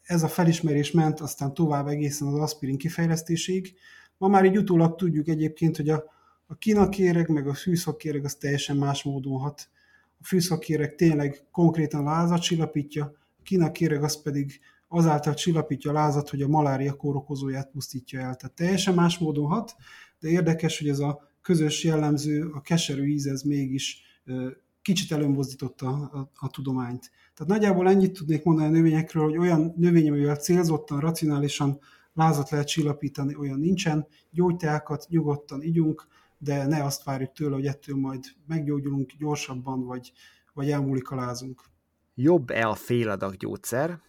Ez 0.03 0.23
a 0.23 0.29
felismerés 0.29 0.91
ment 0.91 1.21
aztán 1.21 1.55
tovább 1.55 1.87
egészen 1.87 2.29
az 2.29 2.41
aspirin 2.41 2.79
kifejlesztésig, 2.79 3.75
Ma 4.23 4.29
már 4.29 4.45
így 4.45 4.59
utólag 4.59 4.95
tudjuk 4.95 5.29
egyébként, 5.29 5.77
hogy 5.77 5.89
a, 5.89 6.05
a 6.47 6.59
kinakéreg 6.59 7.29
meg 7.29 7.47
a 7.49 7.55
fűszakéreg 7.55 8.25
az 8.25 8.35
teljesen 8.35 8.77
más 8.77 9.03
módon 9.03 9.39
hat. 9.39 9.69
A 10.21 10.25
fűszakéreg 10.25 10.95
tényleg 10.95 11.45
konkrétan 11.51 12.05
lázat 12.05 12.41
csillapítja, 12.41 13.05
a 13.39 13.43
kinakéreg 13.43 14.03
az 14.03 14.23
pedig 14.23 14.61
azáltal 14.89 15.35
csillapítja 15.35 15.91
a 15.91 15.95
lázat, 15.95 16.29
hogy 16.29 16.43
a 16.43 16.49
malária 16.49 16.93
kórokozóját 16.93 17.71
pusztítja 17.71 18.21
el. 18.21 18.35
Tehát 18.37 18.57
teljesen 18.57 18.95
más 18.95 19.19
módon 19.19 19.47
hat, 19.47 19.75
de 20.21 20.29
érdekes, 20.29 20.79
hogy 20.79 20.89
ez 20.89 20.99
a 20.99 21.29
közös 21.41 21.85
jellemző, 21.85 22.51
a 22.55 22.61
keserű 22.61 23.07
íz, 23.07 23.27
ez 23.27 23.43
mégis 23.43 24.03
kicsit 24.83 25.13
előmozdította 25.13 25.87
a, 25.89 26.31
a, 26.35 26.49
tudományt. 26.49 27.11
Tehát 27.35 27.53
nagyjából 27.53 27.89
ennyit 27.89 28.13
tudnék 28.13 28.45
mondani 28.45 28.69
a 28.69 28.73
növényekről, 28.73 29.25
hogy 29.25 29.39
olyan 29.39 29.75
növény, 29.77 30.09
amivel 30.09 30.37
célzottan, 30.37 31.01
racionálisan 31.01 31.81
lázat 32.15 32.51
lehet 32.51 32.67
csillapítani, 32.67 33.37
olyan 33.37 33.59
nincsen. 33.59 34.07
Gyógyteákat 34.31 35.07
nyugodtan 35.09 35.63
igyunk, 35.63 36.07
de 36.39 36.67
ne 36.67 36.85
azt 36.85 37.05
várjuk 37.05 37.33
tőle, 37.33 37.55
hogy 37.55 37.67
ettől 37.67 37.97
majd 37.97 38.25
meggyógyulunk 38.47 39.13
gyorsabban, 39.19 39.85
vagy, 39.85 40.13
vagy 40.53 40.71
elmúlik 40.71 41.11
a 41.11 41.15
lázunk. 41.15 41.63
Jobb-e 42.15 42.69
a 42.69 42.75
féladag 42.75 43.37
gyógyszer, 43.37 44.01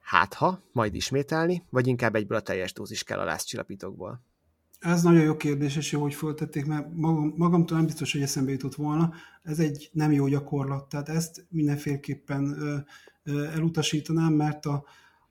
hát 0.00 0.34
ha, 0.34 0.62
majd 0.72 0.94
ismételni, 0.94 1.62
vagy 1.70 1.86
inkább 1.86 2.14
egyből 2.14 2.38
a 2.38 2.40
teljes 2.40 2.72
dózis 2.72 3.02
kell 3.02 3.18
a 3.18 3.24
lázcsillapítókból? 3.24 4.24
Ez 4.78 5.02
nagyon 5.02 5.22
jó 5.22 5.36
kérdés, 5.36 5.76
és 5.76 5.92
jó, 5.92 6.00
hogy 6.00 6.14
föltették, 6.14 6.66
mert 6.66 6.86
magam, 6.92 7.34
magamtól 7.36 7.76
nem 7.76 7.86
biztos, 7.86 8.12
hogy 8.12 8.22
eszembe 8.22 8.50
jutott 8.50 8.74
volna. 8.74 9.12
Ez 9.42 9.58
egy 9.58 9.90
nem 9.92 10.12
jó 10.12 10.26
gyakorlat, 10.26 10.88
tehát 10.88 11.08
ezt 11.08 11.46
mindenféleképpen 11.48 12.54
ö, 12.58 12.76
ö, 13.22 13.44
elutasítanám, 13.44 14.32
mert 14.32 14.66
a, 14.66 14.84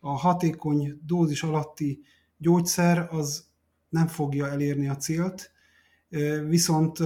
a 0.06 0.18
hatékony 0.18 1.00
dózis 1.06 1.44
alatti 1.44 2.02
gyógyszer 2.38 3.08
az 3.12 3.46
nem 3.90 4.08
fogja 4.08 4.48
elérni 4.48 4.88
a 4.88 4.96
célt, 4.96 5.52
viszont 6.48 7.00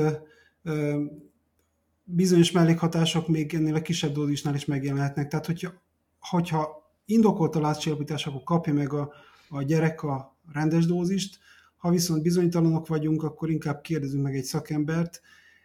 bizonyos 2.03 2.51
mellékhatások 2.51 3.27
még 3.27 3.53
ennél 3.53 3.75
a 3.75 3.81
kisebb 3.81 4.13
dózisnál 4.13 4.55
is 4.55 4.65
megjelenhetnek. 4.65 5.27
Tehát, 5.27 5.45
hogyha, 5.45 5.73
hogyha 6.19 6.91
indokolt 7.05 7.55
a 7.55 7.59
lázcsillapítás, 7.59 8.27
akkor 8.27 8.43
kapja 8.43 8.73
meg 8.73 8.93
a, 8.93 9.13
a 9.49 9.61
gyerek 9.61 10.03
a 10.03 10.37
rendes 10.53 10.85
dózist, 10.85 11.39
ha 11.77 11.89
viszont 11.89 12.21
bizonytalanok 12.21 12.87
vagyunk, 12.87 13.23
akkor 13.23 13.49
inkább 13.49 13.81
kérdezünk 13.81 14.23
meg 14.23 14.35
egy 14.35 14.43
szakembert, 14.43 15.21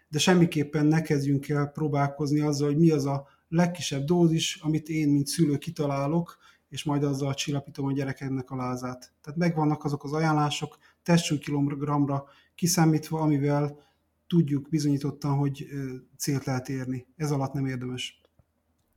de 0.08 0.18
semmiképpen 0.18 0.86
ne 0.86 1.02
kezdjünk 1.02 1.48
el 1.48 1.66
próbálkozni 1.66 2.40
azzal, 2.40 2.68
hogy 2.68 2.78
mi 2.78 2.90
az 2.90 3.06
a 3.06 3.26
legkisebb 3.48 4.04
dózis, 4.04 4.58
amit 4.62 4.88
én, 4.88 5.08
mint 5.08 5.26
szülő 5.26 5.58
kitalálok, 5.58 6.42
és 6.74 6.84
majd 6.84 7.04
azzal 7.04 7.34
csillapítom 7.34 7.86
a 7.86 7.92
gyerekeknek 7.92 8.50
a 8.50 8.56
lázát. 8.56 9.12
Tehát 9.22 9.38
megvannak 9.38 9.84
azok 9.84 10.04
az 10.04 10.12
ajánlások, 10.12 10.78
testsúlykilogramra 11.02 12.24
kiszámítva, 12.54 13.20
amivel 13.20 13.78
tudjuk 14.26 14.68
bizonyítottan, 14.68 15.36
hogy 15.36 15.66
célt 16.16 16.44
lehet 16.44 16.68
érni. 16.68 17.06
Ez 17.16 17.30
alatt 17.30 17.52
nem 17.52 17.66
érdemes. 17.66 18.20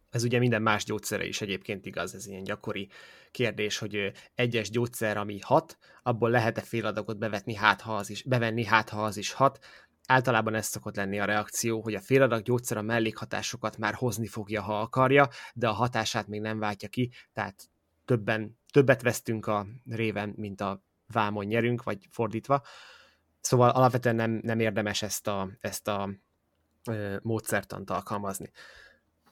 Ez 0.10 0.24
ugye 0.24 0.40
minden 0.40 0.62
más 0.62 0.84
gyógyszere 0.84 1.26
is 1.26 1.41
egyébként 1.41 1.86
igaz, 1.86 2.16
ez 2.16 2.28
ilyen 2.28 2.44
gyakori 2.44 2.90
kérdés, 3.32 3.78
hogy 3.78 4.12
egyes 4.36 4.70
gyógyszer, 4.70 5.18
ami 5.18 5.40
hat, 5.41 5.78
abból 6.04 6.30
lehet-e 6.30 6.62
fél 6.62 6.86
adagot 6.86 7.18
bevetni, 7.18 7.56
hát 7.56 7.82
ha 7.82 7.95
az 7.95 8.10
is, 8.10 8.24
bevenni, 8.24 8.66
hát 8.66 8.90
ha 8.90 9.04
az 9.04 9.18
is 9.18 9.32
hat. 9.32 9.60
Általában 10.10 10.54
ez 10.54 10.66
szokott 10.66 10.96
lenni 10.96 11.20
a 11.20 11.26
reakció, 11.26 11.82
hogy 11.82 11.94
a 11.94 12.02
féladag 12.02 12.42
gyógyszer 12.42 12.78
a 12.78 12.82
mellékhatásokat 12.82 13.78
már 13.78 13.94
hozni 13.94 14.28
fogja, 14.28 14.62
ha 14.62 14.80
akarja, 14.80 15.30
de 15.54 15.68
a 15.68 15.72
hatását 15.72 16.28
még 16.28 16.42
nem 16.42 16.60
váltja 16.60 16.90
ki, 16.90 17.12
tehát 17.34 17.70
többen, 18.06 18.60
többet 18.72 19.02
vesztünk 19.02 19.48
a 19.48 19.68
réven, 19.90 20.34
mint 20.36 20.62
a 20.62 20.84
vámon 21.08 21.46
nyerünk, 21.46 21.84
vagy 21.84 22.08
fordítva. 22.12 22.64
Szóval 23.42 23.70
alapvetően 23.70 24.16
nem, 24.16 24.40
nem 24.44 24.60
érdemes 24.60 25.02
ezt 25.02 25.28
a, 25.28 25.50
ezt 25.60 25.88
a 25.88 26.10
ö, 26.90 27.16
módszertant 27.22 27.90
alkalmazni. 27.90 28.52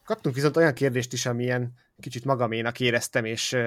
Kaptunk 0.04 0.36
viszont 0.36 0.58
olyan 0.58 0.74
kérdést 0.74 1.14
is, 1.14 1.26
amilyen 1.26 1.74
kicsit 2.00 2.26
magaménak 2.26 2.80
éreztem, 2.80 3.26
és 3.26 3.58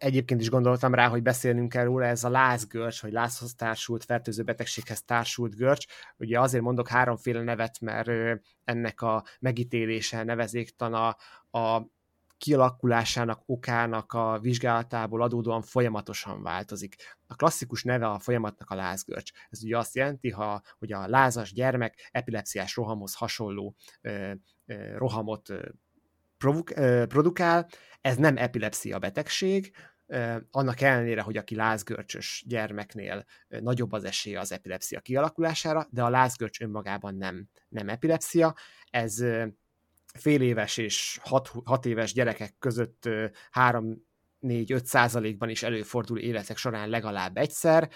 egyébként 0.00 0.40
is 0.40 0.50
gondoltam 0.50 0.94
rá, 0.94 1.08
hogy 1.08 1.22
beszélnünk 1.22 1.68
kell 1.68 1.84
róla, 1.84 2.04
ez 2.06 2.24
a 2.24 2.28
lázgörcs, 2.28 3.02
vagy 3.02 3.12
lázhoz 3.12 3.54
társult, 3.54 4.04
fertőző 4.04 4.42
betegséghez 4.42 5.02
társult 5.02 5.56
görcs. 5.56 5.86
Ugye 6.16 6.40
azért 6.40 6.62
mondok 6.62 6.88
háromféle 6.88 7.42
nevet, 7.42 7.80
mert 7.80 8.40
ennek 8.64 9.00
a 9.00 9.24
megítélése 9.40 10.22
nevezéktan 10.22 10.94
a, 10.94 11.16
a 11.58 11.90
kialakulásának 12.36 13.42
okának 13.46 14.12
a 14.12 14.38
vizsgálatából 14.38 15.22
adódóan 15.22 15.62
folyamatosan 15.62 16.42
változik. 16.42 16.94
A 17.26 17.34
klasszikus 17.34 17.82
neve 17.82 18.06
a 18.08 18.18
folyamatnak 18.18 18.70
a 18.70 18.74
lázgörcs. 18.74 19.30
Ez 19.50 19.62
ugye 19.64 19.78
azt 19.78 19.94
jelenti, 19.94 20.30
ha, 20.30 20.62
hogy 20.78 20.92
a 20.92 21.08
lázas 21.08 21.52
gyermek 21.52 22.08
epilepsziás 22.10 22.76
rohamhoz 22.76 23.14
hasonló 23.14 23.74
ö, 24.00 24.32
ö, 24.66 24.96
rohamot 24.96 25.48
ö, 25.48 25.68
provuk, 26.40 26.70
ö, 26.70 27.04
produkál. 27.08 27.68
Ez 28.00 28.16
nem 28.16 28.36
epilepsia 28.36 28.98
betegség, 28.98 29.72
annak 30.50 30.80
ellenére, 30.80 31.20
hogy 31.20 31.36
aki 31.36 31.54
lázgörcsös 31.54 32.44
gyermeknél 32.46 33.24
nagyobb 33.48 33.92
az 33.92 34.04
esélye 34.04 34.40
az 34.40 34.52
epilepsia 34.52 35.00
kialakulására, 35.00 35.86
de 35.90 36.02
a 36.02 36.08
lázgörcs 36.08 36.60
önmagában 36.60 37.14
nem, 37.14 37.48
nem 37.68 37.88
epilepsia. 37.88 38.54
Ez 38.90 39.24
fél 40.14 40.40
éves 40.40 40.76
és 40.76 41.18
hat, 41.22 41.50
hat 41.64 41.86
éves 41.86 42.12
gyerekek 42.12 42.54
között 42.58 43.08
3-4-5 43.52 44.84
százalékban 44.84 45.48
is 45.48 45.62
előfordul 45.62 46.18
életek 46.18 46.56
során 46.56 46.88
legalább 46.88 47.36
egyszer. 47.36 47.90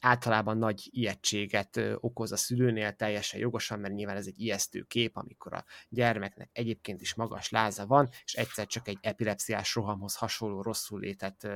Általában 0.00 0.58
nagy 0.58 0.88
ijegységet 0.90 1.80
okoz 1.94 2.32
a 2.32 2.36
szülőnél 2.36 2.92
teljesen 2.92 3.40
jogosan, 3.40 3.80
mert 3.80 3.94
nyilván 3.94 4.16
ez 4.16 4.26
egy 4.26 4.40
ijesztő 4.40 4.82
kép, 4.82 5.16
amikor 5.16 5.54
a 5.54 5.64
gyermeknek 5.88 6.48
egyébként 6.52 7.00
is 7.00 7.14
magas 7.14 7.50
láza 7.50 7.86
van, 7.86 8.08
és 8.24 8.34
egyszer 8.34 8.66
csak 8.66 8.88
egy 8.88 8.98
epilepsziás 9.00 9.74
rohamhoz 9.74 10.16
hasonló 10.16 10.62
rosszul 10.62 11.00
létet 11.00 11.48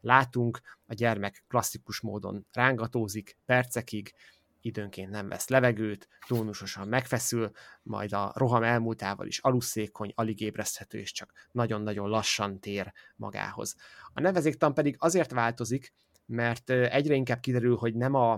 látunk. 0.00 0.60
A 0.86 0.94
gyermek 0.94 1.44
klasszikus 1.48 2.00
módon 2.00 2.46
rángatózik 2.52 3.38
percekig, 3.44 4.14
időnként 4.60 5.10
nem 5.10 5.28
vesz 5.28 5.48
levegőt, 5.48 6.08
tónusosan 6.26 6.88
megfeszül, 6.88 7.50
majd 7.82 8.12
a 8.12 8.32
roham 8.34 8.62
elmúltával 8.62 9.26
is 9.26 9.38
aluszékony, 9.38 10.12
alig 10.14 10.40
ébreszthető, 10.40 10.98
és 10.98 11.12
csak 11.12 11.32
nagyon-nagyon 11.52 12.08
lassan 12.08 12.60
tér 12.60 12.92
magához. 13.16 13.76
A 14.12 14.20
nevezéktan 14.20 14.74
pedig 14.74 14.96
azért 14.98 15.30
változik, 15.30 15.92
mert 16.26 16.70
egyre 16.70 17.14
inkább 17.14 17.40
kiderül, 17.40 17.76
hogy 17.76 17.94
nem 17.94 18.14
a, 18.14 18.32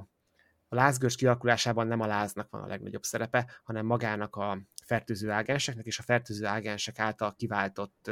a 0.69 0.74
lázgörcs 0.74 1.16
kialakulásában 1.16 1.86
nem 1.86 2.01
a 2.01 2.06
láznak 2.06 2.51
van 2.51 2.62
a 2.62 2.66
legnagyobb 2.66 3.02
szerepe, 3.02 3.61
hanem 3.65 3.86
magának 3.86 4.36
a 4.36 4.59
fertőző 4.85 5.31
ágenseknek 5.31 5.86
és 5.86 5.98
a 5.98 6.02
fertőző 6.02 6.47
ágensek 6.47 6.98
által 6.98 7.35
kiváltott, 7.35 8.11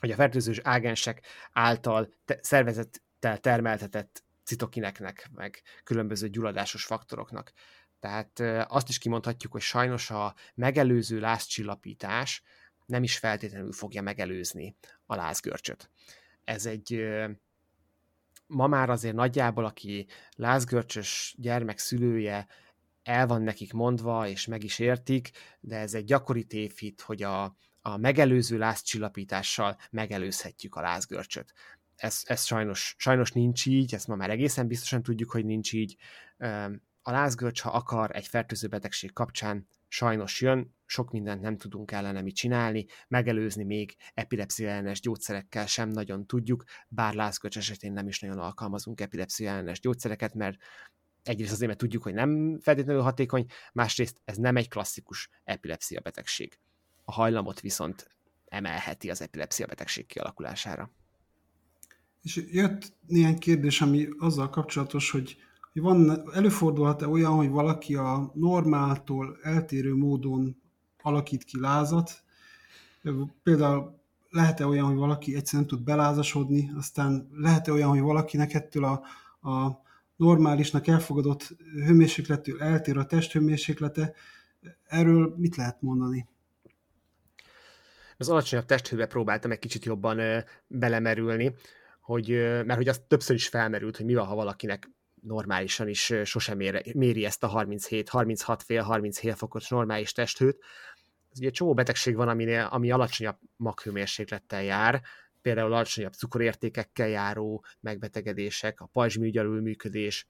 vagy 0.00 0.10
a 0.10 0.14
fertőző 0.14 0.54
ágensek 0.62 1.26
által 1.52 2.08
te, 2.24 2.38
szervezettel 2.42 3.38
termeltetett 3.38 4.22
citokineknek, 4.44 5.30
meg 5.34 5.62
különböző 5.84 6.28
gyulladásos 6.28 6.84
faktoroknak. 6.84 7.52
Tehát 8.00 8.40
azt 8.68 8.88
is 8.88 8.98
kimondhatjuk, 8.98 9.52
hogy 9.52 9.60
sajnos 9.60 10.10
a 10.10 10.34
megelőző 10.54 11.20
lázcsillapítás 11.20 12.42
nem 12.86 13.02
is 13.02 13.18
feltétlenül 13.18 13.72
fogja 13.72 14.02
megelőzni 14.02 14.76
a 15.06 15.14
lázgörcsöt. 15.14 15.90
Ez 16.44 16.66
egy 16.66 17.08
ma 18.48 18.66
már 18.66 18.90
azért 18.90 19.14
nagyjából, 19.14 19.64
aki 19.64 20.06
lázgörcsös 20.36 21.34
gyermek 21.38 21.78
szülője, 21.78 22.46
el 23.02 23.26
van 23.26 23.42
nekik 23.42 23.72
mondva, 23.72 24.28
és 24.28 24.46
meg 24.46 24.64
is 24.64 24.78
értik, 24.78 25.30
de 25.60 25.76
ez 25.76 25.94
egy 25.94 26.04
gyakori 26.04 26.44
tévhit, 26.44 27.00
hogy 27.00 27.22
a, 27.22 27.56
a 27.80 27.96
megelőző 27.96 28.58
lázcsillapítással 28.58 29.76
megelőzhetjük 29.90 30.74
a 30.74 30.80
lázgörcsöt 30.80 31.54
ez, 31.98 32.22
ez 32.24 32.44
sajnos, 32.44 32.94
sajnos 32.98 33.32
nincs 33.32 33.66
így, 33.66 33.94
ezt 33.94 34.06
ma 34.06 34.14
már 34.14 34.30
egészen 34.30 34.66
biztosan 34.66 35.02
tudjuk, 35.02 35.30
hogy 35.30 35.44
nincs 35.44 35.72
így. 35.72 35.96
A 37.02 37.10
lázgörcs, 37.10 37.60
ha 37.60 37.70
akar 37.70 38.16
egy 38.16 38.26
fertőző 38.26 38.68
betegség 38.68 39.12
kapcsán, 39.12 39.68
sajnos 39.88 40.40
jön, 40.40 40.74
sok 40.86 41.10
mindent 41.10 41.40
nem 41.40 41.56
tudunk 41.56 41.90
ellene 41.92 42.22
mit 42.22 42.34
csinálni, 42.34 42.86
megelőzni 43.08 43.64
még 43.64 43.96
epilepszia 44.14 44.68
ellenes 44.68 45.00
gyógyszerekkel 45.00 45.66
sem 45.66 45.88
nagyon 45.88 46.26
tudjuk, 46.26 46.64
bár 46.88 47.14
lázgörcs 47.14 47.56
esetén 47.56 47.92
nem 47.92 48.08
is 48.08 48.20
nagyon 48.20 48.38
alkalmazunk 48.38 49.00
epilepszia 49.00 49.50
ellenes 49.50 49.80
gyógyszereket, 49.80 50.34
mert 50.34 50.58
egyrészt 51.22 51.52
azért, 51.52 51.66
mert 51.66 51.78
tudjuk, 51.80 52.02
hogy 52.02 52.14
nem 52.14 52.58
feltétlenül 52.60 53.02
hatékony, 53.02 53.46
másrészt 53.72 54.20
ez 54.24 54.36
nem 54.36 54.56
egy 54.56 54.68
klasszikus 54.68 55.28
epilepszia 55.44 56.00
betegség. 56.00 56.58
A 57.04 57.12
hajlamot 57.12 57.60
viszont 57.60 58.08
emelheti 58.48 59.10
az 59.10 59.20
epilepszia 59.20 59.66
betegség 59.66 60.06
kialakulására. 60.06 60.90
És 62.22 62.44
jött 62.50 62.92
néhány 63.06 63.38
kérdés, 63.38 63.80
ami 63.80 64.08
azzal 64.18 64.50
kapcsolatos, 64.50 65.10
hogy, 65.10 65.36
hogy 65.72 65.82
van, 65.82 66.30
előfordulhat-e 66.34 67.08
olyan, 67.08 67.32
hogy 67.32 67.48
valaki 67.48 67.94
a 67.94 68.30
normáltól 68.34 69.38
eltérő 69.42 69.94
módon 69.94 70.56
alakít 71.02 71.44
ki 71.44 71.60
lázat, 71.60 72.22
például 73.42 74.00
lehet-e 74.30 74.66
olyan, 74.66 74.86
hogy 74.86 74.96
valaki 74.96 75.34
egyszerűen 75.34 75.68
tud 75.68 75.82
belázasodni, 75.82 76.72
aztán 76.76 77.28
lehet-e 77.32 77.72
olyan, 77.72 77.88
hogy 77.88 78.00
valakinek 78.00 78.54
ettől 78.54 78.84
a, 78.84 79.02
a 79.50 79.82
normálisnak 80.16 80.86
elfogadott 80.86 81.56
hőmérsékletől 81.72 82.62
eltér 82.62 82.98
a 82.98 83.06
testhőmérséklete, 83.06 84.12
erről 84.84 85.34
mit 85.36 85.56
lehet 85.56 85.82
mondani? 85.82 86.28
Az 88.16 88.28
alacsonyabb 88.28 88.64
testhőbe 88.64 89.06
próbáltam 89.06 89.50
egy 89.50 89.58
kicsit 89.58 89.84
jobban 89.84 90.44
belemerülni 90.66 91.54
hogy, 92.08 92.28
mert 92.64 92.74
hogy 92.74 92.88
az 92.88 93.00
többször 93.08 93.36
is 93.36 93.48
felmerült, 93.48 93.96
hogy 93.96 94.06
mi 94.06 94.14
van, 94.14 94.26
ha 94.26 94.34
valakinek 94.34 94.90
normálisan 95.28 95.88
is 95.88 96.12
sosem 96.24 96.56
méri, 96.56 96.92
méri 96.94 97.24
ezt 97.24 97.44
a 97.44 97.46
37, 97.46 98.08
36 98.08 98.62
fél, 98.62 98.82
37 98.82 99.34
fokos 99.34 99.68
normális 99.68 100.12
testhőt. 100.12 100.64
Ez 101.30 101.38
ugye 101.38 101.50
csomó 101.50 101.74
betegség 101.74 102.16
van, 102.16 102.28
aminél, 102.28 102.68
ami 102.70 102.90
alacsonyabb 102.90 103.38
maghőmérséklettel 103.56 104.62
jár, 104.62 105.02
például 105.42 105.72
alacsonyabb 105.72 106.12
cukorértékekkel 106.12 107.08
járó 107.08 107.64
megbetegedések, 107.80 108.80
a 108.80 108.86
pajzsmű 108.86 109.40
működés, 109.40 110.26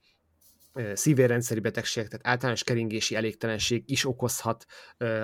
szívérrendszeri 0.93 1.59
betegségek, 1.59 2.09
tehát 2.09 2.27
általános 2.27 2.63
keringési 2.63 3.15
elégtelenség 3.15 3.83
is 3.85 4.05
okozhat 4.05 4.65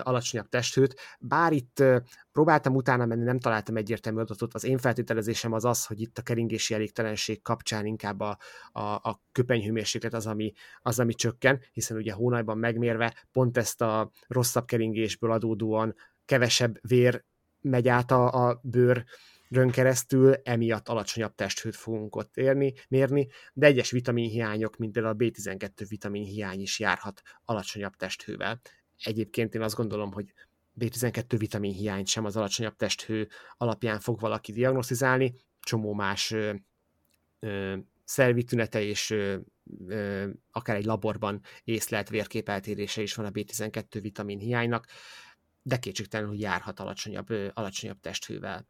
alacsonyabb 0.04 0.50
testhőt, 0.50 0.96
bár 1.20 1.52
itt 1.52 1.84
próbáltam 2.32 2.76
utána 2.76 3.06
menni, 3.06 3.24
nem 3.24 3.40
találtam 3.40 3.78
egyértelmű 3.78 4.20
adatot, 4.20 4.54
az 4.54 4.64
én 4.64 4.78
feltételezésem 4.78 5.54
az 5.54 5.66
az, 5.66 5.86
hogy 5.86 6.02
itt 6.02 6.18
a 6.18 6.22
keringési 6.22 6.74
elégtelenség 6.74 7.42
kapcsán 7.42 7.86
inkább 7.86 8.20
a, 8.20 8.38
a, 8.72 8.80
a 8.82 9.22
köpenyhőmérséklet 9.32 10.14
az 10.14 10.28
ami, 10.28 10.54
az, 10.82 11.00
ami 11.00 11.14
csökken, 11.14 11.62
hiszen 11.72 11.98
ugye 11.98 12.14
hónajban 12.14 12.58
megmérve 12.58 13.26
pont 13.32 13.58
ezt 13.58 13.82
a 13.82 14.12
rosszabb 14.28 14.66
keringésből 14.66 15.32
adódóan 15.32 15.96
kevesebb 16.26 16.78
vér 16.88 17.24
megy 17.62 17.88
át 17.88 18.12
a, 18.12 18.48
a 18.48 18.60
bőr 18.64 19.06
keresztül, 19.72 20.34
emiatt 20.34 20.90
alacsonyabb 20.90 21.36
testhőt 21.36 21.76
fogunk 21.76 22.16
ott 22.16 22.38
érni, 22.38 22.74
mérni, 22.88 23.28
de 23.54 23.66
egyes 23.66 23.92
vitaminhiányok, 23.92 24.78
mint 24.78 24.92
például 24.92 25.14
a 25.14 25.18
B12 25.18 25.86
vitaminhiány 25.88 26.62
is 26.62 26.80
járhat 26.80 27.22
alacsonyabb 27.46 27.96
testhővel. 27.96 28.62
Egyébként 29.04 29.56
én 29.56 29.62
azt 29.62 29.76
gondolom, 29.76 30.12
hogy 30.12 30.34
B12 30.80 31.36
vitaminhiányt 31.38 32.08
sem 32.08 32.26
az 32.26 32.38
alacsonyabb 32.38 32.76
testhő 32.76 33.28
alapján 33.58 34.00
fog 34.00 34.20
valaki 34.20 34.52
diagnosztizálni, 34.52 35.34
csomó 35.60 35.94
más 35.94 36.32
ö, 36.32 36.54
ö, 37.40 37.78
szervi 38.04 38.44
tünete 38.44 38.82
és 38.82 39.10
ö, 39.10 39.38
ö, 39.88 40.30
akár 40.52 40.76
egy 40.76 40.86
laborban 40.86 41.42
észlelt 41.64 42.10
vérképeltérése 42.10 43.02
is 43.02 43.16
van 43.16 43.26
a 43.26 43.32
B12 43.32 44.00
vitamin 44.02 44.40
hiánynak, 44.40 44.86
de 45.62 45.78
kétségtelenül 45.78 46.40
járhat 46.40 46.80
alacsonyabb, 46.80 47.30
ö, 47.30 47.48
alacsonyabb 47.54 48.00
testhővel. 48.00 48.68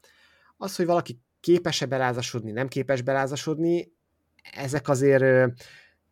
Az, 0.58 0.76
hogy 0.76 0.86
valaki 0.86 1.20
képes-e 1.40 1.86
belázasodni, 1.86 2.52
nem 2.52 2.68
képes 2.68 3.02
belázasodni, 3.02 3.92
ezek 4.52 4.90
azért 4.90 5.54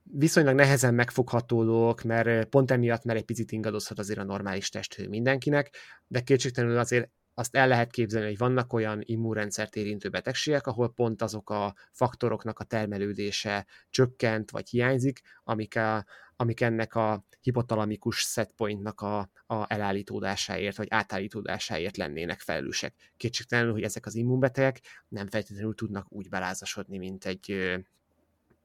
viszonylag 0.04 0.56
nehezen 0.56 0.94
megfogható 0.94 1.64
mert 2.04 2.46
pont 2.46 2.72
emiatt, 2.72 3.04
mert 3.04 3.20
egy 3.20 3.26
picit 3.26 3.52
ingadozhat 3.52 4.00
azért 4.00 4.20
a 4.20 4.24
normális 4.24 4.70
testhő 4.70 5.08
mindenkinek, 5.08 5.76
de 6.08 6.22
kétségtelenül 6.22 6.78
azért 6.78 7.10
azt 7.34 7.56
el 7.56 7.68
lehet 7.68 7.92
képzelni, 7.92 8.28
hogy 8.28 8.38
vannak 8.38 8.74
olyan 8.74 9.02
immunrendszert 9.04 9.76
érintő 9.76 10.10
betegségek, 10.10 10.68
ahol 10.68 10.94
pont 10.94 11.22
azok 11.22 11.50
a 11.50 11.76
faktoroknak 11.92 12.60
a 12.60 12.64
termelődése 12.64 13.66
csökkent 13.90 14.52
vagy 14.52 14.70
hiányzik, 14.70 15.22
amik, 15.44 15.76
a, 15.76 16.06
amik 16.36 16.62
ennek 16.62 16.96
a 16.96 17.26
hipotalamikus 17.42 18.18
setpointnak 18.18 19.02
a, 19.02 19.30
a 19.46 19.74
elállítódásáért 19.74 20.78
vagy 20.78 20.88
átállítódásáért 20.90 21.98
lennének 21.98 22.40
felelősek. 22.40 22.94
Kétségtelenül, 23.18 23.72
hogy 23.72 23.84
ezek 23.84 24.06
az 24.06 24.16
immunbetegek 24.16 24.80
nem 25.08 25.28
feltétlenül 25.28 25.76
tudnak 25.76 26.12
úgy 26.12 26.30
belázasodni, 26.30 26.98
mint 26.98 27.26
egy 27.26 27.74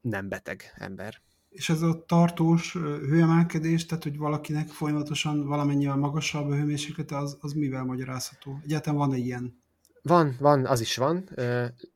nem 0.00 0.28
beteg 0.28 0.72
ember. 0.74 1.20
És 1.48 1.68
ez 1.68 1.82
a 1.82 2.04
tartós 2.06 2.72
hőemelkedés, 2.72 3.86
tehát 3.86 4.02
hogy 4.02 4.16
valakinek 4.16 4.68
folyamatosan 4.68 5.46
valamennyivel 5.46 5.96
magasabb 5.96 6.50
a 6.50 6.54
hőmérséklete, 6.54 7.16
az, 7.16 7.36
az 7.40 7.52
mivel 7.52 7.84
magyarázható? 7.84 8.60
Egyáltalán 8.64 8.98
van-e 8.98 9.16
ilyen? 9.16 9.62
Van, 10.02 10.36
van, 10.38 10.66
az 10.66 10.80
is 10.80 10.96
van. 10.96 11.28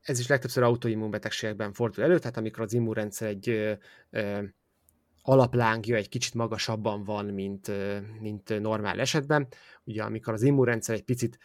Ez 0.01 0.19
is 0.19 0.27
legtöbbször 0.27 0.63
autoimmunbetegségekben 0.63 1.73
fordul 1.73 2.03
elő, 2.03 2.19
tehát 2.19 2.37
amikor 2.37 2.63
az 2.63 2.73
immunrendszer 2.73 3.27
egy 3.27 3.77
alaplángja 5.25 5.95
egy 5.95 6.09
kicsit 6.09 6.33
magasabban 6.33 7.03
van, 7.03 7.25
mint, 7.25 7.71
mint 8.19 8.59
normál 8.59 8.99
esetben. 8.99 9.47
Ugye 9.83 10.03
amikor 10.03 10.33
az 10.33 10.41
immunrendszer 10.41 10.95
egy 10.95 11.03
picit 11.03 11.39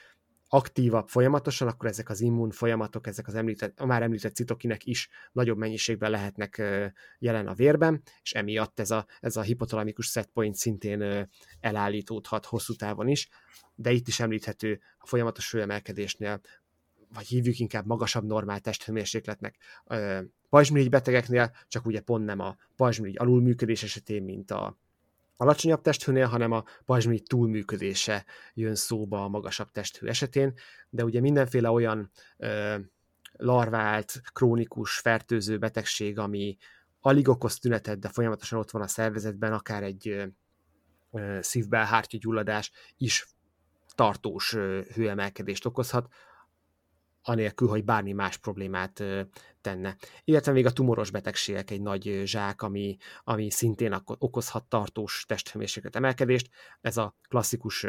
aktívabb 0.49 1.09
folyamatosan, 1.09 1.69
akkor 1.69 1.89
ezek 1.89 2.09
az 2.09 2.21
immun 2.21 2.51
folyamatok, 2.51 3.07
ezek 3.07 3.27
az 3.27 3.35
említett, 3.35 3.81
a 3.81 3.87
már 3.87 4.03
említett 4.03 4.35
citokinek 4.35 4.87
is 4.87 5.09
nagyobb 5.33 5.59
mennyiségben 5.59 6.11
lehetnek 6.11 6.63
jelen 7.19 7.47
a 7.47 7.55
vérben, 7.55 8.03
és 8.23 8.33
emiatt 8.33 8.81
ez 8.81 8.91
a, 8.91 9.07
ez 9.21 9.37
a 9.37 9.41
hipotalamikus 9.41 10.07
setpoint 10.07 10.55
szintén 10.55 11.29
elállítódhat 11.61 12.47
hosszú 12.47 12.75
távon 12.75 13.09
is, 13.09 13.29
de 13.75 13.91
itt 13.91 14.09
is 14.09 14.21
említhető 14.21 14.81
a 14.99 15.07
folyamatos 15.07 15.49
főemelkedésnél, 15.49 16.41
vagy 17.15 17.27
hívjuk 17.27 17.59
inkább 17.59 17.87
magasabb 17.87 18.25
normál 18.25 18.61
testhőmérsékletnek, 18.61 19.57
pajzsmirigy 20.49 20.91
betegeknél, 20.91 21.53
csak 21.69 21.87
ugye 21.87 22.01
pont 22.01 22.25
nem 22.25 22.39
a 22.39 22.57
pajzsmirigy 22.77 23.19
alulműködés 23.19 23.83
esetén, 23.83 24.23
mint 24.23 24.51
a 24.51 24.79
alacsonyabb 25.37 25.81
testhőnél, 25.81 26.27
hanem 26.27 26.53
a 26.53 26.65
pajzsmirigy 26.85 27.23
túlműködése 27.23 28.25
jön 28.55 28.75
szóba 28.75 29.25
a 29.25 29.29
magasabb 29.29 29.71
testhő 29.71 30.09
esetén, 30.09 30.55
de 30.91 31.05
ugye 31.05 31.21
mindenféle 31.21 31.71
olyan 31.71 32.11
ö, 32.37 32.77
larvált, 33.33 34.21
krónikus, 34.33 34.99
fertőző 34.99 35.59
betegség, 35.59 36.19
ami 36.19 36.57
alig 37.01 37.29
okoz 37.29 37.59
tünetet, 37.59 37.99
de 37.99 38.09
folyamatosan 38.09 38.59
ott 38.59 38.71
van 38.71 38.83
a 38.83 38.89
szervezetben, 38.89 39.53
akár 39.53 39.83
egy 39.83 40.33
szívbelhártya 41.41 42.19
gyulladás 42.21 42.71
is 42.97 43.27
tartós 43.95 44.53
hőemelkedést 44.95 45.67
okozhat, 45.67 46.13
anélkül, 47.23 47.69
hogy 47.69 47.85
bármi 47.85 48.13
más 48.13 48.37
problémát 48.37 49.05
tenne. 49.69 49.97
Illetve 50.25 50.53
még 50.53 50.67
a 50.67 50.71
tumoros 50.71 51.11
betegségek 51.11 51.71
egy 51.71 51.81
nagy 51.81 52.23
zsák, 52.25 52.63
ami, 52.63 52.97
ami 53.25 53.51
szintén 53.51 54.03
okozhat 54.05 54.65
tartós 54.65 55.25
testhőmérséklet 55.27 55.97
emelkedést. 55.97 56.49
Ez 56.81 56.97
a 56.97 57.17
klasszikus 57.29 57.87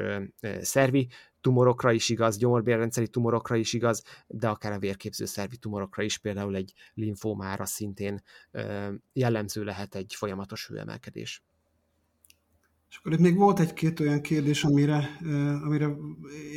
szervi 0.61 1.09
tumorokra 1.41 1.91
is 1.91 2.09
igaz, 2.09 2.37
gyomorbérrendszeri 2.37 3.07
tumorokra 3.07 3.55
is 3.55 3.73
igaz, 3.73 4.03
de 4.27 4.47
akár 4.49 4.71
a 4.71 4.79
vérképző 4.79 5.25
szervi 5.25 5.57
tumorokra 5.57 6.03
is, 6.03 6.17
például 6.17 6.55
egy 6.55 6.73
linfómára 6.93 7.65
szintén 7.65 8.21
jellemző 9.13 9.63
lehet 9.63 9.95
egy 9.95 10.13
folyamatos 10.15 10.67
hőemelkedés. 10.67 11.43
És 12.89 12.97
akkor 12.97 13.13
itt 13.13 13.19
még 13.19 13.35
volt 13.35 13.59
egy-két 13.59 13.99
olyan 13.99 14.21
kérdés, 14.21 14.63
amire, 14.63 15.17
amire 15.63 15.95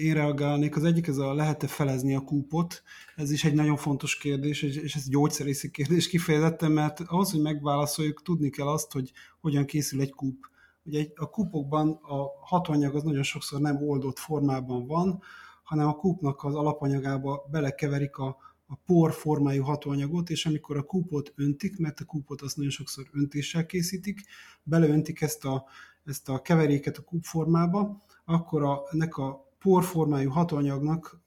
én 0.02 0.14
reagálnék. 0.14 0.76
Az 0.76 0.84
egyik 0.84 1.06
ez 1.06 1.16
a 1.16 1.34
lehet-e 1.34 1.66
felezni 1.66 2.14
a 2.14 2.20
kúpot. 2.20 2.82
Ez 3.16 3.30
is 3.30 3.44
egy 3.44 3.54
nagyon 3.54 3.76
fontos 3.76 4.16
kérdés, 4.16 4.62
és 4.62 4.94
ez 4.94 5.08
gyógyszerészi 5.08 5.70
kérdés 5.70 6.08
kifejezetten, 6.08 6.72
mert 6.72 7.00
ahhoz, 7.00 7.30
hogy 7.30 7.40
megválaszoljuk, 7.40 8.22
tudni 8.22 8.50
kell 8.50 8.66
azt, 8.66 8.92
hogy 8.92 9.12
hogyan 9.40 9.64
készül 9.64 10.00
egy 10.00 10.10
kúp. 10.10 10.50
Ugye 10.84 11.06
a 11.14 11.30
kúpokban 11.30 11.90
a 12.02 12.26
hatóanyag 12.40 12.94
az 12.94 13.02
nagyon 13.02 13.22
sokszor 13.22 13.60
nem 13.60 13.76
oldott 13.76 14.18
formában 14.18 14.86
van, 14.86 15.22
hanem 15.62 15.88
a 15.88 15.96
kúpnak 15.96 16.44
az 16.44 16.54
alapanyagába 16.54 17.48
belekeverik 17.50 18.16
a, 18.16 18.36
a 18.66 18.76
por 18.86 19.12
formájú 19.12 19.62
hatóanyagot, 19.62 20.30
és 20.30 20.46
amikor 20.46 20.76
a 20.76 20.82
kúpot 20.82 21.32
öntik, 21.36 21.78
mert 21.78 22.00
a 22.00 22.04
kúpot 22.04 22.42
azt 22.42 22.56
nagyon 22.56 22.70
sokszor 22.70 23.04
öntéssel 23.12 23.66
készítik, 23.66 24.20
beleöntik 24.62 25.20
ezt 25.20 25.44
a 25.44 25.64
ezt 26.04 26.28
a 26.28 26.42
keveréket 26.42 26.96
a 26.96 27.02
kubformába, 27.02 28.04
akkor 28.24 28.62
a, 28.62 28.82
ennek 28.90 29.16
a 29.16 29.52
porformájú 29.58 30.30
hatóanyagnak 30.30 31.20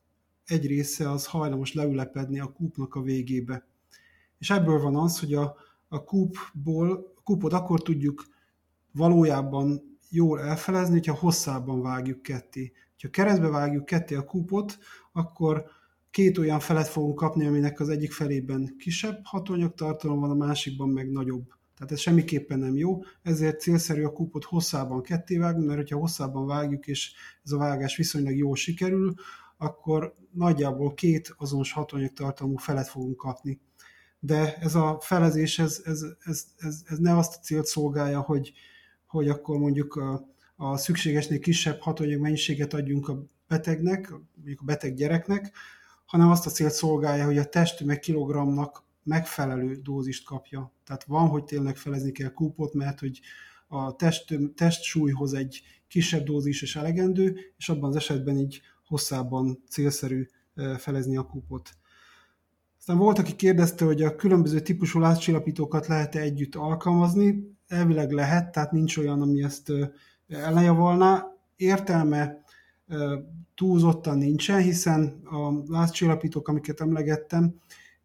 egy 0.45 0.67
része 0.67 1.09
az 1.11 1.25
hajlamos 1.25 1.73
leülepedni 1.73 2.39
a 2.39 2.51
kúpnak 2.51 2.95
a 2.95 3.01
végébe. 3.01 3.67
És 4.37 4.49
ebből 4.49 4.81
van 4.81 4.95
az, 4.95 5.19
hogy 5.19 5.33
a, 5.33 5.55
a 5.87 6.03
kúpból, 6.03 7.13
a 7.15 7.21
kúpot 7.23 7.53
akkor 7.53 7.81
tudjuk 7.81 8.25
valójában 8.91 9.97
jól 10.09 10.39
elfelezni, 10.39 10.93
hogyha 10.93 11.13
hosszában 11.13 11.81
vágjuk 11.81 12.21
ketté. 12.21 12.71
Ha 13.01 13.09
keresztbe 13.09 13.47
vágjuk 13.47 13.85
ketté 13.85 14.15
a 14.15 14.25
kúpot, 14.25 14.77
akkor 15.11 15.65
két 16.09 16.37
olyan 16.37 16.59
felet 16.59 16.87
fogunk 16.87 17.15
kapni, 17.15 17.45
aminek 17.45 17.79
az 17.79 17.89
egyik 17.89 18.11
felében 18.11 18.75
kisebb 18.77 19.19
hatóanyagtartalom 19.23 20.19
van, 20.19 20.29
a 20.29 20.45
másikban 20.45 20.89
meg 20.89 21.11
nagyobb. 21.11 21.54
Tehát 21.77 21.91
ez 21.91 21.99
semmiképpen 21.99 22.59
nem 22.59 22.75
jó, 22.75 22.99
ezért 23.21 23.59
célszerű 23.59 24.03
a 24.03 24.11
kupot 24.11 24.43
hosszában 24.43 25.01
ketté 25.01 25.37
vágni, 25.37 25.65
mert 25.65 25.79
hogyha 25.79 25.97
hosszában 25.97 26.45
vágjuk, 26.45 26.87
és 26.87 27.13
ez 27.43 27.51
a 27.51 27.57
vágás 27.57 27.95
viszonylag 27.95 28.37
jól 28.37 28.55
sikerül, 28.55 29.13
akkor 29.57 30.13
nagyjából 30.31 30.93
két 30.93 31.33
azonos 31.37 31.71
hatóanyagtartalmú 31.71 32.57
felet 32.57 32.87
fogunk 32.87 33.17
kapni. 33.17 33.61
De 34.19 34.55
ez 34.55 34.75
a 34.75 34.97
felezés, 35.01 35.59
ez, 35.59 35.81
ez, 35.85 36.05
ez, 36.23 36.45
ez, 36.57 36.81
ez 36.85 36.97
ne 36.97 37.17
azt 37.17 37.35
a 37.35 37.39
célt 37.39 37.65
szolgálja, 37.65 38.21
hogy, 38.21 38.51
hogy 39.07 39.29
akkor 39.29 39.57
mondjuk 39.57 39.95
a, 39.95 40.27
a 40.55 40.77
szükségesnél 40.77 41.39
kisebb 41.39 41.79
hatóanyag 41.79 42.19
mennyiséget 42.19 42.73
adjunk 42.73 43.07
a 43.07 43.25
betegnek, 43.47 44.09
mondjuk 44.35 44.61
a 44.61 44.65
beteg 44.65 44.93
gyereknek, 44.93 45.51
hanem 46.05 46.29
azt 46.29 46.45
a 46.45 46.49
célt 46.49 46.73
szolgálja, 46.73 47.25
hogy 47.25 47.37
a 47.37 47.49
testtömeg 47.49 47.99
kilogramnak 47.99 48.84
megfelelő 49.05 49.75
dózist 49.75 50.25
kapja. 50.25 50.71
Tehát 50.85 51.03
van, 51.03 51.27
hogy 51.27 51.43
tényleg 51.43 51.77
felezni 51.77 52.11
kell 52.11 52.29
kúpot, 52.29 52.73
mert 52.73 52.99
hogy 52.99 53.19
a 53.67 53.95
test, 53.95 54.37
test 54.55 54.83
súlyhoz 54.83 55.33
egy 55.33 55.61
kisebb 55.87 56.25
dózis 56.25 56.61
is 56.61 56.75
elegendő, 56.75 57.37
és 57.57 57.69
abban 57.69 57.89
az 57.89 57.95
esetben 57.95 58.37
így 58.37 58.61
hosszában 58.87 59.63
célszerű 59.69 60.27
felezni 60.77 61.17
a 61.17 61.23
kúpot. 61.23 61.69
Aztán 62.77 62.97
volt, 62.97 63.19
aki 63.19 63.35
kérdezte, 63.35 63.85
hogy 63.85 64.01
a 64.01 64.15
különböző 64.15 64.59
típusú 64.59 64.99
lázcsillapítókat 64.99 65.87
lehet-e 65.87 66.19
együtt 66.19 66.55
alkalmazni. 66.55 67.57
Elvileg 67.67 68.11
lehet, 68.11 68.51
tehát 68.51 68.71
nincs 68.71 68.97
olyan, 68.97 69.21
ami 69.21 69.43
ezt 69.43 69.71
ellenjavolná. 70.27 71.27
Értelme 71.55 72.43
túlzottan 73.55 74.17
nincsen, 74.17 74.61
hiszen 74.61 75.21
a 75.23 75.63
lázcsillapítók, 75.67 76.47
amiket 76.47 76.81
emlegettem, 76.81 77.55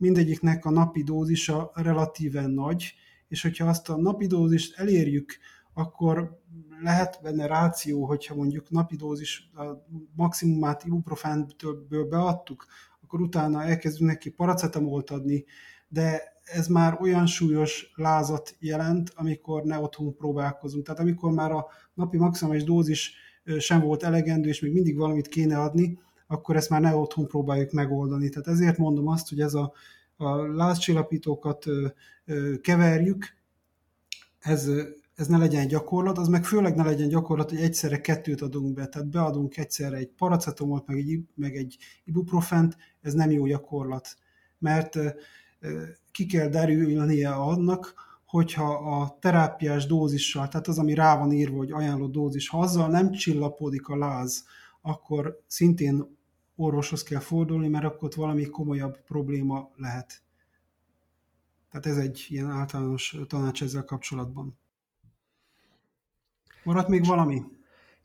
mindegyiknek 0.00 0.64
a 0.64 0.70
napi 0.70 1.02
dózisa 1.02 1.70
relatíven 1.74 2.50
nagy, 2.50 2.94
és 3.28 3.42
hogyha 3.42 3.68
azt 3.68 3.88
a 3.88 3.96
napi 3.96 4.26
dózist 4.26 4.78
elérjük, 4.78 5.38
akkor 5.74 6.40
lehet 6.82 7.18
benne 7.22 7.46
ráció, 7.46 8.04
hogyha 8.04 8.34
mondjuk 8.34 8.70
napi 8.70 8.96
dózis 8.96 9.50
a 9.54 9.64
maximumát 10.16 10.84
ibuprofentből 10.84 12.08
beadtuk, 12.08 12.66
akkor 13.02 13.20
utána 13.20 13.62
elkezdünk 13.62 14.10
neki 14.10 14.30
paracetamolt 14.30 15.10
adni, 15.10 15.44
de 15.88 16.22
ez 16.44 16.66
már 16.66 17.00
olyan 17.00 17.26
súlyos 17.26 17.92
lázat 17.94 18.56
jelent, 18.58 19.12
amikor 19.14 19.62
ne 19.62 19.78
otthon 19.78 20.14
próbálkozunk. 20.14 20.84
Tehát 20.84 21.00
amikor 21.00 21.32
már 21.32 21.52
a 21.52 21.66
napi 21.94 22.16
maximális 22.16 22.64
dózis 22.64 23.14
sem 23.58 23.80
volt 23.80 24.02
elegendő, 24.02 24.48
és 24.48 24.60
még 24.60 24.72
mindig 24.72 24.96
valamit 24.96 25.28
kéne 25.28 25.58
adni, 25.58 25.98
akkor 26.30 26.56
ezt 26.56 26.70
már 26.70 26.80
ne 26.80 26.94
otthon 26.94 27.26
próbáljuk 27.26 27.72
megoldani. 27.72 28.28
Tehát 28.28 28.48
ezért 28.48 28.78
mondom 28.78 29.08
azt, 29.08 29.28
hogy 29.28 29.40
ez 29.40 29.54
a, 29.54 29.72
a 30.16 30.36
lázcsillapítókat 30.36 31.64
keverjük, 32.60 33.26
ez, 34.38 34.70
ez 35.14 35.26
ne 35.26 35.38
legyen 35.38 35.66
gyakorlat, 35.66 36.18
az 36.18 36.28
meg 36.28 36.44
főleg 36.44 36.74
ne 36.74 36.84
legyen 36.84 37.08
gyakorlat, 37.08 37.50
hogy 37.50 37.60
egyszerre 37.60 38.00
kettőt 38.00 38.40
adunk 38.40 38.74
be, 38.74 38.86
tehát 38.86 39.08
beadunk 39.08 39.56
egyszerre 39.56 39.96
egy 39.96 40.10
paracetamot, 40.16 40.86
meg 40.86 40.96
egy, 40.96 41.20
meg 41.34 41.56
egy 41.56 41.76
ibuprofent, 42.04 42.76
ez 43.00 43.12
nem 43.12 43.30
jó 43.30 43.46
gyakorlat, 43.46 44.16
mert 44.58 44.98
ki 46.12 46.26
kell 46.26 46.48
derülnie 46.48 47.30
annak, 47.30 47.94
hogyha 48.24 48.72
a 48.72 49.18
terápiás 49.20 49.86
dózissal, 49.86 50.48
tehát 50.48 50.68
az, 50.68 50.78
ami 50.78 50.94
rá 50.94 51.18
van 51.18 51.32
írva, 51.32 51.56
hogy 51.56 51.72
ajánlott 51.72 52.12
dózis, 52.12 52.48
ha 52.48 52.58
azzal 52.58 52.88
nem 52.88 53.10
csillapodik 53.10 53.88
a 53.88 53.96
láz, 53.96 54.44
akkor 54.82 55.40
szintén 55.46 56.18
orvoshoz 56.60 57.02
kell 57.02 57.20
fordulni, 57.20 57.68
mert 57.68 57.84
akkor 57.84 58.04
ott 58.04 58.14
valami 58.14 58.44
komolyabb 58.44 59.00
probléma 59.00 59.70
lehet. 59.76 60.22
Tehát 61.70 61.86
ez 61.86 61.96
egy 61.96 62.26
ilyen 62.28 62.50
általános 62.50 63.16
tanács 63.26 63.62
ezzel 63.62 63.84
kapcsolatban. 63.84 64.58
Maradt 66.62 66.88
még 66.88 67.06
valami? 67.06 67.42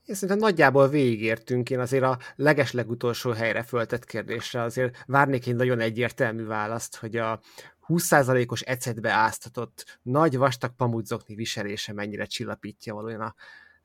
Én 0.06 0.16
szerintem 0.16 0.38
nagyjából 0.38 0.88
végigértünk. 0.88 1.70
Én 1.70 1.80
azért 1.80 2.04
a 2.04 2.20
legeslegutolsó 2.36 3.32
helyre 3.32 3.64
föltett 3.64 4.06
kérdésre 4.06 4.62
azért 4.62 5.04
várnék 5.06 5.48
egy 5.48 5.56
nagyon 5.56 5.80
egyértelmű 5.80 6.46
választ, 6.46 6.96
hogy 6.96 7.16
a 7.16 7.42
20%-os 7.88 8.62
ecetbe 8.62 9.12
áztatott 9.12 10.00
nagy 10.02 10.38
vastag 10.38 10.76
pamutzokni 10.76 11.36
viselése 11.36 11.94
mennyire 11.94 12.26
csillapítja 12.26 12.94
valójában 12.94 13.28
a 13.28 13.36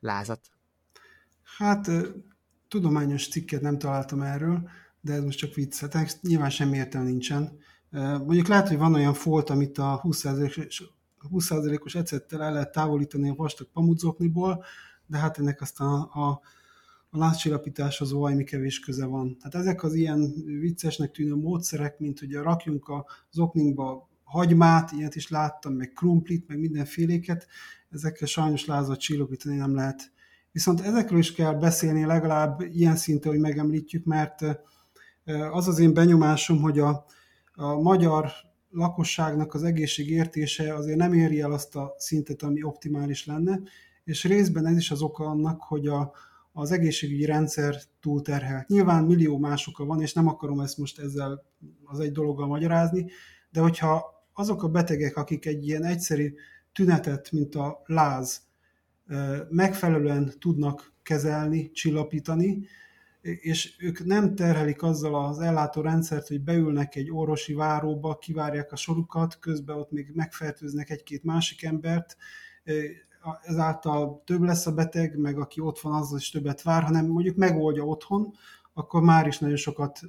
lázat. 0.01 0.40
Hát 1.56 1.90
tudományos 2.70 3.28
cikket 3.28 3.60
nem 3.60 3.78
találtam 3.78 4.22
erről, 4.22 4.68
de 5.01 5.12
ez 5.12 5.22
most 5.22 5.38
csak 5.38 5.55
vicc. 5.55 5.80
Hát 5.80 6.18
nyilván 6.22 6.51
semmi 6.51 6.76
értelme 6.76 7.09
nincsen. 7.09 7.59
Mondjuk 7.90 8.47
lehet, 8.47 8.68
hogy 8.68 8.78
van 8.78 8.94
olyan 8.94 9.14
folt, 9.14 9.51
amit 9.51 9.78
a 9.78 10.01
20%-os 10.05 10.82
20%-os 11.30 11.94
ecettel 11.94 12.42
el 12.42 12.52
lehet 12.52 12.72
távolítani 12.72 13.28
a 13.28 13.34
vastag 13.34 13.68
pamutzokniból, 13.72 14.64
de 15.06 15.18
hát 15.18 15.38
ennek 15.38 15.60
aztán 15.60 15.88
a, 15.88 16.20
a, 16.20 16.40
a 17.10 17.18
lázcsillapításhoz 17.18 18.12
valami 18.12 18.44
kevés 18.44 18.80
köze 18.80 19.06
van. 19.06 19.36
Tehát 19.36 19.55
ezek 19.55 19.82
az 19.82 19.94
ilyen 19.94 20.34
viccesnek 20.44 21.10
tűnő 21.10 21.34
módszerek, 21.34 21.98
mint 21.98 22.22
ugye 22.22 22.42
rakjunk 22.42 22.88
az 23.30 23.38
okninkba 23.38 24.09
hagymát, 24.22 24.92
ilyet 24.92 25.14
is 25.14 25.28
láttam, 25.28 25.72
meg 25.72 25.92
krumplit, 25.92 26.48
meg 26.48 26.59
mindenféléket, 26.59 27.47
ezekkel 27.90 28.26
sajnos 28.26 28.64
lázat 28.64 29.01
csillapítani 29.01 29.56
nem 29.56 29.74
lehet. 29.74 30.12
Viszont 30.52 30.81
ezekről 30.81 31.18
is 31.18 31.32
kell 31.32 31.55
beszélni 31.55 32.05
legalább 32.05 32.60
ilyen 32.60 32.97
szinten, 32.97 33.31
hogy 33.31 33.40
megemlítjük, 33.40 34.05
mert 34.05 34.44
az 35.51 35.68
az 35.68 35.78
én 35.78 35.94
benyomásom, 35.94 36.60
hogy 36.60 36.78
a, 36.78 37.05
a 37.52 37.81
magyar 37.81 38.32
lakosságnak 38.70 39.55
az 39.55 39.62
egészségértése 39.62 40.74
azért 40.74 40.98
nem 40.98 41.12
éri 41.12 41.40
el 41.40 41.52
azt 41.52 41.77
a 41.77 41.94
szintet, 41.97 42.43
ami 42.43 42.62
optimális 42.62 43.27
lenne, 43.27 43.60
és 44.05 44.24
részben 44.24 44.66
ez 44.66 44.77
is 44.77 44.90
az 44.90 45.02
oka 45.02 45.24
annak, 45.24 45.62
hogy 45.62 45.86
a, 45.86 46.12
az 46.52 46.72
egészségügyi 46.72 47.24
rendszer 47.24 47.77
túlterhelt. 48.01 48.68
Nyilván 48.68 49.05
millió 49.05 49.39
más 49.39 49.66
oka 49.66 49.85
van, 49.85 50.02
és 50.02 50.12
nem 50.12 50.28
akarom 50.28 50.60
ezt 50.60 50.78
most 50.78 50.98
ezzel 50.98 51.44
az 51.85 52.01
egy 52.01 52.12
dologgal 52.12 52.47
magyarázni, 52.47 53.10
de 53.51 53.60
hogyha 53.60 54.24
azok 54.32 54.62
a 54.62 54.68
betegek, 54.68 55.16
akik 55.16 55.47
egy 55.47 55.66
ilyen 55.66 55.85
egyszerű 55.85 56.35
tünetet, 56.72 57.32
mint 57.32 57.55
a 57.55 57.82
láz, 57.86 58.43
megfelelően 59.48 60.32
tudnak 60.38 60.92
kezelni, 61.02 61.70
csillapítani, 61.70 62.66
és 63.20 63.76
ők 63.78 64.04
nem 64.04 64.34
terhelik 64.34 64.82
azzal 64.82 65.24
az 65.24 65.38
ellátórendszert, 65.38 66.28
hogy 66.28 66.40
beülnek 66.40 66.94
egy 66.94 67.10
orvosi 67.10 67.54
váróba, 67.54 68.18
kivárják 68.18 68.72
a 68.72 68.76
sorukat, 68.76 69.38
közben 69.38 69.76
ott 69.76 69.90
még 69.90 70.10
megfertőznek 70.14 70.90
egy-két 70.90 71.24
másik 71.24 71.62
embert, 71.62 72.16
ezáltal 73.42 74.22
több 74.24 74.42
lesz 74.42 74.66
a 74.66 74.72
beteg, 74.72 75.18
meg 75.18 75.38
aki 75.38 75.60
ott 75.60 75.80
van, 75.80 75.92
az 75.92 76.14
is 76.16 76.30
többet 76.30 76.62
vár, 76.62 76.82
hanem 76.82 77.06
mondjuk 77.06 77.36
megoldja 77.36 77.84
otthon, 77.84 78.34
akkor 78.72 79.02
már 79.02 79.26
is 79.26 79.38
nagyon 79.38 79.56
sokat 79.56 80.00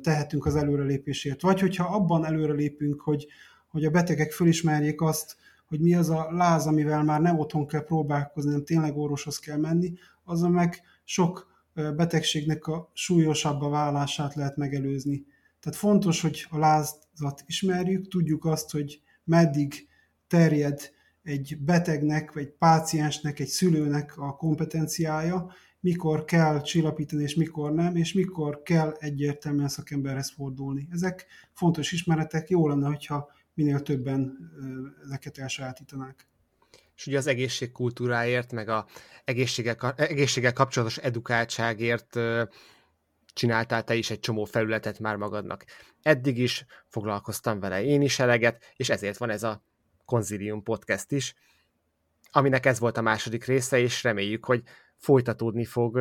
tehetünk 0.00 0.46
az 0.46 0.56
előrelépésért. 0.56 1.42
Vagy 1.42 1.60
hogyha 1.60 1.94
abban 1.94 2.24
előrelépünk, 2.24 3.00
hogy, 3.00 3.26
hogy 3.68 3.84
a 3.84 3.90
betegek 3.90 4.32
fölismerjék 4.32 5.00
azt, 5.00 5.36
hogy 5.66 5.80
mi 5.80 5.94
az 5.94 6.10
a 6.10 6.28
láz, 6.30 6.66
amivel 6.66 7.02
már 7.02 7.20
nem 7.20 7.38
otthon 7.38 7.66
kell 7.66 7.84
próbálkozni, 7.84 8.50
hanem 8.50 8.64
tényleg 8.64 8.96
orvoshoz 8.96 9.38
kell 9.38 9.58
menni, 9.58 9.92
azon 10.24 10.50
meg 10.50 10.80
sok 11.04 11.52
betegségnek 11.74 12.66
a 12.66 12.90
súlyosabb 12.92 13.60
a 13.60 13.68
vállását 13.68 14.34
lehet 14.34 14.56
megelőzni. 14.56 15.24
Tehát 15.60 15.78
fontos, 15.78 16.20
hogy 16.20 16.46
a 16.50 16.58
lázat 16.58 17.42
ismerjük, 17.46 18.08
tudjuk 18.08 18.44
azt, 18.44 18.70
hogy 18.70 19.00
meddig 19.24 19.88
terjed 20.26 20.92
egy 21.22 21.58
betegnek, 21.60 22.32
vagy 22.32 22.48
páciensnek, 22.48 23.40
egy 23.40 23.48
szülőnek 23.48 24.16
a 24.16 24.36
kompetenciája, 24.36 25.52
mikor 25.80 26.24
kell 26.24 26.60
csillapítani, 26.60 27.22
és 27.22 27.34
mikor 27.34 27.72
nem, 27.72 27.96
és 27.96 28.12
mikor 28.12 28.62
kell 28.62 28.96
egyértelműen 28.98 29.68
szakemberhez 29.68 30.30
fordulni. 30.30 30.88
Ezek 30.90 31.26
fontos 31.52 31.92
ismeretek, 31.92 32.48
jó 32.48 32.68
lenne, 32.68 32.86
hogyha 32.86 33.28
minél 33.54 33.80
többen 33.80 34.52
ezeket 35.04 35.38
elsajátítanák. 35.38 36.26
És 36.96 37.06
ugye 37.06 37.18
az 37.18 37.26
egészségkultúráért, 37.26 38.52
meg 38.52 38.68
a 38.68 38.86
egészséggel, 39.24 39.94
egészséggel 39.96 40.52
kapcsolatos 40.52 40.98
edukáltságért 40.98 42.18
csináltál 43.32 43.84
te 43.84 43.94
is 43.94 44.10
egy 44.10 44.20
csomó 44.20 44.44
felületet 44.44 44.98
már 44.98 45.16
magadnak. 45.16 45.64
Eddig 46.02 46.38
is 46.38 46.66
foglalkoztam 46.88 47.60
vele 47.60 47.82
én 47.82 48.02
is 48.02 48.18
eleget, 48.18 48.72
és 48.76 48.90
ezért 48.90 49.18
van 49.18 49.30
ez 49.30 49.42
a 49.42 49.64
Konzilium 50.04 50.62
podcast 50.62 51.12
is, 51.12 51.34
aminek 52.30 52.66
ez 52.66 52.78
volt 52.78 52.96
a 52.96 53.02
második 53.02 53.44
része, 53.44 53.78
és 53.78 54.02
reméljük, 54.02 54.44
hogy 54.44 54.62
folytatódni, 54.96 55.64
fog, 55.64 55.98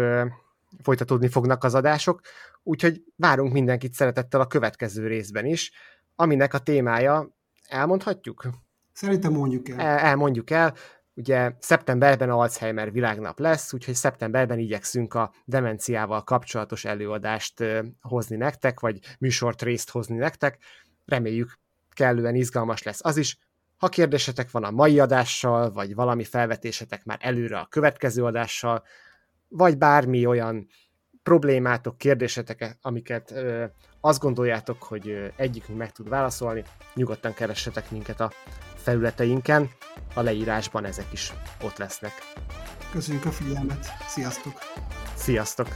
folytatódni 0.82 1.28
fognak 1.28 1.64
az 1.64 1.76
adások, 1.76 2.22
úgyhogy 2.64 3.04
várunk 3.16 3.54
mindenkit 3.54 3.94
szeretettel 3.94 4.42
a 4.42 4.48
következő 4.48 5.08
részben 5.08 5.46
is, 5.46 5.72
aminek 6.16 6.54
a 6.54 6.60
témája 6.60 7.36
elmondhatjuk? 7.74 8.48
Szerintem 8.94 9.32
mondjuk 9.32 9.70
el. 9.70 9.80
el 9.80 9.98
elmondjuk 9.98 10.50
el. 10.50 10.74
Ugye 11.16 11.52
szeptemberben 11.60 12.30
Alzheimer 12.30 12.92
világnap 12.92 13.40
lesz, 13.40 13.74
úgyhogy 13.74 13.94
szeptemberben 13.94 14.60
igyekszünk 14.60 15.14
a 15.14 15.34
demenciával 15.46 16.24
kapcsolatos 16.24 16.86
előadást 16.86 17.64
hozni 18.02 18.36
nektek, 18.36 18.80
vagy 18.80 19.00
műsort 19.20 19.62
részt 19.62 19.90
hozni 19.90 20.16
nektek. 20.16 20.58
Reméljük 21.06 21.60
kellően 21.92 22.36
izgalmas 22.36 22.84
lesz 22.84 23.06
az 23.06 23.18
is. 23.18 23.38
Ha 23.78 23.88
kérdésetek 23.90 24.52
van 24.52 24.64
a 24.64 24.72
mai 24.72 25.00
adással, 25.00 25.72
vagy 25.72 25.96
valami 25.96 26.24
felvetésetek 26.24 27.04
már 27.04 27.18
előre 27.22 27.60
a 27.60 27.68
következő 27.70 28.24
adással, 28.24 28.84
vagy 29.48 29.78
bármi 29.78 30.26
olyan 30.26 30.68
problémátok, 31.24 31.98
kérdésetek, 31.98 32.78
amiket 32.82 33.32
ö, 33.32 33.64
azt 34.02 34.20
gondoljátok, 34.20 34.84
hogy 34.84 35.10
ö, 35.10 35.26
egyikünk 35.36 35.78
meg 35.78 35.92
tud 35.92 36.10
válaszolni, 36.10 36.64
nyugodtan 36.94 37.34
keressetek 37.34 37.92
minket 37.92 38.20
a 38.20 38.32
felületeinken, 38.76 39.70
a 40.14 40.22
leírásban 40.22 40.86
ezek 40.86 41.08
is 41.12 41.34
ott 41.64 41.78
lesznek. 41.78 42.14
Köszönjük 42.92 43.26
a 43.26 43.32
figyelmet, 43.32 43.86
sziasztok! 44.08 44.54
Sziasztok! 45.16 45.68